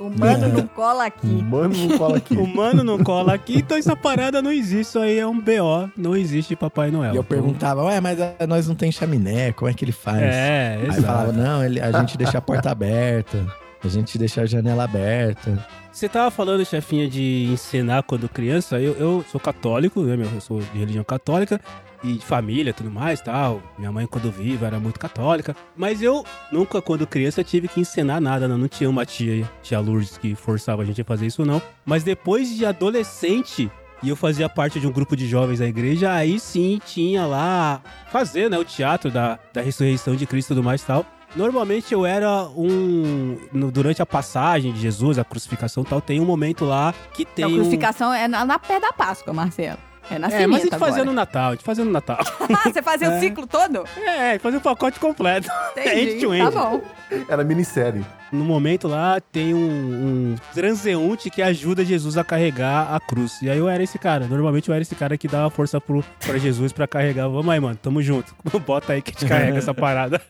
O 0.00 0.08
mano 0.08 0.48
não 0.48 0.66
cola 0.66 1.04
aqui. 1.04 1.26
Mano, 1.26 1.74
não 1.76 1.98
cola 1.98 2.16
aqui. 2.16 2.34
O 2.34 2.46
mano 2.46 2.82
não 2.82 2.98
cola 3.04 3.34
aqui, 3.34 3.58
então 3.58 3.76
essa 3.76 3.94
parada 3.94 4.40
não 4.40 4.50
existe. 4.50 4.80
Isso 4.80 4.98
aí 4.98 5.18
é 5.18 5.26
um 5.26 5.38
BO, 5.38 5.90
não 5.96 6.16
existe 6.16 6.56
Papai 6.56 6.90
Noel. 6.90 7.12
E 7.12 7.16
eu 7.16 7.22
perguntava, 7.24 7.84
ué, 7.84 8.00
mas 8.00 8.18
ah, 8.20 8.34
nós 8.48 8.66
não 8.66 8.74
tem 8.74 8.90
chaminé, 8.90 9.52
como 9.52 9.70
é 9.70 9.74
que 9.74 9.84
ele 9.84 9.92
faz? 9.92 10.22
É, 10.22 10.78
Aí 10.80 10.86
exato. 10.88 11.02
falava, 11.02 11.32
não, 11.32 11.62
ele- 11.64 11.80
a 11.80 11.92
gente 12.00 12.16
deixa 12.16 12.38
a 12.38 12.40
porta 12.40 12.70
aberta, 12.70 13.46
a 13.84 13.88
gente 13.88 14.16
deixa 14.18 14.40
a 14.40 14.46
janela 14.46 14.84
aberta. 14.84 15.64
Você 15.92 16.08
tava 16.08 16.30
falando, 16.30 16.64
chefinha, 16.64 17.06
de 17.06 17.50
encenar 17.52 18.02
quando 18.02 18.26
criança. 18.26 18.80
Eu, 18.80 18.94
eu 18.94 19.24
sou 19.30 19.38
católico, 19.38 20.00
né, 20.00 20.16
meu? 20.16 20.28
Eu 20.34 20.40
sou 20.40 20.58
de 20.60 20.78
religião 20.78 21.04
católica 21.04 21.60
e 22.04 22.14
de 22.14 22.24
família 22.24 22.70
e 22.70 22.72
tudo 22.72 22.90
mais 22.90 23.20
tal. 23.20 23.62
Minha 23.78 23.92
mãe, 23.92 24.06
quando 24.06 24.30
viva, 24.30 24.66
era 24.66 24.78
muito 24.80 24.98
católica. 24.98 25.54
Mas 25.76 26.02
eu 26.02 26.24
nunca, 26.50 26.80
quando 26.82 27.06
criança, 27.06 27.44
tive 27.44 27.68
que 27.68 27.80
encenar 27.80 28.20
nada, 28.20 28.46
não. 28.48 28.58
Não 28.58 28.68
tinha 28.68 28.88
uma 28.90 29.04
tia, 29.06 29.48
tia 29.62 29.78
Lourdes, 29.80 30.18
que 30.18 30.34
forçava 30.34 30.82
a 30.82 30.84
gente 30.84 31.00
a 31.00 31.04
fazer 31.04 31.26
isso, 31.26 31.44
não. 31.44 31.60
Mas 31.84 32.02
depois 32.02 32.54
de 32.56 32.64
adolescente. 32.66 33.70
E 34.02 34.08
eu 34.08 34.16
fazia 34.16 34.48
parte 34.48 34.80
de 34.80 34.86
um 34.88 34.90
grupo 34.90 35.14
de 35.16 35.28
jovens 35.28 35.60
da 35.60 35.66
igreja, 35.66 36.12
aí 36.12 36.40
sim 36.40 36.80
tinha 36.84 37.24
lá 37.24 37.80
fazer, 38.10 38.50
né, 38.50 38.58
o 38.58 38.64
teatro 38.64 39.12
da, 39.12 39.38
da 39.52 39.60
ressurreição 39.62 40.16
de 40.16 40.26
Cristo 40.26 40.48
e 40.48 40.56
tudo 40.56 40.64
mais 40.64 40.82
e 40.82 40.86
tal. 40.86 41.06
Normalmente 41.36 41.94
eu 41.94 42.04
era 42.04 42.42
um. 42.48 43.38
no- 43.52 43.70
durante 43.70 44.02
a 44.02 44.06
passagem 44.06 44.72
de 44.72 44.80
Jesus, 44.80 45.20
a 45.20 45.24
crucificação 45.24 45.84
e 45.84 45.86
tal, 45.86 46.00
tem 46.00 46.20
um 46.20 46.24
momento 46.24 46.64
lá 46.64 46.92
que 47.14 47.24
tem. 47.24 47.44
a 47.44 47.48
um- 47.48 47.54
crucificação 47.54 48.12
é 48.12 48.26
na, 48.26 48.44
na 48.44 48.58
pé 48.58 48.80
da 48.80 48.92
Páscoa, 48.92 49.32
Marcelo. 49.32 49.78
É 50.12 50.42
É, 50.42 50.46
mas 50.46 50.60
a 50.60 50.64
gente 50.64 50.74
agora. 50.74 50.90
fazia 50.90 51.04
no 51.04 51.12
Natal, 51.12 51.48
a 51.48 51.52
gente 51.52 51.64
fazia 51.64 51.84
no 51.84 51.90
Natal. 51.90 52.18
Ah, 52.64 52.70
você 52.70 52.82
fazia 52.82 53.10
o 53.10 53.18
ciclo 53.20 53.46
todo? 53.46 53.84
É, 54.06 54.38
fazia 54.38 54.58
o 54.58 54.62
pacote 54.62 55.00
completo. 55.00 55.48
Entendi. 55.76 56.10
End 56.12 56.20
to 56.20 56.28
Tá 56.28 56.36
end. 56.36 56.50
bom. 56.52 56.80
Era 57.28 57.44
minissérie. 57.44 58.04
No 58.30 58.44
momento 58.44 58.88
lá, 58.88 59.20
tem 59.20 59.52
um, 59.52 59.58
um 59.58 60.34
transeunte 60.54 61.28
que 61.30 61.42
ajuda 61.42 61.84
Jesus 61.84 62.16
a 62.16 62.24
carregar 62.24 62.94
a 62.94 62.98
cruz. 63.00 63.40
E 63.42 63.50
aí 63.50 63.58
eu 63.58 63.68
era 63.68 63.82
esse 63.82 63.98
cara. 63.98 64.26
Normalmente 64.26 64.68
eu 64.68 64.74
era 64.74 64.80
esse 64.82 64.94
cara 64.94 65.18
que 65.18 65.28
dava 65.28 65.50
força 65.50 65.80
pro, 65.80 66.02
pra 66.24 66.38
Jesus 66.38 66.72
pra 66.72 66.86
carregar. 66.86 67.28
Vamos 67.28 67.48
aí, 67.52 67.60
mano, 67.60 67.76
tamo 67.82 68.00
junto. 68.02 68.34
Bota 68.66 68.94
aí 68.94 69.02
que 69.02 69.10
a 69.10 69.12
gente 69.20 69.28
carrega 69.28 69.58
essa 69.58 69.74
parada. 69.74 70.20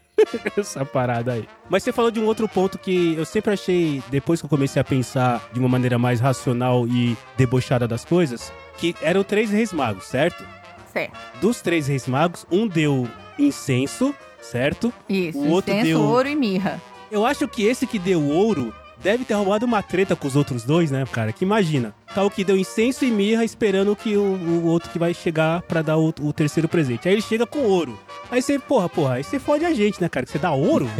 essa 0.56 0.84
parada 0.84 1.32
aí. 1.32 1.48
Mas 1.68 1.82
você 1.82 1.92
falou 1.92 2.10
de 2.10 2.18
um 2.20 2.26
outro 2.26 2.48
ponto 2.48 2.78
que 2.78 3.14
eu 3.16 3.24
sempre 3.24 3.52
achei, 3.52 4.02
depois 4.10 4.40
que 4.40 4.46
eu 4.46 4.50
comecei 4.50 4.80
a 4.80 4.84
pensar 4.84 5.40
de 5.52 5.58
uma 5.60 5.68
maneira 5.68 5.98
mais 5.98 6.20
racional 6.20 6.86
e 6.88 7.16
debochada 7.36 7.86
das 7.88 8.04
coisas, 8.04 8.52
que 8.90 8.96
eram 9.00 9.22
três 9.22 9.50
reis 9.50 9.72
magos, 9.72 10.06
certo? 10.06 10.44
Certo. 10.92 11.16
Dos 11.40 11.60
três 11.60 11.86
reis 11.86 12.08
magos, 12.08 12.44
um 12.50 12.66
deu 12.66 13.06
incenso, 13.38 14.12
certo? 14.40 14.92
Isso. 15.08 15.38
O 15.38 15.50
outro 15.50 15.72
incenso, 15.72 15.86
deu- 15.86 16.00
ouro 16.02 16.28
e 16.28 16.34
mirra. 16.34 16.80
Eu 17.10 17.24
acho 17.24 17.46
que 17.46 17.62
esse 17.64 17.86
que 17.86 17.98
deu 17.98 18.22
ouro 18.24 18.74
deve 19.02 19.24
ter 19.24 19.34
arrumado 19.34 19.64
uma 19.64 19.82
treta 19.82 20.16
com 20.16 20.26
os 20.26 20.34
outros 20.36 20.64
dois, 20.64 20.90
né, 20.90 21.04
cara? 21.12 21.32
Que 21.32 21.44
imagina. 21.44 21.94
Tá 22.14 22.22
o 22.22 22.30
que 22.30 22.44
deu 22.44 22.58
incenso 22.58 23.04
e 23.06 23.10
mirra 23.10 23.42
esperando 23.44 23.96
que 23.96 24.16
o, 24.18 24.20
o 24.22 24.66
outro 24.66 24.90
que 24.90 24.98
vai 24.98 25.14
chegar 25.14 25.62
pra 25.62 25.80
dar 25.80 25.96
o, 25.96 26.12
o 26.20 26.32
terceiro 26.32 26.68
presente. 26.68 27.08
Aí 27.08 27.14
ele 27.14 27.22
chega 27.22 27.46
com 27.46 27.60
ouro. 27.60 27.98
Aí 28.30 28.42
você, 28.42 28.58
porra, 28.58 28.86
porra, 28.88 29.14
aí 29.14 29.24
você 29.24 29.38
fode 29.38 29.64
a 29.64 29.72
gente, 29.72 29.98
né, 30.00 30.08
cara? 30.10 30.26
Que 30.26 30.32
você 30.32 30.38
dá 30.38 30.52
ouro? 30.52 30.88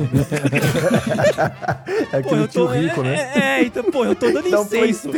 É 2.12 2.18
aquele 2.18 2.46
tio 2.48 2.66
rico, 2.66 3.00
é, 3.00 3.04
né? 3.04 3.32
É, 3.34 3.40
é, 3.40 3.64
então, 3.64 3.84
porra, 3.84 4.10
eu 4.10 4.14
tô 4.14 4.30
dando 4.30 4.50
Dá 4.50 4.60
incenso. 4.60 5.10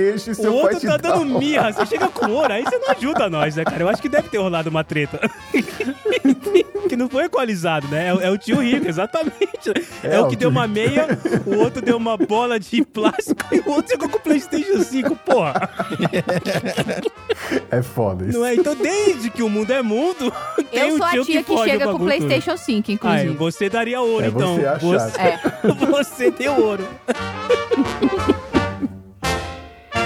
O 0.48 0.52
outro 0.52 0.80
tá 0.80 0.96
dando 0.96 1.22
um- 1.22 1.38
mirra. 1.38 1.72
Você 1.72 1.86
chega 1.86 2.08
com 2.08 2.30
ouro, 2.30 2.52
aí 2.52 2.62
você 2.62 2.78
não 2.78 2.90
ajuda 2.90 3.28
nós, 3.30 3.56
né, 3.56 3.64
cara? 3.64 3.82
Eu 3.82 3.88
acho 3.88 4.00
que 4.00 4.08
deve 4.08 4.28
ter 4.28 4.38
rolado 4.38 4.70
uma 4.70 4.84
treta. 4.84 5.20
que 6.88 6.96
não 6.96 7.08
foi 7.08 7.24
equalizado, 7.24 7.88
né? 7.88 8.08
É, 8.08 8.14
o- 8.14 8.20
é 8.20 8.30
o 8.30 8.38
tio 8.38 8.60
rico, 8.60 8.88
exatamente. 8.88 9.34
É, 10.02 10.14
É, 10.16 10.20
o 10.20 10.24
o 10.24 10.28
que 10.28 10.36
deu 10.36 10.48
uma 10.50 10.66
meia, 10.68 11.06
o 11.46 11.56
outro 11.56 11.82
deu 11.82 11.96
uma 11.96 12.16
bola 12.16 12.58
de 12.60 12.82
plástico 12.84 13.42
e 13.52 13.58
o 13.60 13.70
outro 13.70 13.90
chegou 13.90 14.08
com 14.08 14.16
o 14.18 14.20
PlayStation 14.20 14.80
5, 14.82 15.16
porra. 15.16 15.68
É 17.70 17.82
foda 17.82 18.24
isso. 18.26 18.38
Não 18.38 18.46
é? 18.46 18.54
Então, 18.54 18.74
desde 18.74 19.30
que 19.30 19.42
o 19.42 19.48
mundo 19.48 19.70
é 19.72 19.82
mundo, 19.82 20.32
tem 20.70 20.80
Eu 20.88 20.94
um 20.94 20.96
sou 20.96 21.06
a 21.06 21.10
tio 21.10 21.24
tia 21.24 21.42
que, 21.42 21.52
o 21.52 21.64
chega 21.64 21.84
com 21.86 21.94
o. 21.94 21.98
PlayStation 22.00 22.56
5, 22.56 22.90
Ah, 22.90 22.92
inclusive. 22.94 23.34
você 23.34 23.68
daria 23.70 24.00
ouro, 24.00 24.24
É 24.24 24.28
então. 24.28 24.56
você 24.56 24.66
a 24.66 24.78
chata. 24.78 25.20
É. 25.20 25.40
Você 25.90 26.30
deu 26.30 26.56
ouro. 26.60 26.86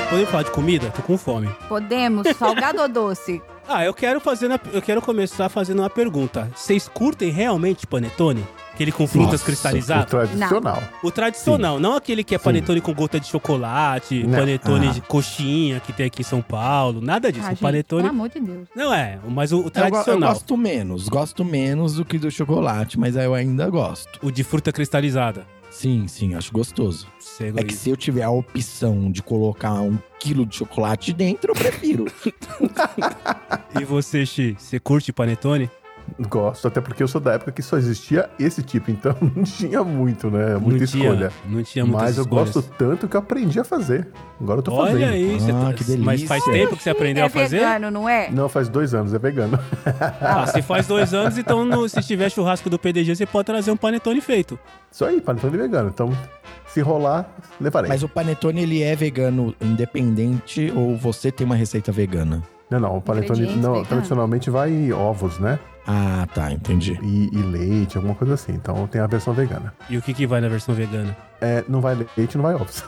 Podemos 0.09 0.31
falar 0.31 0.43
de 0.45 0.51
comida? 0.51 0.91
Tô 0.97 1.03
com 1.03 1.19
fome. 1.19 1.49
Podemos, 1.69 2.27
salgado 2.37 2.81
ou 2.81 2.89
doce? 2.89 3.43
Ah, 3.69 3.85
eu 3.85 3.93
quero 3.93 4.19
fazer 4.21 4.49
eu 4.73 4.81
quero 4.81 5.03
começar 5.03 5.49
fazendo 5.51 5.81
uma 5.81 5.91
pergunta. 5.91 6.51
Vocês 6.57 6.89
curtem 6.89 7.31
realmente 7.31 7.87
panetone? 7.87 8.43
Aquele 8.79 8.93
com 8.93 9.09
frutas 9.09 9.33
Nossa, 9.33 9.43
O 9.43 9.47
cristalizadas? 9.47 10.07
tradicional. 10.09 10.81
O 11.03 11.11
tradicional, 11.11 11.81
não 11.81 11.97
aquele 11.97 12.23
que 12.23 12.33
é 12.33 12.39
panetone 12.39 12.81
com 12.81 12.95
gota 12.95 13.19
de 13.19 13.27
chocolate, 13.27 14.23
Não. 14.23 14.39
panetone 14.39 14.87
Ah. 14.87 14.93
de 14.93 15.01
coxinha 15.01 15.81
que 15.81 15.93
tem 15.93 16.07
aqui 16.07 16.21
em 16.21 16.25
São 16.25 16.41
Paulo, 16.41 17.01
nada 17.01 17.33
disso. 17.33 17.45
Ah, 17.45 17.49
o 17.49 17.51
gente, 17.51 17.61
panetone 17.61 18.03
pelo 18.05 18.15
amor 18.15 18.29
de 18.29 18.39
Deus. 18.39 18.69
não 18.77 18.95
é, 18.95 19.19
mas 19.29 19.51
o, 19.51 19.57
o 19.57 19.59
Eu, 19.59 19.63
go- 19.63 19.67
eu 19.67 19.71
tradicional, 19.73 20.33
gosto 20.33 20.57
menos, 20.57 21.09
gosto 21.09 21.45
menos 21.45 21.95
do 21.95 22.05
que 22.05 22.19
do 22.19 22.31
chocolate, 22.31 22.97
mas 23.01 23.17
eu 23.17 23.35
ainda 23.35 23.69
gosto. 23.69 24.21
o 24.23 24.31
de 24.31 24.45
fruta 24.45 24.71
cristalizada. 24.71 25.45
Sim, 25.71 26.07
sim, 26.09 26.35
acho 26.35 26.53
gostoso. 26.53 27.07
Você 27.19 27.53
É 27.57 27.63
que 27.65 27.75
se 27.75 27.91
eu 27.91 27.97
tiver 27.97 28.23
a 28.23 28.31
opção 28.31 29.11
de 29.11 29.23
colocar 29.23 29.75
um 29.75 29.99
quilo 30.21 30.47
de 30.47 30.55
chocolate 30.57 31.13
dentro, 31.13 31.51
eu 31.51 31.55
prefiro. 31.57 32.07
E 33.81 33.85
você, 33.85 34.25
Xi, 34.25 34.57
você 34.59 34.81
curte 34.81 35.13
panetone? 35.13 35.71
Gosto, 36.29 36.69
até 36.69 36.81
porque 36.81 37.03
eu 37.03 37.09
sou 37.09 37.21
da 37.21 37.33
época 37.35 37.53
que 37.53 37.63
só 37.63 37.77
existia 37.77 38.29
esse 38.39 38.63
tipo, 38.63 38.91
então 38.91 39.15
não 39.35 39.43
tinha 39.45 39.83
muito, 39.85 40.31
né? 40.31 40.57
Muita 40.57 40.81
não 40.81 40.87
tinha, 40.87 41.05
escolha. 41.09 41.33
Não 41.49 41.63
tinha 41.63 41.85
muitas 41.85 42.03
Mas 42.03 42.17
eu 42.17 42.23
escolhas. 42.25 42.51
gosto 42.55 42.71
tanto 42.79 43.09
que 43.09 43.17
eu 43.17 43.21
aprendi 43.21 43.61
a 43.61 43.65
fazer. 43.65 44.09
Agora 44.41 44.59
eu 44.59 44.63
tô 44.63 44.73
Olha 44.75 44.93
fazendo. 44.93 45.11
aí, 45.13 45.39
você 45.41 45.51
Ah, 45.51 45.55
tá- 45.67 45.73
que 45.75 45.85
delícia. 45.85 46.05
mas 46.05 46.23
faz 46.25 46.45
tempo 46.45 46.77
que 46.77 46.83
você 46.83 46.91
aprendeu 46.91 47.25
é 47.25 47.27
a 47.27 47.31
fazer? 47.31 47.59
vegano, 47.59 47.91
não 47.91 48.09
é? 48.09 48.31
Não, 48.31 48.49
faz 48.49 48.69
dois 48.69 48.95
anos, 48.95 49.13
é 49.15 49.19
vegano. 49.19 49.59
Ah, 50.21 50.47
se 50.53 50.63
faz 50.63 50.87
dois 50.87 51.13
anos, 51.15 51.37
então 51.39 51.65
no- 51.65 51.89
se 51.89 52.01
tiver 52.03 52.31
churrasco 52.31 52.69
do 52.71 52.79
PDG, 52.79 53.15
você 53.17 53.27
pode 53.27 53.47
trazer 53.47 53.71
um 53.71 53.77
panetone 53.77 54.21
feito. 54.21 54.59
Isso 54.91 55.05
aí, 55.05 55.21
panetone 55.21 55.57
vegano. 55.57 55.91
Então, 55.93 56.11
se 56.67 56.81
rolar, 56.81 57.29
levarei. 57.61 57.89
mas 57.89 58.03
o 58.03 58.09
panetone, 58.09 58.63
ele 58.63 58.83
é 58.83 58.95
vegano 58.95 59.55
independente 59.61 60.73
ou 60.75 60.97
você 60.97 61.31
tem 61.33 61.45
uma 61.45 61.57
receita 61.57 61.91
vegana? 61.93 62.43
Não, 62.71 62.79
não, 62.81 62.97
o 62.99 63.01
panetone 63.01 63.47
não, 63.57 63.83
tradicionalmente 63.85 64.51
vai 64.51 64.93
ovos, 64.93 65.39
né? 65.39 65.59
Ah, 65.87 66.27
tá, 66.35 66.53
entendi. 66.53 66.99
E, 67.03 67.31
e 67.33 67.39
leite, 67.43 67.97
alguma 67.97 68.15
coisa 68.15 68.35
assim. 68.35 68.53
Então 68.53 68.87
tem 68.87 69.01
a 69.01 69.07
versão 69.07 69.33
vegana. 69.33 69.73
E 69.89 69.97
o 69.97 70.03
que 70.03 70.13
que 70.13 70.27
vai 70.27 70.39
na 70.41 70.49
versão 70.49 70.75
vegana? 70.75 71.17
É, 71.41 71.65
não 71.67 71.81
vai 71.81 71.95
leite, 72.17 72.37
não 72.37 72.43
vai 72.45 72.55
ovos. 72.55 72.85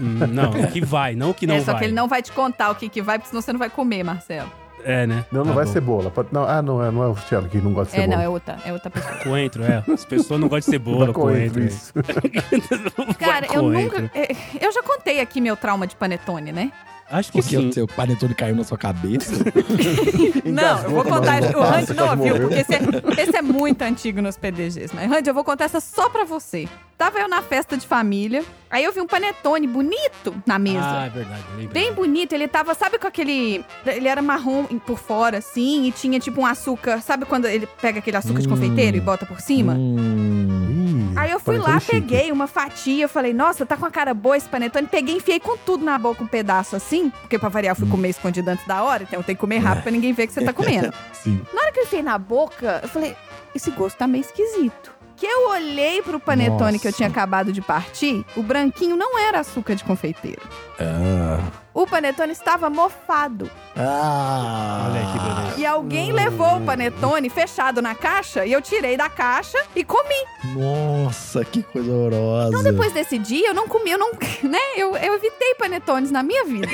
Hum, 0.00 0.18
não, 0.32 0.50
o 0.50 0.68
que 0.70 0.80
vai, 0.84 1.16
não 1.16 1.30
o 1.30 1.34
que 1.34 1.44
não 1.46 1.56
é, 1.56 1.60
só 1.60 1.72
vai. 1.72 1.80
que 1.80 1.84
ele 1.86 1.94
não 1.94 2.06
vai 2.06 2.22
te 2.22 2.30
contar 2.30 2.70
o 2.70 2.76
que, 2.76 2.88
que 2.88 3.02
vai, 3.02 3.18
porque 3.18 3.30
senão 3.30 3.42
você 3.42 3.52
não 3.52 3.58
vai 3.58 3.68
comer, 3.68 4.04
Marcelo. 4.04 4.48
É, 4.84 5.04
né? 5.04 5.24
Não, 5.32 5.40
não 5.40 5.46
Tá 5.48 5.52
vai 5.54 5.64
bom. 5.64 5.72
cebola. 5.72 6.12
Não, 6.30 6.44
ah, 6.44 6.62
não, 6.62 6.84
é, 6.84 6.90
não 6.92 7.02
é 7.02 7.08
o 7.08 7.14
Thiago 7.14 7.48
que 7.48 7.58
não 7.58 7.72
gosta 7.72 7.90
de 7.90 7.98
É, 7.98 8.02
cebola. 8.02 8.16
não, 8.18 8.24
é 8.24 8.28
outra, 8.28 8.56
é 8.64 8.72
outra 8.72 8.88
pessoa. 8.90 9.14
Coentro, 9.16 9.64
é. 9.64 9.82
As 9.92 10.04
pessoas 10.04 10.38
não 10.38 10.46
gostam 10.46 10.70
de 10.70 10.76
cebola, 10.84 11.06
Vai 11.10 11.14
coentro. 11.14 11.62
é. 11.62 11.66
isso. 11.66 11.92
Cara, 13.18 13.46
eu 13.52 13.62
Coentro. 13.62 14.02
nunca. 14.02 14.10
é, 14.16 14.36
Eu 14.60 14.70
já 14.70 14.82
contei 14.84 15.18
aqui 15.20 15.40
meu 15.40 15.56
trauma 15.56 15.86
de 15.88 15.96
panetone, 15.96 16.52
né? 16.52 16.70
Acho 17.10 17.30
que 17.30 17.40
Porque 17.40 17.56
sim. 17.56 17.68
o 17.68 17.72
seu 17.72 17.86
panetone 17.86 18.34
caiu 18.34 18.56
na 18.56 18.64
sua 18.64 18.76
cabeça. 18.76 19.32
Não, 20.44 20.82
eu 20.82 20.90
vou 20.90 21.04
contar. 21.04 21.40
O 21.56 21.60
Randy 21.62 21.94
não 21.94 22.10
ouviu, 22.10 22.40
porque 22.40 22.54
esse 22.56 22.74
é, 22.74 22.78
esse 23.22 23.36
é 23.36 23.42
muito 23.42 23.82
antigo 23.82 24.20
nos 24.20 24.36
PDGs. 24.36 24.92
Mas, 24.94 25.08
Randy, 25.08 25.28
eu 25.28 25.34
vou 25.34 25.44
contar 25.44 25.64
essa 25.66 25.80
só 25.80 26.08
pra 26.08 26.24
você. 26.24 26.68
Tava 26.98 27.18
eu 27.18 27.28
na 27.28 27.42
festa 27.42 27.76
de 27.76 27.86
família, 27.86 28.42
aí 28.70 28.82
eu 28.82 28.90
vi 28.92 29.00
um 29.02 29.06
panetone 29.06 29.66
bonito 29.66 30.34
na 30.46 30.58
mesa. 30.58 30.80
Ah, 30.82 31.06
é 31.06 31.10
verdade. 31.10 31.42
lembrei. 31.58 31.68
Bem 31.84 31.92
bonito, 31.92 32.32
ele 32.32 32.48
tava, 32.48 32.74
sabe 32.74 32.98
com 32.98 33.06
aquele. 33.06 33.62
Ele 33.84 34.08
era 34.08 34.22
marrom 34.22 34.64
por 34.86 34.98
fora, 34.98 35.38
assim, 35.38 35.86
e 35.86 35.92
tinha 35.92 36.18
tipo 36.18 36.40
um 36.40 36.46
açúcar. 36.46 37.02
Sabe 37.02 37.26
quando 37.26 37.44
ele 37.46 37.68
pega 37.82 37.98
aquele 37.98 38.16
açúcar 38.16 38.40
de 38.40 38.46
Hum. 38.46 38.50
confeiteiro 38.50 38.96
e 38.96 39.00
bota 39.00 39.26
por 39.26 39.40
cima? 39.40 39.74
Hum, 39.74 40.75
Aí 41.16 41.30
eu 41.30 41.40
fui 41.40 41.56
lá, 41.56 41.80
chique. 41.80 41.92
peguei 41.92 42.30
uma 42.30 42.46
fatia, 42.46 43.08
falei, 43.08 43.32
nossa, 43.32 43.64
tá 43.64 43.76
com 43.76 43.86
a 43.86 43.90
cara 43.90 44.12
boa 44.12 44.36
esse 44.36 44.48
panetone. 44.48 44.86
Peguei, 44.86 45.16
enfiei 45.16 45.40
com 45.40 45.56
tudo 45.56 45.84
na 45.84 45.98
boca 45.98 46.22
um 46.22 46.26
pedaço 46.26 46.76
assim, 46.76 47.08
porque 47.08 47.38
pra 47.38 47.48
variar 47.48 47.72
eu 47.72 47.76
fui 47.76 47.88
comer 47.88 48.10
escondido 48.10 48.48
antes 48.48 48.66
da 48.66 48.82
hora, 48.82 49.02
então 49.02 49.22
tenho 49.22 49.36
que 49.36 49.40
comer 49.40 49.58
rápido 49.58 49.82
pra 49.84 49.92
ninguém 49.92 50.12
ver 50.12 50.26
que 50.26 50.32
você 50.32 50.44
tá 50.44 50.52
comendo. 50.52 50.92
sim. 51.12 51.40
Na 51.54 51.62
hora 51.62 51.72
que 51.72 51.80
eu 51.80 51.84
enfiei 51.84 52.02
na 52.02 52.18
boca, 52.18 52.80
eu 52.82 52.88
falei, 52.88 53.16
esse 53.54 53.70
gosto 53.70 53.96
tá 53.96 54.06
meio 54.06 54.22
esquisito. 54.22 54.94
Que 55.16 55.24
eu 55.24 55.48
olhei 55.48 56.02
pro 56.02 56.20
panetone 56.20 56.72
Nossa. 56.72 56.78
que 56.78 56.88
eu 56.88 56.92
tinha 56.92 57.08
acabado 57.08 57.50
de 57.50 57.62
partir, 57.62 58.22
o 58.36 58.42
branquinho 58.42 58.96
não 58.96 59.18
era 59.18 59.40
açúcar 59.40 59.74
de 59.74 59.82
confeiteiro. 59.82 60.42
Ah. 60.78 61.40
O 61.76 61.86
panetone 61.86 62.32
estava 62.32 62.70
mofado. 62.70 63.50
Ah. 63.76 64.86
Olha 64.88 65.00
aí 65.00 65.12
que 65.12 65.18
beleza. 65.18 65.60
E 65.60 65.66
alguém 65.66 66.10
levou 66.10 66.56
o 66.56 66.60
panetone 66.64 67.28
fechado 67.28 67.82
na 67.82 67.94
caixa 67.94 68.46
e 68.46 68.52
eu 68.52 68.62
tirei 68.62 68.96
da 68.96 69.10
caixa 69.10 69.58
e 69.74 69.84
comi. 69.84 70.24
Nossa, 70.54 71.44
que 71.44 71.62
coisa 71.62 71.92
horrorosa. 71.92 72.48
Então 72.48 72.62
depois 72.62 72.92
desse 72.94 73.18
dia 73.18 73.48
eu 73.48 73.52
não 73.52 73.68
comi, 73.68 73.90
eu 73.90 73.98
não, 73.98 74.10
né? 74.42 74.58
Eu, 74.74 74.96
eu 74.96 75.16
evitei 75.16 75.54
panetones 75.56 76.10
na 76.10 76.22
minha 76.22 76.46
vida. 76.46 76.66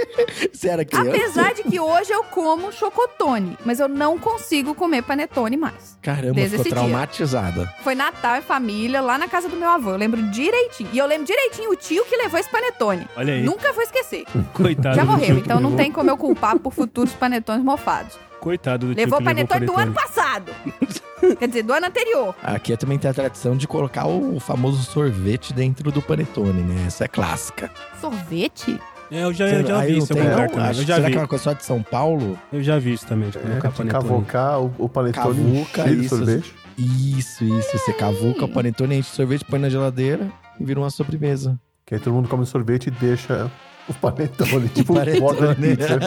Você 0.50 0.68
era 0.70 0.86
criança? 0.86 1.10
Apesar 1.10 1.52
de 1.52 1.62
que 1.62 1.78
hoje 1.78 2.10
eu 2.10 2.24
como 2.24 2.72
chocotone, 2.72 3.58
mas 3.62 3.78
eu 3.78 3.88
não 3.88 4.18
consigo 4.18 4.74
comer 4.74 5.02
panetone 5.02 5.58
mais. 5.58 5.98
Caramba, 6.00 6.32
Desde 6.32 6.56
ficou 6.56 6.60
esse 6.62 6.74
dia. 6.74 6.88
traumatizada. 6.88 7.74
Foi 7.84 7.94
Natal 7.94 8.36
e 8.36 8.40
família 8.40 9.02
lá 9.02 9.18
na 9.18 9.28
casa 9.28 9.50
do 9.50 9.56
meu 9.56 9.68
avô. 9.68 9.90
Eu 9.90 9.96
lembro 9.98 10.22
direitinho. 10.30 10.88
E 10.94 10.96
eu 10.96 11.04
lembro 11.04 11.26
direitinho 11.26 11.70
o 11.72 11.76
tio 11.76 12.06
que 12.06 12.16
levou 12.16 12.40
esse 12.40 12.50
panetone. 12.50 13.06
Olha 13.14 13.34
aí. 13.34 13.42
Nunca 13.42 13.70
vou 13.74 13.82
esquecer. 13.82 14.24
Coitado 14.52 14.96
Já 14.96 15.02
do 15.04 15.10
morreu, 15.10 15.26
tio 15.26 15.34
que 15.36 15.40
então 15.42 15.56
não 15.60 15.70
levou- 15.70 15.76
tem 15.84 15.92
como 15.92 16.10
eu 16.10 16.16
culpar 16.16 16.58
por 16.58 16.72
futuros 16.72 17.12
panetones 17.12 17.64
mofados. 17.64 18.18
Coitado 18.40 18.86
do 18.86 18.94
tio 18.94 19.04
Levou 19.04 19.18
que 19.18 19.22
o 19.22 19.26
panetone 19.26 19.66
do 19.66 19.76
ano 19.76 19.92
passado. 19.92 20.52
Quer 21.38 21.48
dizer, 21.48 21.62
do 21.62 21.72
ano 21.72 21.86
anterior. 21.86 22.34
Aqui 22.42 22.76
também 22.76 22.98
tem 22.98 23.10
a 23.10 23.14
tradição 23.14 23.56
de 23.56 23.66
colocar 23.66 24.06
o 24.06 24.38
famoso 24.38 24.82
sorvete 24.82 25.52
dentro 25.52 25.90
do 25.90 26.02
panetone, 26.02 26.62
né? 26.62 26.84
Essa 26.86 27.04
é 27.04 27.08
clássica. 27.08 27.70
Sorvete? 28.00 28.78
É, 29.10 29.22
eu 29.24 29.32
já, 29.32 29.46
eu 29.48 29.66
já 29.66 29.80
vi 29.82 29.98
isso 29.98 30.12
em 30.12 30.16
tem, 30.16 30.22
algum 30.24 30.34
lugar 30.34 30.48
não? 30.48 30.54
também. 30.54 30.68
Eu 30.70 30.74
que 30.74 30.86
já 30.86 30.94
será 30.96 31.06
vi. 31.06 31.12
que 31.12 31.18
é 31.18 31.20
uma 31.22 31.28
coisa 31.28 31.44
só 31.44 31.52
de 31.54 31.64
São 31.64 31.82
Paulo? 31.82 32.38
Eu 32.52 32.62
já 32.62 32.78
vi 32.78 32.92
isso 32.92 33.06
também. 33.06 33.30
de 33.30 33.38
É, 33.38 33.40
colocar 33.40 33.68
de 33.70 33.74
panetone. 33.76 33.90
cavocar 34.08 34.60
o, 34.60 34.74
o 34.78 34.88
panetone 34.88 35.24
Cavuca, 35.24 35.82
cheio 35.84 35.96
de 36.00 36.06
isso. 36.06 36.16
sorvete. 36.16 36.54
Isso, 36.76 37.44
isso. 37.44 37.78
Você 37.78 37.92
cavuca 37.94 38.44
o 38.44 38.48
panetone, 38.48 38.96
enche 38.98 39.10
de 39.10 39.16
sorvete, 39.16 39.44
põe 39.44 39.58
na 39.58 39.68
geladeira 39.70 40.28
e 40.60 40.64
vira 40.64 40.78
uma 40.78 40.90
sobremesa. 40.90 41.58
Que 41.86 41.94
aí 41.94 42.00
todo 42.00 42.12
mundo 42.14 42.28
come 42.28 42.44
sorvete 42.44 42.88
e 42.88 42.90
deixa 42.90 43.50
o 43.88 43.94
panetone, 43.94 44.68
tipo 44.68 44.94
Panetone. 44.94 45.54
de 45.54 45.76
pizza. 45.76 45.98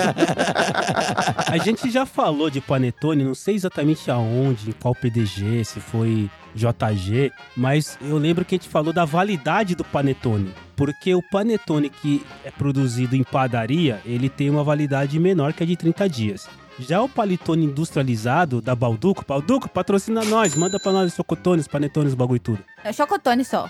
A 1.47 1.57
gente 1.57 1.89
já 1.89 2.05
falou 2.05 2.49
de 2.49 2.61
panetone, 2.61 3.23
não 3.23 3.35
sei 3.35 3.55
exatamente 3.55 4.09
aonde, 4.11 4.69
em 4.69 4.73
qual 4.73 4.93
PDG, 4.93 5.63
se 5.63 5.79
foi 5.79 6.29
JG, 6.55 7.31
mas 7.55 7.97
eu 8.01 8.17
lembro 8.17 8.43
que 8.43 8.55
a 8.55 8.57
gente 8.57 8.69
falou 8.69 8.91
da 8.91 9.05
validade 9.05 9.75
do 9.75 9.83
panetone. 9.83 10.53
Porque 10.75 11.13
o 11.13 11.21
panetone 11.21 11.89
que 11.89 12.23
é 12.43 12.51
produzido 12.51 13.15
em 13.15 13.23
padaria, 13.23 14.01
ele 14.05 14.29
tem 14.29 14.49
uma 14.49 14.63
validade 14.63 15.19
menor 15.19 15.53
que 15.53 15.63
a 15.63 15.65
de 15.65 15.75
30 15.75 16.09
dias. 16.09 16.49
Já 16.79 17.01
o 17.01 17.09
panetone 17.09 17.65
industrializado 17.65 18.61
da 18.61 18.73
Balduco, 18.73 19.25
Balduco, 19.27 19.67
patrocina 19.67 20.23
nós, 20.23 20.55
manda 20.55 20.79
pra 20.79 20.93
nós 20.93 21.11
os 21.11 21.15
chocotones, 21.15 21.67
panetones, 21.67 22.15
bagulho 22.15 22.39
tudo. 22.39 22.63
É 22.83 22.93
chocotone 22.93 23.43
só. 23.43 23.69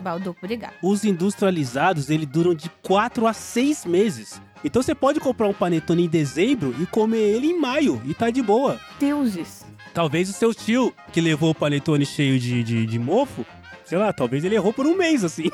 Balduco, 0.00 0.38
obrigado. 0.40 0.74
Os 0.80 1.04
industrializados, 1.04 2.10
ele 2.10 2.24
duram 2.24 2.54
de 2.54 2.70
4 2.82 3.26
a 3.26 3.32
6 3.32 3.84
meses. 3.84 4.40
Então 4.64 4.82
você 4.82 4.94
pode 4.94 5.18
comprar 5.18 5.48
um 5.48 5.52
panetone 5.52 6.04
em 6.04 6.08
dezembro 6.08 6.74
e 6.80 6.86
comer 6.86 7.18
ele 7.18 7.48
em 7.48 7.58
maio 7.60 8.00
e 8.06 8.14
tá 8.14 8.30
de 8.30 8.40
boa. 8.40 8.80
Deuses. 9.00 9.66
Talvez 9.92 10.28
o 10.28 10.32
seu 10.32 10.54
tio, 10.54 10.92
que 11.12 11.20
levou 11.20 11.50
o 11.50 11.54
panetone 11.54 12.06
cheio 12.06 12.38
de, 12.38 12.62
de, 12.62 12.86
de 12.86 12.98
mofo, 12.98 13.44
sei 13.84 13.98
lá, 13.98 14.12
talvez 14.12 14.44
ele 14.44 14.54
errou 14.54 14.72
por 14.72 14.86
um 14.86 14.96
mês, 14.96 15.24
assim. 15.24 15.50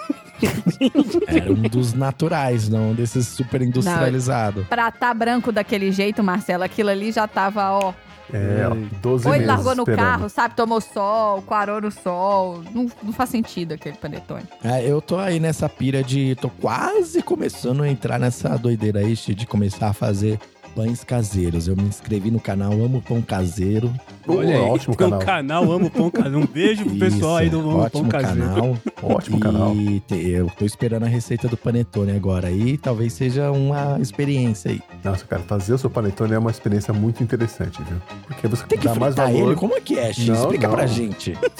Era 1.26 1.50
um 1.52 1.62
dos 1.62 1.92
naturais, 1.92 2.68
não 2.68 2.94
desses 2.94 3.26
super 3.28 3.62
industrializados. 3.62 4.66
Pra 4.66 4.90
tá 4.90 5.12
branco 5.12 5.52
daquele 5.52 5.90
jeito, 5.92 6.22
Marcelo, 6.22 6.64
aquilo 6.64 6.90
ali 6.90 7.12
já 7.12 7.26
tava, 7.26 7.70
ó. 7.72 7.92
É, 8.32 8.66
ó, 8.68 8.76
12 9.02 9.26
Ou 9.26 9.34
ele 9.34 9.44
meses 9.44 9.56
largou 9.56 9.74
no 9.74 9.82
esperando. 9.82 10.06
carro, 10.06 10.28
sabe? 10.28 10.54
Tomou 10.54 10.80
sol, 10.80 11.42
coarou 11.42 11.80
no 11.80 11.90
sol. 11.90 12.62
Não, 12.72 12.86
não 13.02 13.12
faz 13.12 13.30
sentido 13.30 13.74
aquele 13.74 13.96
panetone. 13.96 14.44
É, 14.62 14.88
eu 14.88 15.00
tô 15.02 15.18
aí 15.18 15.40
nessa 15.40 15.68
pira 15.68 16.02
de. 16.02 16.36
tô 16.36 16.48
quase 16.48 17.22
começando 17.22 17.82
a 17.82 17.88
entrar 17.88 18.20
nessa 18.20 18.56
doideira 18.56 19.00
aí 19.00 19.14
de 19.14 19.46
começar 19.46 19.88
a 19.88 19.92
fazer 19.92 20.38
pães 20.74 21.04
caseiros. 21.04 21.68
Eu 21.68 21.76
me 21.76 21.82
inscrevi 21.84 22.30
no 22.30 22.40
canal 22.40 22.72
Amo 22.72 23.02
Pão 23.02 23.20
Caseiro. 23.22 23.92
Pô, 24.24 24.34
ótimo 24.34 24.94
tem 24.94 25.06
canal. 25.08 25.20
o 25.20 25.24
canal 25.24 25.72
Amo 25.72 25.90
Pão 25.90 26.10
Caseiro. 26.10 26.38
Um 26.38 26.46
beijo 26.46 26.84
pro 26.84 26.96
pessoal 26.96 27.36
aí 27.36 27.48
do 27.50 27.58
Isso, 27.58 27.68
Amo 27.68 27.78
ótimo 27.80 28.02
Pão 28.08 28.20
Caseiro. 28.20 28.48
canal. 28.48 28.76
Ótimo 29.02 29.36
e 29.36 29.40
canal. 29.40 29.74
te- 30.06 30.28
eu 30.30 30.50
tô 30.58 30.64
esperando 30.64 31.04
a 31.04 31.08
receita 31.08 31.48
do 31.48 31.56
panetone 31.56 32.12
agora. 32.12 32.50
E 32.50 32.76
talvez 32.78 33.12
seja 33.12 33.50
uma 33.50 33.98
experiência 34.00 34.70
aí. 34.70 34.80
Nossa, 35.02 35.24
cara, 35.24 35.42
fazer 35.42 35.74
o 35.74 35.78
seu 35.78 35.90
panetone 35.90 36.34
é 36.34 36.38
uma 36.38 36.50
experiência 36.50 36.92
muito 36.94 37.22
interessante, 37.22 37.82
viu? 37.82 37.96
Porque 38.26 38.46
você 38.46 38.64
Tem 38.66 38.78
que 38.78 38.84
dá 38.86 38.94
mais 38.94 39.14
fritar 39.14 39.32
valor. 39.32 39.46
ele? 39.48 39.56
Como 39.56 39.74
é 39.74 39.80
que 39.80 39.98
é, 39.98 40.12
X? 40.12 40.26
Não, 40.26 40.34
Explica 40.36 40.68
não. 40.68 40.74
pra 40.74 40.86
gente. 40.86 41.34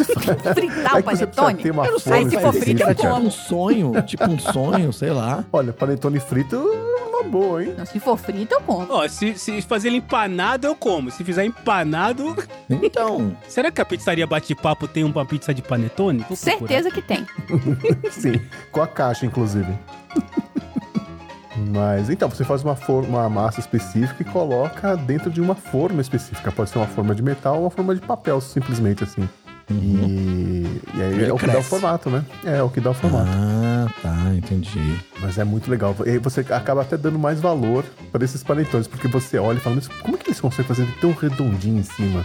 Fritar 0.54 0.96
É 0.96 0.98
o 0.98 1.02
panetone? 1.02 1.62
ter 1.62 1.70
uma 1.70 1.86
Eu 1.86 1.98
não 2.06 2.12
Aí 2.14 2.28
se 2.30 2.38
for 2.38 2.52
frito, 2.52 2.82
eu 2.82 2.94
tipo 2.94 3.08
como. 3.08 3.26
um 3.26 3.30
sonho, 3.30 3.92
tipo 4.02 4.24
um 4.24 4.38
sonho, 4.38 4.92
sei 4.92 5.10
lá. 5.10 5.44
Olha, 5.52 5.72
panetone 5.72 6.20
frito 6.20 6.56
uma 7.20 7.28
boa, 7.28 7.62
hein? 7.62 7.74
Não, 7.76 7.86
se 7.86 8.00
for 8.00 8.16
frito, 8.16 8.54
eu 8.54 8.60
como. 8.60 8.86
Ó, 8.90 9.06
se, 9.08 9.36
se 9.38 9.62
fazer 9.62 9.88
ele 9.88 9.98
empanado, 9.98 10.66
eu 10.66 10.74
como. 10.74 11.10
Se 11.10 11.22
fizer 11.24 11.44
empanado. 11.44 12.36
Então, 12.68 13.36
Será 13.48 13.70
que 13.70 13.80
a 13.80 13.84
pizzaria 13.84 14.26
Bate-Papo 14.26 14.88
tem 14.88 15.04
uma 15.04 15.24
pizza 15.24 15.52
de 15.52 15.62
panetone? 15.62 16.24
Vou 16.28 16.36
procurar. 16.36 16.58
Certeza 16.58 16.90
que 16.90 17.02
tem. 17.02 17.26
Sim, 18.10 18.40
com 18.70 18.82
a 18.82 18.86
caixa, 18.86 19.26
inclusive. 19.26 19.72
Mas 21.68 22.08
então, 22.08 22.28
você 22.28 22.44
faz 22.44 22.62
uma, 22.64 22.74
forma, 22.74 23.18
uma 23.18 23.28
massa 23.28 23.60
específica 23.60 24.22
e 24.22 24.24
coloca 24.24 24.96
dentro 24.96 25.30
de 25.30 25.40
uma 25.40 25.54
forma 25.54 26.00
específica. 26.00 26.50
Pode 26.50 26.70
ser 26.70 26.78
uma 26.78 26.86
forma 26.86 27.14
de 27.14 27.22
metal 27.22 27.56
ou 27.56 27.62
uma 27.62 27.70
forma 27.70 27.94
de 27.94 28.00
papel, 28.00 28.40
simplesmente 28.40 29.04
assim. 29.04 29.28
E, 29.70 30.80
e 30.94 31.02
aí 31.02 31.24
é 31.24 31.32
o 31.32 31.36
que 31.36 31.46
dá 31.46 31.58
o 31.58 31.62
formato, 31.62 32.10
né? 32.10 32.24
É, 32.44 32.62
o 32.62 32.68
que 32.68 32.80
dá 32.80 32.90
o 32.90 32.94
formato. 32.94 33.28
Ah, 33.30 33.88
tá, 34.02 34.34
entendi. 34.34 34.98
Mas 35.20 35.38
é 35.38 35.44
muito 35.44 35.70
legal. 35.70 35.94
E 36.04 36.10
aí 36.10 36.18
você 36.18 36.40
acaba 36.40 36.82
até 36.82 36.96
dando 36.96 37.18
mais 37.18 37.40
valor 37.40 37.84
para 38.10 38.24
esses 38.24 38.42
panetones, 38.42 38.86
porque 38.86 39.08
você 39.08 39.38
olha 39.38 39.58
e 39.58 39.60
fala, 39.60 39.76
mas 39.76 39.88
como 39.88 40.16
é 40.16 40.18
que 40.18 40.28
eles 40.28 40.40
conseguem 40.40 40.66
fazer 40.66 40.86
tão 41.00 41.12
redondinho 41.12 41.78
em 41.78 41.82
cima? 41.82 42.24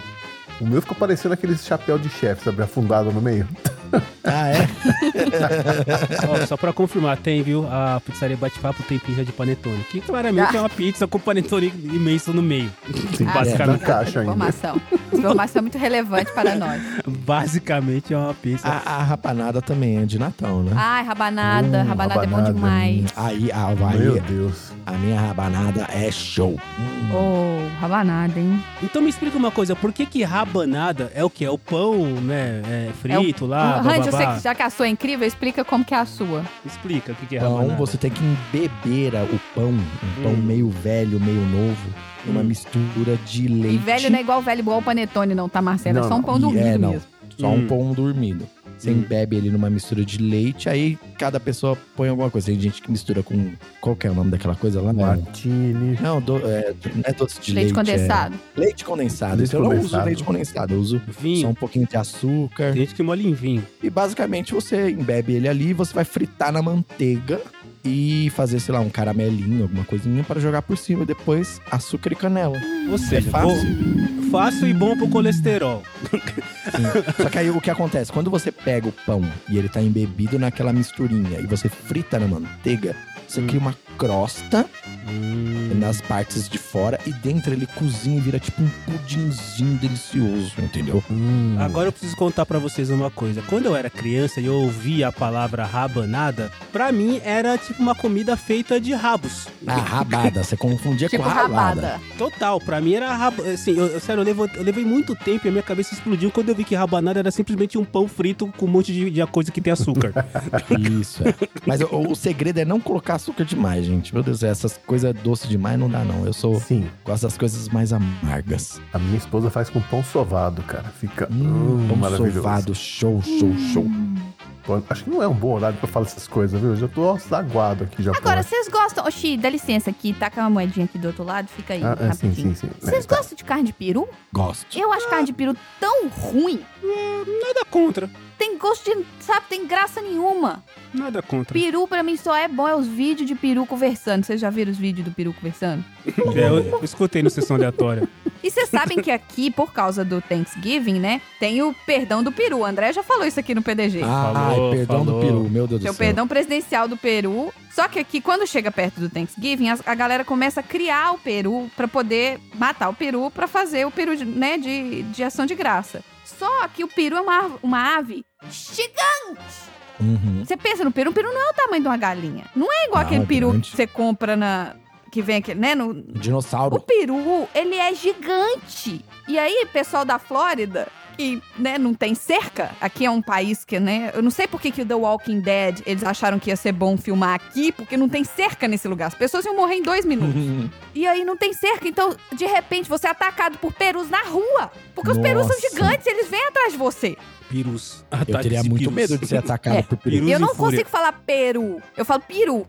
O 0.59 0.65
meu 0.65 0.81
ficou 0.81 0.95
parecendo 0.95 1.33
aquele 1.33 1.57
chapéu 1.57 1.97
de 1.97 2.09
chefe, 2.09 2.45
sabe? 2.45 2.61
Afundado 2.63 3.11
no 3.11 3.21
meio. 3.21 3.47
Ah, 4.23 4.49
é? 4.49 4.67
Ó, 6.27 6.45
só 6.45 6.57
pra 6.57 6.73
confirmar, 6.73 7.17
tem, 7.17 7.41
viu? 7.43 7.67
A 7.69 8.01
pizzaria 8.05 8.35
Bate-Papo 8.37 8.83
tem 8.83 8.97
pizza 8.99 9.23
de 9.23 9.31
panetone. 9.31 9.83
Que 9.91 10.01
claramente 10.01 10.55
Ah. 10.55 10.57
é 10.57 10.59
uma 10.61 10.69
pizza 10.69 11.07
com 11.07 11.19
panetone 11.19 11.71
imenso 11.83 12.33
no 12.33 12.41
meio. 12.41 12.71
Sim, 13.15 13.25
Basicamente. 13.31 13.81
na 13.81 13.85
caixa 13.87 14.19
ainda. 14.19 14.31
Informação. 14.31 14.81
Informação 15.13 15.61
muito 15.61 15.77
relevante 15.77 16.31
para 16.33 16.55
nós. 16.55 16.81
Basicamente 17.07 18.13
é 18.13 18.17
uma 18.17 18.33
pizza. 18.33 18.67
A, 18.67 18.97
a 18.97 19.03
rapanada 19.03 19.61
também 19.61 19.97
é 19.99 20.05
de 20.05 20.17
Natal, 20.19 20.61
né? 20.63 20.71
Ai, 20.75 21.03
rabanada. 21.03 21.81
Hum, 21.83 21.87
rabanada 21.87 22.23
é 22.23 22.27
bom 22.27 22.35
rabanada, 22.35 22.53
demais. 22.53 23.05
Aí, 23.15 23.51
a, 23.51 23.67
Meu 23.75 24.13
aí, 24.13 24.19
Deus. 24.21 24.71
a 24.85 24.91
minha 24.93 25.19
rabanada 25.19 25.87
é 25.93 26.11
show. 26.11 26.59
Hum. 26.79 27.09
Oh, 27.13 27.79
rabanada, 27.81 28.39
hein? 28.39 28.61
Então 28.83 29.01
me 29.01 29.09
explica 29.09 29.37
uma 29.37 29.51
coisa, 29.51 29.75
por 29.75 29.91
que 29.93 30.05
que 30.05 30.23
rabanada 30.23 31.11
é 31.15 31.23
o 31.23 31.29
que? 31.29 31.45
É 31.45 31.49
o 31.49 31.57
pão, 31.57 32.05
né? 32.21 32.61
É 32.65 32.89
frito 33.01 33.45
lá, 33.45 33.81
Randy, 33.89 34.11
bababá. 34.11 34.35
que 34.37 34.43
já 34.43 34.55
que 34.55 34.61
a 34.63 34.69
sua 34.69 34.85
é 34.87 34.89
incrível, 34.89 35.27
explica 35.27 35.63
como 35.63 35.83
que 35.85 35.93
é 35.93 35.97
a 35.97 36.05
sua. 36.05 36.43
Explica 36.65 37.11
o 37.11 37.15
que 37.15 37.25
que 37.27 37.37
é 37.37 37.39
Pão, 37.39 37.55
rabanada. 37.55 37.77
você 37.79 37.97
tem 37.97 38.11
que 38.11 38.21
embeber 38.23 39.13
o 39.33 39.39
pão, 39.53 39.69
um 39.69 40.23
pão 40.23 40.31
Hum. 40.33 40.37
meio 40.37 40.69
velho, 40.69 41.19
meio 41.19 41.41
novo, 41.47 41.89
numa 42.25 42.41
Hum. 42.41 42.45
mistura 42.45 43.17
de 43.25 43.47
leite. 43.47 43.75
E 43.75 43.77
velho 43.77 44.09
não 44.09 44.17
é 44.17 44.21
igual 44.21 44.41
velho, 44.41 44.59
igual 44.59 44.79
o 44.79 44.83
panetone, 44.83 45.33
não, 45.35 45.47
tá, 45.49 45.61
Marcelo? 45.61 45.99
Não, 45.99 46.05
é 46.05 46.09
só 46.09 46.15
um 46.15 46.21
pão 46.23 46.37
E 46.37 46.41
dormido 46.41 46.67
é, 46.67 46.77
não. 46.77 46.89
mesmo. 46.91 47.07
Só 47.39 47.47
Hum. 47.49 47.55
um 47.55 47.67
pão 47.67 47.91
dormido. 47.93 48.47
Você 48.77 48.89
Hum. 48.91 48.93
embebe 48.99 49.35
ele 49.35 49.49
numa 49.49 49.69
mistura 49.69 50.03
de 50.03 50.17
leite, 50.17 50.67
aí 50.69 50.97
cada 51.17 51.39
pessoa 51.39 51.77
põe 51.95 52.09
alguma 52.09 52.29
coisa. 52.29 52.47
Tem 52.47 52.59
gente 52.59 52.81
que 52.81 52.91
mistura 52.91 53.23
com. 53.23 53.51
Qual 53.81 53.95
que 53.95 54.05
é 54.07 54.11
o 54.11 54.13
nome 54.15 54.31
daquela 54.31 54.55
coisa 54.55 54.81
lá? 54.81 54.91
Martini. 54.93 55.97
Não, 56.01 56.21
do, 56.21 56.37
é, 56.37 56.73
não 56.95 57.03
é 57.05 57.13
doce 57.13 57.39
de 57.41 57.53
Leite 57.53 57.73
leite. 57.73 57.73
condensado. 57.73 58.35
É 58.55 58.59
leite 58.59 58.85
condensado. 58.85 59.37
Leite 59.37 59.49
então 59.49 59.59
eu 59.59 59.63
não 59.63 59.69
uso 59.71 59.79
condensado. 59.81 60.05
leite 60.05 60.23
condensado, 60.23 60.73
eu 60.73 60.79
uso 60.79 61.01
só 61.05 61.21
Vinho. 61.21 61.49
um 61.49 61.53
pouquinho 61.53 61.87
de 61.87 61.97
açúcar. 61.97 62.73
Tem 62.73 62.81
gente 62.83 62.95
que 62.95 63.03
molha 63.03 63.21
em 63.27 63.33
vinho. 63.33 63.65
E 63.81 63.89
basicamente 63.89 64.53
você 64.53 64.89
embebe 64.91 65.33
ele 65.33 65.47
ali, 65.47 65.73
você 65.73 65.93
vai 65.93 66.03
fritar 66.05 66.51
na 66.51 66.61
manteiga 66.61 67.41
e 67.85 68.29
fazer, 68.31 68.59
sei 68.59 68.73
lá, 68.73 68.79
um 68.81 68.89
caramelinho, 68.89 69.63
alguma 69.63 69.83
coisinha 69.85 70.23
para 70.23 70.39
jogar 70.41 70.61
por 70.63 70.77
cima. 70.77 71.05
Depois 71.05 71.61
açúcar 71.71 72.11
e 72.13 72.15
canela. 72.15 72.57
Ou 72.89 72.97
seja, 72.97 73.29
fácil. 73.29 73.75
bom- 73.75 74.29
fácil 74.31 74.67
e 74.67 74.73
bom 74.73 74.97
pro 74.97 75.07
colesterol. 75.07 75.83
Sim. 76.11 77.23
Só 77.23 77.29
que 77.29 77.37
aí 77.37 77.49
o 77.49 77.61
que 77.61 77.69
acontece? 77.69 78.11
Quando 78.11 78.29
você 78.29 78.51
pega 78.51 78.87
o 78.87 78.91
pão 78.91 79.21
e 79.49 79.57
ele 79.57 79.69
tá 79.69 79.81
embebido 79.81 80.37
naquela 80.39 80.73
misturinha 80.73 81.39
e 81.39 81.45
você 81.45 81.69
frita 81.69 82.19
na 82.19 82.27
manteiga, 82.27 82.95
você 83.27 83.41
Hum. 83.41 83.47
cria 83.47 83.59
uma 83.59 83.75
crosta 83.97 84.65
Hum. 85.07 85.71
nas 85.79 86.01
partes 86.01 86.49
de 86.49 86.57
fora 86.57 86.99
e 87.05 87.13
dentro 87.13 87.53
ele 87.53 87.65
cozinha 87.65 88.17
e 88.17 88.19
vira 88.19 88.39
tipo 88.39 88.61
um 88.61 88.69
pudinzinho 88.85 89.77
delicioso, 89.77 90.53
entendeu? 90.59 91.03
Hum. 91.09 91.55
Agora 91.59 91.87
eu 91.87 91.91
preciso 91.91 92.15
contar 92.17 92.45
pra 92.45 92.59
vocês 92.59 92.89
uma 92.89 93.09
coisa. 93.09 93.41
Quando 93.43 93.67
eu 93.67 93.75
era 93.75 93.89
criança 93.89 94.41
e 94.41 94.45
eu 94.47 94.55
ouvia 94.55 95.07
a 95.07 95.11
palavra 95.11 95.63
rabanada, 95.65 96.51
pra 96.71 96.91
mim 96.91 97.21
era 97.23 97.57
tipo 97.57 97.81
uma 97.81 97.95
comida 97.95 98.35
feita 98.35 98.79
de 98.81 98.93
rabos. 98.93 99.47
Ah, 99.65 99.75
rabada, 99.75 100.43
você 100.43 100.57
confundia 100.57 101.07
Tipo 101.09 101.23
com 101.23 101.29
rabada. 101.29 101.55
rabada. 101.91 102.01
Total, 102.17 102.59
pra 102.59 102.81
mim 102.81 102.93
era 102.95 103.13
rab... 103.15 103.39
assim, 103.53 103.77
eu, 103.77 103.99
sério, 103.99 104.21
eu, 104.21 104.25
levo- 104.25 104.49
eu 104.55 104.63
levei 104.63 104.83
muito 104.83 105.15
tempo 105.15 105.45
e 105.45 105.49
a 105.49 105.51
minha 105.51 105.63
cabeça 105.63 105.93
explodiu 105.93 106.31
quando 106.31 106.49
eu 106.49 106.55
vi 106.55 106.63
que 106.63 106.75
rabanada 106.75 107.19
era 107.19 107.31
simplesmente 107.31 107.77
um 107.77 107.85
pão 107.85 108.07
frito 108.07 108.51
com 108.57 108.65
um 108.65 108.69
monte 108.69 108.91
de, 108.91 109.09
de 109.09 109.25
coisa 109.27 109.51
que 109.51 109.61
tem 109.61 109.71
açúcar. 109.71 110.13
Isso, 111.01 111.23
é. 111.27 111.33
Mas 111.65 111.81
o, 111.81 111.87
o 112.11 112.15
segredo 112.15 112.59
é 112.59 112.65
não 112.65 112.79
colocar 112.79 113.14
açúcar 113.15 113.45
demais, 113.45 113.85
gente. 113.85 114.13
Meu 114.13 114.21
Deus, 114.23 114.43
essas 114.43 114.77
coisas 114.85 115.13
doces 115.15 115.49
demais 115.49 115.79
não 115.79 115.89
dá, 115.89 116.03
não. 116.03 116.25
Eu 116.25 116.33
sou. 116.33 116.59
Sim, 116.59 116.87
Gosto 117.03 117.23
das 117.23 117.37
coisas 117.37 117.67
mais 117.69 117.91
amargas. 117.93 118.79
a 118.93 118.99
minha 118.99 119.17
esposa 119.17 119.49
faz 119.49 119.69
com 119.69 119.81
pão 119.81 120.03
sovado, 120.03 120.61
cara. 120.63 120.85
Fica 120.99 121.27
Hum, 121.31 121.83
hum, 121.83 121.87
pão 121.87 121.97
maravilhoso. 121.97 122.35
sovado, 122.37 122.75
show, 122.75 123.21
show, 123.21 123.53
show. 123.73 123.83
Pô, 123.83 124.44
Acho 124.89 125.03
que 125.03 125.09
não 125.09 125.21
é 125.21 125.27
um 125.27 125.33
bom 125.33 125.53
horário 125.55 125.77
pra 125.77 125.87
falar 125.87 126.05
essas 126.05 126.27
coisas, 126.27 126.59
viu? 126.59 126.71
Eu 126.71 126.75
já 126.75 126.87
tô 126.87 127.17
aguado 127.31 127.83
aqui 127.83 128.01
já. 128.01 128.11
Agora, 128.15 128.41
vocês 128.43 128.67
gostam... 128.67 129.05
Oxi, 129.05 129.37
dá 129.37 129.49
licença 129.49 129.89
aqui, 129.89 130.13
com 130.33 130.41
uma 130.41 130.49
moedinha 130.49 130.85
aqui 130.85 130.97
do 130.97 131.07
outro 131.07 131.23
lado, 131.23 131.47
fica 131.47 131.73
aí, 131.73 131.83
Ah, 131.83 131.95
é, 131.99 132.13
sim, 132.13 132.33
sim, 132.33 132.55
sim. 132.55 132.69
Vocês 132.79 133.05
É, 133.05 133.07
tá. 133.07 133.17
gostam 133.17 133.35
de 133.35 133.43
carne 133.43 133.63
de 133.65 133.73
peru? 133.73 134.07
Gosto. 134.33 134.65
Eu 134.77 134.91
acho 134.93 135.09
carne 135.09 135.25
de 135.25 135.33
peru 135.33 135.55
tão 135.79 136.07
ruim. 136.09 136.59
Nada 136.83 137.65
contra. 137.69 138.09
Tem 138.37 138.57
gosto 138.57 138.83
de... 138.83 139.05
Sabe, 139.19 139.45
tem 139.49 139.65
graça 139.65 140.01
nenhuma. 140.01 140.63
Nada 140.93 141.21
contra. 141.21 141.53
Peru, 141.53 141.87
pra 141.87 142.03
mim, 142.03 142.17
só 142.17 142.35
é 142.35 142.47
bom 142.47 142.67
é 142.67 142.75
os 142.75 142.87
vídeos 142.87 143.27
de 143.27 143.35
peru 143.35 143.65
conversando. 143.65 144.23
Vocês 144.25 144.41
já 144.41 144.49
viram 144.49 144.71
os 144.71 144.77
vídeos 144.77 145.05
do 145.07 145.13
peru 145.13 145.33
conversando? 145.33 145.83
É, 146.35 146.49
eu, 146.49 146.57
eu 146.59 146.83
escutei 146.83 147.23
no 147.23 147.29
sessão 147.29 147.55
aleatória. 147.55 148.07
E 148.45 148.51
vocês 148.51 148.69
sabem 148.69 149.01
que 149.01 149.09
aqui, 149.09 149.49
por 149.49 149.73
causa 149.73 150.05
do 150.05 150.21
Thanksgiving, 150.21 150.99
né, 150.99 151.19
tem 151.39 151.63
o 151.63 151.73
perdão 151.85 152.21
do 152.21 152.31
peru. 152.31 152.59
O 152.59 152.65
André 152.65 152.93
já 152.93 153.01
falou 153.01 153.25
isso 153.25 153.39
aqui 153.39 153.55
no 153.55 153.63
PDG. 153.63 154.01
Ah, 154.03 154.31
Falou, 154.33 154.69
ai, 154.71 154.77
perdão 154.77 155.03
falou. 155.05 155.19
do 155.19 155.25
peru, 155.25 155.49
meu 155.49 155.65
Deus 155.67 155.81
Tem 155.81 155.89
do 155.89 155.93
o 155.93 155.95
céu. 155.95 156.05
perdão 156.07 156.27
presidencial 156.27 156.87
do 156.87 156.95
Peru. 156.95 157.51
Só 157.73 157.87
que 157.87 157.97
aqui, 157.99 158.21
quando 158.21 158.45
chega 158.47 158.71
perto 158.71 158.99
do 159.01 159.09
Thanksgiving, 159.09 159.69
as- 159.69 159.81
a, 159.85 159.95
galera 159.95 160.23
começa 160.23 160.59
a 160.59 160.63
criar 160.63 161.11
o 161.13 161.17
peru 161.17 161.69
pra 161.75 161.87
poder 161.87 162.39
matar 162.53 162.87
o 162.89 162.93
peru 162.93 163.31
pra 163.31 163.47
fazer 163.47 163.85
o 163.85 163.91
peru, 163.91 164.15
de- 164.15 164.23
né, 164.25 164.57
de, 164.59 165.01
de 165.03 165.23
ação 165.23 165.45
de 165.47 165.55
graça. 165.55 166.01
Só 166.23 166.67
que 166.67 166.83
o 166.83 166.87
peru 166.87 167.17
é 167.17 167.21
uma, 167.21 167.51
uma 167.63 167.97
ave 167.97 168.23
gigante. 168.49 169.65
Uhum. 169.99 170.43
Você 170.45 170.57
pensa 170.57 170.83
no 170.83 170.91
peru, 170.91 171.09
o 171.11 171.13
peru 171.13 171.33
não 171.33 171.47
é 171.47 171.51
o 171.51 171.53
tamanho 171.53 171.81
de 171.81 171.87
uma 171.87 171.97
galinha. 171.97 172.45
Não 172.55 172.67
é 172.71 172.85
igual 172.85 173.01
Não, 173.01 173.07
aquele 173.07 173.25
peru 173.25 173.49
grande. 173.49 173.71
que 173.71 173.75
você 173.77 173.87
compra 173.87 174.35
na... 174.35 174.75
Que 175.15 175.21
vem 175.21 175.37
aqui, 175.37 175.55
né, 175.55 175.73
no, 175.73 175.91
o 175.91 175.93
Dinossauro. 175.93 176.77
peru, 176.81 177.47
ele 177.55 177.75
é 177.75 177.95
gigante. 177.95 178.99
E 179.29 179.39
aí, 179.39 179.65
pessoal 179.71 180.03
da 180.03 180.19
Flórida, 180.19 180.89
que, 181.15 181.41
né, 181.57 181.77
não 181.77 181.93
tem 181.93 182.13
cerca. 182.13 182.71
Aqui 182.81 183.05
é 183.05 183.09
um 183.09 183.21
país 183.21 183.63
que, 183.63 183.79
né, 183.79 184.11
eu 184.13 184.21
não 184.21 184.29
sei 184.29 184.45
por 184.45 184.59
que, 184.59 184.81
o 184.81 184.85
The 184.85 184.93
Walking 184.93 185.39
Dead, 185.39 185.83
eles 185.85 186.03
acharam 186.03 186.37
que 186.37 186.49
ia 186.49 186.57
ser 186.57 186.73
bom 186.73 186.97
filmar 186.97 187.35
aqui, 187.35 187.71
porque 187.71 187.95
não 187.95 188.09
tem 188.09 188.25
cerca 188.25 188.67
nesse 188.67 188.89
lugar. 188.89 189.07
As 189.07 189.15
pessoas 189.15 189.45
iam 189.45 189.55
morrer 189.55 189.75
em 189.75 189.83
dois 189.83 190.03
minutos. 190.03 190.35
e 190.93 191.07
aí 191.07 191.23
não 191.23 191.37
tem 191.37 191.53
cerca, 191.53 191.87
então, 191.87 192.13
de 192.33 192.45
repente, 192.45 192.89
você 192.89 193.07
é 193.07 193.11
atacado 193.11 193.57
por 193.57 193.71
perus 193.71 194.09
na 194.09 194.21
rua. 194.23 194.69
Porque 194.93 195.11
os 195.11 195.17
perus 195.17 195.47
são 195.47 195.55
Nossa. 195.55 195.69
gigantes, 195.69 196.07
eles 196.07 196.29
vêm 196.29 196.45
atrás 196.47 196.73
de 196.73 196.77
você. 196.77 197.17
Pirus. 197.63 198.03
Eu 198.11 198.17
Ataques 198.19 198.41
teria 198.41 198.63
muito 198.63 198.77
pirus. 198.79 198.93
medo 198.93 199.17
de 199.17 199.27
ser 199.27 199.37
atacado 199.37 199.77
É. 199.77 199.81
por 199.83 199.97
peru. 199.97 200.15
Perus 200.17 200.29
eu 200.31 200.37
e 200.37 200.41
não 200.41 200.55
fúria. 200.55 200.71
consigo 200.71 200.89
falar 200.89 201.11
peru, 201.13 201.81
eu 201.95 202.03
falo 202.05 202.21
peru. 202.21 202.67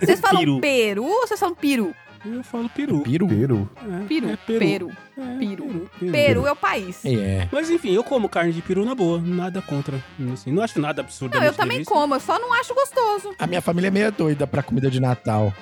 Vocês 0.00 0.20
falam 0.20 0.40
Peru. 0.40 0.60
peru 0.60 1.04
ou 1.04 1.20
vocês 1.26 1.38
falam 1.38 1.54
peru? 1.54 1.94
Eu 2.24 2.42
falo 2.42 2.70
peru. 2.70 3.00
Peru? 3.02 3.28
Peru. 3.28 3.70
É, 3.76 4.06
Peru, 4.06 4.30
é 4.30 4.36
peru. 4.36 4.58
peru. 4.58 4.90
É, 5.18 5.38
Peru. 5.38 5.90
peru. 6.00 6.10
Peru 6.12 6.46
é 6.46 6.52
o 6.52 6.56
país. 6.56 7.04
É. 7.04 7.46
Mas 7.52 7.68
enfim, 7.68 7.92
eu 7.92 8.02
como 8.02 8.30
carne 8.30 8.50
de 8.50 8.62
peru 8.62 8.82
na 8.84 8.94
boa. 8.94 9.20
Nada 9.20 9.60
contra. 9.60 10.02
Assim, 10.32 10.50
não 10.50 10.62
acho 10.62 10.80
nada 10.80 11.02
absurdo. 11.02 11.36
Não, 11.36 11.44
eu 11.44 11.52
também 11.52 11.84
como, 11.84 12.14
eu 12.14 12.20
só 12.20 12.38
não 12.38 12.52
acho 12.54 12.74
gostoso. 12.74 13.34
A 13.38 13.46
minha 13.46 13.60
família 13.60 13.88
é 13.88 13.90
meio 13.90 14.10
doida 14.10 14.46
pra 14.46 14.62
comida 14.62 14.90
de 14.90 15.00
Natal. 15.00 15.52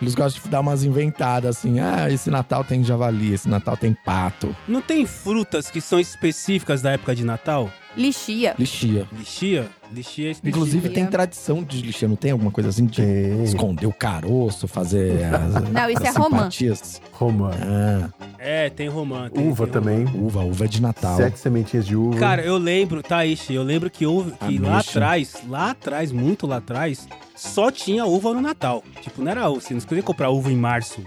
Eles 0.00 0.14
gostam 0.14 0.42
de 0.42 0.48
dar 0.48 0.60
umas 0.60 0.84
inventadas 0.84 1.56
assim. 1.56 1.78
Ah, 1.80 2.10
esse 2.10 2.30
Natal 2.30 2.64
tem 2.64 2.82
javali, 2.82 3.32
esse 3.32 3.48
Natal 3.48 3.76
tem 3.76 3.94
pato. 3.94 4.54
Não 4.66 4.80
tem 4.80 5.06
frutas 5.06 5.70
que 5.70 5.80
são 5.80 6.00
específicas 6.00 6.82
da 6.82 6.92
época 6.92 7.14
de 7.14 7.24
Natal? 7.24 7.70
Lixia. 7.96 8.54
Lixia. 8.58 9.06
Lixia? 9.16 9.66
Lixia 9.92 10.28
é 10.28 10.30
específica. 10.32 10.48
Inclusive 10.48 10.88
tem 10.88 11.06
tradição 11.06 11.62
de 11.62 11.80
lixia, 11.80 12.08
não 12.08 12.16
tem 12.16 12.32
alguma 12.32 12.50
coisa 12.50 12.70
assim 12.70 12.86
de 12.86 13.00
Tem. 13.02 13.44
esconder 13.44 13.86
o 13.86 13.92
caroço, 13.92 14.66
fazer 14.66 15.22
as, 15.32 15.70
Não, 15.70 15.88
isso 15.90 16.02
é 16.02 16.08
as 16.08 16.16
romã. 16.16 16.38
simpatias? 16.50 17.02
Romã. 17.12 17.50
Ah, 17.60 18.08
É, 18.38 18.68
tem 18.70 18.88
romã. 18.88 19.30
tem- 19.30 19.48
Uva 19.48 19.66
tem 19.66 19.80
romã. 19.80 20.04
também. 20.04 20.20
uva, 20.22 20.40
uva 20.44 20.66
de 20.66 20.82
Natal. 20.82 21.16
Sete 21.16 21.38
sementinhas 21.38 21.86
de 21.86 21.94
uva. 21.94 22.18
Cara, 22.18 22.42
eu 22.42 22.58
lembro, 22.58 23.02
Taishi, 23.02 23.54
eu 23.54 23.62
lembro 23.62 23.88
que 23.90 24.04
houve 24.04 24.32
que 24.32 24.58
lá 24.58 24.70
Ameixa. 24.72 24.90
atrás, 24.90 25.36
lá 25.48 25.70
atrás, 25.70 26.10
muito 26.10 26.46
lá 26.46 26.56
atrás, 26.56 27.06
só 27.36 27.70
tinha 27.70 28.04
uva 28.04 28.32
no 28.34 28.40
Natal. 28.40 28.82
Tipo, 29.00 29.22
não 29.22 29.30
era 29.30 29.48
uva, 29.48 29.60
você 29.60 29.72
não 29.74 29.80
conseguia 29.80 30.02
comprar 30.02 30.30
uva 30.30 30.50
em 30.50 30.56
março. 30.56 31.00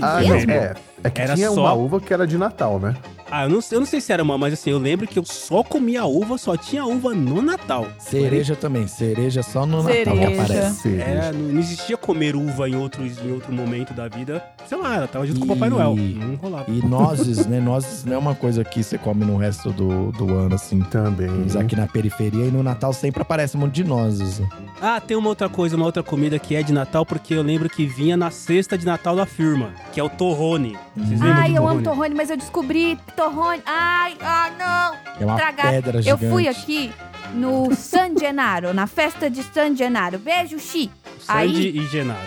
ah, 0.00 0.20
mesmo? 0.20 0.46
não, 0.46 0.54
é. 0.54 0.74
É 1.04 1.10
que 1.10 1.20
Era 1.20 1.34
tinha 1.34 1.50
só- 1.50 1.60
uma 1.62 1.72
uva 1.74 2.00
que 2.00 2.12
era 2.12 2.26
de 2.26 2.36
Natal, 2.38 2.78
né? 2.80 2.96
Ah, 3.34 3.44
eu 3.44 3.48
não, 3.48 3.62
sei- 3.62 3.76
eu 3.76 3.80
não 3.80 3.86
sei 3.86 3.98
se 3.98 4.12
era 4.12 4.22
uma, 4.22 4.36
mas 4.36 4.52
assim, 4.52 4.68
eu 4.70 4.78
lembro 4.78 5.06
que 5.06 5.18
eu 5.18 5.24
só 5.24 5.62
comia 5.62 6.04
uva, 6.04 6.36
só 6.36 6.54
tinha 6.54 6.84
uva 6.84 7.14
no 7.14 7.40
Natal. 7.40 7.86
Cereja 7.98 8.54
também. 8.54 8.86
Cereja 8.86 9.42
só 9.42 9.64
no 9.64 9.82
Natal 9.82 10.14
que 10.18 10.24
aparece. 10.24 10.74
Cereja. 10.82 11.02
Era, 11.02 11.32
não, 11.32 11.40
não 11.48 11.58
existia 11.60 11.96
comer 11.96 12.36
uva 12.36 12.68
em, 12.68 12.76
outros, 12.76 13.18
em 13.24 13.32
outro 13.32 13.50
momento 13.50 13.94
da 13.94 14.06
vida. 14.06 14.44
Sei 14.68 14.76
lá, 14.76 14.96
ela 14.96 15.08
tava 15.08 15.26
junto 15.26 15.40
com 15.40 15.46
o 15.46 15.48
Papai 15.48 15.68
E- 15.68 15.70
Noel. 15.70 15.96
Não 15.96 16.34
rolava. 16.36 16.70
E 16.70 16.86
nozes, 16.86 17.46
né? 17.46 17.58
Nozes 17.58 18.04
não 18.04 18.14
é 18.14 18.18
uma 18.18 18.34
coisa 18.34 18.62
que 18.64 18.82
você 18.82 18.98
come 18.98 19.24
no 19.24 19.38
resto 19.38 19.70
do, 19.70 20.12
do 20.12 20.34
ano, 20.34 20.54
assim. 20.54 20.80
Também. 20.82 21.30
Mas 21.30 21.56
aqui 21.56 21.74
na 21.74 21.86
periferia 21.86 22.44
e 22.44 22.50
no 22.50 22.62
Natal 22.62 22.92
sempre 22.92 23.22
aparece 23.22 23.56
um 23.56 23.60
monte 23.60 23.76
de 23.76 23.84
nozes. 23.84 24.42
Ah, 24.80 25.00
tem 25.00 25.16
uma 25.16 25.28
outra 25.30 25.48
coisa, 25.48 25.74
uma 25.74 25.86
outra 25.86 26.02
comida 26.02 26.38
que 26.38 26.54
é 26.54 26.62
de 26.62 26.72
Natal, 26.72 27.06
porque 27.06 27.32
eu 27.32 27.40
lembro 27.42 27.70
que 27.70 27.86
vinha 27.86 28.14
na 28.14 28.30
cesta 28.30 28.76
de 28.76 28.84
Natal 28.84 29.16
da 29.16 29.24
firma, 29.24 29.70
que 29.92 29.98
é 29.98 30.02
o 30.02 30.10
torrone. 30.10 30.76
Vocês 30.94 31.18
lembram 31.20 31.32
Ai, 31.38 31.48
do 31.50 31.56
eu 31.56 31.62
torrone? 31.62 31.74
amo 31.76 31.82
torrone, 31.84 32.14
mas 32.14 32.28
eu 32.30 32.36
descobri 32.36 32.98
torrone. 33.24 33.62
Ai, 33.66 34.16
ah, 34.20 34.50
não. 34.58 34.96
É 35.20 35.24
uma 35.24 35.52
pedra 35.52 35.98
Eu 35.98 36.02
gigante. 36.02 36.28
fui 36.28 36.48
aqui 36.48 36.92
no 37.34 37.74
San 37.74 38.16
Gennaro, 38.18 38.74
na 38.74 38.86
festa 38.86 39.30
de 39.30 39.42
San 39.42 39.74
Gennaro. 39.76 40.18
Beijo, 40.18 40.58
Xi. 40.58 40.90
Sandy 41.20 41.68
Aí- 41.68 41.78
e 41.78 41.86
Genaro. 41.86 42.18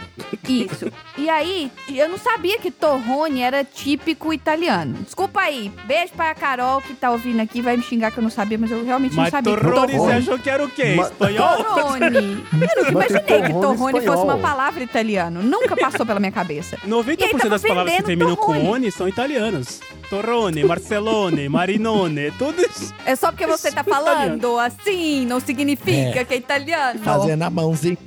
Isso. 0.47 0.89
E 1.17 1.29
aí, 1.29 1.69
eu 1.93 2.07
não 2.07 2.17
sabia 2.17 2.57
que 2.59 2.71
torrone 2.71 3.41
era 3.41 3.61
típico 3.61 4.31
italiano. 4.31 4.93
Desculpa 5.03 5.41
aí. 5.41 5.69
Beijo 5.83 6.13
pra 6.13 6.33
Carol 6.33 6.81
que 6.81 6.93
tá 6.93 7.11
ouvindo 7.11 7.41
aqui. 7.41 7.61
Vai 7.61 7.75
me 7.75 7.83
xingar 7.83 8.11
que 8.11 8.19
eu 8.19 8.23
não 8.23 8.29
sabia, 8.29 8.57
mas 8.57 8.71
eu 8.71 8.85
realmente 8.85 9.13
Mas 9.13 9.25
não 9.25 9.31
sabia. 9.31 9.53
que 9.57 9.61
torrone, 9.61 9.91
você 9.91 9.97
torrone. 9.97 10.17
achou 10.17 10.39
que 10.39 10.49
era 10.49 10.63
o 10.63 10.69
quê? 10.69 10.95
Espanhol? 11.01 11.57
Torrone. 11.65 12.05
Eu 12.05 12.83
nunca 12.83 12.91
imaginei 12.91 13.21
que 13.41 13.49
torrone 13.49 13.61
torrone 13.77 14.01
fosse 14.05 14.23
uma 14.23 14.37
palavra 14.37 14.81
italiana. 14.83 15.41
Nunca 15.41 15.75
passou 15.75 16.05
pela 16.05 16.19
minha 16.21 16.31
cabeça. 16.31 16.77
90% 16.87 17.19
E 17.19 17.23
aí 17.43 17.49
das 17.49 17.61
palavras 17.61 17.95
que 17.97 18.03
terminam 18.03 18.35
com 18.37 18.45
torrone. 18.53 18.69
one 18.69 18.91
são 18.91 19.09
italianas. 19.09 19.81
Torrone, 20.05 20.63
Marcelone, 20.63 21.49
Marinone, 21.49 22.31
tudo 22.31 22.61
isso. 22.61 22.93
É 23.05 23.15
só 23.15 23.31
porque 23.31 23.45
você 23.45 23.71
tá 23.71 23.83
falando 23.83 24.59
assim, 24.59 25.25
não 25.25 25.39
significa 25.39 26.23
que 26.23 26.33
é 26.33 26.37
italiano. 26.37 26.99
Fazendo 26.99 27.41
a 27.43 27.49
mãozinha. 27.49 27.97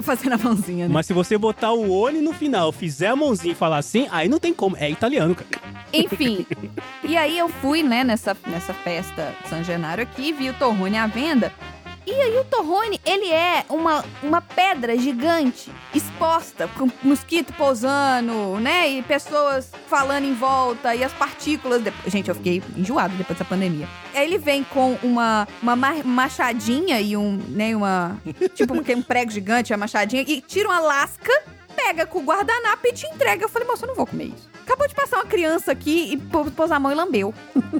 Fazendo 0.00 0.34
a 0.34 0.38
mãozinha, 0.38 0.88
né? 0.88 0.94
Mas 0.94 1.06
se 1.06 1.12
você 1.12 1.38
botar 1.38 1.72
o 1.72 1.90
one 1.90 2.20
no 2.20 2.32
final, 2.32 2.72
fizer 2.72 3.08
a 3.08 3.16
mãozinha 3.16 3.52
e 3.52 3.56
falar 3.56 3.78
assim, 3.78 4.06
aí 4.10 4.28
não 4.28 4.38
tem 4.38 4.52
como. 4.52 4.76
É 4.76 4.90
italiano, 4.90 5.34
cara. 5.34 5.48
Enfim. 5.92 6.46
E 7.04 7.16
aí 7.16 7.38
eu 7.38 7.48
fui, 7.48 7.82
né, 7.82 8.02
nessa, 8.02 8.36
nessa 8.46 8.72
festa 8.72 9.34
San 9.48 9.62
Genaro 9.62 10.02
aqui, 10.02 10.32
vi 10.32 10.48
o 10.48 10.54
torrone 10.54 10.96
à 10.96 11.06
venda. 11.06 11.52
E 12.04 12.10
aí 12.12 12.36
o 12.36 12.44
torrone, 12.44 13.00
ele 13.06 13.30
é 13.30 13.64
uma, 13.68 14.04
uma 14.22 14.40
pedra 14.40 14.96
gigante, 14.98 15.70
exposta, 15.94 16.68
com 16.76 16.90
mosquito 17.02 17.52
pousando, 17.54 18.58
né? 18.60 18.90
E 18.90 19.02
pessoas 19.02 19.70
falando 19.86 20.24
em 20.24 20.34
volta, 20.34 20.94
e 20.96 21.04
as 21.04 21.12
partículas... 21.12 21.80
de- 21.82 21.92
Gente, 22.06 22.28
eu 22.28 22.34
fiquei 22.34 22.60
enjoada 22.76 23.14
depois 23.14 23.38
dessa 23.38 23.48
pandemia. 23.48 23.88
Aí 24.14 24.24
ele 24.26 24.36
vem 24.38 24.64
com 24.64 24.98
uma, 25.02 25.46
uma 25.62 25.76
ma- 25.76 26.02
machadinha 26.04 27.00
e 27.00 27.16
um, 27.16 27.36
né, 27.48 27.74
uma... 27.76 28.20
Tipo 28.54 28.74
um 28.74 29.02
prego 29.02 29.30
gigante, 29.30 29.72
a 29.72 29.76
machadinha, 29.76 30.24
e 30.26 30.40
tira 30.40 30.68
uma 30.68 30.80
lasca 30.80 31.32
pega 31.74 32.04
com 32.04 32.18
o 32.18 32.22
guardanapo 32.22 32.86
e 32.86 32.92
te 32.92 33.06
entrega. 33.06 33.44
Eu 33.44 33.48
falei, 33.48 33.66
moça, 33.66 33.84
eu 33.84 33.88
não 33.88 33.94
vou 33.94 34.06
comer 34.06 34.24
isso. 34.26 34.48
Acabou 34.62 34.86
de 34.86 34.94
passar 34.94 35.16
uma 35.16 35.24
criança 35.24 35.72
aqui 35.72 36.12
e 36.12 36.16
pô- 36.18 36.44
pôs 36.50 36.70
a 36.70 36.78
mão 36.78 36.92
e 36.92 36.94
lambeu. 36.94 37.32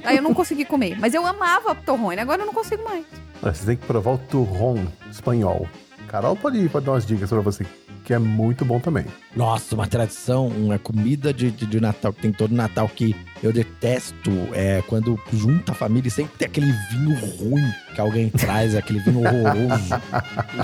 Aí 0.03 0.15
eu 0.17 0.23
não 0.23 0.33
consegui 0.33 0.65
comer. 0.65 0.97
Mas 0.99 1.13
eu 1.13 1.23
amava 1.25 1.75
torrone, 1.75 2.19
agora 2.19 2.41
eu 2.41 2.45
não 2.47 2.53
consigo 2.53 2.83
mais. 2.83 3.05
Você 3.43 3.65
tem 3.65 3.75
que 3.75 3.85
provar 3.85 4.13
o 4.13 4.17
turron 4.17 4.85
espanhol. 5.11 5.67
Carol 6.07 6.35
pode, 6.35 6.69
pode 6.69 6.85
dar 6.85 6.93
umas 6.93 7.05
dicas 7.05 7.29
pra 7.29 7.41
você, 7.41 7.65
que 8.05 8.13
é 8.13 8.19
muito 8.19 8.63
bom 8.63 8.79
também. 8.79 9.05
Nossa, 9.35 9.75
uma 9.75 9.87
tradição, 9.87 10.47
uma 10.47 10.77
comida 10.77 11.33
de, 11.33 11.51
de, 11.51 11.65
de 11.65 11.79
Natal 11.81 12.13
que 12.13 12.21
tem 12.21 12.31
todo 12.31 12.53
Natal 12.53 12.87
que 12.87 13.15
eu 13.41 13.51
detesto. 13.51 14.31
É 14.53 14.81
quando 14.87 15.19
junta 15.33 15.71
a 15.71 15.75
família 15.75 16.07
e 16.07 16.11
sempre 16.11 16.37
tem 16.37 16.47
aquele 16.47 16.71
vinho 16.91 17.15
ruim 17.37 17.69
que 17.93 17.99
alguém 17.99 18.29
traz, 18.29 18.75
aquele 18.75 18.99
vinho 18.99 19.19
horroroso. 19.19 19.93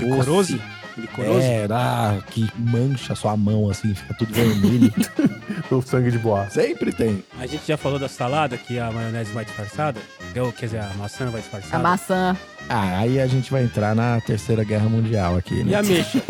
Licoroso? 0.00 0.60
Licoroso? 1.00 1.40
É, 1.40 1.66
ah, 1.70 2.18
que 2.30 2.48
mancha 2.56 3.14
sua 3.14 3.36
mão 3.36 3.68
assim, 3.70 3.94
fica 3.94 4.14
tudo 4.14 4.32
vermelho. 4.32 4.92
O 5.70 5.80
sangue 5.80 6.10
de 6.10 6.18
boa. 6.18 6.48
sempre 6.50 6.90
tem. 6.92 7.22
A 7.38 7.46
gente 7.46 7.62
já 7.68 7.76
falou 7.76 7.96
da 7.96 8.08
salada, 8.08 8.56
que 8.56 8.76
a 8.76 8.90
maionese 8.90 9.30
vai 9.32 9.44
disfarçada. 9.44 10.00
Eu, 10.34 10.50
quer 10.52 10.66
dizer, 10.66 10.80
a 10.80 10.90
maçã 10.98 11.30
vai 11.30 11.40
disfarçada. 11.40 11.76
A 11.76 11.78
maçã. 11.78 12.36
Ah, 12.68 12.98
aí 12.98 13.20
a 13.20 13.26
gente 13.28 13.52
vai 13.52 13.62
entrar 13.62 13.94
na 13.94 14.20
Terceira 14.20 14.64
Guerra 14.64 14.88
Mundial 14.88 15.36
aqui, 15.36 15.54
E 15.60 15.64
né? 15.64 15.76
a 15.76 15.78
ameixa? 15.78 16.20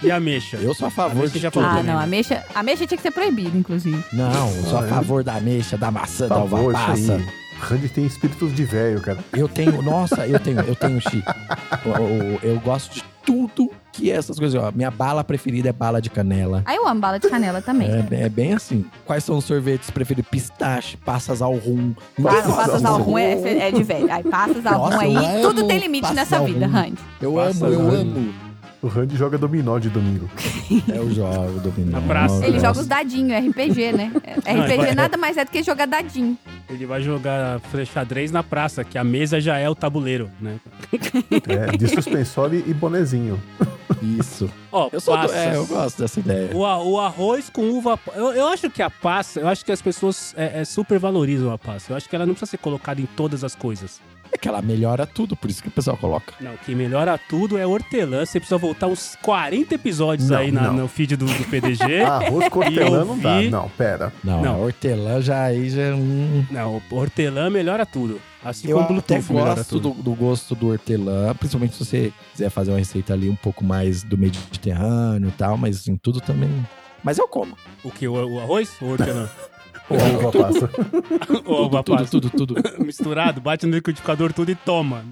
e 0.00 0.10
a 0.12 0.16
ameixa? 0.16 0.58
Eu 0.58 0.74
sou 0.74 0.86
a 0.86 0.90
favor 0.92 1.16
Ameixa 1.18 1.32
de 1.32 1.38
já 1.40 1.50
tudo. 1.50 1.64
Ah, 1.66 1.74
não. 1.82 1.82
né? 1.82 2.04
A 2.04 2.06
mexa, 2.06 2.44
a 2.54 2.62
mexa 2.62 2.86
tinha 2.86 2.96
que 2.96 3.02
ser 3.02 3.10
proibida, 3.10 3.56
inclusive. 3.58 4.00
Não, 4.12 4.48
eu 4.54 4.62
sou 4.64 4.78
a 4.78 4.82
Ah, 4.82 4.86
é? 4.86 4.88
favor 4.90 5.24
da 5.24 5.34
ameixa, 5.34 5.76
da 5.76 5.90
maçã, 5.90 6.28
Por 6.28 6.34
da 6.36 6.44
uva 6.44 6.56
favor, 6.56 6.72
passa. 6.74 7.20
Randy 7.62 7.88
tem 7.88 8.06
espíritos 8.06 8.54
de 8.54 8.64
velho, 8.64 9.00
cara. 9.00 9.18
Eu 9.32 9.48
tenho, 9.48 9.82
nossa, 9.82 10.24
eu 10.26 10.38
tenho, 10.38 10.60
eu 10.60 10.76
tenho, 10.76 11.00
Chi. 11.00 11.20
Eu, 11.84 12.06
eu- 12.06 12.40
eu 12.44 12.60
gosto 12.60 12.94
de 12.94 13.02
tudo 13.26 13.70
que 13.92 14.10
é 14.10 14.14
essas 14.14 14.38
coisas. 14.38 14.60
Ó, 14.60 14.72
minha 14.74 14.90
bala 14.90 15.22
preferida 15.22 15.68
é 15.68 15.72
bala 15.72 16.00
de 16.00 16.08
canela. 16.10 16.62
Aí 16.64 16.76
eu 16.76 16.88
amo 16.88 17.00
bala 17.00 17.18
de 17.18 17.28
canela 17.28 17.60
também. 17.60 17.88
É, 17.88 18.22
é 18.22 18.28
bem 18.28 18.54
assim. 18.54 18.84
Quais 19.04 19.22
são 19.22 19.36
os 19.36 19.44
sorvetes 19.44 19.90
preferidos? 19.90 20.30
Pistache, 20.30 20.96
passas 20.96 21.42
ao 21.42 21.54
rum. 21.54 21.92
Ah, 22.18 22.22
Passas 22.22 22.54
passas 22.54 22.84
ao 22.84 23.00
rum. 23.02 23.18
é, 23.18 23.68
é 23.68 23.70
de 23.70 23.82
velho. 23.82 24.10
Aí 24.12 24.22
passas 24.24 24.64
ao 24.64 24.88
rum 24.90 25.00
aí. 25.00 25.14
amo 25.16 25.42
Tudo 25.42 25.66
tem 25.66 25.78
limite 25.78 26.12
nessa 26.14 26.40
vida. 26.42 26.66
Randy. 26.66 26.98
Eu 27.20 27.38
amo, 27.38 27.66
eu 27.66 27.80
amo. 27.90 28.51
O 28.82 28.88
Randy 28.88 29.16
joga 29.16 29.38
dominó 29.38 29.78
de 29.78 29.88
domingo. 29.88 30.28
É 30.92 30.98
o 31.00 31.08
jogo 31.14 31.60
dominó. 31.60 32.00
Na 32.00 32.00
praça. 32.06 32.44
Ele 32.44 32.56
eu 32.56 32.60
joga 32.60 32.80
os 32.80 32.86
dadinhos, 32.86 33.46
RPG, 33.48 33.92
né? 33.92 34.12
É, 34.44 34.52
Não, 34.54 34.64
RPG 34.64 34.76
vai- 34.76 34.94
nada 34.94 35.16
mais 35.16 35.36
é 35.36 35.44
do 35.44 35.50
que 35.52 35.62
jogar 35.62 35.86
dadinho. 35.86 36.36
Ele 36.68 36.84
vai 36.84 37.00
jogar 37.00 37.60
xadrez 37.86 38.32
na 38.32 38.42
praça, 38.42 38.82
que 38.82 38.98
a 38.98 39.04
mesa 39.04 39.40
já 39.40 39.56
é 39.56 39.68
o 39.70 39.74
tabuleiro, 39.74 40.28
né? 40.40 40.56
É, 41.48 41.76
de 41.76 41.86
suspensório 41.86 42.62
e 42.66 42.74
bonezinho. 42.74 43.40
Isso. 44.02 44.50
Ó, 44.72 44.88
Eu 44.92 45.00
sou 45.00 45.16
do- 45.16 45.22
passas. 45.28 45.36
é, 45.36 45.54
eu 45.54 45.66
gosto 45.66 45.98
dessa 46.02 46.18
ideia. 46.18 46.50
O, 46.52 46.66
a- 46.66 46.82
o 46.82 46.98
arroz 46.98 47.48
com 47.48 47.62
uva. 47.70 47.96
Eu, 48.16 48.32
eu 48.32 48.48
acho 48.48 48.68
que 48.68 48.82
a 48.82 48.90
passa, 48.90 49.38
eu 49.38 49.46
acho 49.46 49.64
que 49.64 49.70
as 49.70 49.80
pessoas 49.80 50.34
é, 50.36 50.60
é, 50.62 50.64
supervalorizam 50.64 51.52
a 51.52 51.58
passa. 51.58 51.92
Eu 51.92 51.96
acho 51.96 52.08
que 52.08 52.16
ela 52.16 52.26
não 52.26 52.34
precisa 52.34 52.50
ser 52.50 52.58
colocada 52.58 53.00
em 53.00 53.06
todas 53.06 53.44
as 53.44 53.54
coisas. 53.54 54.00
É 54.32 54.36
que 54.40 54.48
ela 54.48 54.62
melhora 54.62 55.06
tudo, 55.06 55.36
por 55.36 55.50
isso 55.50 55.62
que 55.62 55.68
o 55.68 55.70
pessoal 55.70 55.96
coloca. 55.96 56.32
Não, 56.40 56.54
o 56.54 56.58
que 56.58 56.74
melhora 56.74 57.18
tudo 57.28 57.58
é 57.58 57.66
hortelã. 57.66 58.24
Você 58.24 58.40
precisa 58.40 58.58
voltar 58.58 58.86
uns 58.86 59.16
40 59.22 59.74
episódios 59.74 60.28
Não, 60.30 60.38
aí 60.38 60.50
na- 60.50 60.62
não. 60.62 60.74
no 60.74 60.88
feed 60.88 61.16
do, 61.16 61.26
do 61.26 61.44
PDG. 61.50 62.00
Arroz 62.02 62.48
com 62.48 62.60
hortelã 62.60 62.98
eu 63.00 63.04
não 63.04 63.18
dá. 63.18 63.38
vi- 63.40 63.50
Não, 63.50 63.68
pera. 63.70 64.12
Não, 64.24 64.42
Não. 64.42 64.62
hortelã 64.62 65.20
já 65.20 65.42
aí 65.44 65.68
já 65.70 65.82
é 65.82 65.94
um... 65.94 66.44
Não, 66.50 66.82
o 66.90 66.94
hortelã 66.96 67.50
melhora 67.50 67.84
tudo. 67.86 68.20
Assim 68.44 68.68
Eu 68.68 68.76
como 68.78 68.88
Bluetooth 68.88 69.32
melhora 69.32 69.54
gosto 69.54 69.68
tudo. 69.68 69.90
do, 69.90 70.02
do 70.02 70.14
gosto 70.14 70.54
do 70.56 70.68
hortelã, 70.70 71.32
principalmente 71.34 71.76
se 71.76 71.84
você 71.84 72.12
quiser 72.32 72.50
fazer 72.50 72.72
uma 72.72 72.78
receita 72.78 73.12
ali 73.12 73.28
um 73.30 73.36
pouco 73.36 73.62
mais 73.64 74.02
do 74.02 74.18
Mediterrâneo 74.18 75.28
e 75.28 75.32
tal, 75.32 75.56
mas 75.56 75.86
em 75.86 75.96
tudo 75.96 76.20
também. 76.20 76.50
Mas 77.04 77.18
eu 77.18 77.28
como. 77.28 77.56
O 77.84 77.90
que? 77.90 78.06
O, 78.08 78.14
o 78.14 78.40
arroz 78.40 78.70
ou 78.80 78.88
o 78.88 78.90
hortelã? 78.92 79.28
Ou 79.92 80.28
uva 80.28 80.32
passa. 80.32 80.70
Ou 81.44 81.66
uva 81.66 81.82
tudo, 81.82 81.98
passa. 81.98 82.10
tudo, 82.10 82.30
tudo. 82.30 82.54
Misturado, 82.84 83.40
bate 83.40 83.66
no 83.66 83.74
liquidificador 83.74 84.32
tudo 84.32 84.50
e 84.50 84.54
toma. 84.54 85.04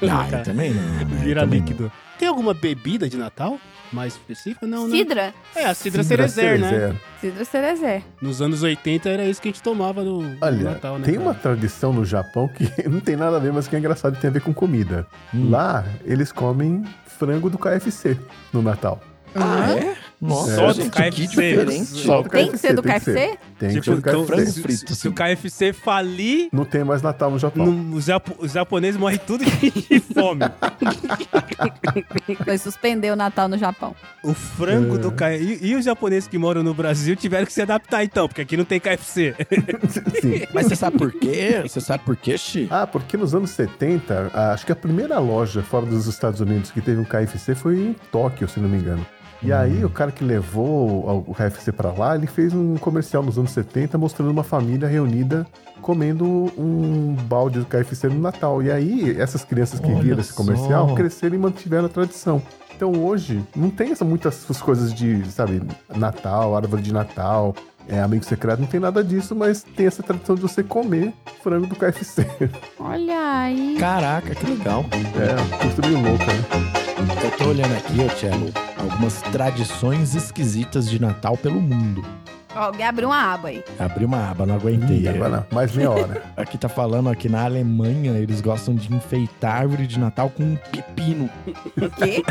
Não, 0.00 0.28
eu 0.28 0.42
também 0.42 0.72
não. 0.74 0.82
né? 0.82 1.04
Vira 1.22 1.40
Também 1.42 1.60
líquido. 1.60 1.90
Tem 2.18 2.28
alguma 2.28 2.52
bebida 2.52 3.08
de 3.08 3.16
Natal 3.16 3.58
mais 3.90 4.12
específica? 4.12 4.66
Não, 4.66 4.86
né? 4.86 4.96
Cidra. 4.98 5.34
É, 5.56 5.64
a 5.64 5.74
cidra, 5.74 6.02
Cidra 6.02 6.28
cerezer, 6.28 6.60
né? 6.60 6.68
cerezer. 6.68 6.96
Cidra 7.20 7.44
Cerezé. 7.44 8.02
Nos 8.20 8.42
anos 8.42 8.62
80 8.62 9.08
era 9.08 9.24
isso 9.24 9.40
que 9.40 9.48
a 9.48 9.50
gente 9.52 9.62
tomava 9.62 10.04
no, 10.04 10.22
no 10.22 10.36
Olha, 10.40 10.70
Natal, 10.70 10.98
né? 10.98 11.04
tem 11.06 11.14
cara? 11.14 11.26
uma 11.26 11.34
tradição 11.34 11.92
no 11.92 12.04
Japão 12.04 12.46
que 12.48 12.64
não 12.88 13.00
tem 13.00 13.16
nada 13.16 13.36
a 13.36 13.40
ver, 13.40 13.52
mas 13.52 13.66
que 13.66 13.74
é 13.74 13.78
engraçado 13.78 14.16
e 14.16 14.20
tem 14.20 14.28
a 14.28 14.32
ver 14.32 14.42
com 14.42 14.52
comida. 14.52 15.06
Hum. 15.34 15.50
Lá, 15.50 15.84
eles 16.04 16.30
comem 16.30 16.84
frango 17.06 17.48
do 17.48 17.58
KFC 17.58 18.18
no 18.52 18.60
Natal. 18.62 19.00
Ah, 19.34 19.72
é? 19.72 19.96
Nossa, 20.20 20.54
Só 20.54 20.72
do 20.74 20.90
KFC. 20.90 21.10
que 21.12 21.26
diferente. 21.28 21.84
Só 21.86 22.20
do 22.22 22.28
Tem 22.28 22.50
que 22.50 22.58
ser 22.58 22.74
do 22.74 22.82
tem 22.82 22.92
KFC? 22.92 23.38
Tem 23.58 23.68
que 23.70 23.74
Tipo, 23.80 23.84
ser 23.84 23.90
do 23.92 23.98
então, 23.98 24.24
KFC. 24.24 24.26
frango 24.26 24.50
se, 24.50 24.62
frito, 24.62 24.94
se 24.94 25.08
o. 25.08 25.12
KFC 25.14 25.72
falir, 25.72 26.48
Não 26.52 26.66
tem 26.66 26.84
mais 26.84 27.00
Natal 27.00 27.30
no 27.30 27.38
Japão. 27.38 27.64
no- 27.64 27.96
os, 27.96 28.04
japo- 28.04 28.36
os 28.38 28.52
japoneses 28.52 29.00
morrem 29.00 29.18
tudo 29.26 29.42
de 29.46 30.00
fome. 30.12 30.40
Foi 32.44 32.58
suspender 32.58 33.10
o 33.12 33.16
Natal 33.16 33.48
no 33.48 33.58
Japão. 33.58 33.94
O 34.22 34.34
frango 34.34 34.96
É. 34.96 34.98
do 34.98 35.12
KFC. 35.12 35.58
E, 35.62 35.70
e 35.70 35.74
os 35.74 35.84
japoneses 35.84 36.28
que 36.28 36.38
moram 36.38 36.62
no 36.62 36.74
Brasil 36.74 37.16
tiveram 37.16 37.46
que 37.46 37.52
se 37.52 37.62
adaptar 37.62 38.04
então, 38.04 38.28
porque 38.28 38.40
aqui 38.42 38.56
não 38.56 38.64
tem 38.64 38.80
KFC. 38.80 39.34
Sim. 40.20 40.42
Mas 40.52 40.66
você 40.66 40.76
sabe 40.76 40.98
por 40.98 41.12
quê? 41.12 41.60
Você 41.62 41.80
sabe 41.80 42.04
por 42.04 42.16
quê, 42.16 42.36
Xi? 42.36 42.68
Ah, 42.70 42.86
porque 42.86 43.16
nos 43.16 43.34
anos 43.34 43.50
70, 43.50 44.30
a- 44.34 44.52
acho 44.52 44.66
que 44.66 44.72
a 44.72 44.76
primeira 44.76 45.18
loja 45.18 45.62
fora 45.62 45.86
dos 45.86 46.06
Estados 46.06 46.40
Unidos 46.40 46.70
que 46.70 46.80
teve 46.80 47.00
um 47.00 47.04
KFC 47.04 47.54
foi 47.54 47.78
em 47.78 47.96
Tóquio, 48.12 48.48
se 48.48 48.60
não 48.60 48.68
me 48.68 48.78
engano. 48.78 49.04
E 49.42 49.52
aí, 49.52 49.84
o 49.84 49.90
cara 49.90 50.12
que 50.12 50.22
levou 50.22 51.24
o 51.26 51.34
KFC 51.34 51.72
pra 51.72 51.90
lá, 51.92 52.14
ele 52.14 52.26
fez 52.26 52.52
um 52.52 52.76
comercial 52.76 53.22
nos 53.22 53.38
anos 53.38 53.50
70 53.52 53.96
mostrando 53.96 54.30
uma 54.30 54.44
família 54.44 54.86
reunida 54.86 55.46
comendo 55.80 56.52
um 56.58 57.16
balde 57.26 57.58
do 57.58 57.64
KFC 57.64 58.08
no 58.08 58.20
Natal. 58.20 58.62
E 58.62 58.70
aí, 58.70 59.18
essas 59.18 59.42
crianças 59.42 59.80
que 59.80 59.86
Olha 59.86 60.02
viram 60.02 60.20
esse 60.20 60.34
comercial 60.34 60.88
só. 60.90 60.94
cresceram 60.94 61.34
e 61.36 61.38
mantiveram 61.38 61.86
a 61.86 61.88
tradição. 61.88 62.42
Então 62.76 62.92
hoje, 62.92 63.42
não 63.54 63.70
tem 63.70 63.92
essa, 63.92 64.04
muitas 64.04 64.44
coisas 64.60 64.92
de, 64.94 65.24
sabe, 65.30 65.62
Natal, 65.94 66.56
árvore 66.56 66.82
de 66.82 66.92
Natal, 66.92 67.54
é, 67.88 68.00
amigo 68.00 68.24
secreto, 68.24 68.60
não 68.60 68.66
tem 68.66 68.80
nada 68.80 69.02
disso, 69.02 69.34
mas 69.34 69.62
tem 69.62 69.86
essa 69.86 70.02
tradição 70.02 70.34
de 70.34 70.42
você 70.42 70.62
comer 70.62 71.12
frango 71.42 71.66
do 71.66 71.76
KFC. 71.76 72.26
Olha 72.78 73.42
aí. 73.42 73.76
Caraca, 73.78 74.34
que 74.34 74.46
legal. 74.46 74.84
É, 74.92 75.62
coisa 75.62 75.82
meio 75.82 76.00
louca, 76.00 76.26
né? 76.26 76.89
Eu 77.00 77.30
tô 77.38 77.48
olhando 77.48 77.74
aqui, 77.76 77.98
ô 78.00 78.10
Cello, 78.10 78.52
algumas 78.78 79.22
tradições 79.22 80.14
esquisitas 80.14 80.88
de 80.88 81.00
Natal 81.00 81.34
pelo 81.34 81.58
mundo. 81.58 82.04
Ó, 82.54 82.64
Alguém 82.64 82.84
abriu 82.86 83.08
uma 83.08 83.32
aba 83.32 83.48
aí. 83.48 83.64
Abri 83.78 84.04
uma 84.04 84.30
aba, 84.30 84.44
não 84.44 84.56
aguentei. 84.56 84.98
Ih, 85.00 85.08
agora 85.08 85.46
mais 85.50 85.72
meia 85.72 85.90
hora. 85.90 86.22
Aqui 86.36 86.58
tá 86.58 86.68
falando 86.68 87.08
aqui 87.08 87.28
na 87.28 87.44
Alemanha, 87.44 88.18
eles 88.18 88.40
gostam 88.42 88.74
de 88.74 88.92
enfeitar 88.94 89.54
a 89.56 89.58
árvore 89.60 89.86
de 89.86 89.98
Natal 89.98 90.28
com 90.28 90.42
um 90.42 90.56
pepino. 90.56 91.30
O 91.76 91.90
quê? 91.90 92.22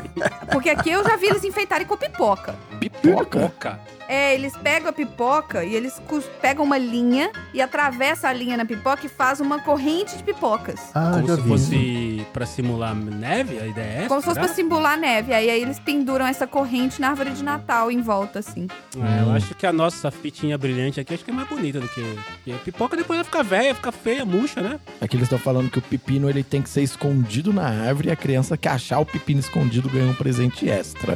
Porque 0.52 0.70
aqui 0.70 0.92
eu 0.92 1.04
já 1.04 1.16
vi 1.16 1.28
eles 1.28 1.44
enfeitarem 1.44 1.88
com 1.88 1.98
pipoca. 1.98 2.54
Pipoca? 2.80 3.40
Pipoca. 3.40 3.80
É, 4.10 4.34
eles 4.34 4.58
pegam 4.58 4.90
a 4.90 4.94
pipoca 4.94 5.64
e 5.64 5.76
eles 5.76 6.02
pegam 6.42 6.66
uma 6.66 6.80
linha 6.80 7.32
e 7.54 7.62
atravessa 7.62 8.28
a 8.28 8.34
linha 8.34 8.58
na 8.58 8.66
pipoca 8.66 9.06
e 9.06 9.10
faz 9.10 9.40
uma 9.40 9.60
corrente 9.60 10.18
de 10.18 10.24
pipocas. 10.24 10.80
Ah, 10.96 11.12
Como 11.14 11.28
já 11.28 11.36
se 11.36 11.42
vi. 11.44 11.48
fosse 11.48 12.28
pra 12.34 12.46
simular 12.48 12.96
neve, 12.96 13.60
a 13.60 13.68
ideia 13.68 13.86
é 13.86 13.98
essa? 14.00 14.08
Como 14.08 14.20
se 14.22 14.26
fosse 14.26 14.40
pra 14.40 14.48
simular 14.48 14.98
neve. 14.98 15.32
Aí, 15.32 15.48
aí 15.48 15.62
eles 15.62 15.80
penduram 15.80 16.26
essa 16.26 16.48
corrente 16.48 17.00
na 17.00 17.10
árvore 17.10 17.30
de 17.30 17.44
Natal 17.44 17.92
em 17.92 18.02
volta, 18.02 18.40
assim. 18.40 18.68
É, 18.98 19.22
eu 19.22 19.30
acho 19.32 19.54
que 19.54 19.68
a 19.68 19.72
nossa 19.72 20.10
fitinha 20.10 20.58
brilhante 20.58 21.00
aqui 21.00 21.14
acho 21.14 21.24
que 21.24 21.30
é 21.30 21.34
mais 21.34 21.48
bonita 21.48 21.80
do 21.80 21.88
que. 21.88 22.02
Porque 22.34 22.52
a 22.52 22.58
pipoca 22.58 22.98
depois 22.98 23.18
vai 23.18 23.24
ficar 23.24 23.44
velha, 23.44 23.76
fica 23.76 23.92
feia, 23.92 24.26
murcha, 24.26 24.60
né? 24.60 24.80
Aqui 25.00 25.18
eles 25.18 25.26
estão 25.28 25.38
falando 25.38 25.70
que 25.70 25.78
o 25.78 25.84
pepino 25.84 26.28
ele 26.28 26.44
tem 26.44 26.64
que 26.64 26.70
ser 26.70 26.82
escondido 26.82 27.54
na 27.54 27.68
árvore 27.68 28.10
e 28.10 28.12
a 28.12 28.16
criança 28.16 28.58
que 28.58 28.68
achar 28.68 28.98
o 28.98 29.06
pepino 29.06 29.40
escondido 29.40 29.88
ganha 29.88 30.10
um 30.10 30.16
presente 30.16 30.68
extra. 30.68 31.16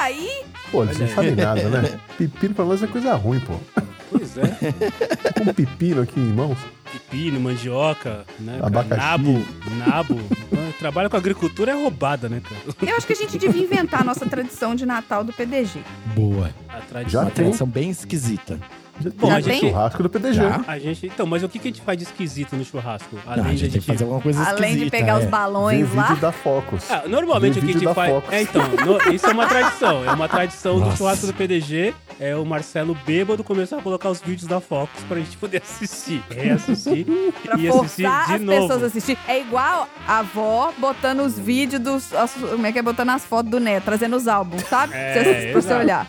E 0.00 0.02
aí, 0.02 0.44
Pô, 0.70 0.84
eles 0.84 0.98
não 0.98 1.08
sabem 1.08 1.34
nada, 1.34 1.68
né? 1.68 2.00
Pepino 2.16 2.54
pra 2.54 2.64
nós 2.64 2.82
é 2.82 2.86
coisa 2.86 3.14
ruim, 3.14 3.40
pô. 3.40 3.54
Pois 4.10 4.36
é. 4.36 4.42
Um 5.40 5.54
pepino 5.54 6.02
aqui 6.02 6.20
em 6.20 6.32
mãos. 6.32 6.58
Pepino, 6.92 7.40
mandioca, 7.40 8.24
né? 8.38 8.58
Abacaxi. 8.62 9.00
Nabo, 9.00 9.44
nabo. 9.78 10.20
Trabalha 10.78 11.08
com 11.08 11.16
agricultura 11.16 11.72
é 11.72 11.74
roubada, 11.74 12.28
né, 12.28 12.40
cara? 12.40 12.90
eu 12.90 12.96
acho 12.96 13.06
que 13.06 13.12
a 13.12 13.16
gente 13.16 13.38
devia 13.38 13.62
inventar 13.62 14.00
a 14.00 14.04
nossa 14.04 14.26
tradição 14.26 14.74
de 14.74 14.84
Natal 14.84 15.22
do 15.22 15.32
PDG. 15.32 15.80
Boa. 16.14 16.50
A 16.68 16.74
Já 16.74 16.80
tradição. 16.80 17.20
Uma 17.22 17.30
tem. 17.30 17.34
tradição 17.44 17.66
bem 17.66 17.90
esquisita. 17.90 18.58
Já 19.00 19.10
Bom, 19.16 19.28
tem 19.28 19.32
a 19.36 19.40
gente- 19.40 19.60
churrasco 19.60 20.02
do 20.02 20.10
PDG. 20.10 20.34
Já? 20.34 20.60
A 20.66 20.78
gente, 20.78 21.06
então, 21.06 21.26
mas 21.26 21.42
o 21.42 21.48
que, 21.48 21.58
que 21.58 21.68
a 21.68 21.70
gente 21.70 21.80
faz 21.82 21.96
de 21.98 22.04
esquisito 22.04 22.54
no 22.56 22.64
churrasco? 22.64 23.16
Não, 23.24 23.32
Além 23.32 23.44
a 23.46 23.48
de 23.50 23.56
gente 23.56 23.72
tem 23.72 23.80
que 23.80 23.86
fazer 23.86 24.04
alguma 24.04 24.20
coisa 24.20 24.40
esquisita. 24.42 24.62
Além 24.64 24.76
de 24.78 24.90
pegar 24.90 25.14
os 25.16 25.22
é. 25.22 25.24
Vê 25.24 25.30
balões 25.30 25.94
lá. 25.94 26.02
vídeo 26.08 26.20
da 26.20 26.32
Focus. 26.32 26.90
Ah, 26.90 27.02
normalmente 27.08 27.54
Vê 27.54 27.60
o 27.60 27.62
que 27.62 27.70
a 27.70 27.80
gente 27.80 27.94
faz. 27.94 28.10
Fox. 28.12 28.32
É, 28.32 28.42
então, 28.42 28.62
no- 28.68 29.14
isso 29.14 29.26
é 29.26 29.32
uma 29.32 29.46
tradição. 29.46 30.04
É 30.04 30.10
uma 30.12 30.28
tradição 30.28 30.74
do 30.74 30.80
Nossa. 30.86 30.96
churrasco 30.96 31.26
do 31.26 31.34
PDG. 31.34 31.94
É 32.18 32.36
o 32.36 32.44
Marcelo 32.44 32.94
bêbado 33.06 33.42
começar 33.42 33.78
a 33.78 33.82
colocar 33.82 34.10
os 34.10 34.20
vídeos 34.20 34.46
da 34.46 34.60
Fox 34.60 34.90
pra 35.08 35.16
gente 35.18 35.36
poder 35.38 35.62
assistir. 35.62 36.22
Reassistir 36.30 37.06
Pra 37.42 37.56
e 37.58 37.68
assistir 37.68 38.02
forçar 38.04 38.26
de 38.26 38.34
as 38.34 38.40
novo. 38.42 38.60
pessoas 38.62 38.82
a 38.82 38.86
assistir. 38.86 39.18
É 39.26 39.40
igual 39.40 39.88
a 40.06 40.18
avó 40.18 40.72
botando 40.78 41.20
os 41.20 41.38
vídeos 41.38 41.80
dos. 41.80 42.12
as- 42.14 42.32
como 42.34 42.66
é 42.66 42.72
que 42.72 42.78
é? 42.78 42.82
Botando 42.82 43.10
as 43.10 43.24
fotos 43.24 43.50
do 43.50 43.58
neto, 43.60 43.84
trazendo 43.84 44.16
os 44.16 44.28
álbuns, 44.28 44.62
sabe? 44.64 44.92
É, 44.94 45.12
Você- 45.14 45.22
pra 45.22 45.60
você 45.62 45.68
exato. 45.68 45.80
olhar. 45.80 46.06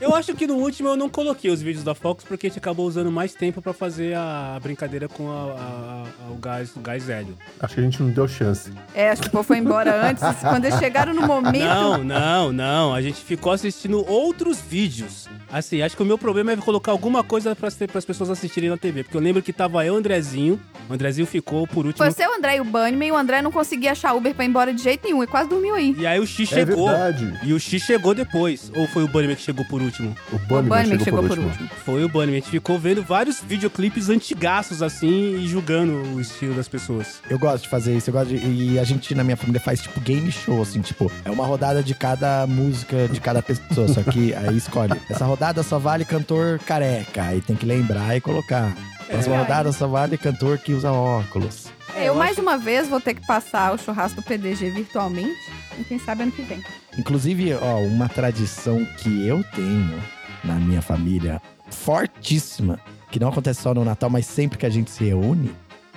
Eu 0.00 0.14
acho 0.14 0.34
que 0.34 0.46
no 0.46 0.54
último 0.54 0.88
eu 0.90 0.96
não 0.96 1.08
coloquei 1.08 1.50
os 1.50 1.62
vídeos 1.62 1.84
da 1.84 1.94
Fox 1.94 2.24
porque 2.24 2.46
a 2.46 2.50
gente 2.50 2.58
acabou 2.58 2.86
usando 2.86 3.10
mais 3.10 3.34
tempo 3.34 3.60
pra 3.62 3.72
fazer 3.72 4.14
a 4.16 4.58
brincadeira 4.62 5.08
com 5.08 5.30
a- 5.30 5.34
a- 5.34 6.04
a- 6.28 6.30
o 6.32 6.36
gás, 6.36 6.74
o 6.76 6.80
gás 6.80 7.08
hélio. 7.08 7.36
Acho 7.60 7.74
que 7.74 7.80
a 7.80 7.84
gente 7.84 8.02
não 8.02 8.10
deu 8.10 8.26
chance. 8.28 8.70
É, 8.94 9.10
acho 9.10 9.22
que 9.22 9.28
o 9.28 9.30
povo 9.30 9.44
foi 9.44 9.58
embora 9.58 10.08
antes. 10.10 10.22
Quando 10.42 10.64
eles 10.64 10.78
chegaram 10.78 11.14
no 11.14 11.22
momento. 11.26 11.64
Não, 11.64 11.98
não, 12.04 12.52
não. 12.52 12.94
A 12.94 13.00
gente 13.02 13.20
ficou 13.22 13.52
assistindo 13.52 14.04
outros 14.08 14.60
vídeos. 14.60 15.28
Assim, 15.50 15.82
acho 15.82 15.96
que 15.96 16.02
o 16.02 16.06
meu 16.06 16.16
problema 16.18 16.52
é 16.52 16.56
colocar 16.56 16.92
alguma 16.92 17.22
coisa 17.22 17.54
para 17.54 17.68
as 17.68 18.04
pessoas 18.04 18.30
assistirem 18.30 18.70
na 18.70 18.76
TV. 18.76 19.02
Porque 19.04 19.16
eu 19.16 19.20
lembro 19.20 19.42
que 19.42 19.52
tava 19.52 19.84
eu 19.84 19.92
e 19.94 19.96
o 19.96 19.98
Andrezinho. 19.98 20.58
O 20.88 20.94
Andrezinho 20.94 21.26
ficou 21.26 21.66
por 21.66 21.86
último. 21.86 21.98
Foi 22.04 22.10
você, 22.10 22.26
o 22.26 22.34
André 22.36 22.56
e 22.56 22.60
o 22.60 22.64
Bunnyman, 22.64 23.08
e 23.08 23.12
o 23.12 23.16
André 23.16 23.42
não 23.42 23.52
conseguia 23.52 23.92
achar 23.92 24.14
Uber 24.14 24.34
pra 24.34 24.44
ir 24.44 24.48
embora 24.48 24.72
de 24.72 24.82
jeito 24.82 25.04
nenhum. 25.04 25.22
E 25.22 25.26
quase 25.26 25.48
dormiu 25.48 25.74
aí. 25.74 25.94
E 25.98 26.06
aí 26.06 26.18
o 26.18 26.26
X 26.26 26.50
É 26.52 26.54
chegou. 26.56 26.88
verdade. 26.88 27.38
e 27.44 27.52
o 27.52 27.60
X 27.60 27.82
chegou 27.82 28.14
depois. 28.14 28.72
Ou 28.74 28.86
foi 28.88 29.04
o 29.04 29.08
Bunnyman 29.08 29.36
que 29.36 29.42
chegou 29.42 29.64
por 29.72 29.80
último? 29.80 30.14
O 30.30 30.36
O 30.36 30.38
Bunnyman 30.40 30.68
Bunnyman 30.82 30.98
chegou, 31.02 31.22
por, 31.22 31.38
último. 31.38 31.68
Foi 31.82 32.04
o 32.04 32.08
Bunnyman. 32.10 32.36
A 32.36 32.40
gente 32.40 32.50
ficou 32.50 32.78
vendo 32.78 33.02
vários 33.02 33.40
videoclipes 33.40 34.10
antigaços 34.10 34.82
assim 34.82 35.36
e 35.36 35.48
julgando 35.48 35.92
o 36.14 36.20
estilo 36.20 36.54
das 36.54 36.68
pessoas. 36.68 37.22
Eu 37.30 37.38
gosto 37.38 37.62
de 37.62 37.70
fazer 37.70 37.96
isso, 37.96 38.10
eu 38.10 38.12
gosto 38.12 38.28
de, 38.28 38.36
e 38.36 38.78
a 38.78 38.84
gente 38.84 39.14
na 39.14 39.24
minha 39.24 39.36
família 39.36 39.60
faz 39.60 39.80
tipo 39.80 39.98
game 40.00 40.30
show, 40.30 40.60
assim, 40.60 40.82
tipo, 40.82 41.10
é 41.24 41.30
uma 41.30 41.46
rodada 41.46 41.82
de 41.82 41.94
cada 41.94 42.46
música 42.46 43.08
de 43.08 43.18
cada 43.18 43.40
pessoa, 43.42 43.88
só 43.88 44.02
que 44.02 44.34
aí 44.36 44.54
escolhe. 44.58 44.92
Essa 45.08 45.24
rodada 45.24 45.62
só 45.62 45.78
vale 45.78 46.04
cantor 46.04 46.58
careca, 46.66 47.22
aí 47.22 47.40
tem 47.40 47.56
que 47.56 47.64
lembrar 47.64 48.14
e 48.14 48.20
colocar. 48.20 48.76
Próxima 49.08 49.36
É. 49.36 49.38
rodada 49.38 49.72
só 49.72 49.86
vale 49.86 50.18
cantor 50.18 50.58
que 50.58 50.74
usa 50.74 50.92
óculos. 50.92 51.66
É, 51.94 52.02
eu, 52.02 52.06
eu 52.08 52.14
mais 52.14 52.32
acho- 52.32 52.42
uma 52.42 52.58
vez, 52.58 52.88
vou 52.88 53.00
ter 53.00 53.14
que 53.14 53.26
passar 53.26 53.74
o 53.74 53.78
churrasco 53.78 54.20
do 54.20 54.24
PDG 54.26 54.70
virtualmente. 54.70 55.38
E 55.78 55.84
quem 55.84 55.98
sabe 55.98 56.22
ano 56.24 56.32
que 56.32 56.42
vem. 56.42 56.62
Inclusive, 56.98 57.54
ó, 57.54 57.78
uma 57.78 58.08
tradição 58.08 58.84
que 58.98 59.26
eu 59.26 59.42
tenho 59.54 60.02
na 60.44 60.54
minha 60.56 60.82
família, 60.82 61.40
fortíssima, 61.70 62.78
que 63.10 63.18
não 63.18 63.28
acontece 63.28 63.62
só 63.62 63.72
no 63.72 63.84
Natal, 63.84 64.10
mas 64.10 64.26
sempre 64.26 64.58
que 64.58 64.66
a 64.66 64.70
gente 64.70 64.90
se 64.90 65.04
reúne, 65.04 65.54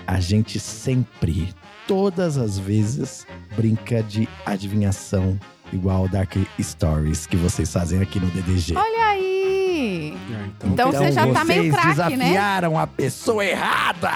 a 0.07 0.19
gente 0.19 0.59
sempre, 0.59 1.53
todas 1.87 2.37
as 2.37 2.57
vezes, 2.59 3.25
brinca 3.55 4.03
de 4.03 4.27
adivinhação 4.45 5.39
igual 5.73 6.07
Dark 6.07 6.35
Stories 6.61 7.25
que 7.25 7.35
vocês 7.35 7.71
fazem 7.71 8.01
aqui 8.01 8.19
no 8.19 8.27
DDG. 8.27 8.75
Olha 8.75 9.05
aí! 9.07 9.34
É, 10.63 10.67
então, 10.67 10.89
Então 10.89 10.91
você 10.91 11.11
já 11.11 11.27
tá 11.33 11.43
meio 11.43 11.71
craque, 11.71 11.87
né? 12.15 12.25
desafiaram 12.25 12.79
a 12.79 12.87
pessoa 12.87 13.43
errada! 13.45 14.09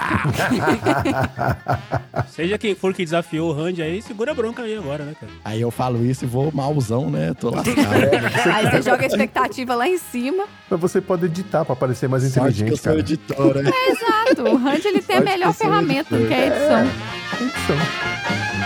seja 2.34 2.58
quem 2.58 2.74
for 2.74 2.94
que 2.94 3.04
desafiou 3.04 3.50
o 3.50 3.52
Randy 3.52 3.82
aí, 3.82 4.00
segura 4.02 4.32
a 4.32 4.34
bronca 4.34 4.62
aí 4.62 4.76
agora, 4.76 5.04
né, 5.04 5.14
cara? 5.18 5.32
Aí 5.44 5.60
eu 5.60 5.70
falo 5.70 6.04
isso 6.04 6.24
e 6.24 6.28
vou 6.28 6.50
malzão, 6.52 7.10
né? 7.10 7.34
Tô 7.38 7.50
lascado. 7.50 7.76
Aí 8.54 8.70
você 8.70 8.82
joga 8.90 9.02
a 9.04 9.06
expectativa 9.06 9.74
lá 9.74 9.88
em 9.88 9.98
cima. 9.98 10.44
Mas 10.68 10.80
você 10.80 11.00
pode 11.00 11.26
editar 11.26 11.64
pra 11.64 11.76
parecer 11.76 12.08
mais 12.08 12.22
Sorte 12.22 12.34
que 12.64 12.70
eu 12.70 12.74
inteligente, 12.74 12.76
sou 12.82 12.84
cara. 12.84 13.00
editora. 13.00 13.60
Exato. 13.60 14.42
O 14.50 14.56
Randy 14.56 14.88
ele 14.88 15.02
tem 15.02 15.16
a 15.16 15.20
melhor 15.20 15.52
ferramenta, 15.52 16.14
editor. 16.14 16.28
que 16.28 16.34
é 16.34 16.42
a 16.42 16.46
edição. 16.46 16.90
Edição. 17.40 18.59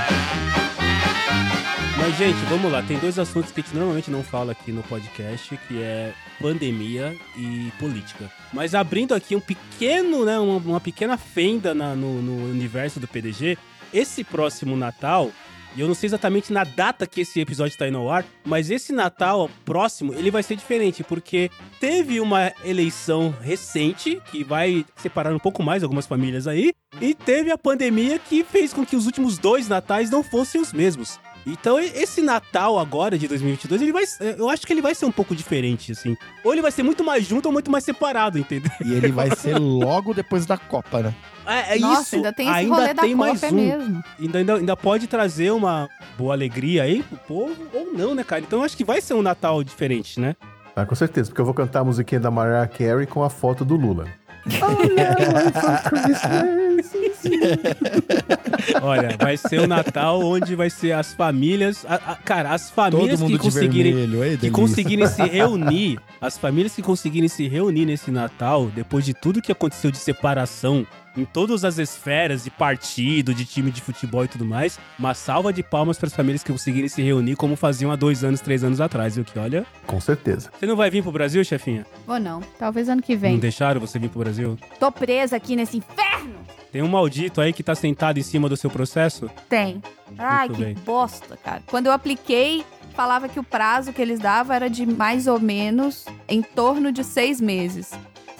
Mas, 2.05 2.19
gente, 2.19 2.37
vamos 2.51 2.71
lá. 2.71 2.83
Tem 2.83 2.99
dois 2.99 3.19
assuntos 3.19 3.51
que 3.51 3.63
a 3.63 3.65
gente 3.65 3.75
normalmente 3.75 4.11
não 4.11 4.23
fala 4.23 4.53
aqui 4.53 4.71
no 4.71 4.83
podcast, 4.83 5.59
que 5.67 5.81
é 5.81 6.13
pandemia 6.39 7.17
e 7.35 7.73
política. 7.79 8.31
Mas 8.53 8.75
abrindo 8.75 9.15
aqui 9.15 9.35
um 9.35 9.41
pequeno, 9.41 10.23
né, 10.23 10.39
uma, 10.39 10.59
uma 10.59 10.81
pequena 10.81 11.17
fenda 11.17 11.73
na- 11.75 11.97
no, 11.97 12.21
no 12.21 12.51
universo 12.51 13.01
do 13.01 13.09
PDG, 13.09 13.57
esse 13.91 14.23
próximo 14.23 14.77
Natal 14.77 15.31
e 15.75 15.81
eu 15.81 15.89
não 15.89 15.95
sei 15.95 16.07
exatamente 16.09 16.53
na 16.53 16.63
data 16.63 17.07
que 17.07 17.23
esse 17.23 17.41
episódio 17.41 17.77
tá 17.77 17.89
indo 17.89 17.97
ao 17.99 18.09
ar, 18.11 18.25
mas 18.45 18.71
esse 18.71 18.93
Natal 18.93 19.51
próximo, 19.65 20.13
ele 20.15 20.31
vai 20.31 20.43
ser 20.43 20.55
diferente, 20.57 21.03
porque 21.03 21.51
teve 21.81 22.21
uma 22.21 22.53
eleição 22.65 23.35
recente, 23.41 24.21
que 24.31 24.45
vai 24.45 24.85
separar 24.95 25.35
um 25.35 25.39
pouco 25.39 25.63
mais 25.65 25.83
algumas 25.83 26.07
famílias 26.07 26.47
aí, 26.47 26.73
e 27.01 27.13
teve 27.13 27.51
a 27.51 27.59
pandemia 27.59 28.21
que 28.21 28.45
fez 28.45 28.73
com 28.73 28.87
que 28.87 28.95
os 28.95 29.07
últimos 29.07 29.37
dois 29.37 29.67
natais 29.67 30.11
não 30.11 30.23
fossem 30.23 30.61
os 30.61 30.73
mesmos. 30.73 31.19
Então, 31.47 31.79
esse 31.79 32.23
Natal 32.23 32.79
agora 32.79 33.19
de 33.19 33.29
2022, 33.29 33.83
ele 33.83 33.93
vai, 33.93 34.05
eu 34.39 34.49
acho 34.49 34.67
que 34.67 34.73
ele 34.73 34.81
vai 34.81 34.95
ser 34.95 35.05
um 35.05 35.13
pouco 35.13 35.37
diferente, 35.37 35.93
assim. 35.93 36.17
Ou 36.43 36.53
ele 36.53 36.63
vai 36.63 36.71
ser 36.71 36.83
muito 36.83 37.05
mais 37.05 37.25
junto 37.27 37.47
ou 37.47 37.53
muito 37.53 37.71
mais 37.71 37.85
separado, 37.85 38.39
entendeu? 38.39 38.71
E 38.85 38.93
ele 38.95 39.13
vai 39.13 39.35
ser 39.37 39.59
logo 39.59 40.15
depois 40.15 40.47
da 40.47 40.57
Copa, 40.57 41.03
né? 41.03 41.15
É, 41.47 41.77
é 41.77 41.79
Nossa, 41.79 42.03
isso. 42.03 42.17
ainda 42.17 42.33
tem 42.33 42.49
esse 42.49 42.67
rolê 42.67 42.95
da 42.95 43.03
tem 43.03 43.13
Copa, 43.13 43.27
mais 43.27 43.43
é 43.43 43.49
um. 43.49 43.53
mesmo. 43.53 44.05
Ainda, 44.19 44.39
ainda, 44.39 44.55
ainda 44.55 44.77
pode 44.77 45.07
trazer 45.07 45.51
uma 45.51 45.89
boa 46.17 46.33
alegria 46.33 46.85
aí 46.85 47.03
pro 47.03 47.19
povo, 47.19 47.57
ou 47.75 47.93
não, 47.93 48.15
né, 48.15 48.25
cara? 48.25 48.41
Então 48.43 48.61
eu 48.61 48.65
acho 48.65 48.77
que 48.77 48.85
vai 48.85 49.01
ser 49.01 49.15
um 49.15 49.23
Natal 49.23 49.63
diferente, 49.63 50.19
né? 50.19 50.35
Ah, 50.75 50.85
com 50.87 50.95
certeza, 50.95 51.29
porque 51.29 51.41
eu 51.41 51.45
vou 51.45 51.55
cantar 51.55 51.81
a 51.81 51.85
musiquinha 51.85 52.21
da 52.21 52.31
Mariah 52.31 52.67
Carey 52.67 53.07
com 53.07 53.23
a 53.23 53.31
foto 53.31 53.65
do 53.65 53.77
Lula. 53.77 54.09
Olha, 58.83 59.17
vai 59.19 59.37
ser 59.37 59.61
um 59.61 59.67
Natal 59.67 60.21
onde 60.23 60.55
vai 60.55 60.71
ser 60.71 60.93
as 60.93 61.15
famílias. 61.15 61.85
a- 61.89 62.13
a- 62.13 62.17
cara, 62.17 62.51
as 62.53 62.71
famílias 62.71 63.21
que 63.23 63.39
conseguirem. 63.39 63.95
vermelho, 63.95 64.25
ei, 64.25 64.37
Que 64.37 64.51
conseguirem 64.51 65.07
se 65.07 65.23
reunir, 65.29 65.99
as 66.21 66.37
famílias 66.39 66.75
que 66.75 66.83
conseguirem 66.83 67.29
se 67.29 67.49
reunir 67.49 67.87
nesse 67.87 68.11
Natal, 68.11 68.71
depois 68.75 69.05
de 69.05 69.15
tudo 69.15 69.43
que 69.43 69.53
aconteceu 69.53 69.91
de 69.91 69.99
separação 69.99 70.87
em 71.17 71.25
todas 71.25 71.65
as 71.65 71.79
esferas 71.79 72.45
de 72.45 72.51
partido, 72.51 73.35
de 73.35 73.45
time 73.45 73.71
de 73.71 73.81
futebol 73.81 74.25
e 74.25 74.29
tudo 74.29 74.45
mais, 74.45 74.79
uma 74.99 75.15
salva 75.15 75.53
de 75.53 75.63
palmas 75.63 75.97
para 75.99 76.09
as 76.09 76.15
famílias 76.15 76.43
que 76.43 76.51
conseguirem 76.53 76.89
se 76.89 77.03
reunir 77.03 77.37
como 77.37 77.57
faziam 77.57 77.91
há 77.93 77.97
dois 77.97 78.25
anos, 78.25 78.41
três 78.41 78.65
anos 78.65 78.81
atrás, 78.81 79.15
viu? 79.17 79.25
Que 79.25 79.39
olha. 79.39 79.65
Com 79.87 80.01
certeza. 80.01 80.51
Você 80.59 80.67
não 80.67 80.77
vai 80.77 80.91
vir 80.91 81.03
pro 81.03 81.13
Brasil, 81.13 81.45
chefinha? 81.45 81.87
Ou 82.07 82.19
não, 82.19 82.41
talvez 82.59 82.89
ano 82.89 83.03
que 83.03 83.15
Não 83.15 83.21
vem. 83.21 83.39
deixaram 83.39 83.81
você 83.81 83.99
vir 83.99 84.09
pro 84.11 84.21
Brasil? 84.21 84.59
Tô 84.81 84.91
presa 84.91 85.37
aqui 85.37 85.55
nesse 85.57 85.77
inferno. 85.77 86.35
Tem 86.73 86.83
um 86.83 86.89
maldito 86.89 87.41
aí 87.41 87.53
que 87.53 87.63
tá 87.63 87.75
sentado 87.77 88.19
em 88.19 88.23
cima 88.23 88.49
do 88.49 88.57
seu 88.57 88.69
processo? 88.69 89.31
Tem. 89.49 89.81
Ai, 90.19 90.49
Muito 90.49 90.59
que 90.59 90.65
bem. 90.65 90.75
bosta, 90.85 91.37
cara. 91.37 91.63
Quando 91.69 91.87
eu 91.87 91.93
apliquei, 91.93 92.65
falava 92.97 93.29
que 93.29 93.39
o 93.39 93.45
prazo 93.45 93.93
que 93.93 94.03
eles 94.03 94.19
davam 94.19 94.55
era 94.57 94.69
de 94.69 94.85
mais 94.85 95.29
ou 95.29 95.39
menos 95.39 96.05
em 96.29 96.43
torno 96.43 96.91
de 96.91 97.05
seis 97.05 97.41
meses. 97.41 97.93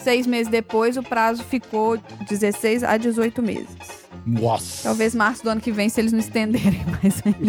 Seis 0.05 0.27
meses 0.27 0.51
depois, 0.51 0.97
o 0.97 1.01
prazo 1.01 1.43
ficou 1.43 1.97
16 2.29 2.83
a 2.83 2.95
18 2.95 3.41
meses. 3.41 4.04
Nossa. 4.25 4.83
Talvez 4.83 5.13
março 5.13 5.43
do 5.43 5.49
ano 5.49 5.61
que 5.61 5.71
vem, 5.71 5.89
se 5.89 5.99
eles 6.01 6.11
não 6.11 6.19
estenderem 6.19 6.83
mais 7.01 7.21
ainda. 7.25 7.39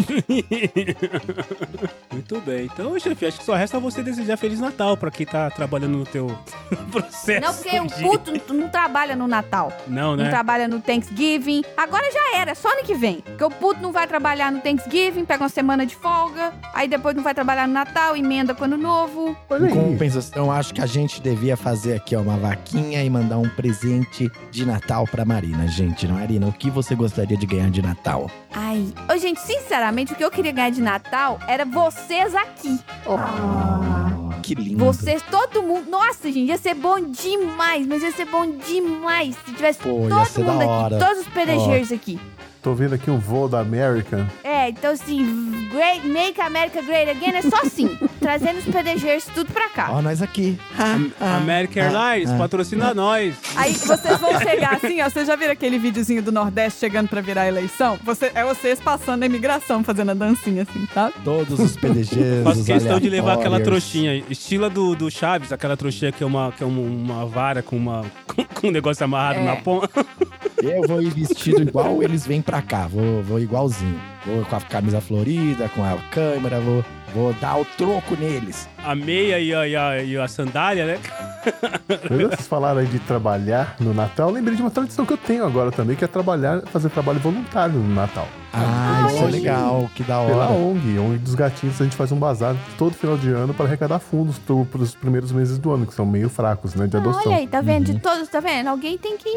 Muito 2.11 2.41
bem. 2.41 2.65
Então, 2.65 2.97
chefe, 2.99 3.25
acho 3.25 3.39
que 3.39 3.45
só 3.45 3.55
resta 3.55 3.79
você 3.79 4.01
desejar 4.03 4.37
Feliz 4.37 4.59
Natal 4.59 4.95
pra 4.97 5.11
quem 5.11 5.25
tá 5.25 5.49
trabalhando 5.49 5.97
no 5.97 6.05
teu 6.05 6.27
processo. 6.91 7.41
Não, 7.41 7.53
porque 7.53 7.79
o 7.79 8.09
puto 8.09 8.53
não, 8.53 8.61
não 8.61 8.69
trabalha 8.69 9.15
no 9.15 9.27
Natal. 9.27 9.71
Não, 9.87 10.15
Não 10.15 10.23
né? 10.23 10.29
trabalha 10.29 10.67
no 10.67 10.79
Thanksgiving. 10.79 11.63
Agora 11.75 12.03
já 12.11 12.39
era, 12.39 12.51
é 12.51 12.55
só 12.55 12.69
ano 12.71 12.83
que 12.83 12.95
vem. 12.95 13.21
Porque 13.21 13.43
o 13.43 13.49
puto 13.49 13.81
não 13.81 13.91
vai 13.91 14.07
trabalhar 14.07 14.51
no 14.51 14.59
Thanksgiving, 14.61 15.25
pega 15.25 15.43
uma 15.43 15.49
semana 15.49 15.85
de 15.85 15.95
folga. 15.95 16.53
Aí 16.73 16.87
depois 16.87 17.15
não 17.15 17.23
vai 17.23 17.33
trabalhar 17.33 17.67
no 17.67 17.73
Natal, 17.73 18.15
emenda 18.15 18.53
com 18.53 18.65
ano 18.65 18.77
novo. 18.77 19.35
Olha 19.49 19.67
Em 19.67 19.73
compensação, 19.73 20.51
acho 20.51 20.73
que 20.73 20.81
a 20.81 20.85
gente 20.85 21.21
devia 21.21 21.57
fazer 21.57 21.95
aqui 21.95 22.15
ó, 22.15 22.21
uma 22.21 22.37
vaquinha 22.37 23.03
e 23.03 23.09
mandar 23.09 23.37
um 23.37 23.49
presente 23.49 24.29
de 24.51 24.65
Natal 24.65 25.05
pra 25.05 25.25
Marina. 25.25 25.67
Gente, 25.67 26.07
Marina, 26.07 26.47
o 26.47 26.53
que 26.53 26.66
você 26.69 26.95
gostaria 26.95 27.37
de 27.37 27.45
ganhar 27.45 27.69
de 27.69 27.81
Natal? 27.81 28.29
Ai, 28.53 28.93
ô, 29.13 29.17
gente, 29.17 29.39
sinceramente, 29.39 30.13
o 30.13 30.15
que 30.15 30.23
eu 30.23 30.31
queria 30.31 30.51
ganhar 30.51 30.69
de 30.69 30.81
Natal 30.81 31.39
era 31.47 31.65
vocês 31.65 32.35
aqui. 32.35 32.79
Que 34.41 34.55
lindo. 34.55 34.83
Vocês, 34.83 35.21
todo 35.29 35.61
mundo. 35.61 35.89
Nossa, 35.89 36.31
gente, 36.31 36.47
ia 36.47 36.57
ser 36.57 36.73
bom 36.73 36.99
demais, 36.99 37.85
mas 37.85 38.01
ia 38.01 38.11
ser 38.11 38.25
bom 38.25 38.49
demais 38.49 39.35
se 39.45 39.53
tivesse 39.53 39.79
Pô, 39.79 40.07
todo 40.07 40.45
mundo 40.45 40.61
aqui, 40.61 40.97
todos 40.97 41.19
os 41.19 41.27
PDGers 41.27 41.91
aqui. 41.91 42.19
Tô 42.67 42.73
vendo 42.73 42.95
aqui 42.95 43.09
um 43.09 43.17
voo 43.17 43.47
da 43.47 43.61
American. 43.61 44.27
É, 44.43 44.67
então 44.67 44.91
assim, 44.91 45.69
great, 45.71 46.05
make 46.05 46.41
America 46.41 46.81
great 46.81 47.09
again 47.09 47.33
é 47.37 47.41
só 47.41 47.61
assim, 47.65 47.97
trazendo 48.19 48.57
os 48.57 48.65
PDGers 48.65 49.25
tudo 49.33 49.53
pra 49.53 49.69
cá. 49.69 49.87
Ó, 49.91 50.01
nós 50.01 50.21
aqui. 50.21 50.59
American 51.17 51.81
Airlines, 51.81 52.29
ah. 52.29 52.37
patrocina 52.37 52.93
nós. 52.93 53.35
Aí 53.55 53.71
vocês 53.71 54.19
vão 54.19 54.37
chegar 54.41 54.73
assim, 54.73 55.01
ó. 55.01 55.09
Vocês 55.09 55.25
já 55.25 55.37
viram 55.37 55.53
aquele 55.53 55.79
videozinho 55.79 56.21
do 56.21 56.29
Nordeste 56.29 56.81
chegando 56.81 57.07
pra 57.07 57.21
virar 57.21 57.43
a 57.43 57.47
eleição? 57.47 57.97
Você, 58.03 58.33
é 58.35 58.43
vocês 58.43 58.81
passando 58.81 59.23
a 59.23 59.25
imigração, 59.27 59.81
fazendo 59.81 60.11
a 60.11 60.13
dancinha 60.13 60.63
assim, 60.63 60.85
tá? 60.93 61.09
Todos 61.23 61.57
os 61.57 61.77
PDGs. 61.77 62.43
Faço 62.43 62.59
os 62.59 62.65
questão 62.65 62.99
de 62.99 63.09
levar 63.09 63.35
aquela 63.35 63.61
trouxinha, 63.61 64.25
estilo 64.29 64.69
do, 64.69 64.93
do 64.93 65.09
Chaves, 65.09 65.53
aquela 65.53 65.77
trouxinha 65.77 66.11
que 66.11 66.21
é 66.21 66.27
uma, 66.27 66.51
que 66.51 66.61
é 66.61 66.65
uma, 66.65 66.81
uma 66.81 67.25
vara 67.25 67.63
com, 67.63 67.77
uma, 67.77 68.03
com, 68.27 68.43
com 68.43 68.67
um 68.67 68.71
negócio 68.71 69.05
amarrado 69.05 69.39
É. 69.39 69.45
na 69.45 69.55
ponta. 69.55 70.05
Eu 70.61 70.81
vou 70.87 71.01
ir 71.01 71.11
vestido 71.11 71.61
igual 71.61 72.01
eles 72.01 72.25
vêm 72.25 72.41
pra 72.41 72.61
cá. 72.61 72.87
Vou, 72.87 73.21
vou 73.23 73.39
igualzinho. 73.39 74.16
Vou 74.25 74.43
com 74.45 74.55
a 74.55 74.61
camisa 74.61 74.99
florida, 74.99 75.69
com 75.69 75.83
a 75.83 75.97
câmera, 76.11 76.59
vou, 76.59 76.83
vou 77.13 77.33
dar 77.33 77.57
o 77.57 77.65
troco 77.65 78.15
neles. 78.19 78.67
A 78.83 78.93
meia 78.95 79.39
e 79.39 79.53
a, 79.53 79.67
e 79.67 79.75
a, 79.75 80.03
e 80.03 80.17
a 80.17 80.27
sandália, 80.27 80.85
né? 80.85 80.99
Quando 82.07 82.29
vocês 82.29 82.47
falaram 82.47 82.79
aí 82.79 82.87
de 82.87 82.99
trabalhar 82.99 83.75
no 83.79 83.93
Natal, 83.93 84.29
eu 84.29 84.33
lembrei 84.35 84.55
de 84.55 84.61
uma 84.61 84.71
tradição 84.71 85.05
que 85.05 85.13
eu 85.13 85.17
tenho 85.17 85.45
agora 85.45 85.71
também, 85.71 85.95
que 85.95 86.03
é 86.03 86.07
trabalhar, 86.07 86.61
fazer 86.67 86.89
trabalho 86.89 87.19
voluntário 87.19 87.75
no 87.75 87.93
Natal. 87.95 88.27
Ah, 88.53 89.05
isso 89.07 89.23
é 89.23 89.27
legal, 89.27 89.89
que 89.95 90.03
da 90.03 90.19
Pela 90.25 90.45
hora. 90.47 90.53
ONG, 90.53 90.97
ONG 90.99 91.17
dos 91.19 91.35
Gatinhos, 91.35 91.79
a 91.79 91.83
gente 91.83 91.95
faz 91.95 92.11
um 92.11 92.17
bazar 92.17 92.55
todo 92.77 92.93
final 92.93 93.17
de 93.17 93.29
ano 93.29 93.53
para 93.53 93.65
arrecadar 93.65 93.99
fundos 93.99 94.39
para 94.39 94.81
os 94.81 94.95
primeiros 94.95 95.31
meses 95.31 95.57
do 95.57 95.71
ano, 95.71 95.85
que 95.85 95.93
são 95.93 96.05
meio 96.05 96.29
fracos, 96.29 96.73
né, 96.75 96.87
de 96.87 96.97
Ah, 96.97 96.99
adoção. 96.99 97.21
olha 97.27 97.37
aí, 97.37 97.47
tá 97.47 97.61
vendo? 97.61 97.85
De 97.85 97.99
todos, 97.99 98.27
tá 98.27 98.39
vendo? 98.39 98.67
Alguém 98.67 98.97
tem 98.97 99.15
que 99.17 99.29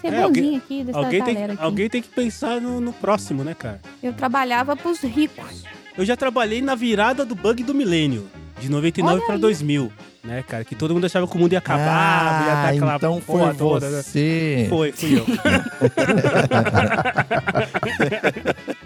ser 0.00 0.08
É, 0.08 0.10
bonzinho 0.10 0.24
alguém- 0.24 0.56
aqui 0.58 0.84
dessa 0.84 0.98
Alguém 0.98 1.22
tem, 1.24 1.34
galera 1.34 1.52
aqui. 1.54 1.62
alguém 1.62 1.88
tem 1.88 2.02
que 2.02 2.08
pensar 2.08 2.60
no, 2.60 2.80
no 2.80 2.92
próximo, 2.92 3.42
né, 3.44 3.54
cara? 3.54 3.80
Eu 4.02 4.09
trabalhava 4.12 4.76
pros 4.76 5.00
ricos. 5.00 5.64
Eu 5.96 6.04
já 6.04 6.16
trabalhei 6.16 6.62
na 6.62 6.74
virada 6.74 7.24
do 7.24 7.34
bug 7.34 7.62
do 7.62 7.74
milênio, 7.74 8.28
de 8.58 8.70
99 8.70 9.14
Olha 9.14 9.24
pra 9.24 9.34
aí. 9.34 9.40
2000, 9.40 9.92
né, 10.24 10.42
cara? 10.46 10.64
Que 10.64 10.74
todo 10.74 10.94
mundo 10.94 11.04
achava 11.06 11.26
que 11.26 11.36
o 11.36 11.38
mundo 11.38 11.52
ia 11.52 11.58
acabar, 11.58 11.84
ia 11.84 12.54
dar 12.54 12.66
ah, 12.66 12.68
aquela 12.70 12.96
então 12.96 13.20
porra 13.20 13.46
foi 13.48 13.54
toda, 13.56 13.90
né? 13.90 14.02
você. 14.02 14.66
Foi, 14.68 14.92
fui 14.92 15.18
eu. 15.18 15.26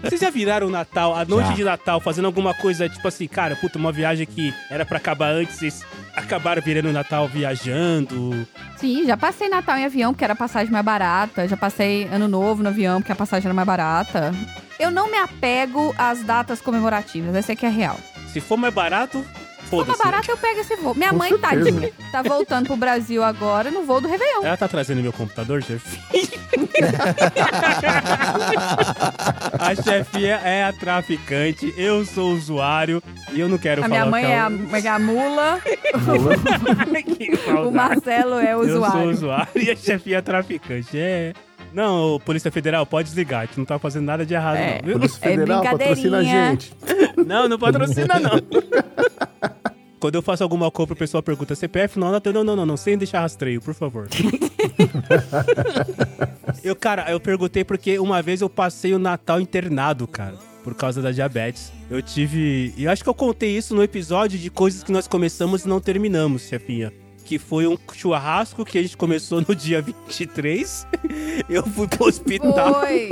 Vocês 0.01 0.21
já 0.21 0.29
viraram 0.29 0.67
o 0.67 0.69
Natal, 0.69 1.15
a 1.15 1.25
noite 1.25 1.49
Já. 1.49 1.53
de 1.55 1.63
Natal, 1.63 1.99
fazendo 1.99 2.25
alguma 2.25 2.53
coisa, 2.53 2.87
tipo 2.87 3.07
assim, 3.07 3.27
cara, 3.27 3.55
puta, 3.55 3.79
uma 3.79 3.91
viagem 3.91 4.25
que 4.25 4.53
era 4.69 4.85
pra 4.85 4.97
acabar 4.97 5.31
antes, 5.31 5.55
vocês 5.55 5.83
acabaram 6.15 6.61
virando 6.61 6.89
o 6.89 6.93
Natal 6.93 7.27
viajando? 7.27 8.47
Sim, 8.77 9.05
já 9.05 9.17
passei 9.17 9.49
Natal 9.49 9.77
em 9.77 9.85
avião, 9.85 10.13
porque 10.13 10.23
era 10.23 10.33
a 10.33 10.37
passagem 10.37 10.71
mais 10.71 10.85
barata. 10.85 11.47
Já 11.47 11.57
passei 11.57 12.07
Ano 12.11 12.27
Novo 12.27 12.61
no 12.61 12.69
avião, 12.69 13.01
porque 13.01 13.11
a 13.11 13.15
passagem 13.15 13.47
era 13.47 13.53
mais 13.53 13.65
barata. 13.65 14.31
Eu 14.79 14.91
não 14.91 15.09
me 15.09 15.17
apego 15.17 15.93
às 15.97 16.21
datas 16.23 16.61
comemorativas, 16.61 17.33
essa 17.35 17.53
é 17.53 17.55
que 17.55 17.65
é 17.65 17.69
real. 17.69 17.97
Se 18.31 18.41
for 18.41 18.57
mais 18.57 18.73
barato, 18.73 19.19
Se 19.63 19.69
for 19.69 19.85
mais 19.85 19.97
foda-se. 19.97 20.03
barato, 20.03 20.31
eu 20.31 20.37
pego 20.37 20.59
esse 20.59 20.75
voo. 20.75 20.93
Minha 20.95 21.11
Com 21.11 21.17
mãe, 21.17 21.29
certeza. 21.29 21.55
tadinha, 21.63 21.91
tá 22.11 22.21
voltando 22.21 22.67
pro 22.67 22.75
Brasil 22.75 23.23
agora 23.23 23.71
no 23.71 23.83
voo 23.83 24.01
do 24.01 24.07
Réveillon. 24.09 24.43
Ela 24.43 24.57
tá 24.57 24.67
trazendo 24.67 25.01
meu 25.01 25.13
computador, 25.13 25.63
chefe? 25.63 25.97
a 29.59 29.75
chefinha 29.75 30.35
é 30.43 30.63
a 30.65 30.73
traficante, 30.73 31.73
eu 31.77 32.05
sou 32.05 32.31
o 32.31 32.35
usuário 32.35 33.01
e 33.31 33.39
eu 33.39 33.47
não 33.49 33.57
quero 33.57 33.81
A 33.81 33.87
falar 33.87 33.95
minha 33.95 34.05
o 34.05 34.11
mãe 34.11 34.25
que 34.25 34.31
é 34.31 34.35
a, 34.35 34.49
é 34.83 34.87
a 34.89 34.99
mula, 34.99 35.61
Que 37.17 37.31
o. 37.51 37.71
Marcelo 37.71 38.35
é 38.39 38.55
o 38.55 38.63
Eu 38.63 38.67
sou 38.67 38.75
o 38.75 38.85
usuário. 38.85 39.09
usuário 39.11 39.49
e 39.55 39.71
a 39.71 39.75
chefinha 39.75 40.17
é 40.17 40.21
traficante. 40.21 40.89
É. 40.97 41.33
Não, 41.75 42.17
Polícia 42.21 42.49
Federal, 42.49 42.85
pode 42.85 43.09
desligar. 43.09 43.41
A 43.41 43.45
gente 43.45 43.57
não 43.57 43.65
tá 43.65 43.77
fazendo 43.77 44.05
nada 44.05 44.25
de 44.25 44.33
errado, 44.33 44.55
É. 44.55 44.77
não, 44.77 44.85
viu? 44.85 44.93
Polícia 44.93 45.19
É 45.21 45.29
Federal 45.29 45.61
patrocina 45.61 46.17
a 46.19 46.23
gente. 46.23 46.71
Não, 47.25 47.49
não 47.49 47.57
patrocina, 47.57 48.19
não. 48.19 48.39
Quando 49.99 50.15
eu 50.15 50.21
faço 50.21 50.43
alguma 50.43 50.69
compra, 50.69 50.93
o 50.93 50.97
pessoal 50.97 51.23
pergunta 51.23 51.55
CPF, 51.55 51.97
não, 51.97 52.11
não, 52.11 52.43
não, 52.43 52.55
não, 52.55 52.65
não, 52.65 52.77
sem 52.77 52.95
deixar 52.95 53.21
rastreio, 53.21 53.59
por 53.59 53.73
favor. 53.73 54.07
eu, 56.63 56.75
cara, 56.75 57.09
eu 57.09 57.19
perguntei 57.19 57.63
porque 57.63 57.97
uma 57.97 58.21
vez 58.21 58.41
eu 58.41 58.49
passei 58.49 58.93
o 58.93 58.99
Natal 58.99 59.41
internado, 59.41 60.07
cara, 60.07 60.35
por 60.63 60.75
causa 60.75 61.01
da 61.01 61.11
diabetes. 61.11 61.71
Eu 61.89 62.01
tive. 62.01 62.73
E 62.77 62.83
eu 62.83 62.91
acho 62.91 63.03
que 63.03 63.09
eu 63.09 63.13
contei 63.15 63.57
isso 63.57 63.73
no 63.73 63.81
episódio 63.81 64.37
de 64.37 64.51
coisas 64.51 64.83
que 64.83 64.91
nós 64.91 65.07
começamos 65.07 65.65
e 65.65 65.67
não 65.67 65.79
terminamos, 65.81 66.43
chefinha. 66.43 66.93
Que 67.25 67.37
foi 67.37 67.67
um 67.67 67.77
churrasco 67.91 68.63
que 68.63 68.77
a 68.77 68.81
gente 68.81 68.95
começou 68.95 69.43
no 69.45 69.53
dia 69.53 69.81
23. 69.81 70.87
Eu 71.49 71.63
fui 71.63 71.87
pro 71.87 72.05
hospital. 72.07 72.81
Foi. 72.81 73.09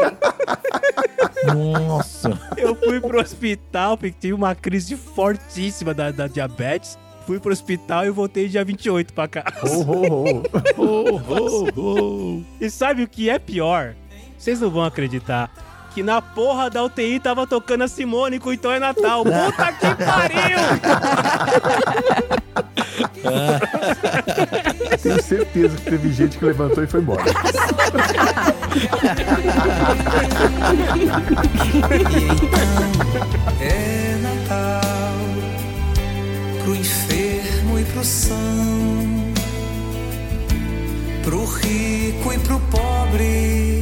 Nossa. 1.48 2.40
Eu 2.56 2.76
fui 2.76 3.02
pro 3.02 3.20
hospital 3.20 3.98
porque 3.98 4.16
tive 4.18 4.34
uma 4.34 4.56
crise 4.56 4.96
fortíssima 4.96 5.94
da, 5.94 6.12
da 6.12 6.28
diabetes. 6.28 6.98
Fui 7.26 7.40
pro 7.40 7.52
hospital 7.52 8.06
e 8.06 8.12
voltei 8.12 8.48
dia 8.48 8.64
28 8.64 9.14
pra 9.14 9.28
casa. 9.28 9.66
Ho, 9.66 9.82
ho, 9.82 10.38
ho. 10.38 10.44
Oh, 10.78 11.22
oh, 11.28 11.82
oh. 11.82 12.42
E 12.62 12.70
sabe 12.70 13.04
o 13.04 13.08
que 13.08 13.30
é 13.30 13.40
pior? 13.40 13.96
Vocês 14.38 14.60
não 14.60 14.70
vão 14.70 14.84
acreditar 14.84 15.73
que 15.94 16.02
na 16.04 16.22
porra 16.22 16.70
da 16.70 16.84
UTI 16.84 17.20
tava 17.20 17.46
tocando 17.46 17.84
a 17.84 17.88
Simone 17.88 18.40
com 18.40 18.52
Então 18.52 18.72
é 18.72 18.80
Natal. 18.80 19.24
Puta 19.24 19.74
que 19.74 19.96
pariu! 20.04 20.58
Tenho 25.02 25.24
certeza 25.24 25.78
que 25.78 25.84
teve 25.84 26.12
gente 26.12 26.38
que 26.38 26.46
levantou 26.46 26.84
e 26.84 26.88
foi 26.88 27.00
embora. 27.02 27.24
É 33.62 34.18
Natal 34.22 34.84
pro 36.64 36.76
enfermo 36.76 37.78
e 37.78 37.84
pro 37.84 38.04
são, 38.06 39.34
pro 41.24 41.46
rico 41.46 42.34
e 42.34 42.40
pro 42.40 42.60
pobre, 42.60 43.73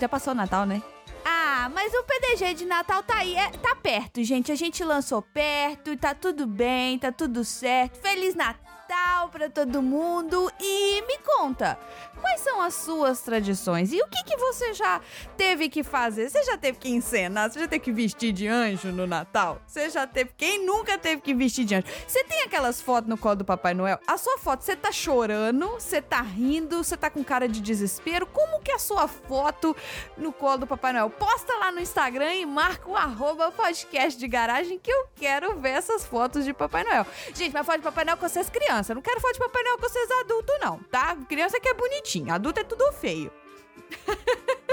Já 0.00 0.08
passou 0.08 0.32
o 0.32 0.36
Natal, 0.36 0.66
né? 0.66 0.82
Ah, 1.24 1.70
mas 1.74 1.92
o 1.92 2.02
PDG 2.04 2.54
de 2.54 2.64
Natal 2.66 3.02
tá 3.02 3.16
aí, 3.16 3.34
é- 3.34 3.50
tá 3.50 3.74
perto, 3.74 4.22
gente. 4.22 4.52
A 4.52 4.54
gente 4.54 4.84
lançou 4.84 5.20
perto, 5.22 5.96
tá 5.96 6.14
tudo 6.14 6.46
bem, 6.46 6.98
tá 6.98 7.10
tudo 7.10 7.44
certo. 7.44 8.00
Feliz 8.00 8.34
Natal 8.34 8.65
pra 9.36 9.50
todo 9.50 9.82
mundo. 9.82 10.50
E 10.58 11.02
me 11.02 11.18
conta, 11.18 11.78
quais 12.20 12.40
são 12.40 12.60
as 12.60 12.74
suas 12.74 13.20
tradições? 13.20 13.92
E 13.92 14.00
o 14.00 14.06
que, 14.06 14.24
que 14.24 14.36
você 14.36 14.72
já 14.72 15.00
teve 15.36 15.68
que 15.68 15.82
fazer? 15.82 16.30
Você 16.30 16.42
já 16.44 16.56
teve 16.56 16.78
que 16.78 16.90
encenar? 16.90 17.50
Você 17.50 17.60
já 17.60 17.68
teve 17.68 17.84
que 17.84 17.92
vestir 17.92 18.32
de 18.32 18.46
anjo 18.48 18.90
no 18.92 19.06
Natal? 19.06 19.60
Você 19.66 19.90
já 19.90 20.06
teve. 20.06 20.30
Quem 20.36 20.64
nunca 20.64 20.96
teve 20.98 21.20
que 21.20 21.34
vestir 21.34 21.64
de 21.64 21.74
anjo? 21.74 21.86
Você 22.06 22.24
tem 22.24 22.42
aquelas 22.42 22.80
fotos 22.80 23.08
no 23.08 23.18
colo 23.18 23.36
do 23.36 23.44
Papai 23.44 23.74
Noel? 23.74 23.98
A 24.06 24.16
sua 24.16 24.38
foto, 24.38 24.62
você 24.62 24.76
tá 24.76 24.90
chorando, 24.92 25.68
você 25.72 26.00
tá 26.00 26.20
rindo, 26.20 26.82
você 26.82 26.96
tá 26.96 27.10
com 27.10 27.22
cara 27.22 27.48
de 27.48 27.60
desespero. 27.60 28.26
Como 28.26 28.60
que 28.62 28.70
é 28.70 28.76
a 28.76 28.78
sua 28.78 29.08
foto 29.08 29.76
no 30.16 30.32
colo 30.32 30.58
do 30.58 30.66
Papai 30.66 30.92
Noel? 30.92 31.10
Posta 31.10 31.52
lá 31.54 31.70
no 31.72 31.80
Instagram 31.80 32.34
e 32.34 32.46
marca 32.46 32.88
o 32.88 32.96
arroba 32.96 33.50
podcast 33.52 34.18
de 34.18 34.28
garagem 34.28 34.78
que 34.78 34.90
eu 34.90 35.06
quero 35.14 35.58
ver 35.58 35.70
essas 35.70 36.06
fotos 36.06 36.44
de 36.44 36.52
Papai 36.52 36.84
Noel. 36.84 37.06
Gente, 37.34 37.52
mas 37.52 37.66
foto 37.66 37.78
de 37.78 37.82
Papai 37.82 38.04
Noel 38.04 38.16
com 38.16 38.28
vocês 38.28 38.48
crianças. 38.48 38.75
Eu 38.92 38.94
não 38.96 39.02
quero 39.02 39.20
foto 39.20 39.34
de 39.34 39.38
Papai 39.38 39.62
Noel 39.62 39.78
com 39.78 39.88
vocês 39.88 40.10
adultos, 40.20 40.54
não, 40.60 40.78
tá? 40.90 41.16
Criança 41.28 41.60
que 41.60 41.68
é 41.68 41.74
bonitinho, 41.74 42.32
adulto 42.32 42.60
é 42.60 42.64
tudo 42.64 42.92
feio. 42.92 43.32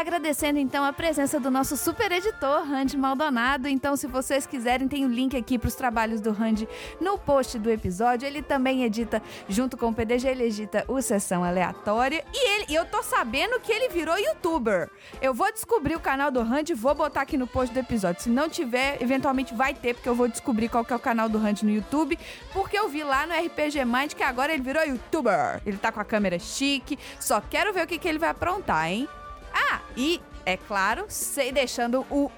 Agradecendo 0.00 0.58
então 0.58 0.82
a 0.82 0.94
presença 0.94 1.38
do 1.38 1.50
nosso 1.50 1.76
super 1.76 2.10
editor, 2.10 2.64
Randy 2.64 2.96
Maldonado. 2.96 3.68
Então, 3.68 3.94
se 3.96 4.06
vocês 4.06 4.46
quiserem, 4.46 4.88
tem 4.88 5.04
o 5.04 5.08
link 5.10 5.36
aqui 5.36 5.58
para 5.58 5.68
os 5.68 5.74
trabalhos 5.74 6.22
do 6.22 6.32
Randy 6.32 6.66
no 6.98 7.18
post 7.18 7.58
do 7.58 7.70
episódio. 7.70 8.26
Ele 8.26 8.40
também 8.40 8.82
edita, 8.82 9.22
junto 9.46 9.76
com 9.76 9.88
o 9.88 9.94
PDG, 9.94 10.28
ele 10.28 10.44
edita 10.44 10.86
o 10.88 11.02
Sessão 11.02 11.44
Aleatória. 11.44 12.24
E, 12.32 12.48
ele, 12.48 12.74
eu 12.74 12.86
tô 12.86 13.02
sabendo 13.02 13.60
que 13.60 13.70
ele 13.70 13.90
virou 13.90 14.18
youtuber. 14.18 14.88
Eu 15.20 15.34
vou 15.34 15.52
descobrir 15.52 15.96
o 15.96 16.00
canal 16.00 16.30
do 16.30 16.42
Randy 16.42 16.72
vou 16.72 16.94
botar 16.94 17.20
aqui 17.20 17.36
no 17.36 17.46
post 17.46 17.74
do 17.74 17.80
episódio. 17.80 18.22
Se 18.22 18.30
não 18.30 18.48
tiver, 18.48 19.02
eventualmente 19.02 19.52
vai 19.52 19.74
ter, 19.74 19.92
porque 19.92 20.08
eu 20.08 20.14
vou 20.14 20.28
descobrir 20.28 20.70
qual 20.70 20.82
que 20.82 20.94
é 20.94 20.96
o 20.96 20.98
canal 21.00 21.28
do 21.28 21.36
Randy 21.36 21.66
no 21.66 21.70
YouTube. 21.70 22.18
Porque 22.54 22.78
eu 22.78 22.88
vi 22.88 23.04
lá 23.04 23.26
no 23.26 23.34
RPG 23.34 23.84
Mind 23.84 24.14
que 24.14 24.22
agora 24.22 24.50
ele 24.50 24.62
virou 24.62 24.82
youtuber. 24.82 25.60
Ele 25.66 25.76
tá 25.76 25.92
com 25.92 26.00
a 26.00 26.04
câmera 26.06 26.38
chique. 26.38 26.98
Só 27.20 27.38
quero 27.38 27.70
ver 27.74 27.84
o 27.84 27.86
que, 27.86 27.98
que 27.98 28.08
ele 28.08 28.18
vai 28.18 28.30
aprontar, 28.30 28.88
hein? 28.88 29.06
Ah, 29.52 29.80
e, 29.96 30.20
é 30.44 30.56
claro, 30.56 31.04
sei 31.08 31.52
deixando 31.52 32.06
o 32.10 32.30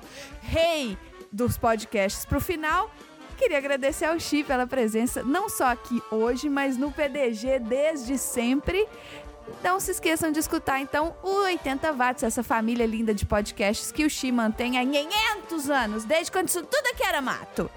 rei 0.43 0.97
dos 1.31 1.57
podcasts 1.57 2.25
pro 2.25 2.41
final. 2.41 2.91
Queria 3.37 3.59
agradecer 3.59 4.05
ao 4.05 4.21
Chi 4.21 4.45
pela 4.45 4.67
presença, 4.67 5.23
não 5.23 5.49
só 5.49 5.67
aqui 5.67 6.01
hoje, 6.11 6.49
mas 6.49 6.77
no 6.77 6.93
PDG 6.93 7.59
desde 7.59 8.19
sempre. 8.19 8.87
Não 9.65 9.81
se 9.81 9.91
esqueçam 9.91 10.31
de 10.31 10.39
escutar, 10.39 10.81
então, 10.81 11.17
o 11.23 11.43
80 11.43 11.93
Watts, 11.93 12.23
essa 12.23 12.45
família 12.45 12.87
linda 12.87 13.13
de 13.13 13.27
podcasts 13.27 13.91
que 13.91 14.05
o 14.05 14.11
Chi 14.11 14.31
mantém 14.31 14.79
há 14.79 14.87
500 14.87 15.71
anos, 15.71 16.05
desde 16.05 16.31
quando 16.31 16.49
isso 16.49 16.63
tudo 16.63 16.87
aqui 16.87 17.03
era 17.03 17.21
mato. 17.21 17.69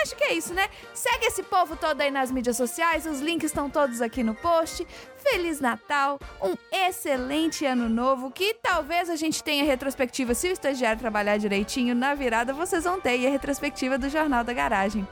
Acho 0.00 0.14
que 0.14 0.24
é 0.24 0.32
isso, 0.32 0.54
né? 0.54 0.68
Segue 0.94 1.26
esse 1.26 1.42
povo 1.42 1.76
todo 1.76 2.00
aí 2.00 2.10
nas 2.10 2.30
mídias 2.30 2.56
sociais, 2.56 3.04
os 3.04 3.20
links 3.20 3.50
estão 3.50 3.68
todos 3.68 4.00
aqui 4.00 4.22
no 4.22 4.34
post. 4.34 4.86
Feliz 5.16 5.60
Natal, 5.60 6.18
um 6.40 6.54
excelente 6.72 7.66
ano 7.66 7.88
novo, 7.88 8.30
que 8.30 8.54
talvez 8.54 9.10
a 9.10 9.16
gente 9.16 9.42
tenha 9.42 9.64
retrospectiva, 9.64 10.34
se 10.34 10.48
o 10.48 10.52
estagiário 10.52 11.00
trabalhar 11.00 11.36
direitinho 11.36 11.94
na 11.94 12.14
virada, 12.14 12.54
vocês 12.54 12.84
vão 12.84 13.00
ter 13.00 13.10
aí 13.10 13.26
a 13.26 13.30
retrospectiva 13.30 13.98
do 13.98 14.08
Jornal 14.08 14.44
da 14.44 14.52
Garagem. 14.52 15.06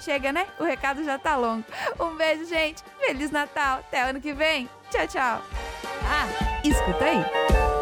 Chega, 0.00 0.32
né? 0.32 0.46
O 0.58 0.64
recado 0.64 1.04
já 1.04 1.16
tá 1.16 1.36
longo. 1.36 1.64
Um 2.00 2.16
beijo, 2.16 2.44
gente. 2.46 2.82
Feliz 2.98 3.30
Natal. 3.30 3.78
Até 3.78 4.02
ano 4.02 4.20
que 4.20 4.32
vem. 4.32 4.68
Tchau, 4.90 5.06
tchau. 5.06 5.42
Ah, 6.04 6.26
escuta 6.64 7.04
aí. 7.04 7.81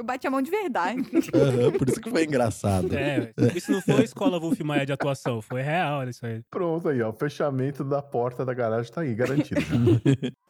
Eu 0.00 0.04
bati 0.04 0.26
a 0.26 0.30
mão 0.30 0.40
de 0.40 0.50
verdade. 0.50 1.02
Aham, 1.34 1.72
por 1.72 1.86
isso 1.86 2.00
que 2.00 2.08
foi 2.08 2.24
engraçado. 2.24 2.88
É, 2.96 3.34
isso 3.54 3.70
não 3.70 3.82
foi 3.82 4.02
escola 4.02 4.40
Wolf 4.40 4.58
Maia 4.60 4.86
de 4.86 4.92
atuação, 4.94 5.42
foi 5.42 5.60
real 5.60 6.08
isso 6.08 6.24
aí. 6.24 6.40
Pronto 6.50 6.88
aí, 6.88 7.02
ó. 7.02 7.10
O 7.10 7.12
fechamento 7.12 7.84
da 7.84 8.00
porta 8.00 8.42
da 8.42 8.54
garagem 8.54 8.90
tá 8.90 9.02
aí, 9.02 9.14
garantido. 9.14 9.60